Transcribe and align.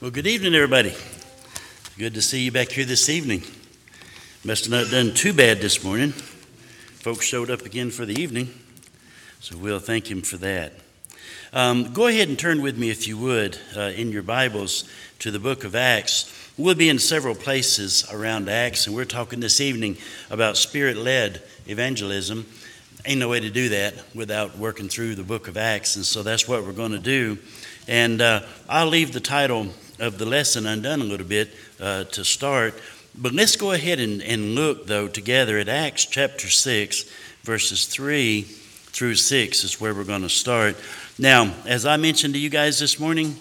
Well, 0.00 0.10
good 0.10 0.26
evening, 0.26 0.56
everybody. 0.56 0.92
Good 1.96 2.14
to 2.14 2.20
see 2.20 2.42
you 2.42 2.50
back 2.50 2.70
here 2.70 2.84
this 2.84 3.08
evening. 3.08 3.44
Must 4.44 4.64
have 4.64 4.72
not 4.72 4.90
done 4.90 5.14
too 5.14 5.32
bad 5.32 5.60
this 5.60 5.84
morning. 5.84 6.10
Folks 6.10 7.24
showed 7.24 7.48
up 7.48 7.62
again 7.62 7.92
for 7.92 8.04
the 8.04 8.20
evening, 8.20 8.52
so 9.38 9.56
we'll 9.56 9.78
thank 9.78 10.10
him 10.10 10.20
for 10.20 10.36
that. 10.38 10.72
Um, 11.52 11.92
go 11.92 12.08
ahead 12.08 12.28
and 12.28 12.36
turn 12.36 12.60
with 12.60 12.76
me, 12.76 12.90
if 12.90 13.06
you 13.06 13.16
would, 13.18 13.56
uh, 13.76 13.92
in 13.96 14.10
your 14.10 14.24
Bibles 14.24 14.82
to 15.20 15.30
the 15.30 15.38
book 15.38 15.62
of 15.62 15.76
Acts. 15.76 16.52
We'll 16.58 16.74
be 16.74 16.88
in 16.88 16.98
several 16.98 17.36
places 17.36 18.04
around 18.12 18.48
Acts, 18.48 18.88
and 18.88 18.96
we're 18.96 19.04
talking 19.04 19.38
this 19.38 19.60
evening 19.60 19.96
about 20.28 20.56
spirit 20.56 20.96
led 20.96 21.40
evangelism. 21.66 22.46
Ain't 23.06 23.20
no 23.20 23.28
way 23.28 23.38
to 23.38 23.50
do 23.50 23.68
that 23.68 23.94
without 24.12 24.58
working 24.58 24.88
through 24.88 25.14
the 25.14 25.22
book 25.22 25.46
of 25.46 25.56
Acts, 25.56 25.94
and 25.94 26.04
so 26.04 26.24
that's 26.24 26.48
what 26.48 26.64
we're 26.64 26.72
going 26.72 26.92
to 26.92 26.98
do. 26.98 27.38
And 27.86 28.20
uh, 28.20 28.40
I'll 28.68 28.88
leave 28.88 29.12
the 29.12 29.20
title 29.20 29.68
of 29.98 30.18
the 30.18 30.26
lesson 30.26 30.66
undone 30.66 31.00
a 31.00 31.04
little 31.04 31.26
bit 31.26 31.50
uh, 31.80 32.04
to 32.04 32.24
start. 32.24 32.74
But 33.16 33.32
let's 33.32 33.56
go 33.56 33.72
ahead 33.72 34.00
and, 34.00 34.22
and 34.22 34.54
look, 34.54 34.86
though, 34.86 35.08
together 35.08 35.58
at 35.58 35.68
Acts 35.68 36.04
chapter 36.04 36.48
6, 36.48 37.04
verses 37.42 37.86
3 37.86 38.42
through 38.42 39.14
6 39.14 39.64
is 39.64 39.80
where 39.80 39.94
we're 39.94 40.04
going 40.04 40.22
to 40.22 40.28
start. 40.28 40.76
Now, 41.18 41.52
as 41.66 41.86
I 41.86 41.96
mentioned 41.96 42.34
to 42.34 42.40
you 42.40 42.50
guys 42.50 42.78
this 42.78 42.98
morning, 42.98 43.36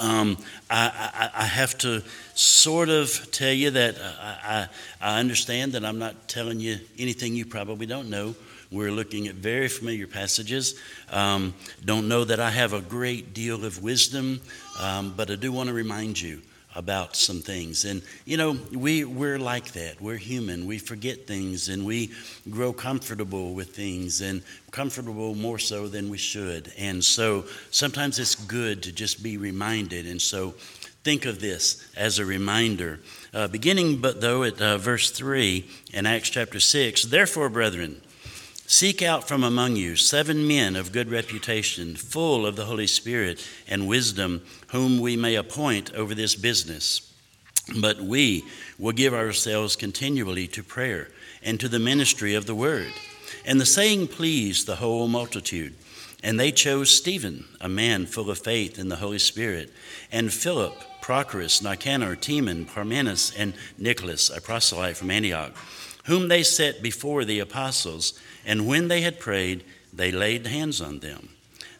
um, 0.00 0.36
I, 0.70 1.30
I, 1.34 1.42
I, 1.42 1.44
have 1.44 1.78
to 1.78 2.02
sort 2.34 2.90
of 2.90 3.30
tell 3.32 3.52
you 3.52 3.70
that 3.70 3.96
I, 3.98 4.68
I, 5.00 5.18
understand 5.18 5.72
that 5.72 5.84
I'm 5.84 5.98
not 5.98 6.28
telling 6.28 6.60
you 6.60 6.78
anything 6.98 7.34
you 7.34 7.46
probably 7.46 7.86
don't 7.86 8.10
know. 8.10 8.34
We're 8.70 8.92
looking 8.92 9.28
at 9.28 9.34
very 9.34 9.68
familiar 9.68 10.06
passages. 10.06 10.78
Um, 11.10 11.54
don't 11.84 12.06
know 12.06 12.24
that 12.24 12.38
I 12.38 12.50
have 12.50 12.74
a 12.74 12.80
great 12.80 13.32
deal 13.32 13.64
of 13.64 13.82
wisdom, 13.82 14.40
um, 14.78 15.14
but 15.16 15.30
I 15.30 15.36
do 15.36 15.52
want 15.52 15.68
to 15.68 15.74
remind 15.74 16.20
you 16.20 16.42
about 16.76 17.16
some 17.16 17.40
things. 17.40 17.84
And, 17.84 18.02
you 18.24 18.36
know, 18.36 18.58
we, 18.72 19.04
we're 19.04 19.38
like 19.38 19.72
that. 19.72 20.00
We're 20.00 20.16
human. 20.16 20.66
We 20.66 20.78
forget 20.78 21.26
things 21.26 21.68
and 21.68 21.86
we 21.86 22.12
grow 22.50 22.72
comfortable 22.72 23.54
with 23.54 23.74
things 23.74 24.20
and 24.20 24.42
comfortable 24.70 25.34
more 25.34 25.58
so 25.58 25.88
than 25.88 26.10
we 26.10 26.18
should. 26.18 26.72
And 26.78 27.02
so 27.02 27.46
sometimes 27.70 28.18
it's 28.18 28.34
good 28.34 28.82
to 28.82 28.92
just 28.92 29.22
be 29.22 29.38
reminded. 29.38 30.06
And 30.06 30.20
so 30.20 30.54
think 31.04 31.24
of 31.24 31.40
this 31.40 31.88
as 31.96 32.18
a 32.18 32.24
reminder. 32.24 33.00
Uh, 33.32 33.48
beginning, 33.48 33.96
but 33.96 34.20
though, 34.20 34.44
at 34.44 34.60
uh, 34.60 34.78
verse 34.78 35.10
3 35.10 35.66
in 35.94 36.06
Acts 36.06 36.28
chapter 36.28 36.60
6, 36.60 37.04
therefore, 37.04 37.48
brethren, 37.48 38.00
Seek 38.70 39.00
out 39.00 39.26
from 39.26 39.44
among 39.44 39.76
you 39.76 39.96
seven 39.96 40.46
men 40.46 40.76
of 40.76 40.92
good 40.92 41.10
reputation, 41.10 41.96
full 41.96 42.44
of 42.44 42.54
the 42.54 42.66
Holy 42.66 42.86
Spirit 42.86 43.42
and 43.66 43.88
wisdom, 43.88 44.42
whom 44.68 45.00
we 45.00 45.16
may 45.16 45.36
appoint 45.36 45.94
over 45.94 46.14
this 46.14 46.34
business. 46.34 47.10
But 47.80 48.02
we 48.02 48.44
will 48.78 48.92
give 48.92 49.14
ourselves 49.14 49.74
continually 49.74 50.46
to 50.48 50.62
prayer 50.62 51.08
and 51.42 51.58
to 51.60 51.68
the 51.70 51.78
ministry 51.78 52.34
of 52.34 52.44
the 52.44 52.54
word. 52.54 52.92
And 53.46 53.58
the 53.58 53.64
saying 53.64 54.08
pleased 54.08 54.66
the 54.66 54.76
whole 54.76 55.08
multitude. 55.08 55.74
And 56.22 56.38
they 56.38 56.52
chose 56.52 56.94
Stephen, 56.94 57.46
a 57.62 57.70
man 57.70 58.04
full 58.04 58.30
of 58.30 58.38
faith 58.38 58.78
in 58.78 58.90
the 58.90 58.96
Holy 58.96 59.18
Spirit, 59.18 59.72
and 60.12 60.30
Philip, 60.30 60.74
Prochorus, 61.00 61.62
Nicanor, 61.62 62.16
Timon, 62.16 62.66
Parmenas, 62.66 63.32
and 63.34 63.54
Nicholas, 63.78 64.28
a 64.28 64.42
proselyte 64.42 64.98
from 64.98 65.10
Antioch, 65.10 65.56
whom 66.04 66.28
they 66.28 66.42
set 66.42 66.82
before 66.82 67.24
the 67.24 67.38
apostles 67.38 68.12
and 68.48 68.66
when 68.66 68.88
they 68.88 69.02
had 69.02 69.20
prayed, 69.20 69.62
they 69.92 70.10
laid 70.10 70.46
hands 70.46 70.80
on 70.80 71.00
them. 71.00 71.28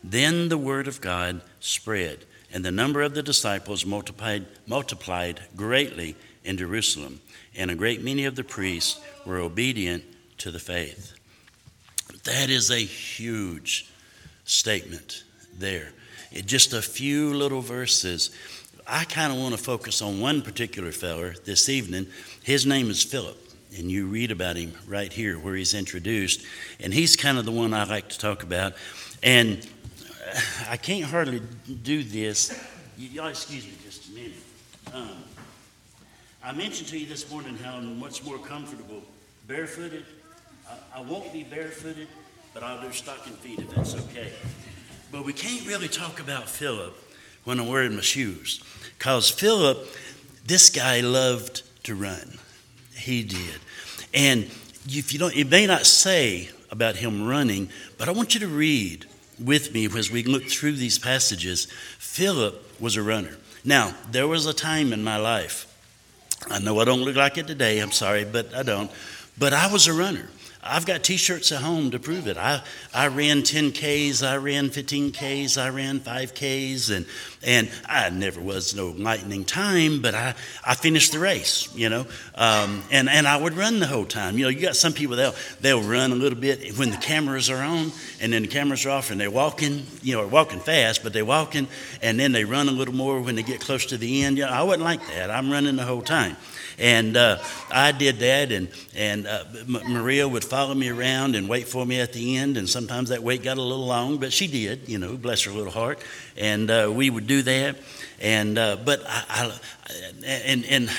Then 0.05 0.51
the 0.51 0.59
word 0.59 0.87
of 0.87 1.01
God 1.01 1.41
spread, 1.61 2.27
and 2.53 2.63
the 2.63 2.71
number 2.71 3.01
of 3.01 3.15
the 3.15 3.23
disciples 3.23 3.87
multiplied, 3.87 4.47
multiplied 4.67 5.41
greatly 5.57 6.15
in 6.45 6.59
Jerusalem, 6.59 7.23
and 7.57 7.71
a 7.71 7.75
great 7.75 8.05
many 8.05 8.27
of 8.27 8.37
the 8.37 8.45
priests 8.45 9.01
were 9.25 9.39
obedient 9.39 10.05
to 10.39 10.51
the 10.51 10.59
faith. 10.59 11.15
That 12.25 12.51
is 12.51 12.71
a 12.71 12.78
huge 12.78 13.91
statement 14.45 15.25
there. 15.59 15.93
In 16.33 16.45
just 16.47 16.75
a 16.75 16.83
few 16.83 17.33
little 17.33 17.62
verses. 17.62 18.31
I 18.87 19.05
kind 19.05 19.33
of 19.33 19.39
want 19.39 19.55
to 19.55 19.62
focus 19.62 20.01
on 20.03 20.21
one 20.21 20.43
particular 20.43 20.93
feller 20.93 21.34
this 21.45 21.69
evening. 21.69 22.07
His 22.43 22.65
name 22.67 22.91
is 22.91 23.03
Philip 23.03 23.47
and 23.77 23.91
you 23.91 24.06
read 24.06 24.31
about 24.31 24.56
him 24.56 24.73
right 24.87 25.12
here 25.12 25.39
where 25.39 25.55
he's 25.55 25.75
introduced. 25.75 26.45
And 26.81 26.93
he's 26.93 27.17
kind 27.17 27.39
of 27.39 27.45
the 27.45 27.53
one 27.53 27.75
I 27.75 27.84
like 27.84 28.09
to 28.11 28.19
talk 28.19 28.43
about. 28.43 28.75
And 29.23 29.67
I 30.69 30.77
can't 30.77 31.05
hardly 31.05 31.43
do 31.83 32.03
this. 32.03 32.59
Y'all 32.97 33.28
excuse 33.28 33.65
me 33.65 33.73
just 33.84 34.09
a 34.09 34.12
minute. 34.12 34.33
Um, 34.93 35.25
I 36.43 36.53
mentioned 36.53 36.89
to 36.89 36.99
you 36.99 37.07
this 37.07 37.31
morning 37.31 37.57
how 37.57 37.77
I'm 37.77 37.99
much 37.99 38.25
more 38.25 38.39
comfortable 38.39 39.03
barefooted. 39.47 40.05
I, 40.69 40.99
I 40.99 41.01
won't 41.03 41.33
be 41.33 41.43
barefooted, 41.43 42.09
but 42.55 42.62
I'll 42.62 42.81
do 42.81 42.93
stocking 42.93 43.34
feet 43.34 43.61
if 43.61 43.71
that's 43.75 43.95
okay. 43.95 44.33
But 45.12 45.25
we 45.25 45.33
can't 45.33 45.67
really 45.67 45.89
talk 45.89 46.21
about 46.21 46.49
Philip 46.49 46.97
when 47.45 47.61
I'm 47.61 47.69
wearing 47.69 47.95
my 47.95 48.03
shoes. 48.03 48.62
Because 48.99 49.31
Philip, 49.31 49.87
this 50.45 50.69
guy 50.71 51.01
loved 51.01 51.62
to 51.84 51.95
run. 51.95 52.39
He 52.98 53.22
did. 53.22 53.60
And 54.12 54.50
if 54.88 55.12
you 55.12 55.19
don't, 55.19 55.36
it 55.36 55.48
may 55.48 55.66
not 55.66 55.86
say 55.86 56.50
about 56.70 56.97
him 56.97 57.26
running, 57.26 57.70
but 57.97 58.09
I 58.09 58.12
want 58.12 58.34
you 58.34 58.41
to 58.41 58.48
read 58.48 59.06
with 59.42 59.72
me 59.72 59.86
as 59.86 60.10
we 60.10 60.22
look 60.25 60.44
through 60.44 60.72
these 60.72 60.98
passages. 60.98 61.66
Philip 61.98 62.81
was 62.81 62.97
a 62.97 63.03
runner. 63.03 63.36
Now, 63.64 63.94
there 64.10 64.26
was 64.26 64.47
a 64.47 64.53
time 64.53 64.92
in 64.92 65.03
my 65.04 65.16
life, 65.16 65.66
I 66.48 66.59
know 66.60 66.78
I 66.81 66.84
don't 66.84 67.03
look 67.03 67.16
like 67.16 67.36
it 67.36 67.47
today, 67.47 67.81
I'm 67.81 67.92
sorry, 67.92 68.25
but 68.25 68.54
I 68.54 68.62
don't, 68.62 68.91
but 69.36 69.53
I 69.53 69.70
was 69.72 69.86
a 69.86 69.92
runner. 69.92 70.28
I've 70.63 70.87
got 70.87 71.05
t-shirts 71.05 71.53
at 71.53 71.63
home 71.63 71.93
to 71.93 71.99
prove 72.01 72.27
it. 72.27 72.37
I, 72.37 72.63
I 72.93 73.07
ran 73.07 73.43
10Ks, 73.43 74.27
I 74.27 74.37
ran 74.37 74.71
15Ks, 74.71 75.57
I 75.57 75.69
ran 75.69 76.01
5Ks, 76.01 76.95
and, 76.95 77.07
and 77.45 77.71
I 77.89 78.11
never 78.11 78.41
was 78.41 78.75
no 78.75 78.89
lightning 78.89 79.45
time, 79.45 80.03
but 80.03 80.15
I, 80.17 80.35
I 80.67 80.75
finished 80.75 81.13
the 81.13 81.21
race, 81.21 81.73
you 81.77 81.89
know, 81.89 82.07
um, 82.35 82.83
and, 82.91 83.09
and 83.09 83.29
I 83.29 83.37
would 83.37 83.55
run 83.55 83.79
the 83.79 83.87
whole 83.87 84.05
time. 84.05 84.37
You 84.37 84.45
know, 84.45 84.49
you 84.51 84.61
got 84.61 84.75
some 84.75 84.93
people, 84.93 85.15
they'll, 85.15 85.35
they'll 85.61 85.83
run 85.83 86.11
a 86.11 86.17
little 86.17 86.39
bit 86.39 86.77
when 86.77 86.91
the 86.91 86.97
cameras 86.97 87.49
are 87.51 87.63
on, 87.63 87.93
and 88.21 88.33
then 88.33 88.43
the 88.43 88.49
cameras 88.49 88.85
are 88.85 88.91
off, 88.91 89.13
and 89.13 89.21
they're 89.21 89.31
walking, 89.31 89.87
you 90.03 90.17
know, 90.17 90.27
walking 90.27 90.59
fast, 90.59 91.05
but 91.05 91.13
they're 91.13 91.25
walking, 91.25 91.69
and 92.03 92.19
then 92.19 92.33
they 92.33 92.45
run 92.45 92.69
a 92.69 92.73
little 92.73 92.95
more 92.95 93.21
when 93.21 93.37
they 93.37 93.45
get 93.45 93.61
close 93.61 93.87
to 93.87 93.97
the 93.97 94.25
end. 94.25 94.39
You 94.39 94.45
know, 94.45 94.51
I 94.51 94.63
wasn't 94.65 94.85
like 94.85 95.07
that. 95.09 95.31
I'm 95.31 95.53
running 95.53 95.77
the 95.77 95.85
whole 95.85 96.03
time. 96.03 96.37
And 96.78 97.16
uh, 97.16 97.39
I 97.71 97.93
did 97.93 98.19
that, 98.21 98.53
and, 98.53 98.69
and 98.94 99.27
uh, 99.27 99.44
Maria 99.66 100.28
would 100.28 100.44
follow 100.44 100.75
me 100.75 100.89
around 100.89 101.34
and 101.34 101.49
wait 101.49 101.66
for 101.66 101.84
me 101.84 102.00
at 102.00 102.12
the 102.12 102.37
end. 102.37 102.56
And 102.56 102.69
sometimes 102.69 103.09
that 103.09 103.22
wait 103.22 103.43
got 103.43 103.59
a 103.59 103.62
little 103.62 103.87
long, 103.87 104.19
but 104.19 104.33
she 104.33 104.47
did, 104.47 104.89
you 104.89 104.99
know, 104.99 105.16
bless 105.16 105.43
her 105.43 105.50
little 105.50 105.72
heart. 105.72 106.00
And 106.37 106.71
uh, 106.71 106.91
we 106.94 107.11
would 107.11 107.27
do 107.27 107.43
that. 107.43 107.77
And 108.21 108.59
uh, 108.59 108.77
but 108.84 109.03
I, 109.06 109.25
I, 109.28 109.61
and 110.27 110.65
and 110.65 110.89
uh, 110.89 110.93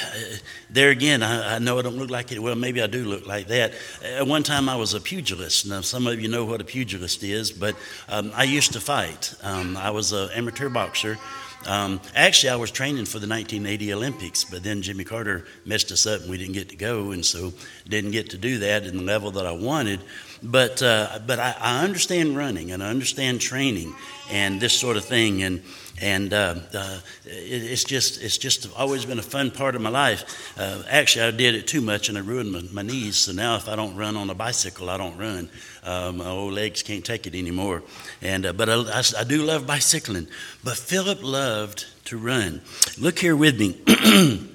there 0.69 0.89
again, 0.89 1.21
I, 1.21 1.55
I, 1.55 1.59
know 1.59 1.77
I 1.77 1.81
don't 1.81 1.97
look 1.97 2.09
like 2.09 2.31
it. 2.31 2.39
Well, 2.39 2.55
maybe 2.55 2.81
I 2.81 2.87
do 2.87 3.03
look 3.03 3.27
like 3.27 3.47
that. 3.47 3.73
At 4.03 4.25
one 4.25 4.43
time, 4.43 4.69
I 4.69 4.77
was 4.77 4.93
a 4.93 5.01
pugilist. 5.01 5.67
Now, 5.67 5.81
some 5.81 6.07
of 6.07 6.21
you 6.21 6.29
know 6.29 6.45
what 6.45 6.61
a 6.61 6.63
pugilist 6.63 7.23
is, 7.23 7.51
but 7.51 7.75
um, 8.07 8.31
I 8.33 8.43
used 8.43 8.71
to 8.73 8.79
fight. 8.79 9.33
Um, 9.43 9.75
I 9.75 9.91
was 9.91 10.13
an 10.13 10.29
amateur 10.33 10.69
boxer. 10.69 11.17
Um, 11.65 11.99
actually, 12.15 12.51
I 12.51 12.55
was 12.55 12.71
training 12.71 13.05
for 13.05 13.19
the 13.19 13.27
1980 13.27 13.93
Olympics, 13.93 14.43
but 14.45 14.63
then 14.63 14.81
Jimmy 14.81 15.03
Carter 15.03 15.45
messed 15.65 15.91
us 15.91 16.05
up 16.05 16.21
and 16.21 16.29
we 16.29 16.37
didn't 16.37 16.53
get 16.53 16.69
to 16.69 16.75
go, 16.75 17.11
and 17.11 17.25
so 17.25 17.53
didn't 17.87 18.11
get 18.11 18.29
to 18.31 18.37
do 18.37 18.59
that 18.59 18.85
in 18.85 18.97
the 18.97 19.03
level 19.03 19.31
that 19.31 19.45
I 19.45 19.51
wanted. 19.51 19.99
But 20.41 20.81
uh, 20.81 21.19
but 21.27 21.39
I, 21.39 21.55
I, 21.59 21.83
understand 21.83 22.37
running 22.37 22.71
and 22.71 22.81
I 22.81 22.89
understand 22.89 23.41
training 23.41 23.93
and 24.31 24.61
this 24.61 24.73
sort 24.73 24.95
of 24.95 25.03
thing, 25.03 25.43
and 25.43 25.61
and 26.01 26.33
uh, 26.33 26.55
uh, 26.73 26.99
it, 27.25 27.63
it's 27.63 27.83
just 27.83 28.21
it's 28.21 28.37
just 28.37 28.69
always 28.77 29.05
been 29.05 29.19
a 29.19 29.23
fun 29.23 29.51
part 29.51 29.75
of 29.75 29.81
my 29.81 29.89
life. 29.89 30.53
Uh, 30.57 30.83
actually, 30.89 31.25
I 31.25 31.31
did 31.31 31.55
it 31.55 31.67
too 31.67 31.81
much 31.81 32.09
and 32.09 32.17
I 32.17 32.21
ruined 32.21 32.51
my, 32.51 32.61
my, 32.71 32.81
knees. 32.81 33.17
So 33.17 33.31
now, 33.31 33.55
if 33.55 33.67
I 33.67 33.75
don't 33.75 33.95
run 33.95 34.15
on 34.15 34.29
a 34.29 34.35
bicycle, 34.35 34.89
I 34.89 34.97
don't 34.97 35.17
run. 35.17 35.49
Uh, 35.83 36.11
my 36.15 36.27
old 36.27 36.53
legs 36.53 36.83
can't 36.83 37.03
take 37.03 37.27
it 37.27 37.35
anymore. 37.35 37.83
And 38.21 38.45
uh, 38.45 38.53
but 38.53 38.69
I, 38.69 38.75
I, 38.75 39.03
I 39.19 39.23
do 39.23 39.43
love 39.43 39.67
bicycling. 39.67 40.27
But 40.63 40.77
Philip 40.77 41.23
loved 41.23 41.85
to 42.05 42.17
run. 42.17 42.61
Look 42.97 43.19
here 43.19 43.35
with 43.35 43.59
me. 43.59 43.77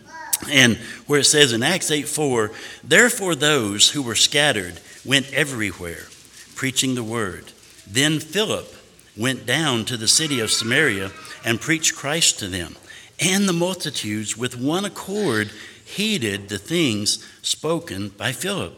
and 0.51 0.77
where 1.07 1.21
it 1.21 1.25
says 1.25 1.53
in 1.53 1.63
Acts 1.63 1.91
8 1.91 2.09
4, 2.09 2.51
therefore 2.83 3.35
those 3.35 3.91
who 3.91 4.03
were 4.03 4.15
scattered 4.15 4.81
went 5.05 5.33
everywhere, 5.33 6.07
preaching 6.55 6.95
the 6.95 7.05
word. 7.05 7.53
Then 7.87 8.19
Philip 8.19 8.75
went 9.17 9.47
down 9.47 9.85
to 9.87 9.97
the 9.97 10.09
city 10.09 10.41
of 10.41 10.51
Samaria 10.51 11.11
and 11.45 11.61
preached 11.61 11.95
Christ 11.95 12.39
to 12.41 12.49
them. 12.49 12.77
And 13.21 13.49
the 13.49 13.53
multitudes, 13.53 14.37
with 14.37 14.59
one 14.59 14.85
accord, 14.85 15.51
heeded 15.85 16.49
the 16.49 16.59
things 16.59 17.25
spoken 17.43 18.09
by 18.09 18.33
Philip, 18.33 18.75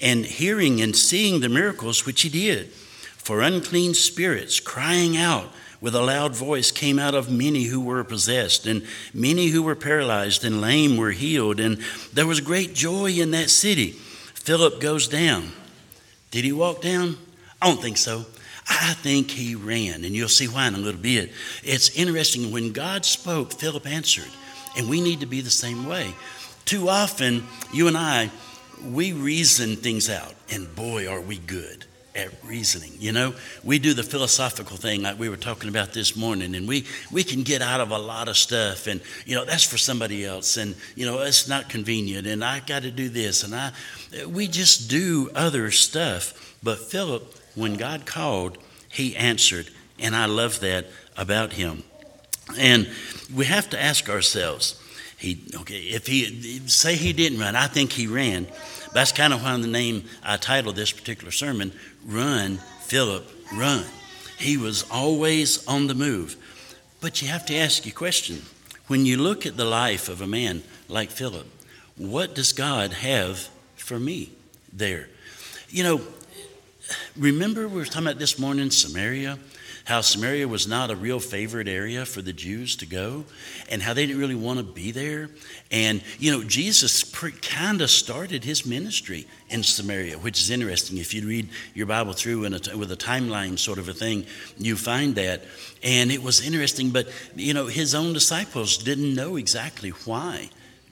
and 0.00 0.24
hearing 0.24 0.80
and 0.80 0.94
seeing 0.94 1.40
the 1.40 1.48
miracles 1.48 2.06
which 2.06 2.22
he 2.22 2.28
did. 2.28 2.68
For 2.68 3.40
unclean 3.40 3.94
spirits, 3.94 4.60
crying 4.60 5.16
out, 5.16 5.50
with 5.80 5.94
a 5.94 6.02
loud 6.02 6.34
voice 6.34 6.70
came 6.70 6.98
out 6.98 7.14
of 7.14 7.30
many 7.30 7.64
who 7.64 7.80
were 7.80 8.04
possessed, 8.04 8.66
and 8.66 8.86
many 9.12 9.48
who 9.48 9.62
were 9.62 9.74
paralyzed 9.74 10.44
and 10.44 10.60
lame 10.60 10.96
were 10.96 11.10
healed, 11.10 11.60
and 11.60 11.78
there 12.12 12.26
was 12.26 12.40
great 12.40 12.74
joy 12.74 13.10
in 13.10 13.32
that 13.32 13.50
city. 13.50 13.90
Philip 14.34 14.80
goes 14.80 15.08
down. 15.08 15.52
Did 16.30 16.44
he 16.44 16.52
walk 16.52 16.80
down? 16.80 17.18
I 17.60 17.68
don't 17.68 17.82
think 17.82 17.96
so. 17.96 18.24
I 18.68 18.94
think 18.94 19.30
he 19.30 19.54
ran, 19.54 20.04
and 20.04 20.14
you'll 20.14 20.28
see 20.28 20.48
why 20.48 20.66
in 20.66 20.74
a 20.74 20.78
little 20.78 21.00
bit. 21.00 21.32
It's 21.62 21.94
interesting 21.96 22.50
when 22.50 22.72
God 22.72 23.04
spoke, 23.04 23.52
Philip 23.52 23.86
answered, 23.86 24.30
and 24.76 24.88
we 24.88 25.00
need 25.00 25.20
to 25.20 25.26
be 25.26 25.40
the 25.40 25.50
same 25.50 25.86
way. 25.86 26.14
Too 26.64 26.88
often, 26.88 27.46
you 27.72 27.88
and 27.88 27.96
I, 27.96 28.30
we 28.82 29.12
reason 29.12 29.76
things 29.76 30.08
out, 30.08 30.34
and 30.50 30.74
boy, 30.74 31.08
are 31.08 31.20
we 31.20 31.38
good 31.38 31.84
at 32.14 32.30
reasoning. 32.44 32.92
You 32.98 33.12
know, 33.12 33.34
we 33.62 33.78
do 33.78 33.92
the 33.92 34.02
philosophical 34.02 34.76
thing 34.76 35.02
like 35.02 35.18
we 35.18 35.28
were 35.28 35.36
talking 35.36 35.68
about 35.68 35.92
this 35.92 36.16
morning, 36.16 36.54
and 36.54 36.68
we 36.68 36.86
we 37.10 37.24
can 37.24 37.42
get 37.42 37.60
out 37.60 37.80
of 37.80 37.90
a 37.90 37.98
lot 37.98 38.28
of 38.28 38.36
stuff, 38.36 38.86
and 38.86 39.00
you 39.26 39.34
know 39.34 39.44
that's 39.44 39.64
for 39.64 39.78
somebody 39.78 40.24
else, 40.24 40.56
and 40.56 40.74
you 40.94 41.06
know 41.06 41.20
it's 41.20 41.48
not 41.48 41.68
convenient, 41.68 42.26
and 42.26 42.44
I 42.44 42.60
got 42.60 42.82
to 42.82 42.90
do 42.90 43.08
this, 43.08 43.42
and 43.42 43.54
I 43.54 43.72
we 44.26 44.46
just 44.46 44.88
do 44.88 45.30
other 45.34 45.70
stuff. 45.70 46.56
But 46.62 46.78
Philip, 46.78 47.34
when 47.54 47.74
God 47.74 48.06
called, 48.06 48.58
he 48.90 49.16
answered, 49.16 49.70
and 49.98 50.14
I 50.14 50.26
love 50.26 50.60
that 50.60 50.86
about 51.16 51.52
him. 51.52 51.84
And 52.58 52.88
we 53.34 53.46
have 53.46 53.70
to 53.70 53.80
ask 53.80 54.08
ourselves, 54.08 54.80
he 55.16 55.42
okay, 55.54 55.80
if 55.80 56.06
he 56.06 56.60
say 56.66 56.96
he 56.96 57.12
didn't 57.12 57.38
run, 57.38 57.56
I 57.56 57.66
think 57.66 57.92
he 57.92 58.06
ran. 58.06 58.46
That's 58.92 59.12
kind 59.12 59.32
of 59.32 59.42
why 59.42 59.56
the 59.56 59.66
name 59.66 60.04
I 60.22 60.36
titled 60.36 60.76
this 60.76 60.92
particular 60.92 61.32
sermon, 61.32 61.72
Run, 62.04 62.58
Philip, 62.82 63.28
Run. 63.52 63.84
He 64.38 64.56
was 64.56 64.84
always 64.90 65.66
on 65.66 65.86
the 65.86 65.94
move. 65.94 66.36
But 67.00 67.20
you 67.20 67.28
have 67.28 67.46
to 67.46 67.56
ask 67.56 67.84
your 67.84 67.94
question. 67.94 68.42
When 68.86 69.06
you 69.06 69.16
look 69.16 69.46
at 69.46 69.56
the 69.56 69.64
life 69.64 70.08
of 70.08 70.20
a 70.20 70.26
man 70.26 70.62
like 70.88 71.10
Philip, 71.10 71.46
what 71.96 72.34
does 72.34 72.52
God 72.52 72.92
have 72.92 73.48
for 73.76 73.98
me 73.98 74.32
there? 74.72 75.08
You 75.70 75.84
know, 75.84 76.00
remember 77.16 77.68
we 77.68 77.76
were 77.76 77.84
talking 77.84 78.06
about 78.06 78.18
this 78.18 78.38
morning 78.38 78.70
Samaria? 78.70 79.38
how 79.84 80.00
Samaria 80.00 80.48
was 80.48 80.66
not 80.66 80.90
a 80.90 80.96
real 80.96 81.20
favorite 81.20 81.68
area 81.68 82.06
for 82.06 82.22
the 82.22 82.32
Jews 82.32 82.76
to 82.76 82.86
go, 82.86 83.24
and 83.68 83.82
how 83.82 83.92
they 83.92 84.06
didn't 84.06 84.20
really 84.20 84.34
want 84.34 84.58
to 84.58 84.64
be 84.64 84.90
there. 84.90 85.28
And, 85.70 86.02
you 86.18 86.32
know, 86.32 86.42
Jesus 86.42 87.04
kind 87.42 87.82
of 87.82 87.90
started 87.90 88.44
his 88.44 88.64
ministry 88.64 89.26
in 89.50 89.62
Samaria, 89.62 90.16
which 90.16 90.40
is 90.40 90.50
interesting. 90.50 90.96
If 90.96 91.12
you 91.12 91.26
read 91.26 91.50
your 91.74 91.86
Bible 91.86 92.14
through 92.14 92.44
in 92.44 92.54
a, 92.54 92.76
with 92.76 92.90
a 92.92 92.96
timeline 92.96 93.58
sort 93.58 93.78
of 93.78 93.88
a 93.88 93.94
thing, 93.94 94.24
you 94.56 94.76
find 94.76 95.14
that. 95.16 95.42
And 95.82 96.10
it 96.10 96.22
was 96.22 96.44
interesting, 96.44 96.90
but, 96.90 97.06
you 97.36 97.52
know, 97.52 97.66
his 97.66 97.94
own 97.94 98.14
disciples 98.14 98.78
didn't 98.78 99.14
know 99.14 99.36
exactly 99.36 99.90
why 99.90 100.48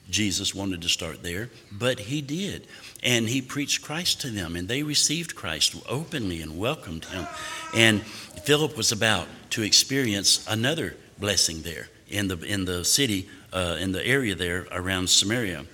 Jesus 0.09 0.53
wanted 0.53 0.83
to 0.83 0.89
start 0.89 1.23
there, 1.23 1.49
but 1.71 1.97
he 1.97 2.21
did. 2.21 2.67
And 3.03 3.27
he 3.27 3.41
preached 3.41 3.81
Christ 3.81 4.21
to 4.21 4.29
them, 4.29 4.55
and 4.55 4.67
they 4.67 4.81
received 4.81 5.35
Christ 5.35 5.75
openly 5.89 6.41
and 6.41 6.57
welcomed 6.57 7.05
him. 7.05 7.27
And 7.75 8.01
Philip 8.43 8.77
was 8.77 8.91
about 8.91 9.27
to 9.51 9.61
experience 9.61 10.45
another 10.47 10.95
blessing 11.19 11.61
there 11.63 11.89
in 12.09 12.29
the, 12.29 12.39
in 12.39 12.65
the 12.65 12.85
city, 12.85 13.27
uh, 13.51 13.77
in 13.79 13.91
the 13.91 14.05
area 14.05 14.35
there 14.35 14.67
around 14.71 15.09
Samaria. 15.09 15.65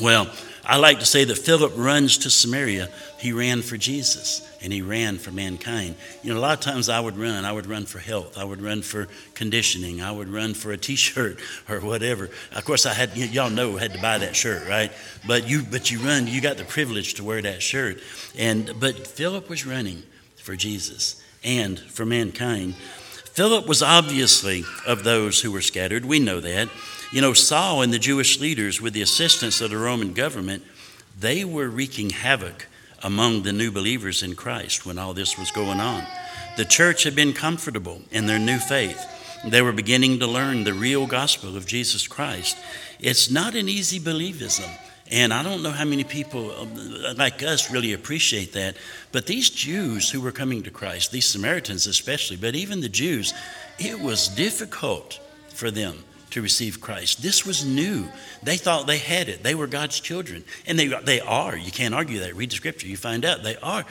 Well, 0.00 0.30
I 0.64 0.76
like 0.76 1.00
to 1.00 1.06
say 1.06 1.24
that 1.24 1.38
Philip 1.38 1.72
runs 1.76 2.18
to 2.18 2.30
Samaria. 2.30 2.88
He 3.18 3.32
ran 3.32 3.62
for 3.62 3.76
Jesus 3.76 4.48
and 4.62 4.72
he 4.72 4.82
ran 4.82 5.18
for 5.18 5.30
mankind. 5.30 5.94
You 6.22 6.32
know, 6.32 6.38
a 6.38 6.42
lot 6.42 6.58
of 6.58 6.60
times 6.60 6.88
I 6.88 7.00
would 7.00 7.16
run. 7.16 7.44
I 7.44 7.52
would 7.52 7.66
run 7.66 7.86
for 7.86 7.98
health. 7.98 8.36
I 8.36 8.44
would 8.44 8.60
run 8.60 8.82
for 8.82 9.08
conditioning. 9.34 10.02
I 10.02 10.10
would 10.10 10.28
run 10.28 10.54
for 10.54 10.72
a 10.72 10.76
T-shirt 10.76 11.38
or 11.68 11.80
whatever. 11.80 12.30
Of 12.52 12.64
course, 12.64 12.86
I 12.86 12.94
had 12.94 13.16
y'all 13.16 13.50
know 13.50 13.76
had 13.76 13.92
to 13.94 14.02
buy 14.02 14.18
that 14.18 14.36
shirt, 14.36 14.68
right? 14.68 14.92
But 15.26 15.48
you, 15.48 15.62
but 15.62 15.90
you 15.90 15.98
run. 16.00 16.26
You 16.26 16.40
got 16.40 16.56
the 16.56 16.64
privilege 16.64 17.14
to 17.14 17.24
wear 17.24 17.40
that 17.42 17.62
shirt. 17.62 18.00
And 18.36 18.72
but 18.78 19.06
Philip 19.06 19.48
was 19.48 19.66
running 19.66 20.02
for 20.36 20.56
Jesus 20.56 21.22
and 21.44 21.78
for 21.78 22.04
mankind. 22.04 22.74
Philip 22.74 23.68
was 23.68 23.82
obviously 23.82 24.64
of 24.84 25.04
those 25.04 25.40
who 25.40 25.52
were 25.52 25.60
scattered. 25.60 26.04
We 26.04 26.18
know 26.18 26.40
that. 26.40 26.68
You 27.10 27.22
know, 27.22 27.32
Saul 27.32 27.80
and 27.80 27.90
the 27.90 27.98
Jewish 27.98 28.38
leaders, 28.38 28.82
with 28.82 28.92
the 28.92 29.00
assistance 29.00 29.62
of 29.62 29.70
the 29.70 29.78
Roman 29.78 30.12
government, 30.12 30.62
they 31.18 31.42
were 31.42 31.68
wreaking 31.68 32.10
havoc 32.10 32.66
among 33.02 33.44
the 33.44 33.52
new 33.52 33.70
believers 33.70 34.22
in 34.22 34.34
Christ 34.34 34.84
when 34.84 34.98
all 34.98 35.14
this 35.14 35.38
was 35.38 35.50
going 35.50 35.80
on. 35.80 36.04
The 36.58 36.66
church 36.66 37.04
had 37.04 37.16
been 37.16 37.32
comfortable 37.32 38.02
in 38.10 38.26
their 38.26 38.38
new 38.38 38.58
faith. 38.58 39.02
They 39.42 39.62
were 39.62 39.72
beginning 39.72 40.18
to 40.18 40.26
learn 40.26 40.64
the 40.64 40.74
real 40.74 41.06
gospel 41.06 41.56
of 41.56 41.64
Jesus 41.64 42.06
Christ. 42.06 42.58
It's 43.00 43.30
not 43.30 43.54
an 43.54 43.70
easy 43.70 43.98
believism. 43.98 44.68
And 45.10 45.32
I 45.32 45.42
don't 45.42 45.62
know 45.62 45.70
how 45.70 45.86
many 45.86 46.04
people 46.04 46.52
um, 46.60 47.16
like 47.16 47.42
us 47.42 47.70
really 47.70 47.94
appreciate 47.94 48.52
that. 48.52 48.76
But 49.12 49.26
these 49.26 49.48
Jews 49.48 50.10
who 50.10 50.20
were 50.20 50.32
coming 50.32 50.62
to 50.64 50.70
Christ, 50.70 51.10
these 51.10 51.24
Samaritans 51.24 51.86
especially, 51.86 52.36
but 52.36 52.54
even 52.54 52.82
the 52.82 52.88
Jews, 52.90 53.32
it 53.78 53.98
was 53.98 54.28
difficult 54.28 55.18
for 55.48 55.70
them 55.70 56.04
to 56.30 56.42
receive 56.42 56.80
Christ. 56.80 57.22
This 57.22 57.44
was 57.44 57.64
new. 57.64 58.08
They 58.42 58.56
thought 58.56 58.86
they 58.86 58.98
had 58.98 59.28
it. 59.28 59.42
They 59.42 59.54
were 59.54 59.66
God's 59.66 60.00
children. 60.00 60.44
And 60.66 60.78
they, 60.78 60.88
they 60.88 61.20
are. 61.20 61.56
You 61.56 61.70
can't 61.70 61.94
argue 61.94 62.20
that. 62.20 62.34
Read 62.36 62.50
the 62.50 62.56
scripture, 62.56 62.86
you 62.86 62.96
find 62.96 63.24
out 63.24 63.42
they 63.42 63.56
are. 63.56 63.84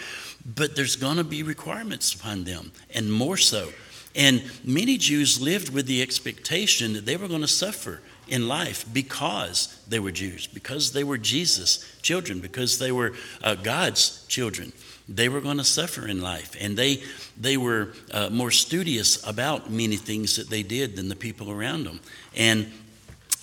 But 0.56 0.76
there's 0.76 0.96
going 0.96 1.18
to 1.18 1.24
be 1.24 1.44
requirements 1.44 2.14
upon 2.14 2.46
them, 2.46 2.72
and 2.94 3.12
more 3.12 3.38
so. 3.38 3.70
And 4.16 4.44
many 4.64 4.98
Jews 4.98 5.42
lived 5.42 5.74
with 5.74 5.86
the 5.86 6.02
expectation 6.02 6.94
that 6.94 7.06
they 7.06 7.18
were 7.18 7.28
going 7.28 7.42
to 7.42 7.48
suffer 7.48 8.02
in 8.28 8.48
life 8.48 8.86
because 8.92 9.84
they 9.88 10.00
were 10.00 10.12
Jews, 10.12 10.48
because 10.48 10.92
they 10.92 11.04
were 11.04 11.18
Jesus' 11.18 11.86
children, 12.02 12.40
because 12.40 12.80
they 12.80 12.92
were 12.92 13.14
uh, 13.44 13.56
God's 13.56 14.26
children. 14.28 14.74
They 15.10 15.30
were 15.30 15.42
going 15.42 15.58
to 15.58 15.64
suffer 15.64 16.08
in 16.08 16.22
life, 16.22 16.56
and 16.60 16.78
they 16.78 17.02
they 17.40 17.58
were 17.58 17.94
uh, 18.12 18.30
more 18.30 18.52
studious 18.52 19.26
about 19.26 19.70
many 19.72 19.96
things 19.96 20.36
that 20.36 20.50
they 20.50 20.64
did 20.64 20.96
than 20.96 21.08
the 21.08 21.16
people 21.16 21.50
around 21.50 21.86
them. 21.86 22.00
And 22.36 22.72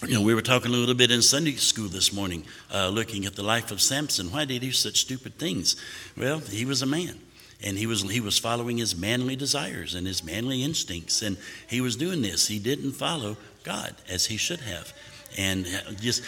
you 0.06 0.14
know, 0.14 0.22
we 0.22 0.34
were 0.34 0.42
talking 0.42 0.72
a 0.72 0.76
little 0.76 0.94
bit 0.94 1.10
in 1.10 1.22
Sunday 1.22 1.52
school 1.52 1.88
this 1.88 2.12
morning, 2.12 2.44
uh, 2.72 2.88
looking 2.88 3.24
at 3.24 3.34
the 3.34 3.42
life 3.42 3.70
of 3.70 3.80
Samson. 3.80 4.30
Why 4.30 4.44
did 4.44 4.62
he 4.62 4.68
do 4.68 4.72
such 4.72 5.00
stupid 5.00 5.38
things? 5.38 5.76
Well, 6.16 6.40
he 6.40 6.66
was 6.66 6.82
a 6.82 6.86
man 6.86 7.18
and 7.62 7.78
he 7.78 7.86
was 7.86 8.02
he 8.02 8.20
was 8.20 8.38
following 8.38 8.76
his 8.76 8.94
manly 8.94 9.36
desires 9.36 9.94
and 9.94 10.06
his 10.06 10.22
manly 10.22 10.62
instincts 10.62 11.22
and 11.22 11.38
he 11.66 11.80
was 11.80 11.96
doing 11.96 12.20
this 12.20 12.48
he 12.48 12.58
didn't 12.58 12.92
follow 12.92 13.36
God 13.64 13.94
as 14.08 14.26
he 14.26 14.36
should 14.36 14.60
have. 14.60 14.92
And 15.36 15.66
just, 16.00 16.22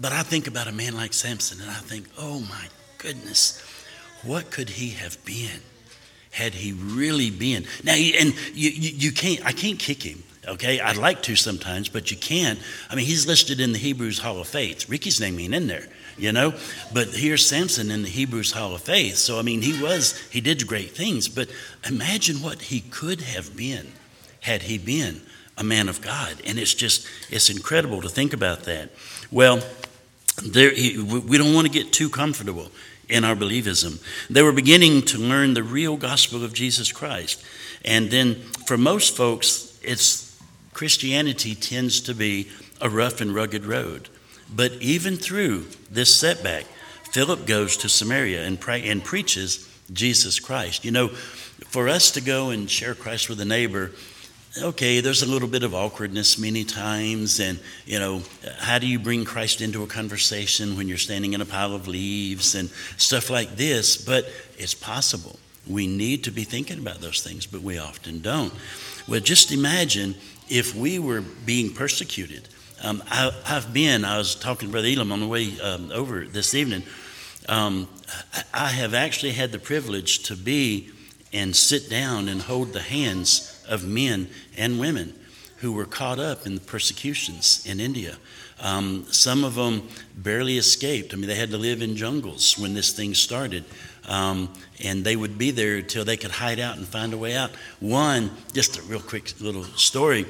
but 0.00 0.12
I 0.12 0.22
think 0.22 0.46
about 0.46 0.66
a 0.66 0.72
man 0.72 0.96
like 0.96 1.12
Samson 1.12 1.60
and 1.60 1.70
I 1.70 1.74
think, 1.74 2.08
oh 2.16 2.40
my 2.40 2.68
goodness, 2.96 3.62
what 4.22 4.50
could 4.50 4.70
he 4.70 4.90
have 4.90 5.22
been 5.24 5.60
had 6.32 6.54
he 6.54 6.72
really 6.72 7.30
been? 7.30 7.66
Now, 7.82 7.92
and 7.94 8.34
you, 8.54 8.70
you, 8.70 8.90
you 8.90 9.12
can't, 9.12 9.44
I 9.44 9.52
can't 9.52 9.78
kick 9.78 10.02
him. 10.02 10.22
Okay, 10.48 10.80
I'd 10.80 10.96
like 10.96 11.22
to 11.24 11.36
sometimes, 11.36 11.88
but 11.88 12.10
you 12.10 12.16
can't. 12.16 12.58
I 12.88 12.94
mean, 12.94 13.04
he's 13.04 13.26
listed 13.26 13.60
in 13.60 13.72
the 13.72 13.78
Hebrews 13.78 14.20
Hall 14.20 14.38
of 14.40 14.48
Faith. 14.48 14.88
Ricky's 14.88 15.20
name 15.20 15.38
ain't 15.38 15.54
in 15.54 15.66
there, 15.66 15.86
you 16.16 16.32
know. 16.32 16.54
But 16.94 17.08
here's 17.08 17.46
Samson 17.46 17.90
in 17.90 18.02
the 18.02 18.08
Hebrews 18.08 18.52
Hall 18.52 18.74
of 18.74 18.80
Faith. 18.80 19.16
So 19.16 19.38
I 19.38 19.42
mean, 19.42 19.60
he 19.60 19.80
was 19.80 20.18
he 20.30 20.40
did 20.40 20.66
great 20.66 20.92
things. 20.92 21.28
But 21.28 21.50
imagine 21.86 22.36
what 22.36 22.62
he 22.62 22.80
could 22.80 23.20
have 23.20 23.54
been 23.54 23.92
had 24.40 24.62
he 24.62 24.78
been 24.78 25.20
a 25.60 25.62
man 25.62 25.88
of 25.88 26.00
God. 26.00 26.40
And 26.46 26.58
it's 26.58 26.74
just, 26.74 27.06
it's 27.28 27.50
incredible 27.50 28.00
to 28.00 28.08
think 28.08 28.32
about 28.32 28.64
that. 28.64 28.90
Well, 29.30 29.60
there, 30.42 30.72
we 30.72 31.38
don't 31.38 31.54
want 31.54 31.66
to 31.66 31.72
get 31.72 31.92
too 31.92 32.08
comfortable 32.08 32.70
in 33.10 33.24
our 33.24 33.34
believism. 33.34 34.02
They 34.30 34.42
were 34.42 34.52
beginning 34.52 35.02
to 35.02 35.18
learn 35.18 35.54
the 35.54 35.62
real 35.62 35.96
gospel 35.96 36.44
of 36.44 36.54
Jesus 36.54 36.92
Christ. 36.92 37.44
And 37.84 38.10
then 38.10 38.36
for 38.66 38.78
most 38.78 39.16
folks, 39.16 39.78
it's 39.82 40.40
Christianity 40.72 41.54
tends 41.54 42.00
to 42.02 42.14
be 42.14 42.48
a 42.80 42.88
rough 42.88 43.20
and 43.20 43.34
rugged 43.34 43.64
road. 43.64 44.08
But 44.54 44.72
even 44.80 45.16
through 45.16 45.66
this 45.90 46.14
setback, 46.14 46.64
Philip 47.12 47.46
goes 47.46 47.76
to 47.78 47.88
Samaria 47.88 48.44
and, 48.44 48.58
pray, 48.58 48.88
and 48.88 49.04
preaches 49.04 49.68
Jesus 49.92 50.38
Christ. 50.38 50.84
You 50.84 50.92
know, 50.92 51.08
for 51.08 51.88
us 51.88 52.10
to 52.12 52.20
go 52.20 52.50
and 52.50 52.70
share 52.70 52.94
Christ 52.94 53.28
with 53.28 53.40
a 53.40 53.44
neighbor, 53.44 53.92
okay, 54.58 55.00
there's 55.00 55.22
a 55.22 55.26
little 55.26 55.48
bit 55.48 55.62
of 55.62 55.74
awkwardness 55.74 56.38
many 56.38 56.64
times. 56.64 57.40
And, 57.40 57.58
you 57.86 57.98
know, 57.98 58.22
how 58.58 58.78
do 58.78 58.86
you 58.86 58.98
bring 58.98 59.24
Christ 59.24 59.60
into 59.60 59.82
a 59.82 59.86
conversation 59.86 60.76
when 60.76 60.88
you're 60.88 60.98
standing 60.98 61.32
in 61.32 61.40
a 61.40 61.46
pile 61.46 61.74
of 61.74 61.86
leaves 61.86 62.54
and 62.54 62.68
stuff 62.96 63.30
like 63.30 63.56
this? 63.56 63.96
But 63.96 64.28
it's 64.58 64.74
possible. 64.74 65.38
We 65.66 65.86
need 65.86 66.24
to 66.24 66.30
be 66.30 66.44
thinking 66.44 66.78
about 66.78 67.00
those 67.00 67.22
things, 67.22 67.46
but 67.46 67.62
we 67.62 67.78
often 67.78 68.20
don't. 68.20 68.52
Well, 69.06 69.20
just 69.20 69.52
imagine 69.52 70.16
if 70.48 70.74
we 70.74 70.98
were 70.98 71.20
being 71.20 71.72
persecuted. 71.72 72.48
Um, 72.82 73.02
I, 73.10 73.30
have 73.44 73.72
been, 73.72 74.04
I 74.04 74.18
was 74.18 74.34
talking 74.34 74.68
to 74.68 74.72
Brother 74.72 74.88
Elam 74.88 75.12
on 75.12 75.20
the 75.20 75.28
way 75.28 75.60
um, 75.60 75.92
over 75.92 76.24
this 76.24 76.54
evening. 76.54 76.82
Um, 77.48 77.88
I 78.52 78.68
have 78.68 78.94
actually 78.94 79.32
had 79.32 79.52
the 79.52 79.58
privilege 79.58 80.20
to 80.24 80.36
be 80.36 80.90
and 81.32 81.54
sit 81.54 81.88
down 81.88 82.28
and 82.28 82.42
hold 82.42 82.72
the 82.72 82.80
hands 82.80 83.59
of 83.70 83.86
men 83.86 84.28
and 84.58 84.78
women 84.78 85.14
who 85.58 85.72
were 85.72 85.86
caught 85.86 86.18
up 86.18 86.46
in 86.46 86.54
the 86.54 86.60
persecutions 86.60 87.64
in 87.66 87.80
India. 87.80 88.16
Um, 88.62 89.06
some 89.10 89.44
of 89.44 89.54
them 89.54 89.88
barely 90.14 90.58
escaped. 90.58 91.14
I 91.14 91.16
mean, 91.16 91.28
they 91.28 91.34
had 91.34 91.50
to 91.50 91.58
live 91.58 91.80
in 91.80 91.96
jungles 91.96 92.58
when 92.58 92.74
this 92.74 92.92
thing 92.92 93.14
started. 93.14 93.64
Um, 94.06 94.52
and 94.82 95.04
they 95.04 95.16
would 95.16 95.38
be 95.38 95.50
there 95.50 95.76
until 95.76 96.04
they 96.04 96.16
could 96.16 96.30
hide 96.30 96.58
out 96.58 96.76
and 96.76 96.86
find 96.86 97.12
a 97.12 97.18
way 97.18 97.36
out. 97.36 97.50
One, 97.80 98.30
just 98.52 98.78
a 98.78 98.82
real 98.82 99.00
quick 99.00 99.40
little 99.40 99.64
story. 99.64 100.26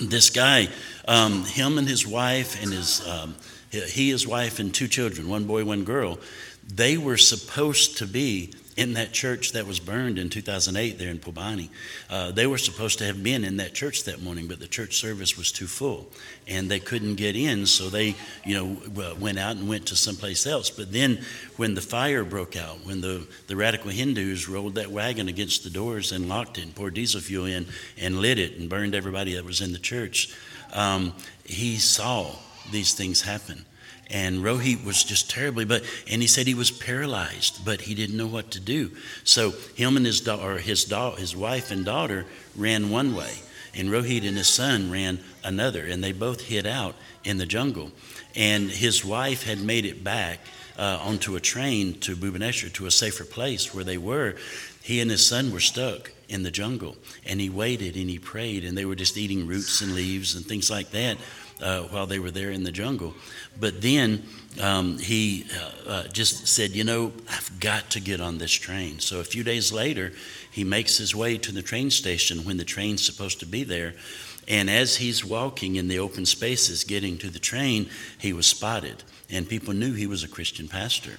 This 0.00 0.30
guy, 0.30 0.68
um, 1.06 1.44
him 1.44 1.78
and 1.78 1.88
his 1.88 2.06
wife 2.06 2.62
and 2.62 2.72
his, 2.72 3.06
um, 3.06 3.36
he, 3.70 4.10
his 4.10 4.26
wife 4.26 4.58
and 4.58 4.74
two 4.74 4.88
children, 4.88 5.28
one 5.28 5.44
boy, 5.44 5.64
one 5.64 5.84
girl, 5.84 6.18
they 6.66 6.98
were 6.98 7.16
supposed 7.16 7.98
to 7.98 8.06
be 8.06 8.52
in 8.78 8.94
that 8.94 9.12
church 9.12 9.52
that 9.52 9.66
was 9.66 9.80
burned 9.80 10.20
in 10.20 10.30
2008 10.30 10.98
there 10.98 11.10
in 11.10 11.18
Phulbani. 11.18 11.68
Uh, 12.08 12.30
they 12.30 12.46
were 12.46 12.58
supposed 12.58 12.98
to 12.98 13.04
have 13.04 13.20
been 13.24 13.42
in 13.42 13.56
that 13.56 13.74
church 13.74 14.04
that 14.04 14.22
morning, 14.22 14.46
but 14.46 14.60
the 14.60 14.68
church 14.68 14.96
service 14.96 15.36
was 15.36 15.50
too 15.50 15.66
full 15.66 16.06
and 16.46 16.70
they 16.70 16.78
couldn't 16.78 17.16
get 17.16 17.34
in, 17.34 17.66
so 17.66 17.90
they, 17.90 18.14
you 18.44 18.54
know, 18.54 19.14
went 19.18 19.36
out 19.36 19.56
and 19.56 19.68
went 19.68 19.86
to 19.86 19.96
someplace 19.96 20.46
else. 20.46 20.70
But 20.70 20.92
then 20.92 21.18
when 21.56 21.74
the 21.74 21.80
fire 21.80 22.22
broke 22.22 22.54
out, 22.54 22.86
when 22.86 23.00
the, 23.00 23.26
the 23.48 23.56
radical 23.56 23.90
Hindus 23.90 24.48
rolled 24.48 24.76
that 24.76 24.92
wagon 24.92 25.26
against 25.26 25.64
the 25.64 25.70
doors 25.70 26.12
and 26.12 26.28
locked 26.28 26.56
it 26.58 26.62
and 26.62 26.72
poured 26.72 26.94
diesel 26.94 27.20
fuel 27.20 27.46
in 27.46 27.66
and 28.00 28.20
lit 28.20 28.38
it 28.38 28.58
and 28.58 28.70
burned 28.70 28.94
everybody 28.94 29.34
that 29.34 29.44
was 29.44 29.60
in 29.60 29.72
the 29.72 29.80
church, 29.80 30.32
um, 30.72 31.12
he 31.44 31.78
saw 31.78 32.30
these 32.70 32.94
things 32.94 33.22
happen 33.22 33.64
and 34.10 34.38
Rohit 34.38 34.84
was 34.84 35.04
just 35.04 35.30
terribly, 35.30 35.64
but 35.64 35.82
and 36.10 36.22
he 36.22 36.28
said 36.28 36.46
he 36.46 36.54
was 36.54 36.70
paralyzed, 36.70 37.64
but 37.64 37.82
he 37.82 37.94
didn't 37.94 38.16
know 38.16 38.26
what 38.26 38.50
to 38.52 38.60
do. 38.60 38.90
So 39.24 39.52
him 39.74 39.96
and 39.96 40.06
his 40.06 40.20
daughter, 40.20 40.58
his 40.58 40.84
da- 40.84 41.16
his 41.16 41.36
wife 41.36 41.70
and 41.70 41.84
daughter 41.84 42.24
ran 42.56 42.90
one 42.90 43.14
way, 43.14 43.34
and 43.74 43.90
Rohit 43.90 44.26
and 44.26 44.36
his 44.36 44.48
son 44.48 44.90
ran 44.90 45.20
another, 45.44 45.84
and 45.84 46.02
they 46.02 46.12
both 46.12 46.42
hid 46.42 46.66
out 46.66 46.94
in 47.24 47.38
the 47.38 47.46
jungle. 47.46 47.92
And 48.34 48.70
his 48.70 49.04
wife 49.04 49.42
had 49.42 49.60
made 49.60 49.84
it 49.84 50.02
back 50.04 50.40
uh, 50.78 50.98
onto 51.02 51.36
a 51.36 51.40
train 51.40 51.98
to 52.00 52.16
Bhubaneswar 52.16 52.72
to 52.74 52.86
a 52.86 52.90
safer 52.90 53.24
place 53.24 53.74
where 53.74 53.84
they 53.84 53.98
were. 53.98 54.36
He 54.82 55.00
and 55.00 55.10
his 55.10 55.26
son 55.26 55.52
were 55.52 55.60
stuck 55.60 56.12
in 56.28 56.44
the 56.44 56.50
jungle, 56.50 56.96
and 57.26 57.40
he 57.40 57.50
waited 57.50 57.96
and 57.96 58.08
he 58.08 58.18
prayed, 58.18 58.64
and 58.64 58.78
they 58.78 58.84
were 58.86 58.94
just 58.94 59.18
eating 59.18 59.46
roots 59.46 59.82
and 59.82 59.94
leaves 59.94 60.34
and 60.34 60.46
things 60.46 60.70
like 60.70 60.90
that 60.92 61.18
uh, 61.60 61.82
while 61.84 62.06
they 62.06 62.18
were 62.18 62.30
there 62.30 62.50
in 62.50 62.62
the 62.62 62.72
jungle. 62.72 63.14
But 63.58 63.80
then 63.82 64.22
um, 64.60 64.98
he 64.98 65.46
uh, 65.56 65.90
uh, 65.90 66.08
just 66.08 66.46
said, 66.46 66.70
You 66.70 66.84
know, 66.84 67.12
I've 67.30 67.60
got 67.60 67.90
to 67.90 68.00
get 68.00 68.20
on 68.20 68.38
this 68.38 68.52
train. 68.52 68.98
So 69.00 69.20
a 69.20 69.24
few 69.24 69.42
days 69.42 69.72
later, 69.72 70.12
he 70.50 70.64
makes 70.64 70.96
his 70.96 71.14
way 71.14 71.38
to 71.38 71.52
the 71.52 71.62
train 71.62 71.90
station 71.90 72.44
when 72.44 72.56
the 72.56 72.64
train's 72.64 73.04
supposed 73.04 73.40
to 73.40 73.46
be 73.46 73.64
there. 73.64 73.94
And 74.46 74.70
as 74.70 74.96
he's 74.96 75.24
walking 75.24 75.76
in 75.76 75.88
the 75.88 75.98
open 75.98 76.24
spaces 76.24 76.84
getting 76.84 77.18
to 77.18 77.28
the 77.28 77.38
train, 77.38 77.90
he 78.18 78.32
was 78.32 78.46
spotted. 78.46 79.02
And 79.30 79.46
people 79.46 79.74
knew 79.74 79.92
he 79.92 80.06
was 80.06 80.24
a 80.24 80.28
Christian 80.28 80.68
pastor. 80.68 81.18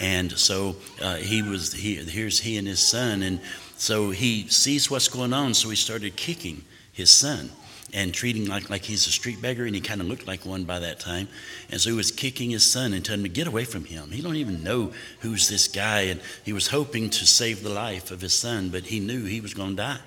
And 0.00 0.30
so 0.30 0.76
uh, 1.02 1.16
he 1.16 1.42
was, 1.42 1.72
he, 1.72 1.96
here's 1.96 2.38
he 2.38 2.56
and 2.56 2.68
his 2.68 2.78
son. 2.78 3.22
And 3.22 3.40
so 3.76 4.10
he 4.10 4.46
sees 4.48 4.88
what's 4.88 5.08
going 5.08 5.32
on, 5.32 5.54
so 5.54 5.68
he 5.70 5.76
started 5.76 6.14
kicking 6.14 6.64
his 6.92 7.10
son 7.10 7.50
and 7.92 8.12
treating 8.12 8.46
like, 8.46 8.68
like 8.68 8.82
he's 8.82 9.06
a 9.06 9.10
street 9.10 9.40
beggar, 9.40 9.64
and 9.64 9.74
he 9.74 9.80
kind 9.80 10.00
of 10.00 10.06
looked 10.06 10.26
like 10.26 10.44
one 10.44 10.64
by 10.64 10.78
that 10.78 11.00
time. 11.00 11.28
And 11.70 11.80
so 11.80 11.90
he 11.90 11.96
was 11.96 12.10
kicking 12.10 12.50
his 12.50 12.70
son 12.70 12.92
and 12.92 13.04
telling 13.04 13.20
him 13.20 13.24
to 13.24 13.30
get 13.30 13.46
away 13.46 13.64
from 13.64 13.84
him. 13.84 14.10
He 14.10 14.20
don't 14.20 14.36
even 14.36 14.62
know 14.62 14.92
who's 15.20 15.48
this 15.48 15.68
guy, 15.68 16.02
and 16.02 16.20
he 16.44 16.52
was 16.52 16.68
hoping 16.68 17.10
to 17.10 17.26
save 17.26 17.62
the 17.62 17.70
life 17.70 18.10
of 18.10 18.20
his 18.20 18.34
son, 18.34 18.68
but 18.68 18.84
he 18.84 19.00
knew 19.00 19.24
he 19.24 19.40
was 19.40 19.54
going 19.54 19.70
to 19.70 19.82
die. 19.82 20.00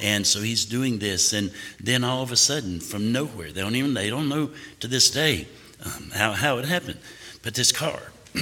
And 0.00 0.26
so 0.26 0.40
he's 0.40 0.64
doing 0.64 0.98
this, 0.98 1.32
and 1.32 1.52
then 1.80 2.04
all 2.04 2.22
of 2.22 2.32
a 2.32 2.36
sudden, 2.36 2.80
from 2.80 3.12
nowhere, 3.12 3.50
they 3.50 3.60
don't 3.60 3.74
even 3.74 3.94
they 3.94 4.10
don't 4.10 4.28
know 4.28 4.50
to 4.80 4.86
this 4.86 5.10
day 5.10 5.48
um, 5.84 6.10
how 6.14 6.32
how 6.32 6.58
it 6.58 6.64
happened, 6.64 6.98
but 7.42 7.54
this 7.54 7.72
car. 7.72 8.00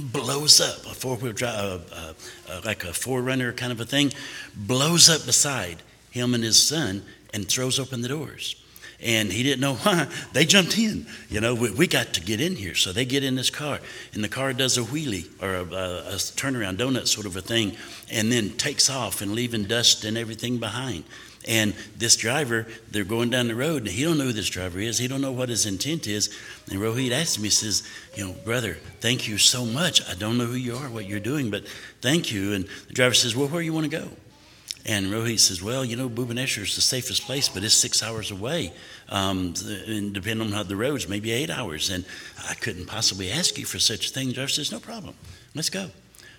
blows 0.00 0.60
up 0.60 0.78
a 0.86 0.94
four-wheel 0.94 1.32
drive, 1.32 1.56
uh, 1.56 1.94
uh, 1.94 2.12
uh, 2.48 2.60
like 2.64 2.84
a 2.84 2.88
4Runner 2.88 3.56
kind 3.56 3.70
of 3.70 3.80
a 3.80 3.84
thing, 3.84 4.12
blows 4.54 5.08
up 5.08 5.24
beside 5.26 5.82
him 6.10 6.34
and 6.34 6.42
his 6.42 6.60
son, 6.60 7.02
and 7.34 7.46
throws 7.46 7.78
open 7.78 8.00
the 8.00 8.08
doors. 8.08 8.56
And 9.02 9.30
he 9.30 9.42
didn't 9.42 9.60
know 9.60 9.74
why. 9.82 10.06
They 10.32 10.46
jumped 10.46 10.78
in. 10.78 11.06
You 11.28 11.40
know, 11.40 11.54
we, 11.54 11.70
we 11.70 11.86
got 11.86 12.14
to 12.14 12.20
get 12.22 12.40
in 12.40 12.56
here. 12.56 12.74
So 12.74 12.92
they 12.92 13.04
get 13.04 13.22
in 13.22 13.34
this 13.34 13.50
car, 13.50 13.80
and 14.14 14.24
the 14.24 14.28
car 14.28 14.54
does 14.54 14.78
a 14.78 14.82
wheelie 14.82 15.28
or 15.42 15.54
a, 15.54 15.64
a, 15.64 16.14
a 16.14 16.16
turnaround 16.16 16.78
donut 16.78 17.06
sort 17.08 17.26
of 17.26 17.36
a 17.36 17.42
thing, 17.42 17.76
and 18.10 18.32
then 18.32 18.50
takes 18.50 18.88
off 18.88 19.20
and 19.20 19.32
leaving 19.32 19.64
dust 19.64 20.04
and 20.04 20.16
everything 20.16 20.58
behind. 20.58 21.04
And 21.46 21.74
this 21.98 22.16
driver, 22.16 22.66
they're 22.90 23.04
going 23.04 23.28
down 23.28 23.48
the 23.48 23.54
road, 23.54 23.82
and 23.82 23.90
he 23.90 24.02
don't 24.02 24.16
know 24.16 24.24
who 24.24 24.32
this 24.32 24.48
driver 24.48 24.78
is. 24.78 24.96
He 24.96 25.08
don't 25.08 25.20
know 25.20 25.32
what 25.32 25.50
his 25.50 25.66
intent 25.66 26.06
is. 26.06 26.34
And 26.70 26.80
Rohit 26.80 27.10
asked 27.10 27.38
me, 27.38 27.44
he 27.44 27.50
says, 27.50 27.82
you 28.14 28.26
know, 28.26 28.32
brother, 28.44 28.78
thank 29.00 29.28
you 29.28 29.36
so 29.36 29.66
much. 29.66 30.08
I 30.08 30.14
don't 30.14 30.38
know 30.38 30.46
who 30.46 30.54
you 30.54 30.74
are, 30.74 30.88
what 30.88 31.06
you're 31.06 31.20
doing, 31.20 31.50
but 31.50 31.66
thank 32.00 32.32
you. 32.32 32.54
And 32.54 32.66
the 32.88 32.94
driver 32.94 33.12
says, 33.12 33.36
well, 33.36 33.48
where 33.48 33.60
you 33.60 33.74
want 33.74 33.90
to 33.90 33.94
go? 33.94 34.08
And 34.86 35.06
Rohit 35.06 35.40
says, 35.40 35.62
Well, 35.62 35.84
you 35.84 35.96
know, 35.96 36.08
Bhubaneswar 36.08 36.62
is 36.62 36.74
the 36.74 36.82
safest 36.82 37.22
place, 37.22 37.48
but 37.48 37.64
it's 37.64 37.74
six 37.74 38.02
hours 38.02 38.30
away. 38.30 38.72
Um, 39.08 39.54
and 39.86 40.12
depending 40.12 40.46
on 40.46 40.52
how 40.52 40.62
the 40.62 40.76
roads, 40.76 41.08
maybe 41.08 41.32
eight 41.32 41.50
hours. 41.50 41.88
And 41.90 42.04
I 42.48 42.54
couldn't 42.54 42.86
possibly 42.86 43.30
ask 43.30 43.58
you 43.58 43.64
for 43.64 43.78
such 43.78 44.10
a 44.10 44.12
thing. 44.12 44.32
The 44.32 44.46
says, 44.48 44.72
No 44.72 44.80
problem. 44.80 45.14
Let's 45.54 45.70
go. 45.70 45.90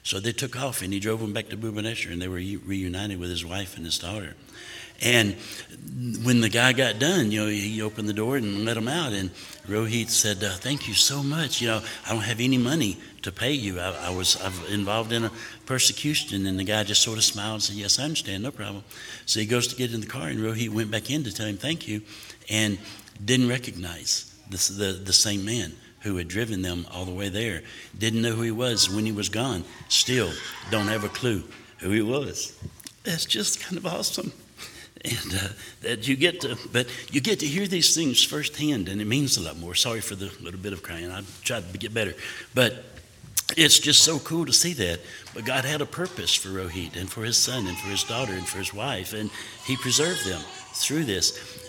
So 0.04 0.20
they 0.20 0.34
took 0.34 0.56
off, 0.56 0.84
and 0.84 0.94
he 0.94 1.00
drove 1.00 1.20
them 1.20 1.34
back 1.34 1.50
to 1.50 1.58
Bhubaneswar, 1.58 2.12
and 2.12 2.22
they 2.22 2.28
were 2.28 2.36
reunited 2.36 3.20
with 3.20 3.32
his 3.32 3.44
wife 3.44 3.76
and 3.76 3.86
his 3.86 3.98
daughter. 3.98 4.36
And 5.02 5.36
when 6.24 6.42
the 6.42 6.50
guy 6.50 6.74
got 6.74 7.00
done, 7.00 7.32
you 7.32 7.42
know, 7.42 7.48
he 7.48 7.82
opened 7.82 8.08
the 8.08 8.14
door 8.14 8.38
and 8.38 8.64
let 8.64 8.78
him 8.78 8.88
out. 8.88 9.14
And 9.14 9.32
Rohit 9.68 10.10
said, 10.10 10.44
uh, 10.44 10.52
"Thank 10.52 10.88
you 10.88 10.94
so 10.94 11.22
much. 11.22 11.60
You 11.60 11.68
know, 11.68 11.82
I 12.06 12.14
don't 12.14 12.22
have 12.22 12.40
any 12.40 12.58
money 12.58 12.98
to 13.26 13.32
pay 13.32 13.52
you. 13.52 13.80
I, 13.80 14.08
I 14.08 14.10
was 14.10 14.38
i 14.42 14.52
involved 14.74 15.12
in 15.12 15.26
a 15.26 15.32
persecution." 15.66 16.46
And 16.46 16.58
the 16.58 16.64
guy 16.64 16.84
just 16.84 17.02
sort 17.02 17.18
of 17.18 17.24
smiled 17.24 17.56
and 17.56 17.64
said, 17.64 17.76
"Yes, 17.76 18.00
I 18.00 18.04
understand. 18.04 18.44
No 18.44 18.52
problem." 18.52 18.84
So 19.26 19.40
he 19.40 19.46
goes 19.46 19.68
to 19.68 19.76
get 19.76 19.94
in 19.94 20.00
the 20.00 20.08
car, 20.08 20.28
and 20.28 20.40
Rohit 20.40 20.70
went 20.70 20.90
back 20.92 21.10
in 21.10 21.24
to 21.24 21.34
tell 21.34 21.46
him 21.46 21.58
thank 21.58 21.88
you, 21.88 22.02
and 22.50 22.78
didn't 23.24 23.50
recognize 23.50 24.34
the 24.50 24.58
the, 24.74 24.92
the 24.94 25.14
same 25.14 25.46
man 25.46 25.74
who 26.02 26.18
had 26.18 26.28
driven 26.28 26.62
them 26.62 26.86
all 26.92 27.06
the 27.06 27.14
way 27.14 27.30
there. 27.30 27.64
Didn't 27.98 28.22
know 28.22 28.34
who 28.34 28.44
he 28.44 28.52
was 28.52 28.90
when 28.90 29.06
he 29.06 29.12
was 29.12 29.30
gone. 29.30 29.64
Still, 29.90 30.32
don't 30.72 30.88
have 30.88 31.04
a 31.04 31.10
clue 31.10 31.44
who 31.80 31.90
he 31.92 32.02
was. 32.02 32.58
That's 33.04 33.26
just 33.26 33.60
kind 33.60 33.78
of 33.78 33.86
awesome 33.86 34.32
and 35.06 35.34
uh, 35.36 35.48
that 35.82 36.08
you 36.08 36.16
get 36.16 36.42
to, 36.42 36.58
but 36.72 36.88
you 37.12 37.22
get 37.22 37.40
to 37.40 37.46
hear 37.46 37.68
these 37.68 37.96
things 37.96 38.24
firsthand, 38.24 38.90
and 38.90 39.02
it 39.02 39.06
means 39.06 39.38
a 39.38 39.42
lot 39.42 39.58
more. 39.58 39.76
Sorry 39.76 40.02
for 40.02 40.16
the 40.16 40.32
little 40.42 40.60
bit 40.60 40.74
of 40.74 40.82
crying. 40.84 41.12
I 41.12 41.22
tried 41.44 41.72
to 41.72 41.78
get 41.78 41.94
better, 41.94 42.16
but 42.54 42.84
it's 43.58 43.80
just 43.80 44.04
so 44.04 44.20
cool 44.20 44.46
to 44.46 44.54
see 44.54 44.74
that. 44.74 45.00
But 45.34 45.46
God 45.46 45.66
had 45.66 45.82
a 45.82 45.86
purpose 45.86 46.34
for 46.34 46.50
Rohit 46.50 47.00
and 47.00 47.10
for 47.10 47.24
his 47.24 47.38
son 47.38 47.68
and 47.68 47.78
for 47.78 47.90
his 47.90 48.04
daughter 48.04 48.34
and 48.34 48.48
for 48.48 48.58
his 48.58 48.74
wife, 48.74 49.14
and 49.14 49.30
He 49.66 49.78
preserved 49.78 50.26
them 50.26 50.42
through 50.74 51.06
this. 51.06 51.62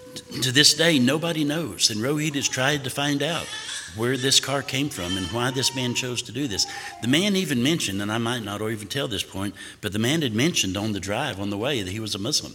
To 0.42 0.50
this 0.50 0.72
day, 0.72 0.98
nobody 0.98 1.44
knows, 1.44 1.90
and 1.90 2.00
Rohit 2.00 2.36
has 2.36 2.48
tried 2.48 2.84
to 2.84 2.90
find 2.90 3.22
out 3.22 3.46
where 3.96 4.16
this 4.16 4.40
car 4.40 4.62
came 4.62 4.88
from 4.88 5.14
and 5.16 5.26
why 5.26 5.50
this 5.50 5.76
man 5.76 5.94
chose 5.94 6.22
to 6.22 6.32
do 6.32 6.48
this. 6.48 6.66
The 7.02 7.08
man 7.08 7.36
even 7.36 7.62
mentioned, 7.62 8.00
and 8.00 8.10
I 8.10 8.16
might 8.16 8.42
not 8.42 8.62
or 8.62 8.70
even 8.70 8.88
tell 8.88 9.08
this 9.08 9.22
point, 9.22 9.54
but 9.82 9.92
the 9.92 9.98
man 9.98 10.22
had 10.22 10.34
mentioned 10.34 10.74
on 10.74 10.92
the 10.92 11.00
drive 11.00 11.38
on 11.38 11.50
the 11.50 11.58
way 11.58 11.82
that 11.82 11.90
he 11.90 12.00
was 12.00 12.14
a 12.14 12.18
Muslim 12.18 12.54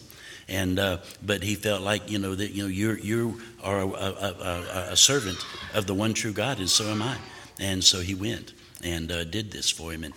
and 0.49 0.79
uh, 0.79 0.97
but 1.23 1.43
he 1.43 1.53
felt 1.53 1.81
like 1.81 2.09
you 2.09 2.17
know 2.17 2.33
that 2.33 2.51
you 2.51 2.63
know 2.63 2.69
you 2.69 2.93
you 2.95 3.41
are 3.63 3.79
a, 3.81 3.87
a, 3.87 3.87
a, 3.87 4.87
a, 4.91 4.97
servant 4.97 5.37
of 5.75 5.85
the 5.85 5.93
one 5.93 6.15
true 6.15 6.33
God, 6.33 6.57
and 6.57 6.69
so 6.69 6.85
am 6.85 7.01
I. 7.01 7.17
And 7.59 7.83
so 7.83 7.99
he 7.99 8.15
went 8.15 8.53
and 8.83 9.11
uh, 9.11 9.23
did 9.23 9.51
this 9.51 9.69
for 9.69 9.91
him, 9.91 10.03
and 10.03 10.13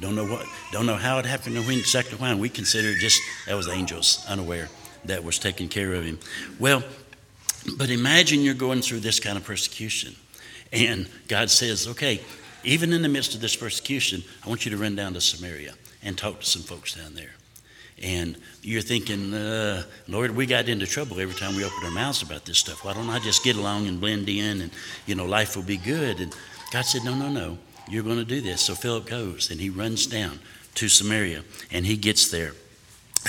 don't 0.00 0.14
know 0.14 0.26
what, 0.26 0.46
don't 0.72 0.86
know 0.86 0.96
how 0.96 1.18
it 1.18 1.26
happened 1.26 1.56
or 1.56 1.62
when 1.62 1.78
exactly 1.78 2.16
why. 2.16 2.34
We 2.34 2.48
consider 2.48 2.94
just 2.94 3.20
that 3.46 3.54
was 3.54 3.68
angels, 3.68 4.24
unaware 4.28 4.68
that 5.04 5.24
was 5.24 5.38
taking 5.38 5.68
care 5.68 5.92
of 5.94 6.04
him. 6.04 6.18
Well, 6.58 6.82
but 7.76 7.90
imagine 7.90 8.40
you're 8.40 8.54
going 8.54 8.82
through 8.82 9.00
this 9.00 9.20
kind 9.20 9.36
of 9.36 9.44
persecution, 9.44 10.14
and 10.72 11.08
God 11.28 11.50
says, 11.50 11.88
okay. 11.88 12.20
Even 12.64 12.92
in 12.92 13.02
the 13.02 13.08
midst 13.08 13.36
of 13.36 13.40
this 13.40 13.54
persecution, 13.54 14.24
I 14.44 14.48
want 14.48 14.64
you 14.64 14.72
to 14.72 14.76
run 14.76 14.96
down 14.96 15.14
to 15.14 15.20
Samaria 15.20 15.74
and 16.02 16.18
talk 16.18 16.40
to 16.40 16.46
some 16.46 16.62
folks 16.62 16.94
down 16.94 17.14
there. 17.14 17.30
And 18.02 18.36
you're 18.62 18.82
thinking, 18.82 19.34
uh, 19.34 19.84
Lord, 20.06 20.34
we 20.34 20.46
got 20.46 20.68
into 20.68 20.86
trouble 20.86 21.20
every 21.20 21.34
time 21.34 21.56
we 21.56 21.64
opened 21.64 21.84
our 21.84 21.90
mouths 21.90 22.22
about 22.22 22.44
this 22.44 22.58
stuff. 22.58 22.84
Why 22.84 22.92
don't 22.92 23.08
I 23.08 23.18
just 23.18 23.42
get 23.42 23.56
along 23.56 23.88
and 23.88 24.00
blend 24.00 24.28
in 24.28 24.60
and, 24.60 24.70
you 25.06 25.14
know, 25.14 25.24
life 25.24 25.56
will 25.56 25.64
be 25.64 25.76
good? 25.76 26.20
And 26.20 26.34
God 26.72 26.82
said, 26.82 27.04
No, 27.04 27.14
no, 27.14 27.28
no. 27.28 27.58
You're 27.90 28.04
going 28.04 28.18
to 28.18 28.24
do 28.24 28.40
this. 28.40 28.62
So 28.62 28.74
Philip 28.74 29.06
goes 29.06 29.50
and 29.50 29.60
he 29.60 29.70
runs 29.70 30.06
down 30.06 30.40
to 30.74 30.88
Samaria 30.88 31.42
and 31.70 31.86
he 31.86 31.96
gets 31.96 32.30
there. 32.30 32.52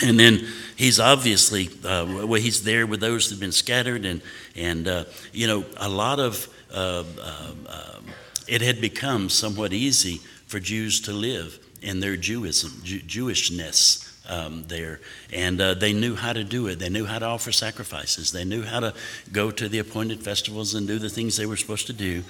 And 0.03 0.19
then 0.19 0.47
he's 0.75 0.99
obviously, 0.99 1.69
uh, 1.83 2.05
well, 2.25 2.41
he's 2.41 2.63
there 2.63 2.85
with 2.85 2.99
those 2.99 3.27
that 3.27 3.35
have 3.35 3.39
been 3.39 3.51
scattered. 3.51 4.05
And, 4.05 4.21
and 4.55 4.87
uh, 4.87 5.05
you 5.33 5.47
know, 5.47 5.65
a 5.77 5.89
lot 5.89 6.19
of, 6.19 6.47
uh, 6.73 7.03
um, 7.27 8.05
it 8.47 8.61
had 8.61 8.79
become 8.79 9.29
somewhat 9.29 9.73
easy 9.73 10.17
for 10.47 10.59
Jews 10.59 11.01
to 11.01 11.11
live 11.11 11.59
in 11.81 11.99
their 11.99 12.17
Jewism, 12.17 12.83
Jew- 12.83 12.99
Jewishness 13.01 14.05
um, 14.29 14.63
there. 14.67 14.99
And 15.33 15.59
uh, 15.59 15.73
they 15.73 15.93
knew 15.93 16.15
how 16.15 16.33
to 16.33 16.43
do 16.43 16.67
it. 16.67 16.79
They 16.79 16.89
knew 16.89 17.05
how 17.05 17.19
to 17.19 17.25
offer 17.25 17.51
sacrifices. 17.51 18.31
They 18.31 18.45
knew 18.45 18.63
how 18.63 18.79
to 18.79 18.93
go 19.31 19.51
to 19.51 19.67
the 19.67 19.79
appointed 19.79 20.21
festivals 20.21 20.75
and 20.75 20.87
do 20.87 20.99
the 20.99 21.09
things 21.09 21.35
they 21.35 21.45
were 21.45 21.57
supposed 21.57 21.87
to 21.87 21.93
do. 21.93 22.23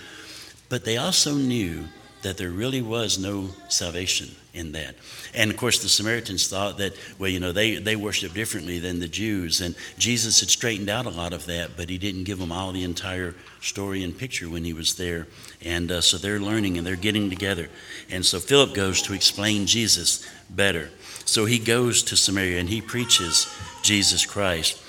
But 0.70 0.86
they 0.86 0.98
also 0.98 1.34
knew 1.34 1.88
that 2.22 2.38
there 2.38 2.50
really 2.50 2.82
was 2.82 3.18
no 3.18 3.50
salvation 3.70 4.36
in 4.54 4.72
that. 4.74 4.96
And 5.34 5.52
of 5.52 5.58
course, 5.58 5.82
the 5.82 5.90
Samaritans 5.90 6.48
thought 6.48 6.78
that, 6.80 6.94
well, 7.18 7.30
you 7.30 7.40
know, 7.40 7.52
they, 7.52 7.76
they 7.76 7.96
worship 7.96 8.34
differently 8.34 8.80
than 8.80 9.00
the 9.00 9.08
Jews. 9.08 9.62
And 9.62 9.76
Jesus 9.98 10.40
had 10.40 10.50
straightened 10.50 10.90
out 10.90 11.06
a 11.06 11.12
lot 11.12 11.34
of 11.34 11.46
that, 11.46 11.72
but 11.78 11.90
he 11.90 11.98
didn't 11.98 12.26
give 12.26 12.40
them 12.40 12.52
all 12.52 12.72
the 12.72 12.84
entire 12.84 13.36
story 13.62 14.04
and 14.04 14.18
picture 14.18 14.50
when 14.50 14.66
he 14.66 14.74
was 14.74 14.96
there. 14.96 15.28
And 15.64 15.92
uh, 15.92 16.02
so 16.02 16.18
they're 16.18 16.40
learning 16.40 16.78
and 16.78 16.86
they're 16.86 16.96
getting 16.96 17.30
together. 17.30 17.70
And 18.10 18.26
so 18.26 18.40
Philip 18.40 18.74
goes 18.74 19.02
to 19.04 19.14
explain 19.14 19.66
Jesus 19.66 20.28
better. 20.50 20.90
So 21.26 21.46
he 21.46 21.60
goes 21.60 22.04
to 22.04 22.18
Samaria 22.18 22.60
and 22.60 22.70
he 22.70 22.82
preaches 22.82 23.48
Jesus 23.84 24.26
Christ. 24.26 24.82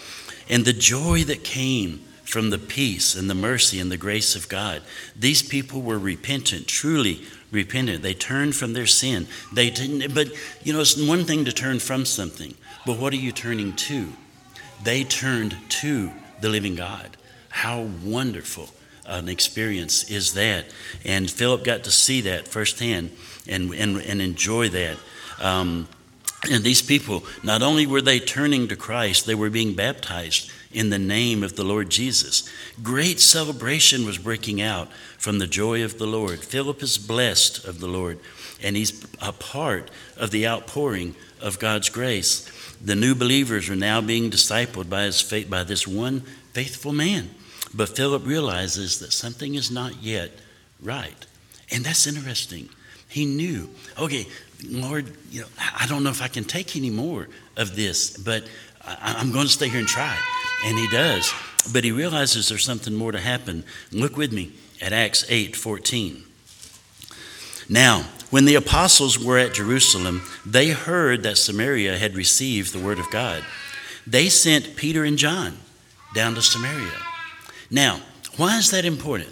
And 0.49 0.65
the 0.65 0.73
joy 0.73 1.25
that 1.25 1.45
came 1.45 2.01
from 2.31 2.51
the 2.51 2.59
peace 2.59 3.15
and 3.15 3.29
the 3.29 3.35
mercy 3.35 3.81
and 3.81 3.91
the 3.91 3.97
grace 3.97 4.37
of 4.37 4.49
God. 4.49 4.83
These 5.17 5.43
people 5.43 5.83
were 5.83 5.99
repentant, 5.99 6.69
truly 6.69 7.23
repentant. 7.51 8.03
They 8.03 8.15
turned 8.15 8.55
from 8.55 8.73
their 8.73 8.87
sin. 8.87 9.27
They 9.53 9.71
didn't, 9.71 10.15
but 10.15 10.29
you 10.63 10.73
know, 10.73 10.81
it's 10.81 10.97
one 11.01 11.25
thing 11.25 11.45
to 11.45 11.53
turn 11.53 11.81
from 11.81 12.05
something, 12.05 12.55
but 12.87 12.99
what 12.99 13.13
are 13.13 13.17
you 13.17 13.33
turning 13.33 13.75
to? 13.75 14.13
They 14.83 15.05
turned 15.05 15.57
to 15.81 16.13
the 16.41 16.49
living 16.49 16.77
God. 16.77 17.17
How 17.49 17.83
wonderful 18.05 18.69
an 19.05 19.29
experience 19.29 20.11
is 20.11 20.35
that? 20.35 20.67
And 21.05 21.31
Philip 21.31 21.65
got 21.65 21.85
to 21.85 21.91
see 21.91 22.23
that 22.23 22.47
firsthand 22.47 23.11
and, 23.49 23.75
and, 23.75 24.01
and 24.01 24.23
enjoy 24.23 24.69
that. 24.69 24.97
Um, 25.41 25.89
and 26.51 26.65
these 26.65 26.81
people, 26.81 27.25
not 27.43 27.61
only 27.61 27.87
were 27.87 28.01
they 28.01 28.19
turning 28.19 28.69
to 28.69 28.77
Christ, 28.77 29.27
they 29.27 29.35
were 29.35 29.51
being 29.51 29.75
baptized 29.75 30.51
in 30.73 30.91
the 30.91 30.99
name 30.99 31.43
of 31.43 31.57
the 31.57 31.65
Lord 31.65 31.91
Jesus. 31.91 32.49
Great 32.83 33.21
celebration 33.21 34.07
was 34.07 34.19
breaking 34.19 34.61
out 34.61 34.89
from 35.19 35.39
the 35.39 35.47
joy 35.47 35.83
of 35.85 35.99
the 35.99 36.07
Lord. 36.07 36.41
Philip 36.41 36.83
is 36.83 36.99
blessed 36.99 37.65
of 37.65 37.81
the 37.81 37.89
Lord, 37.89 38.19
and 38.62 38.77
he's 38.77 39.05
a 39.21 39.33
part 39.33 39.91
of 40.17 40.31
the 40.31 40.47
outpouring 40.47 41.15
of 41.41 41.59
God's 41.59 41.89
grace. 41.89 42.49
The 42.83 42.95
new 42.95 43.15
believers 43.15 43.69
are 43.69 43.77
now 43.77 44.00
being 44.00 44.31
discipled 44.31 44.89
by, 44.89 45.03
his 45.05 45.21
faith, 45.21 45.50
by 45.50 45.65
this 45.65 45.87
one 45.87 46.21
faithful 46.53 46.93
man. 46.93 47.31
But 47.75 47.91
Philip 47.91 48.27
realizes 48.27 48.99
that 49.00 49.12
something 49.12 49.55
is 49.55 49.71
not 49.71 50.03
yet 50.03 50.31
right. 50.83 51.27
And 51.73 51.85
that's 51.85 52.07
interesting. 52.07 52.69
He 53.09 53.27
knew, 53.27 53.69
okay, 53.99 54.27
Lord, 54.69 55.12
you 55.31 55.43
know, 55.43 55.47
I 55.59 55.87
don't 55.89 56.05
know 56.05 56.11
if 56.11 56.23
I 56.23 56.29
can 56.29 56.45
take 56.45 56.77
any 56.77 56.91
more 56.91 57.29
of 57.57 57.77
this, 57.77 58.17
but 58.17 58.45
I'm 58.85 59.33
going 59.33 59.47
to 59.47 59.53
stay 59.53 59.69
here 59.69 59.81
and 59.81 59.89
try. 59.89 60.17
And 60.64 60.79
he 60.79 60.88
does. 60.88 61.33
But 61.73 61.85
he 61.85 61.93
realizes 61.93 62.49
there's 62.49 62.64
something 62.64 62.95
more 62.95 63.12
to 63.12 63.21
happen. 63.21 63.64
Look 63.93 64.17
with 64.17 64.33
me 64.33 64.52
at 64.81 64.93
Acts 64.93 65.25
8 65.29 65.57
14. 65.57 66.25
Now, 67.69 68.05
when 68.31 68.45
the 68.45 68.57
apostles 68.57 69.19
were 69.19 69.38
at 69.38 69.55
Jerusalem, 69.55 70.23
they 70.45 70.71
heard 70.71 71.23
that 71.23 71.38
Samaria 71.38 71.99
had 71.99 72.17
received 72.17 72.73
the 72.73 72.85
word 72.85 72.99
of 72.99 73.11
God. 73.11 73.45
They 74.07 74.29
sent 74.29 74.76
Peter 74.76 75.05
and 75.05 75.19
John 75.19 75.59
down 76.14 76.35
to 76.35 76.43
Samaria. 76.43 76.99
Now, 77.71 78.00
why 78.37 78.59
is 78.59 78.71
that 78.71 78.85
important? 78.85 79.31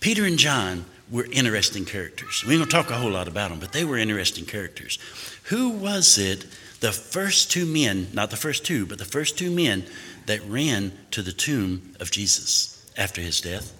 Peter 0.00 0.24
and 0.24 0.38
John 0.38 0.84
were 1.10 1.26
interesting 1.30 1.84
characters. 1.84 2.44
We 2.46 2.56
don't 2.56 2.70
talk 2.70 2.90
a 2.90 2.96
whole 2.96 3.10
lot 3.10 3.28
about 3.28 3.50
them, 3.50 3.60
but 3.60 3.72
they 3.72 3.84
were 3.84 3.98
interesting 3.98 4.46
characters. 4.46 4.98
Who 5.44 5.70
was 5.70 6.16
it, 6.18 6.46
the 6.80 6.92
first 6.92 7.50
two 7.50 7.66
men, 7.66 8.08
not 8.12 8.30
the 8.30 8.36
first 8.36 8.64
two, 8.64 8.86
but 8.86 8.98
the 8.98 9.04
first 9.04 9.38
two 9.38 9.50
men 9.50 9.84
that 10.26 10.42
ran 10.46 10.92
to 11.12 11.22
the 11.22 11.32
tomb 11.32 11.94
of 12.00 12.10
Jesus 12.10 12.90
after 12.96 13.20
his 13.20 13.40
death 13.40 13.72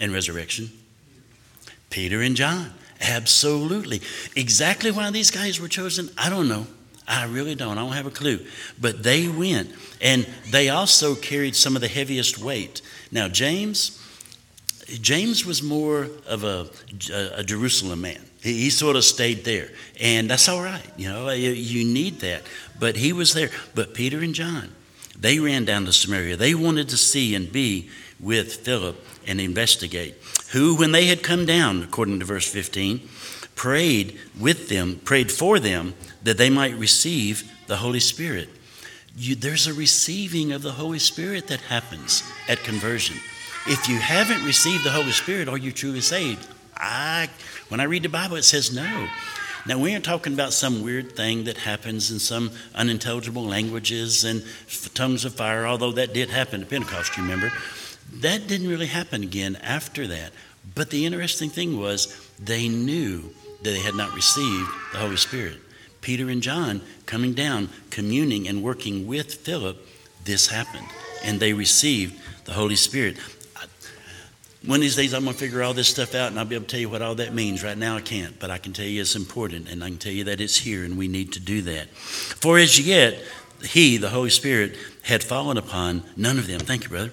and 0.00 0.12
resurrection? 0.12 0.70
Peter 1.90 2.20
and 2.20 2.36
John. 2.36 2.72
Absolutely. 3.00 4.00
Exactly 4.34 4.90
why 4.90 5.10
these 5.10 5.30
guys 5.30 5.60
were 5.60 5.68
chosen, 5.68 6.10
I 6.16 6.30
don't 6.30 6.48
know. 6.48 6.66
I 7.08 7.24
really 7.26 7.54
don't. 7.54 7.78
I 7.78 7.82
don't 7.82 7.92
have 7.92 8.06
a 8.06 8.10
clue. 8.10 8.44
But 8.80 9.02
they 9.02 9.28
went. 9.28 9.72
And 10.00 10.26
they 10.50 10.70
also 10.70 11.14
carried 11.14 11.54
some 11.54 11.76
of 11.76 11.82
the 11.82 11.88
heaviest 11.88 12.38
weight. 12.38 12.82
Now, 13.12 13.28
James, 13.28 14.02
James 14.86 15.44
was 15.44 15.62
more 15.62 16.08
of 16.26 16.42
a, 16.42 16.68
a, 17.12 17.44
Jerusalem 17.44 18.00
man. 18.00 18.20
He, 18.42 18.54
he, 18.62 18.70
sort 18.70 18.96
of 18.96 19.04
stayed 19.04 19.44
there. 19.44 19.70
And 20.00 20.28
that's 20.28 20.48
all 20.48 20.62
right. 20.62 20.86
You 20.96 21.08
know, 21.08 21.30
you, 21.30 21.50
you 21.50 21.84
need 21.84 22.20
that. 22.20 22.42
But 22.78 22.96
he 22.96 23.12
was 23.12 23.34
there. 23.34 23.50
But 23.74 23.94
Peter 23.94 24.20
and 24.20 24.34
John, 24.34 24.74
they 25.18 25.38
ran 25.38 25.64
down 25.64 25.84
to 25.86 25.92
Samaria. 25.92 26.36
They 26.36 26.54
wanted 26.54 26.88
to 26.90 26.96
see 26.96 27.34
and 27.34 27.50
be 27.50 27.90
with 28.20 28.54
Philip 28.54 29.02
and 29.26 29.40
investigate. 29.40 30.14
Who, 30.52 30.76
when 30.76 30.92
they 30.92 31.06
had 31.06 31.22
come 31.22 31.46
down, 31.46 31.82
according 31.82 32.20
to 32.20 32.26
verse 32.26 32.50
15, 32.50 33.08
prayed 33.54 34.18
with 34.38 34.68
them, 34.68 35.00
prayed 35.04 35.32
for 35.32 35.58
them 35.58 35.94
that 36.22 36.38
they 36.38 36.50
might 36.50 36.76
receive 36.76 37.50
the 37.66 37.76
Holy 37.76 38.00
Spirit. 38.00 38.48
You, 39.16 39.34
there's 39.34 39.66
a 39.66 39.74
receiving 39.74 40.52
of 40.52 40.62
the 40.62 40.72
Holy 40.72 40.98
Spirit 40.98 41.46
that 41.48 41.60
happens 41.60 42.22
at 42.48 42.62
conversion. 42.62 43.16
If 43.66 43.88
you 43.88 43.98
haven't 43.98 44.44
received 44.44 44.84
the 44.84 44.90
Holy 44.90 45.12
Spirit, 45.12 45.48
are 45.48 45.56
you 45.56 45.72
truly 45.72 46.02
saved? 46.02 46.46
I, 46.76 47.28
when 47.68 47.80
I 47.80 47.84
read 47.84 48.02
the 48.02 48.08
Bible, 48.08 48.36
it 48.36 48.44
says 48.44 48.74
no. 48.74 49.08
Now, 49.66 49.78
we 49.78 49.92
aren't 49.92 50.04
talking 50.04 50.32
about 50.32 50.52
some 50.52 50.84
weird 50.84 51.16
thing 51.16 51.44
that 51.44 51.56
happens 51.56 52.12
in 52.12 52.20
some 52.20 52.52
unintelligible 52.76 53.44
languages 53.44 54.22
and 54.22 54.44
tongues 54.94 55.24
of 55.24 55.34
fire, 55.34 55.66
although 55.66 55.90
that 55.92 56.14
did 56.14 56.30
happen 56.30 56.62
at 56.62 56.70
Pentecost, 56.70 57.16
you 57.16 57.24
remember. 57.24 57.52
That 58.20 58.46
didn't 58.46 58.68
really 58.68 58.86
happen 58.86 59.24
again 59.24 59.56
after 59.56 60.06
that. 60.06 60.32
But 60.76 60.90
the 60.90 61.04
interesting 61.04 61.50
thing 61.50 61.80
was 61.80 62.30
they 62.38 62.68
knew 62.68 63.22
that 63.62 63.70
they 63.70 63.80
had 63.80 63.96
not 63.96 64.14
received 64.14 64.68
the 64.92 64.98
Holy 64.98 65.16
Spirit. 65.16 65.58
Peter 66.00 66.30
and 66.30 66.42
John 66.42 66.80
coming 67.06 67.32
down, 67.32 67.68
communing 67.90 68.46
and 68.46 68.62
working 68.62 69.08
with 69.08 69.34
Philip, 69.34 69.84
this 70.24 70.46
happened. 70.46 70.86
And 71.24 71.40
they 71.40 71.52
received 71.52 72.20
the 72.44 72.52
Holy 72.52 72.76
Spirit. 72.76 73.16
One 74.66 74.78
of 74.78 74.82
these 74.82 74.96
days, 74.96 75.14
I'm 75.14 75.22
going 75.22 75.32
to 75.32 75.38
figure 75.38 75.62
all 75.62 75.74
this 75.74 75.86
stuff 75.86 76.16
out 76.16 76.32
and 76.32 76.40
I'll 76.40 76.44
be 76.44 76.56
able 76.56 76.64
to 76.64 76.70
tell 76.72 76.80
you 76.80 76.88
what 76.88 77.00
all 77.00 77.14
that 77.14 77.32
means. 77.32 77.62
Right 77.62 77.78
now, 77.78 77.98
I 77.98 78.00
can't, 78.00 78.36
but 78.40 78.50
I 78.50 78.58
can 78.58 78.72
tell 78.72 78.84
you 78.84 79.00
it's 79.00 79.14
important 79.14 79.68
and 79.70 79.84
I 79.84 79.90
can 79.90 79.98
tell 79.98 80.12
you 80.12 80.24
that 80.24 80.40
it's 80.40 80.56
here 80.56 80.82
and 80.82 80.98
we 80.98 81.06
need 81.06 81.32
to 81.34 81.40
do 81.40 81.62
that. 81.62 81.88
For 81.90 82.58
as 82.58 82.80
yet, 82.80 83.22
He, 83.62 83.96
the 83.96 84.08
Holy 84.08 84.30
Spirit, 84.30 84.74
had 85.02 85.22
fallen 85.22 85.56
upon 85.56 86.02
none 86.16 86.36
of 86.36 86.48
them. 86.48 86.58
Thank 86.58 86.82
you, 86.82 86.88
brother. 86.88 87.12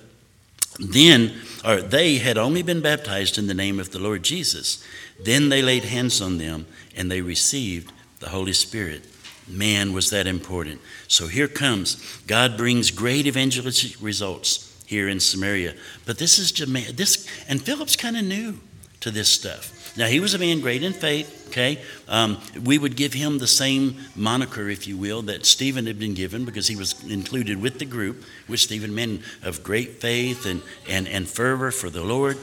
Then, 0.79 1.33
or 1.63 1.79
they 1.79 2.17
had 2.17 2.39
only 2.39 2.63
been 2.63 2.81
baptized 2.81 3.37
in 3.37 3.45
the 3.45 3.53
name 3.53 3.79
of 3.79 3.91
the 3.91 3.99
Lord 3.99 4.23
Jesus. 4.23 4.83
Then 5.23 5.49
they 5.49 5.61
laid 5.61 5.83
hands 5.83 6.21
on 6.21 6.39
them 6.39 6.65
and 6.95 7.11
they 7.11 7.21
received 7.21 7.93
the 8.19 8.29
Holy 8.29 8.53
Spirit. 8.53 9.03
Man, 9.47 9.93
was 9.93 10.09
that 10.09 10.25
important. 10.25 10.81
So 11.07 11.27
here 11.27 11.47
comes 11.47 12.03
God 12.25 12.57
brings 12.57 12.89
great 12.89 13.27
evangelistic 13.27 14.01
results 14.01 14.72
here 14.85 15.07
in 15.07 15.19
Samaria. 15.19 15.73
But 16.05 16.17
this 16.17 16.39
is 16.39 16.51
this, 16.95 17.27
and 17.47 17.61
Philip's 17.61 17.95
kind 17.95 18.17
of 18.17 18.23
new 18.23 18.59
to 19.01 19.11
this 19.11 19.29
stuff. 19.29 19.95
Now 19.95 20.07
he 20.07 20.19
was 20.19 20.33
a 20.33 20.39
man 20.39 20.59
great 20.59 20.81
in 20.81 20.93
faith. 20.93 21.41
Okay, 21.49 21.79
um, 22.07 22.41
we 22.63 22.79
would 22.79 22.95
give 22.95 23.13
him 23.13 23.37
the 23.37 23.45
same 23.45 23.97
moniker, 24.15 24.67
if 24.67 24.87
you 24.87 24.97
will, 24.97 25.21
that 25.23 25.45
Stephen 25.45 25.85
had 25.85 25.99
been 25.99 26.15
given 26.15 26.45
because 26.45 26.67
he 26.67 26.75
was 26.75 27.03
included 27.07 27.61
with 27.61 27.77
the 27.77 27.85
group 27.85 28.23
with 28.47 28.59
Stephen, 28.59 28.95
men 28.95 29.21
of 29.43 29.61
great 29.61 30.01
faith 30.01 30.47
and 30.47 30.63
and 30.89 31.07
and 31.07 31.27
fervor 31.27 31.69
for 31.69 31.91
the 31.91 32.03
Lord. 32.03 32.37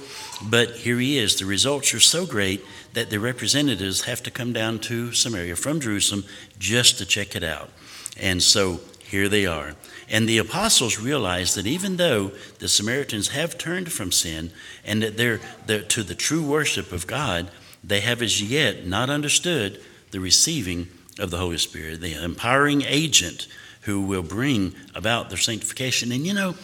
But 0.48 0.70
here 0.76 1.00
he 1.00 1.18
is. 1.18 1.36
The 1.36 1.46
results 1.46 1.92
are 1.92 2.00
so 2.00 2.24
great 2.24 2.64
that 2.92 3.10
the 3.10 3.18
representatives 3.18 4.02
have 4.02 4.22
to 4.22 4.30
come 4.30 4.52
down 4.52 4.78
to 4.80 5.12
Samaria 5.12 5.56
from 5.56 5.80
Jerusalem 5.80 6.24
just 6.60 6.98
to 6.98 7.04
check 7.04 7.34
it 7.34 7.42
out. 7.42 7.70
And 8.16 8.40
so 8.40 8.80
here 9.00 9.28
they 9.28 9.46
are. 9.46 9.74
And 10.10 10.28
the 10.28 10.38
apostles 10.38 10.98
realize 10.98 11.54
that 11.54 11.68
even 11.68 11.96
though 11.96 12.32
the 12.58 12.68
Samaritans 12.68 13.28
have 13.28 13.56
turned 13.56 13.92
from 13.92 14.10
sin 14.10 14.50
and 14.84 15.02
that 15.02 15.16
they're, 15.16 15.40
they're, 15.66 15.82
to 15.82 16.02
the 16.02 16.16
true 16.16 16.42
worship 16.42 16.90
of 16.90 17.06
God, 17.06 17.48
they 17.84 18.00
have 18.00 18.20
as 18.20 18.42
yet 18.42 18.84
not 18.84 19.08
understood 19.08 19.80
the 20.10 20.18
receiving 20.18 20.88
of 21.20 21.30
the 21.30 21.36
Holy 21.38 21.58
Spirit, 21.58 22.00
the 22.00 22.20
empowering 22.22 22.82
agent 22.82 23.46
who 23.82 24.00
will 24.02 24.24
bring 24.24 24.74
about 24.96 25.28
their 25.28 25.38
sanctification. 25.38 26.10
And 26.10 26.26
you 26.26 26.34
know, 26.34 26.56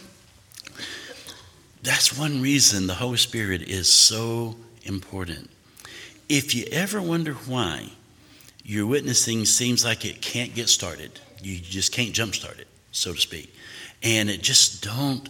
that's 1.83 2.19
one 2.19 2.43
reason 2.43 2.89
the 2.89 2.95
Holy 2.95 3.17
Spirit 3.17 3.63
is 3.63 3.89
so 3.89 4.57
important. 4.83 5.51
If 6.29 6.53
you 6.53 6.65
ever 6.73 7.01
wonder 7.01 7.35
why 7.35 7.91
your 8.65 8.87
witnessing 8.87 9.45
seems 9.45 9.85
like 9.85 10.05
it 10.05 10.21
can't 10.21 10.53
get 10.53 10.69
started, 10.69 11.21
you 11.41 11.61
just 11.61 11.93
can't 11.93 12.13
jumpstart 12.13 12.59
it 12.59 12.67
so 12.97 13.13
to 13.13 13.21
speak. 13.21 13.55
And 14.03 14.31
it 14.31 14.43
just 14.43 14.83
don't, 14.83 15.29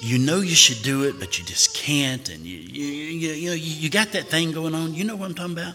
you 0.00 0.18
know 0.18 0.40
you 0.40 0.54
should 0.54 0.82
do 0.82 1.04
it, 1.04 1.18
but 1.18 1.38
you 1.38 1.44
just 1.44 1.74
can't. 1.74 2.28
And 2.28 2.44
you, 2.44 2.58
you, 2.58 2.84
you, 2.84 3.32
you 3.32 3.48
know, 3.48 3.54
you, 3.54 3.74
you 3.74 3.90
got 3.90 4.12
that 4.12 4.24
thing 4.24 4.52
going 4.52 4.74
on. 4.74 4.94
You 4.94 5.04
know 5.04 5.16
what 5.16 5.28
I'm 5.28 5.34
talking 5.34 5.52
about? 5.52 5.74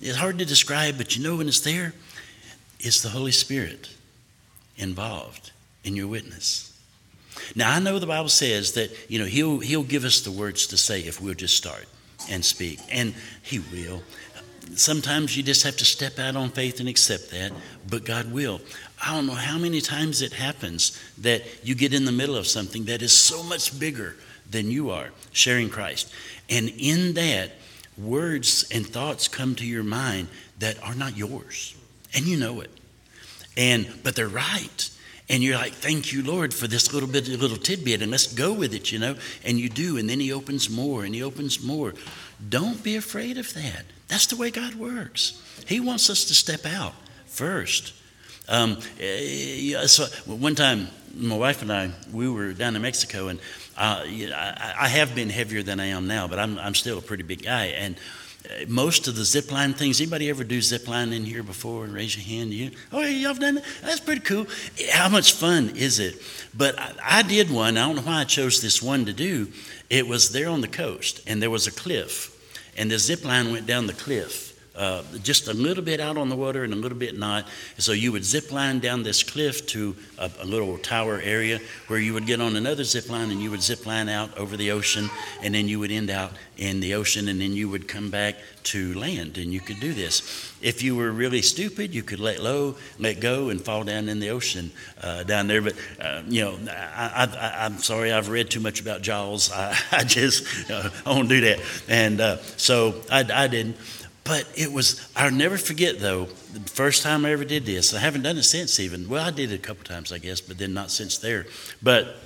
It's 0.00 0.16
hard 0.16 0.38
to 0.38 0.44
describe, 0.44 0.98
but 0.98 1.16
you 1.16 1.22
know 1.22 1.36
when 1.36 1.48
it's 1.48 1.60
there. 1.60 1.94
is 2.80 3.02
the 3.02 3.08
Holy 3.08 3.32
Spirit 3.32 3.90
involved 4.76 5.52
in 5.84 5.96
your 5.96 6.08
witness? 6.08 6.68
Now 7.54 7.72
I 7.74 7.78
know 7.78 7.98
the 7.98 8.06
Bible 8.06 8.28
says 8.28 8.72
that 8.72 8.90
you 9.10 9.18
know 9.18 9.24
he'll 9.24 9.60
he'll 9.60 9.82
give 9.82 10.04
us 10.04 10.20
the 10.20 10.30
words 10.30 10.66
to 10.68 10.76
say 10.76 11.00
if 11.00 11.20
we'll 11.20 11.34
just 11.34 11.56
start 11.56 11.86
and 12.28 12.44
speak, 12.44 12.78
and 12.90 13.14
he 13.42 13.58
will. 13.58 14.02
Sometimes 14.74 15.36
you 15.36 15.42
just 15.42 15.64
have 15.64 15.76
to 15.78 15.84
step 15.84 16.18
out 16.18 16.36
on 16.36 16.50
faith 16.50 16.78
and 16.80 16.88
accept 16.88 17.30
that, 17.30 17.52
but 17.88 18.04
God 18.04 18.32
will. 18.32 18.60
I 19.04 19.14
don't 19.14 19.26
know 19.26 19.34
how 19.34 19.58
many 19.58 19.80
times 19.80 20.22
it 20.22 20.32
happens 20.32 20.98
that 21.18 21.42
you 21.66 21.74
get 21.74 21.92
in 21.92 22.04
the 22.04 22.12
middle 22.12 22.36
of 22.36 22.46
something 22.46 22.84
that 22.84 23.02
is 23.02 23.12
so 23.12 23.42
much 23.42 23.78
bigger 23.78 24.14
than 24.48 24.70
you 24.70 24.90
are, 24.90 25.10
sharing 25.32 25.68
Christ. 25.68 26.12
And 26.48 26.68
in 26.78 27.14
that, 27.14 27.52
words 27.98 28.64
and 28.70 28.86
thoughts 28.86 29.28
come 29.28 29.54
to 29.56 29.66
your 29.66 29.82
mind 29.82 30.28
that 30.60 30.82
are 30.82 30.94
not 30.94 31.16
yours. 31.16 31.74
And 32.14 32.26
you 32.26 32.36
know 32.36 32.60
it. 32.60 32.70
And 33.56 33.92
but 34.02 34.14
they're 34.14 34.28
right. 34.28 34.90
And 35.28 35.42
you're 35.42 35.56
like, 35.56 35.72
thank 35.72 36.12
you, 36.12 36.22
Lord, 36.22 36.52
for 36.52 36.66
this 36.66 36.92
little 36.92 37.08
bit, 37.08 37.26
little 37.28 37.56
tidbit, 37.56 38.02
and 38.02 38.10
let's 38.10 38.32
go 38.32 38.52
with 38.52 38.74
it, 38.74 38.92
you 38.92 38.98
know. 38.98 39.16
And 39.44 39.58
you 39.58 39.68
do, 39.68 39.96
and 39.96 40.08
then 40.08 40.20
He 40.20 40.32
opens 40.32 40.68
more, 40.68 41.04
and 41.04 41.14
He 41.14 41.22
opens 41.22 41.62
more. 41.62 41.94
Don't 42.48 42.82
be 42.82 42.96
afraid 42.96 43.38
of 43.38 43.52
that. 43.54 43.84
That's 44.08 44.26
the 44.26 44.36
way 44.36 44.50
God 44.50 44.74
works. 44.74 45.40
He 45.66 45.80
wants 45.80 46.10
us 46.10 46.24
to 46.26 46.34
step 46.34 46.66
out 46.66 46.94
first. 47.26 47.94
Um, 48.52 48.78
eh, 49.00 49.86
so 49.86 50.04
one 50.26 50.54
time, 50.54 50.88
my 51.16 51.36
wife 51.36 51.62
and 51.62 51.72
I, 51.72 51.90
we 52.12 52.28
were 52.28 52.52
down 52.52 52.76
in 52.76 52.82
Mexico, 52.82 53.28
and 53.28 53.40
uh, 53.78 54.04
I, 54.04 54.74
I, 54.82 54.88
have 54.88 55.14
been 55.14 55.30
heavier 55.30 55.62
than 55.62 55.80
I 55.80 55.86
am 55.86 56.06
now, 56.06 56.28
but 56.28 56.38
I'm, 56.38 56.58
I'm 56.58 56.74
still 56.74 56.98
a 56.98 57.02
pretty 57.02 57.22
big 57.22 57.42
guy. 57.42 57.66
And 57.66 57.96
uh, 58.44 58.66
most 58.68 59.08
of 59.08 59.16
the 59.16 59.24
zip 59.24 59.50
line 59.50 59.72
things, 59.72 60.00
anybody 60.00 60.28
ever 60.28 60.44
do 60.44 60.60
zip 60.60 60.86
line 60.86 61.14
in 61.14 61.24
here 61.24 61.42
before? 61.42 61.86
Raise 61.86 62.14
your 62.14 62.24
hand. 62.26 62.52
You, 62.52 62.72
oh, 62.92 63.00
yeah, 63.00 63.28
y'all 63.28 63.34
done 63.34 63.54
that? 63.56 63.64
That's 63.82 64.00
pretty 64.00 64.20
cool. 64.20 64.46
How 64.90 65.08
much 65.08 65.32
fun 65.32 65.72
is 65.74 65.98
it? 65.98 66.20
But 66.54 66.78
I, 66.78 66.92
I 67.02 67.22
did 67.22 67.50
one. 67.50 67.78
I 67.78 67.86
don't 67.86 67.96
know 67.96 68.02
why 68.02 68.20
I 68.20 68.24
chose 68.24 68.60
this 68.60 68.82
one 68.82 69.06
to 69.06 69.14
do. 69.14 69.48
It 69.88 70.06
was 70.06 70.30
there 70.30 70.50
on 70.50 70.60
the 70.60 70.68
coast, 70.68 71.22
and 71.26 71.42
there 71.42 71.50
was 71.50 71.66
a 71.66 71.72
cliff 71.72 72.32
and 72.76 72.90
the 72.90 72.98
zip 72.98 73.24
line 73.24 73.52
went 73.52 73.66
down 73.66 73.86
the 73.86 73.92
cliff. 73.92 74.51
Uh, 74.74 75.02
just 75.22 75.48
a 75.48 75.52
little 75.52 75.84
bit 75.84 76.00
out 76.00 76.16
on 76.16 76.30
the 76.30 76.36
water 76.36 76.64
and 76.64 76.72
a 76.72 76.76
little 76.76 76.96
bit 76.96 77.18
not. 77.18 77.46
So 77.76 77.92
you 77.92 78.10
would 78.12 78.24
zip 78.24 78.50
line 78.50 78.78
down 78.78 79.02
this 79.02 79.22
cliff 79.22 79.66
to 79.66 79.94
a, 80.18 80.30
a, 80.40 80.46
little 80.46 80.78
tower 80.78 81.20
area 81.22 81.60
where 81.88 81.98
you 81.98 82.14
would 82.14 82.24
get 82.24 82.40
on 82.40 82.56
another 82.56 82.82
zip 82.82 83.10
line 83.10 83.30
and 83.30 83.42
you 83.42 83.50
would 83.50 83.60
zip 83.60 83.84
line 83.84 84.08
out 84.08 84.36
over 84.38 84.56
the 84.56 84.70
ocean 84.70 85.10
and 85.42 85.54
then 85.54 85.68
you 85.68 85.78
would 85.78 85.90
end 85.90 86.08
out 86.08 86.32
in 86.56 86.80
the 86.80 86.94
ocean 86.94 87.28
and 87.28 87.38
then 87.38 87.52
you 87.52 87.68
would 87.68 87.86
come 87.86 88.08
back 88.08 88.36
to 88.62 88.94
land 88.94 89.36
and 89.36 89.52
you 89.52 89.60
could 89.60 89.78
do 89.78 89.92
this. 89.92 90.52
If 90.62 90.82
you 90.82 90.96
were 90.96 91.10
really 91.10 91.42
stupid, 91.42 91.94
you 91.94 92.02
could 92.02 92.20
let 92.20 92.40
low, 92.40 92.76
let 92.98 93.20
go, 93.20 93.50
and 93.50 93.60
fall 93.60 93.84
down 93.84 94.08
in 94.08 94.20
the 94.20 94.30
ocean 94.30 94.70
uh, 95.02 95.24
down 95.24 95.48
there. 95.48 95.60
But, 95.60 95.74
uh, 96.00 96.22
you 96.28 96.44
know, 96.44 96.58
I, 96.70 97.66
am 97.66 97.78
sorry, 97.78 98.12
I've 98.12 98.28
read 98.28 98.48
too 98.48 98.60
much 98.60 98.80
about 98.80 99.02
Jaws. 99.02 99.50
I, 99.54 99.76
I 99.90 100.04
just, 100.04 100.70
uh, 100.70 100.88
I 101.04 101.10
won't 101.10 101.28
do 101.28 101.40
that. 101.42 101.60
And 101.88 102.20
uh, 102.20 102.38
so 102.56 103.02
I, 103.10 103.26
I 103.32 103.48
didn't. 103.48 103.76
But 104.24 104.46
it 104.54 104.72
was, 104.72 105.06
I'll 105.16 105.32
never 105.32 105.58
forget 105.58 105.98
though, 105.98 106.26
the 106.52 106.60
first 106.70 107.02
time 107.02 107.24
I 107.24 107.32
ever 107.32 107.44
did 107.44 107.66
this. 107.66 107.92
I 107.92 107.98
haven't 107.98 108.22
done 108.22 108.36
it 108.36 108.44
since 108.44 108.78
even. 108.78 109.08
Well, 109.08 109.24
I 109.24 109.30
did 109.30 109.50
it 109.50 109.56
a 109.56 109.58
couple 109.58 109.84
times, 109.84 110.12
I 110.12 110.18
guess, 110.18 110.40
but 110.40 110.58
then 110.58 110.72
not 110.74 110.90
since 110.90 111.18
there. 111.18 111.46
But 111.82 112.16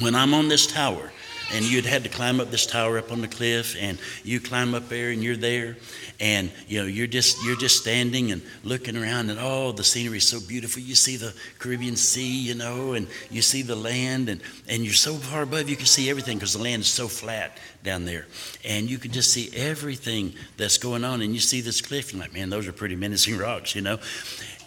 when 0.00 0.14
I'm 0.14 0.32
on 0.34 0.48
this 0.48 0.66
tower, 0.66 1.12
and 1.52 1.64
you'd 1.64 1.86
had 1.86 2.02
to 2.02 2.08
climb 2.08 2.40
up 2.40 2.50
this 2.50 2.66
tower 2.66 2.98
up 2.98 3.12
on 3.12 3.20
the 3.20 3.28
cliff 3.28 3.76
and 3.78 3.98
you 4.24 4.40
climb 4.40 4.74
up 4.74 4.88
there 4.88 5.10
and 5.10 5.22
you're 5.22 5.36
there. 5.36 5.76
And 6.18 6.50
you 6.66 6.80
know 6.80 6.86
you're 6.86 7.06
just 7.06 7.44
you're 7.44 7.56
just 7.56 7.76
standing 7.76 8.32
and 8.32 8.42
looking 8.64 8.96
around 8.96 9.28
and 9.28 9.38
oh 9.38 9.72
the 9.72 9.84
scenery 9.84 10.18
is 10.18 10.26
so 10.26 10.40
beautiful. 10.40 10.80
You 10.80 10.94
see 10.94 11.16
the 11.16 11.34
caribbean 11.58 11.96
sea 11.96 12.40
you 12.40 12.54
know 12.54 12.94
and 12.94 13.06
you 13.30 13.42
see 13.42 13.62
the 13.62 13.76
land 13.76 14.28
and 14.28 14.40
and 14.68 14.82
you're 14.82 14.94
so 14.94 15.14
far 15.14 15.42
above 15.42 15.68
you 15.68 15.76
can 15.76 15.86
see 15.86 16.08
everything 16.08 16.38
because 16.38 16.54
the 16.54 16.62
land 16.62 16.82
is 16.82 16.88
so 16.88 17.06
flat 17.06 17.58
down 17.82 18.06
there. 18.06 18.26
And 18.64 18.88
you 18.88 18.98
can 18.98 19.12
just 19.12 19.32
see 19.32 19.50
everything 19.54 20.34
that's 20.56 20.78
going 20.78 21.04
on 21.04 21.20
and 21.20 21.34
you 21.34 21.40
see 21.40 21.60
this 21.60 21.80
cliff 21.80 22.12
and 22.12 22.20
like 22.20 22.32
man 22.32 22.48
those 22.50 22.66
are 22.66 22.72
pretty 22.72 22.96
menacing 22.96 23.36
rocks 23.38 23.74
you 23.74 23.82
know 23.82 23.98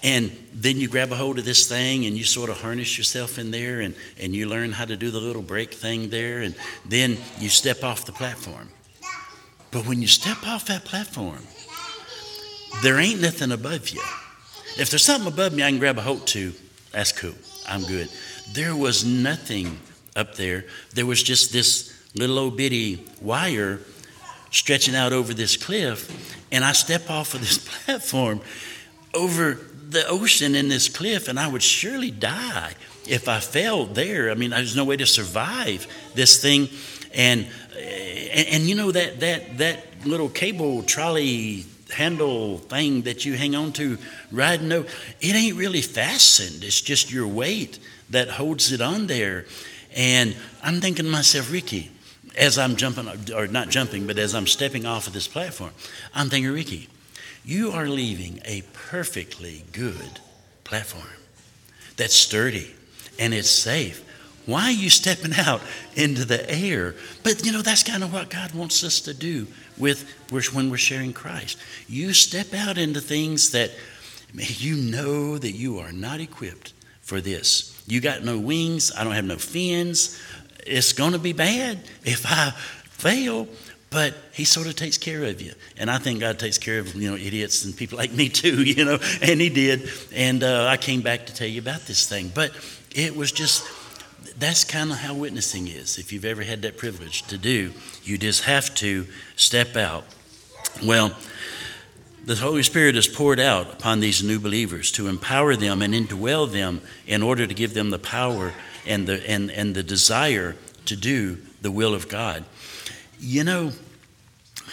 and 0.02 0.32
then 0.54 0.78
you 0.78 0.88
grab 0.88 1.12
a 1.12 1.16
hold 1.16 1.40
of 1.40 1.46
this 1.46 1.68
thing 1.68 2.06
and 2.06 2.18
you 2.18 2.24
sort 2.24 2.50
of 2.50 2.62
harness 2.62 2.98
yourself 2.98 3.38
in 3.38 3.52
there 3.52 3.82
and, 3.82 3.96
and 4.20 4.34
you 4.34 4.48
learn 4.48 4.72
how 4.72 4.86
to 4.86 4.96
do 4.96 5.12
the 5.12 5.20
little 5.20 5.42
brake 5.42 5.74
thing 5.74 6.10
there. 6.10 6.40
And 6.40 6.56
then 6.86 7.18
you 7.40 7.50
step 7.50 7.84
off 7.84 8.06
the 8.06 8.14
platform. 8.14 8.70
But 9.72 9.86
when 9.86 10.02
you 10.02 10.08
step 10.08 10.48
off 10.48 10.68
that 10.68 10.86
platform, 10.86 11.44
there 12.82 12.98
ain't 12.98 13.22
nothing 13.22 13.52
above 13.52 13.90
you. 13.90 14.02
If 14.78 14.90
there's 14.90 15.04
something 15.04 15.32
above 15.32 15.54
me 15.54 15.64
I 15.64 15.70
can 15.70 15.80
grab 15.80 15.98
a 15.98 16.02
hold 16.02 16.26
to, 16.28 16.54
that's 16.92 17.12
cool. 17.12 17.36
I'm 17.68 17.84
good. 17.84 18.10
There 18.54 18.76
was 18.76 19.04
nothing 19.04 19.80
up 20.16 20.36
there. 20.36 20.66
There 20.94 21.06
was 21.06 21.22
just 21.22 21.52
this 21.52 21.94
little 22.16 22.40
old 22.40 22.58
bitty 22.58 23.06
wire 23.22 23.80
stretching 24.50 24.96
out 24.96 25.12
over 25.14 25.34
this 25.34 25.58
cliff. 25.58 26.38
And 26.52 26.64
I 26.64 26.72
step 26.72 27.10
off 27.10 27.34
of 27.34 27.42
this 27.42 27.58
platform 27.86 28.42
over 29.14 29.60
the 29.90 30.08
ocean 30.08 30.56
and 30.56 30.70
this 30.70 30.88
cliff, 30.88 31.28
and 31.28 31.40
I 31.40 31.48
would 31.48 31.64
surely 31.64 32.12
die 32.12 32.74
if 33.08 33.28
I 33.28 33.40
fell 33.40 33.86
there. 33.86 34.30
I 34.30 34.36
mean, 34.36 34.52
there's 34.52 34.76
no 34.76 34.86
way 34.86 34.98
to 34.98 35.06
survive 35.06 35.88
this 36.14 36.42
thing. 36.42 36.70
And, 37.14 37.48
and, 37.76 38.48
and 38.48 38.64
you 38.64 38.76
know, 38.76 38.92
that, 38.92 39.20
that, 39.22 39.58
that 39.58 40.06
little 40.06 40.30
cable 40.30 40.84
trolley 40.84 41.66
handle 41.92 42.60
thing 42.60 43.02
that 43.02 43.26
you 43.26 43.36
hang 43.36 43.56
on 43.56 43.74
to 43.74 43.98
riding 44.32 44.72
over, 44.72 44.88
it 45.22 45.36
ain't 45.36 45.58
really 45.58 45.82
fastened. 45.82 46.64
It's 46.64 46.82
just 46.82 47.12
your 47.12 47.28
weight 47.28 47.80
that 48.12 48.30
holds 48.30 48.72
it 48.72 48.82
on 48.82 49.08
there. 49.08 49.46
And 49.96 50.36
I'm 50.62 50.82
thinking 50.82 51.06
to 51.06 51.12
myself, 51.12 51.52
Ricky, 51.52 51.92
as 52.38 52.60
I'm 52.60 52.76
jumping, 52.76 53.10
or 53.34 53.48
not 53.48 53.70
jumping, 53.70 54.06
but 54.06 54.20
as 54.20 54.36
I'm 54.36 54.46
stepping 54.46 54.86
off 54.86 55.08
of 55.08 55.14
this 55.14 55.28
platform, 55.28 55.72
I'm 56.14 56.30
thinking, 56.30 56.52
Ricky, 56.52 56.90
you 57.44 57.72
are 57.72 57.88
leaving 57.88 58.40
a 58.46 58.62
perfectly 58.90 59.64
good 59.72 60.20
platform 60.64 61.04
that's 61.96 62.16
sturdy 62.16 62.74
and 63.20 63.36
it's 63.36 63.50
safe. 63.50 64.04
Why 64.48 64.64
are 64.64 64.72
you 64.72 64.90
stepping 64.90 65.34
out 65.38 65.62
into 65.96 66.26
the 66.26 66.50
air? 66.50 66.96
But 67.22 67.46
you 67.46 67.52
know, 67.52 67.62
that's 67.62 67.84
kind 67.84 68.04
of 68.04 68.12
what 68.12 68.32
God 68.32 68.54
wants 68.54 68.84
us 68.84 69.02
to 69.02 69.14
do 69.14 69.46
with 69.78 70.10
when 70.32 70.72
we're 70.72 70.78
sharing 70.78 71.14
Christ. 71.14 71.60
You 71.88 72.14
step 72.14 72.54
out 72.56 72.80
into 72.80 73.00
things 73.00 73.52
that 73.52 73.70
you 74.34 74.76
know 74.76 75.38
that 75.38 75.52
you 75.52 75.78
are 75.78 75.92
not 75.92 76.20
equipped 76.20 76.74
for 77.02 77.22
this. 77.22 77.80
You 77.86 78.02
got 78.02 78.24
no 78.24 78.40
wings, 78.40 78.92
I 78.98 79.04
don't 79.04 79.14
have 79.14 79.26
no 79.26 79.38
fins. 79.38 80.20
It's 80.66 80.94
going 80.94 81.14
to 81.14 81.20
be 81.20 81.34
bad 81.34 81.80
if 82.04 82.26
I 82.26 82.52
fail 82.86 83.48
but 83.90 84.14
he 84.34 84.46
sort 84.46 84.68
of 84.68 84.76
takes 84.76 84.98
care 84.98 85.24
of 85.24 85.42
you. 85.42 85.54
And 85.78 85.90
i 85.90 85.98
think 85.98 86.20
god 86.20 86.40
takes 86.40 86.58
care 86.58 86.80
of 86.80 86.96
you 86.96 87.10
know 87.10 87.18
idiots 87.18 87.66
and 87.66 87.76
people 87.76 87.98
like 87.98 88.12
me 88.12 88.30
too 88.30 88.64
you 88.64 88.86
know 88.86 89.00
and 89.22 89.42
he 89.42 89.50
did. 89.50 89.90
And 90.14 90.44
uh, 90.44 90.66
i 90.66 90.78
came 90.78 91.02
back 91.02 91.26
to 91.28 91.34
tell 91.34 91.48
you 91.48 91.62
about 91.62 91.82
this 91.82 92.08
thing. 92.08 92.32
But 92.34 92.52
it 92.92 93.16
was 93.16 93.32
just 93.32 93.66
that's 94.38 94.64
kind 94.64 94.92
of 94.92 94.98
how 94.98 95.14
witnessing 95.16 95.68
is. 95.68 95.98
If 95.98 96.14
you've 96.14 96.26
ever 96.26 96.44
had 96.44 96.62
that 96.62 96.78
privilege 96.78 97.24
to 97.24 97.38
do 97.38 97.74
you 98.04 98.18
just 98.18 98.44
have 98.44 98.74
to 98.76 99.06
step 99.36 99.76
out. 99.76 100.06
Well 100.84 101.16
the 102.26 102.36
Holy 102.36 102.62
Spirit 102.62 102.96
is 102.96 103.08
poured 103.08 103.40
out 103.40 103.74
upon 103.74 104.02
these 104.02 104.22
new 104.22 104.40
believers 104.40 104.92
to 104.92 105.08
empower 105.08 105.56
them 105.56 105.82
and 105.82 105.96
indwell 105.96 106.52
them 106.52 106.82
in 107.08 107.24
order 107.24 107.48
to 107.48 107.54
give 107.56 107.74
them 107.74 107.90
the 107.90 107.98
power 107.98 108.54
and 108.86 109.08
the, 109.08 109.28
and, 109.28 109.50
and 109.50 109.74
the 109.74 109.82
desire 109.82 110.56
to 110.86 110.96
do 110.96 111.40
the 111.62 111.72
will 111.72 111.96
of 111.96 112.08
God. 112.08 112.46
You 113.22 113.44
know, 113.44 113.74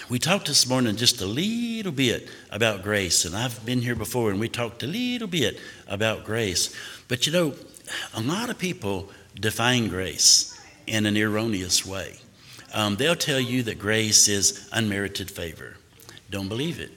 we 0.08 0.20
talked 0.20 0.46
this 0.46 0.68
morning 0.68 0.94
just 0.94 1.20
a 1.20 1.26
little 1.26 1.90
bit 1.90 2.28
about 2.52 2.84
grace, 2.84 3.24
and 3.24 3.34
I've 3.34 3.66
been 3.66 3.82
here 3.82 3.96
before 3.96 4.30
and 4.30 4.38
we 4.38 4.48
talked 4.48 4.84
a 4.84 4.86
little 4.86 5.26
bit 5.26 5.58
about 5.88 6.24
grace. 6.24 6.72
But 7.08 7.26
you 7.26 7.32
know, 7.32 7.54
a 8.14 8.20
lot 8.20 8.48
of 8.48 8.56
people 8.56 9.10
define 9.34 9.88
grace 9.88 10.56
in 10.86 11.06
an 11.06 11.16
erroneous 11.16 11.84
way. 11.84 12.18
Um, 12.72 12.94
they'll 12.94 13.16
tell 13.16 13.40
you 13.40 13.64
that 13.64 13.80
grace 13.80 14.28
is 14.28 14.68
unmerited 14.72 15.28
favor. 15.28 15.76
Don't 16.30 16.48
believe 16.48 16.78
it. 16.78 16.92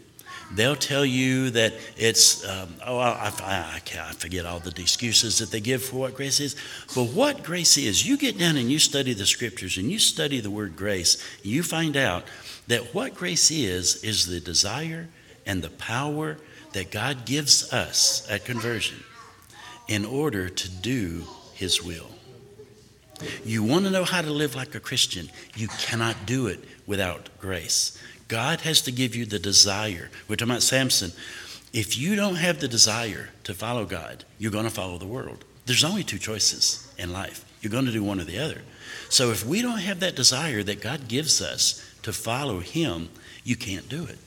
They'll 0.51 0.75
tell 0.75 1.05
you 1.05 1.51
that 1.51 1.73
it's, 1.95 2.47
um, 2.47 2.73
oh, 2.85 2.97
I, 2.97 3.31
I, 3.41 3.81
I, 3.99 4.12
forget 4.13 4.47
all 4.47 4.59
the 4.59 4.69
excuses 4.81 5.38
that 5.38 5.51
they 5.51 5.59
give 5.59 5.83
for 5.83 5.97
what 5.97 6.15
grace 6.15 6.39
is. 6.39 6.55
But 6.95 7.09
what 7.09 7.43
grace 7.43 7.77
is, 7.77 8.07
you 8.07 8.17
get 8.17 8.38
down 8.38 8.57
and 8.57 8.71
you 8.71 8.79
study 8.79 9.13
the 9.13 9.27
scriptures 9.27 9.77
and 9.77 9.91
you 9.91 9.99
study 9.99 10.39
the 10.39 10.49
word 10.49 10.75
grace, 10.75 11.23
you 11.43 11.62
find 11.62 11.95
out 11.95 12.23
that 12.67 12.95
what 12.95 13.13
grace 13.13 13.51
is, 13.51 14.03
is 14.03 14.25
the 14.25 14.39
desire 14.39 15.07
and 15.45 15.62
the 15.62 15.69
power 15.69 16.38
that 16.73 16.89
God 16.89 17.25
gives 17.25 17.71
us 17.71 18.27
at 18.29 18.45
conversion 18.45 19.03
in 19.88 20.05
order 20.05 20.49
to 20.49 20.69
do 20.69 21.25
His 21.53 21.83
will. 21.83 22.09
You 23.43 23.63
want 23.63 23.85
to 23.85 23.91
know 23.91 24.03
how 24.03 24.21
to 24.21 24.31
live 24.31 24.55
like 24.55 24.75
a 24.75 24.79
Christian, 24.79 25.29
you 25.55 25.67
cannot 25.67 26.25
do 26.25 26.47
it 26.47 26.63
without 26.88 27.29
grace. 27.39 27.97
God 28.29 28.61
has 28.61 28.81
to 28.83 28.91
give 28.91 29.15
you 29.15 29.25
the 29.25 29.39
desire. 29.39 30.09
We're 30.27 30.37
talking 30.37 30.51
about 30.51 30.63
Samson. 30.63 31.11
if 31.73 31.97
you 31.97 32.15
don't 32.15 32.35
have 32.35 32.61
the 32.61 32.67
desire 32.67 33.29
to 33.43 33.53
follow 33.53 33.85
God, 33.85 34.23
you're 34.37 34.51
going 34.51 34.63
to 34.65 34.71
follow 34.71 34.97
the 34.97 35.05
world. 35.05 35.43
There's 35.65 35.83
only 35.83 36.03
two 36.03 36.17
choices 36.17 36.91
in 36.97 37.11
life. 37.11 37.45
You're 37.61 37.71
going 37.71 37.85
to 37.85 37.91
do 37.91 38.03
one 38.03 38.19
or 38.21 38.23
the 38.23 38.39
other. 38.39 38.61
So 39.09 39.31
if 39.31 39.45
we 39.45 39.61
don't 39.61 39.79
have 39.79 39.99
that 39.99 40.15
desire 40.15 40.63
that 40.63 40.81
God 40.81 41.07
gives 41.07 41.41
us 41.41 41.85
to 42.03 42.13
follow 42.13 42.59
Him, 42.59 43.09
you 43.43 43.55
can't 43.55 43.89
do 43.89 44.05
it. 44.05 44.17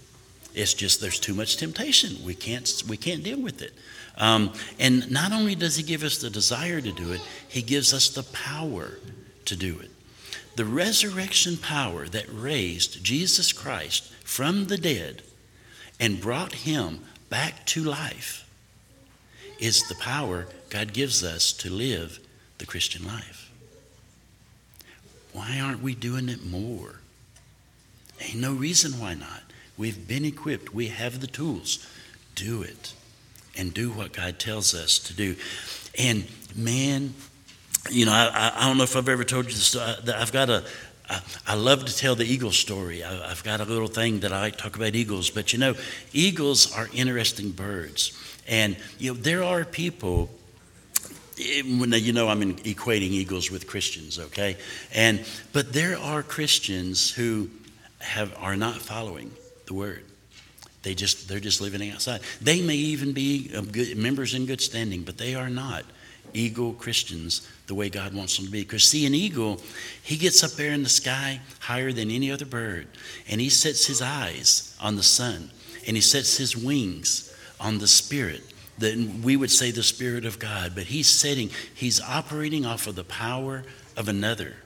It's 0.55 0.75
just 0.75 1.01
there's 1.01 1.19
too 1.19 1.35
much 1.35 1.57
temptation. 1.57 2.25
We 2.25 2.35
can't 2.35 2.83
we 2.89 2.97
can't 2.97 3.23
deal 3.25 3.41
with 3.41 3.63
it. 3.63 3.73
Um, 4.19 4.53
and 4.79 5.11
not 5.11 5.33
only 5.33 5.55
does 5.55 5.77
He 5.77 5.83
give 5.83 6.03
us 6.03 6.19
the 6.19 6.29
desire 6.29 6.81
to 6.81 6.93
do 6.93 7.13
it, 7.13 7.21
He 7.49 7.63
gives 7.63 7.95
us 7.95 8.11
the 8.11 8.25
power 8.25 8.99
to 9.47 9.57
do 9.57 9.79
it. 9.81 9.91
The 10.57 10.65
resurrection 10.65 11.57
power 11.57 12.07
that 12.09 12.27
raised 12.31 13.03
Jesus 13.03 13.53
Christ 13.53 14.13
from 14.25 14.67
the 14.67 14.77
dead 14.77 15.23
and 15.99 16.21
brought 16.21 16.53
Him 16.53 17.01
back 17.31 17.65
to 17.67 17.83
life 17.83 18.49
is 19.59 19.89
the 19.89 19.95
power 19.95 20.47
God 20.69 20.93
gives 20.93 21.23
us 21.25 21.53
to 21.55 21.71
live 21.71 22.19
the 22.59 22.67
Christian 22.67 23.07
life. 23.07 23.51
Why 25.33 25.61
aren't 25.61 25.83
we 25.83 25.95
doing 25.95 26.29
it 26.29 26.45
more? 26.45 27.01
Ain't 28.21 28.41
no 28.41 28.53
reason 28.53 29.01
why 29.01 29.15
not. 29.15 29.43
We've 29.79 30.07
been 30.07 30.25
equipped, 30.25 30.75
we 30.75 30.89
have 30.89 31.21
the 31.21 31.27
tools. 31.27 31.87
Do 32.35 32.63
it 32.63 32.93
and 33.57 33.73
do 33.73 33.91
what 33.91 34.13
God 34.13 34.39
tells 34.39 34.75
us 34.75 34.99
to 35.01 35.15
do. 35.15 35.37
And 35.99 36.27
man, 36.55 37.15
you 37.91 38.07
know, 38.07 38.13
I, 38.13 38.53
I 38.55 38.67
don't 38.69 38.77
know 38.77 38.85
if 38.85 38.97
I've 38.97 39.09
ever 39.09 39.25
told 39.25 39.47
you 39.47 39.53
this. 39.53 39.77
I've 39.77 40.33
got 40.33 40.51
a, 40.51 40.65
I 41.47 41.55
love 41.55 41.85
to 41.85 41.97
tell 41.97 42.15
the 42.15 42.25
eagle 42.25 42.53
story. 42.53 43.03
I've 43.05 43.43
got 43.43 43.61
a 43.61 43.65
little 43.65 43.89
thing 43.89 44.21
that 44.21 44.33
I 44.33 44.51
talk 44.51 44.77
about 44.77 44.95
eagles, 44.95 45.31
but 45.31 45.53
you 45.53 45.59
know, 45.59 45.75
eagles 46.13 46.73
are 46.73 46.89
interesting 46.93 47.51
birds. 47.51 48.17
And, 48.47 48.77
you 48.99 49.13
know, 49.13 49.21
there 49.21 49.43
are 49.43 49.65
people, 49.65 50.31
eh, 51.41 51.63
when 51.63 51.93
you 51.93 52.13
know 52.13 52.29
I'm 52.29 52.55
equating 52.57 53.11
eagles 53.11 53.51
with 53.51 53.67
Christians, 53.67 54.19
okay? 54.19 54.57
And, 54.95 55.25
but 55.53 55.73
there 55.73 55.99
are 55.99 56.23
Christians 56.23 57.13
who 57.13 57.51
have, 57.99 58.35
are 58.39 58.57
not 58.57 58.77
following 58.77 59.33
the 59.67 59.75
word. 59.75 60.05
They 60.83 60.95
just, 60.95 61.29
they're 61.29 61.41
just 61.41 61.61
living 61.61 61.89
outside. 61.91 62.21
They 62.41 62.61
may 62.61 62.75
even 62.75 63.13
be 63.13 63.49
good, 63.71 63.97
members 63.97 64.35
in 64.35 64.47
good 64.47 64.61
standing, 64.61 65.03
but 65.03 65.19
they 65.19 65.35
are 65.35 65.51
not 65.51 65.85
eagle 66.35 66.73
Christians 66.75 67.49
the 67.67 67.75
way 67.75 67.89
God 67.89 68.15
wants 68.15 68.37
them 68.37 68.47
to 68.47 68.53
be. 68.53 68.63
Because, 68.63 68.85
see, 68.85 69.07
an 69.07 69.15
eagle, 69.15 69.61
he 70.03 70.17
gets 70.17 70.43
up 70.43 70.53
there 70.53 70.73
in 70.73 70.83
the 70.83 70.89
sky 70.89 71.41
higher 71.61 71.93
than 71.93 72.11
any 72.11 72.31
other 72.31 72.47
bird, 72.47 72.89
and 73.29 73.41
he 73.41 73.49
sets 73.49 73.87
his 73.87 74.03
eyes 74.03 74.77
on 74.81 74.97
the 74.97 75.03
sun, 75.03 75.51
and 75.87 75.97
he 75.97 76.03
sets 76.03 76.37
his 76.37 76.57
wings 76.57 77.35
on 77.61 77.79
the 77.79 77.89
Spirit. 77.89 78.43
That 78.79 78.97
we 79.23 79.37
would 79.37 79.51
say 79.51 79.71
the 79.71 79.83
Spirit 79.83 80.25
of 80.25 80.39
God, 80.39 80.73
but 80.75 80.85
he's 80.85 81.07
setting, 81.07 81.51
he's 81.75 82.01
operating 82.01 82.67
off 82.67 82.87
of 82.87 82.97
the 82.97 83.05
power 83.05 83.65
of 83.97 84.09
another, 84.09 84.57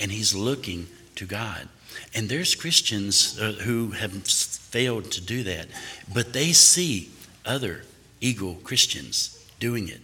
and 0.00 0.12
he's 0.12 0.34
looking 0.34 0.86
to 1.16 1.26
God. 1.26 1.68
And 2.14 2.28
there's 2.28 2.54
Christians 2.54 3.38
uh, 3.40 3.52
who 3.52 3.90
have 3.90 4.12
failed 4.12 5.10
to 5.12 5.20
do 5.20 5.42
that, 5.44 5.68
but 6.12 6.32
they 6.32 6.52
see 6.52 7.10
other 7.44 7.82
eagle 8.20 8.54
Christians 8.62 9.44
doing 9.58 9.88
it, 9.88 10.00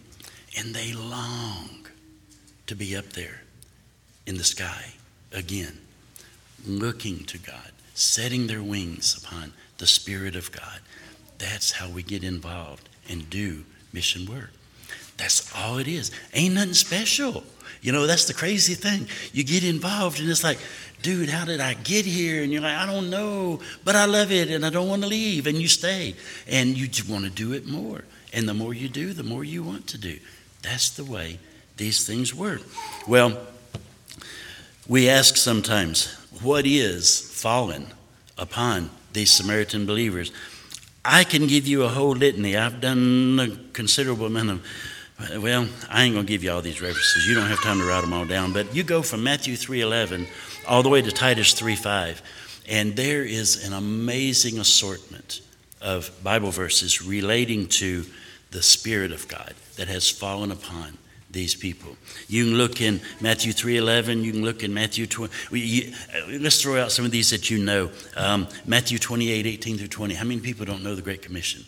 and 0.57 0.73
they 0.73 0.93
long 0.93 1.87
to 2.67 2.75
be 2.75 2.95
up 2.95 3.09
there 3.13 3.41
in 4.25 4.37
the 4.37 4.43
sky 4.43 4.93
again, 5.33 5.79
looking 6.65 7.23
to 7.25 7.37
God, 7.37 7.71
setting 7.93 8.47
their 8.47 8.63
wings 8.63 9.21
upon 9.23 9.53
the 9.77 9.87
Spirit 9.87 10.35
of 10.35 10.51
God. 10.51 10.79
That's 11.37 11.71
how 11.71 11.89
we 11.89 12.03
get 12.03 12.23
involved 12.23 12.89
and 13.09 13.29
do 13.29 13.63
mission 13.93 14.25
work. 14.31 14.51
That's 15.17 15.53
all 15.55 15.77
it 15.77 15.87
is. 15.87 16.11
Ain't 16.33 16.55
nothing 16.55 16.73
special. 16.73 17.43
You 17.81 17.91
know, 17.91 18.07
that's 18.07 18.25
the 18.25 18.33
crazy 18.33 18.73
thing. 18.73 19.07
You 19.33 19.43
get 19.43 19.63
involved 19.63 20.19
and 20.19 20.29
it's 20.29 20.43
like, 20.43 20.59
dude, 21.01 21.29
how 21.29 21.45
did 21.45 21.59
I 21.59 21.73
get 21.75 22.05
here? 22.05 22.43
And 22.43 22.51
you're 22.51 22.61
like, 22.61 22.77
I 22.77 22.85
don't 22.85 23.09
know, 23.09 23.59
but 23.83 23.95
I 23.95 24.05
love 24.05 24.31
it 24.31 24.49
and 24.49 24.65
I 24.65 24.69
don't 24.69 24.89
want 24.89 25.01
to 25.03 25.07
leave. 25.07 25.47
And 25.47 25.57
you 25.57 25.67
stay 25.67 26.15
and 26.47 26.77
you 26.77 26.87
just 26.87 27.09
want 27.09 27.25
to 27.25 27.29
do 27.29 27.53
it 27.53 27.67
more. 27.67 28.03
And 28.33 28.47
the 28.47 28.53
more 28.53 28.73
you 28.73 28.89
do, 28.89 29.13
the 29.13 29.23
more 29.23 29.43
you 29.43 29.63
want 29.63 29.87
to 29.87 29.97
do. 29.97 30.19
That's 30.61 30.89
the 30.89 31.03
way 31.03 31.39
these 31.77 32.05
things 32.05 32.33
work. 32.33 32.61
Well, 33.07 33.39
we 34.87 35.09
ask 35.09 35.37
sometimes, 35.37 36.13
what 36.41 36.65
is 36.65 37.19
fallen 37.19 37.87
upon 38.37 38.89
these 39.13 39.31
Samaritan 39.31 39.85
believers? 39.85 40.31
I 41.05 41.23
can 41.23 41.47
give 41.47 41.67
you 41.67 41.83
a 41.83 41.89
whole 41.89 42.11
litany. 42.11 42.57
I've 42.57 42.81
done 42.81 43.39
a 43.39 43.73
considerable 43.73 44.25
amount 44.25 44.49
of 44.51 44.65
well, 45.41 45.67
I 45.89 46.03
ain't 46.03 46.13
going 46.13 46.25
to 46.25 46.31
give 46.31 46.45
you 46.45 46.51
all 46.51 46.61
these 46.61 46.81
references. 46.81 47.27
You 47.27 47.35
don't 47.35 47.49
have 47.49 47.61
time 47.61 47.79
to 47.79 47.85
write 47.85 48.01
them 48.01 48.13
all 48.13 48.25
down. 48.25 48.53
But 48.53 48.73
you 48.73 48.83
go 48.83 49.01
from 49.01 49.21
Matthew 49.21 49.55
3.11 49.55 50.27
all 50.65 50.81
the 50.81 50.87
way 50.87 51.01
to 51.01 51.11
Titus 51.11 51.53
3.5, 51.53 52.21
and 52.69 52.95
there 52.95 53.23
is 53.23 53.67
an 53.67 53.73
amazing 53.73 54.59
assortment 54.59 55.41
of 55.81 56.09
Bible 56.23 56.51
verses 56.51 57.01
relating 57.01 57.67
to 57.67 58.05
the 58.51 58.63
Spirit 58.63 59.11
of 59.11 59.27
God 59.27 59.53
that 59.79 59.87
has 59.87 60.09
fallen 60.09 60.51
upon 60.51 60.97
these 61.31 61.55
people. 61.55 61.95
You 62.27 62.43
can 62.43 62.55
look 62.55 62.81
in 62.81 62.99
Matthew 63.21 63.53
3.11. 63.53 64.23
You 64.23 64.33
can 64.33 64.43
look 64.43 64.61
in 64.61 64.73
Matthew 64.73 65.07
20. 65.07 65.33
You, 65.57 65.93
let's 66.41 66.61
throw 66.61 66.81
out 66.81 66.91
some 66.91 67.05
of 67.05 67.11
these 67.11 67.29
that 67.29 67.49
you 67.49 67.63
know. 67.63 67.89
Um, 68.17 68.49
Matthew 68.65 68.99
28, 68.99 69.45
18 69.45 69.77
through 69.77 69.87
20. 69.87 70.15
How 70.15 70.25
many 70.25 70.41
people 70.41 70.65
don't 70.65 70.83
know 70.83 70.95
the 70.95 71.01
Great 71.01 71.21
Commission? 71.21 71.63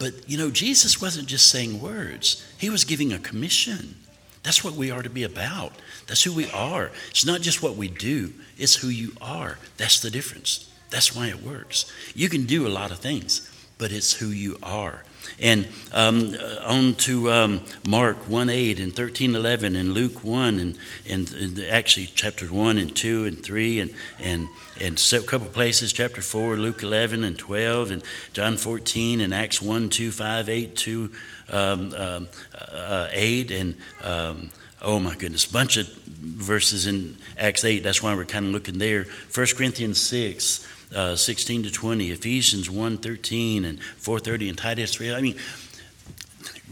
But 0.00 0.28
you 0.28 0.36
know, 0.36 0.50
Jesus 0.50 1.00
wasn't 1.00 1.28
just 1.28 1.48
saying 1.48 1.80
words, 1.80 2.44
he 2.58 2.68
was 2.68 2.84
giving 2.84 3.12
a 3.12 3.18
commission. 3.20 3.94
That's 4.42 4.64
what 4.64 4.74
we 4.74 4.90
are 4.90 5.02
to 5.02 5.10
be 5.10 5.22
about. 5.22 5.72
That's 6.08 6.24
who 6.24 6.32
we 6.32 6.50
are. 6.50 6.90
It's 7.10 7.24
not 7.24 7.42
just 7.42 7.62
what 7.62 7.76
we 7.76 7.86
do, 7.86 8.32
it's 8.58 8.74
who 8.74 8.88
you 8.88 9.12
are. 9.20 9.58
That's 9.76 10.00
the 10.00 10.10
difference. 10.10 10.68
That's 10.90 11.14
why 11.14 11.28
it 11.28 11.44
works. 11.44 11.92
You 12.12 12.28
can 12.28 12.44
do 12.44 12.66
a 12.66 12.68
lot 12.68 12.90
of 12.90 12.98
things, 12.98 13.48
but 13.78 13.92
it's 13.92 14.14
who 14.14 14.28
you 14.28 14.58
are. 14.64 15.04
And 15.40 15.68
um, 15.92 16.34
uh, 16.40 16.62
on 16.64 16.94
to 16.94 17.30
um, 17.30 17.60
Mark 17.86 18.16
1 18.28 18.48
8 18.48 18.80
and 18.80 18.94
13 18.94 19.34
11 19.34 19.76
and 19.76 19.92
Luke 19.92 20.24
1 20.24 20.58
and, 20.58 20.78
and, 21.08 21.32
and 21.32 21.60
actually 21.70 22.06
chapters 22.06 22.50
1 22.50 22.78
and 22.78 22.94
2 22.94 23.24
and 23.24 23.42
3 23.42 23.80
and, 23.80 23.94
and, 24.20 24.48
and 24.80 25.12
a 25.12 25.20
couple 25.20 25.48
places, 25.48 25.92
chapter 25.92 26.22
4, 26.22 26.56
Luke 26.56 26.82
11 26.82 27.24
and 27.24 27.38
12 27.38 27.90
and 27.90 28.02
John 28.32 28.56
14 28.56 29.20
and 29.20 29.34
Acts 29.34 29.60
1 29.60 29.88
2 29.88 30.10
5 30.10 30.48
8 30.48 30.76
2 30.76 31.12
um, 31.50 31.94
um, 31.94 32.28
uh, 32.72 33.08
8 33.10 33.50
and 33.50 33.76
um, 34.02 34.50
oh 34.82 34.98
my 35.00 35.14
goodness, 35.16 35.46
bunch 35.46 35.76
of 35.76 35.86
verses 35.86 36.86
in 36.86 37.16
Acts 37.38 37.64
8. 37.64 37.82
That's 37.82 38.02
why 38.02 38.14
we're 38.14 38.24
kind 38.24 38.46
of 38.46 38.52
looking 38.52 38.78
there. 38.78 39.06
1 39.34 39.46
Corinthians 39.56 40.00
6 40.00 40.66
uh, 40.94 41.16
16 41.16 41.64
to 41.64 41.70
20, 41.70 42.10
Ephesians 42.10 42.70
1 42.70 42.98
13 42.98 43.64
and 43.64 43.82
430 43.82 44.48
and 44.50 44.58
Titus 44.58 44.94
3. 44.94 45.14
I 45.14 45.20
mean, 45.20 45.36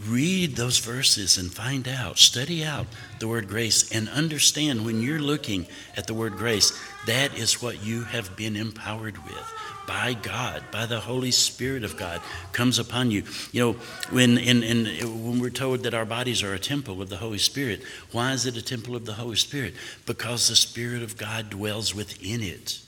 read 0.07 0.55
those 0.55 0.79
verses 0.79 1.37
and 1.37 1.51
find 1.51 1.87
out, 1.87 2.17
study 2.17 2.63
out 2.63 2.87
the 3.19 3.27
word 3.27 3.47
grace, 3.47 3.91
and 3.91 4.09
understand 4.09 4.85
when 4.85 5.01
you're 5.01 5.19
looking 5.19 5.67
at 5.95 6.07
the 6.07 6.13
word 6.13 6.33
grace, 6.33 6.77
that 7.07 7.37
is 7.37 7.61
what 7.61 7.83
you 7.83 8.03
have 8.03 8.35
been 8.35 8.55
empowered 8.55 9.17
with 9.23 9.53
by 9.87 10.13
God, 10.13 10.63
by 10.71 10.85
the 10.85 10.99
Holy 10.99 11.31
Spirit 11.31 11.83
of 11.83 11.95
God 11.95 12.21
comes 12.51 12.79
upon 12.79 13.11
you. 13.11 13.23
You 13.51 13.61
know, 13.61 13.73
when, 14.09 14.37
in, 14.37 14.63
in, 14.63 14.85
when 15.23 15.39
we're 15.39 15.49
told 15.49 15.83
that 15.83 15.93
our 15.93 16.05
bodies 16.05 16.43
are 16.43 16.53
a 16.53 16.59
temple 16.59 17.01
of 17.01 17.09
the 17.09 17.17
Holy 17.17 17.37
Spirit, 17.37 17.83
why 18.11 18.33
is 18.33 18.45
it 18.45 18.57
a 18.57 18.61
temple 18.61 18.95
of 18.95 19.05
the 19.05 19.13
Holy 19.13 19.35
Spirit? 19.35 19.75
Because 20.05 20.47
the 20.47 20.55
Spirit 20.55 21.03
of 21.03 21.17
God 21.17 21.49
dwells 21.49 21.93
within 21.93 22.41
it. 22.41 22.79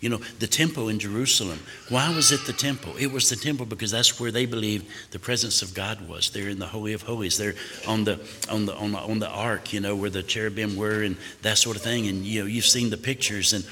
You 0.00 0.08
know, 0.08 0.20
the 0.38 0.46
temple 0.46 0.88
in 0.88 0.98
Jerusalem, 0.98 1.60
why 1.90 2.14
was 2.14 2.32
it 2.32 2.46
the 2.46 2.54
temple? 2.54 2.94
It 2.98 3.12
was 3.12 3.28
the 3.28 3.36
temple 3.36 3.66
because 3.66 3.90
that's 3.90 4.18
where 4.18 4.30
they 4.30 4.46
believed 4.46 4.86
the 5.10 5.18
presence 5.18 5.60
of 5.60 5.74
God 5.74 6.08
was. 6.08 6.30
They're 6.30 6.48
in 6.48 6.58
the 6.58 6.66
Holy 6.66 6.94
of 6.94 7.02
Holies. 7.02 7.36
They're 7.36 7.54
on 7.86 8.04
the 8.04 8.18
on 8.48 8.64
the 8.64 8.74
on 8.76 8.92
the, 8.92 8.98
on 8.98 9.18
the 9.18 9.28
ark, 9.28 9.74
you 9.74 9.80
know, 9.80 9.94
where 9.94 10.08
the 10.08 10.22
cherubim 10.22 10.74
were 10.74 11.02
and 11.02 11.18
that 11.42 11.58
sort 11.58 11.76
of 11.76 11.82
thing. 11.82 12.08
And 12.08 12.24
you 12.24 12.40
know, 12.40 12.46
you've 12.46 12.64
seen 12.64 12.88
the 12.88 12.96
pictures 12.96 13.52
and 13.52 13.64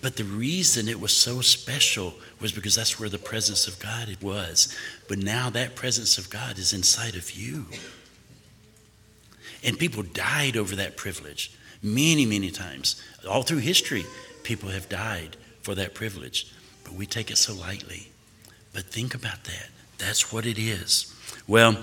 but 0.00 0.16
the 0.16 0.24
reason 0.24 0.88
it 0.88 1.00
was 1.00 1.12
so 1.12 1.40
special 1.40 2.14
was 2.40 2.52
because 2.52 2.74
that's 2.74 3.00
where 3.00 3.08
the 3.08 3.18
presence 3.18 3.66
of 3.66 3.78
God 3.78 4.16
was. 4.22 4.76
But 5.08 5.18
now 5.18 5.50
that 5.50 5.74
presence 5.74 6.18
of 6.18 6.30
God 6.30 6.58
is 6.58 6.72
inside 6.72 7.16
of 7.16 7.32
you. 7.32 7.66
And 9.64 9.76
people 9.76 10.04
died 10.04 10.56
over 10.56 10.76
that 10.76 10.96
privilege 10.96 11.52
many, 11.82 12.26
many 12.26 12.50
times. 12.50 13.02
All 13.28 13.42
through 13.42 13.58
history, 13.58 14.04
people 14.44 14.68
have 14.68 14.88
died 14.88 15.36
for 15.68 15.74
that 15.74 15.92
privilege, 15.92 16.50
but 16.82 16.94
we 16.94 17.04
take 17.04 17.30
it 17.30 17.36
so 17.36 17.52
lightly. 17.52 18.08
But 18.72 18.84
think 18.84 19.14
about 19.14 19.44
that. 19.44 19.68
That's 19.98 20.32
what 20.32 20.46
it 20.46 20.58
is. 20.58 21.14
Well, 21.46 21.76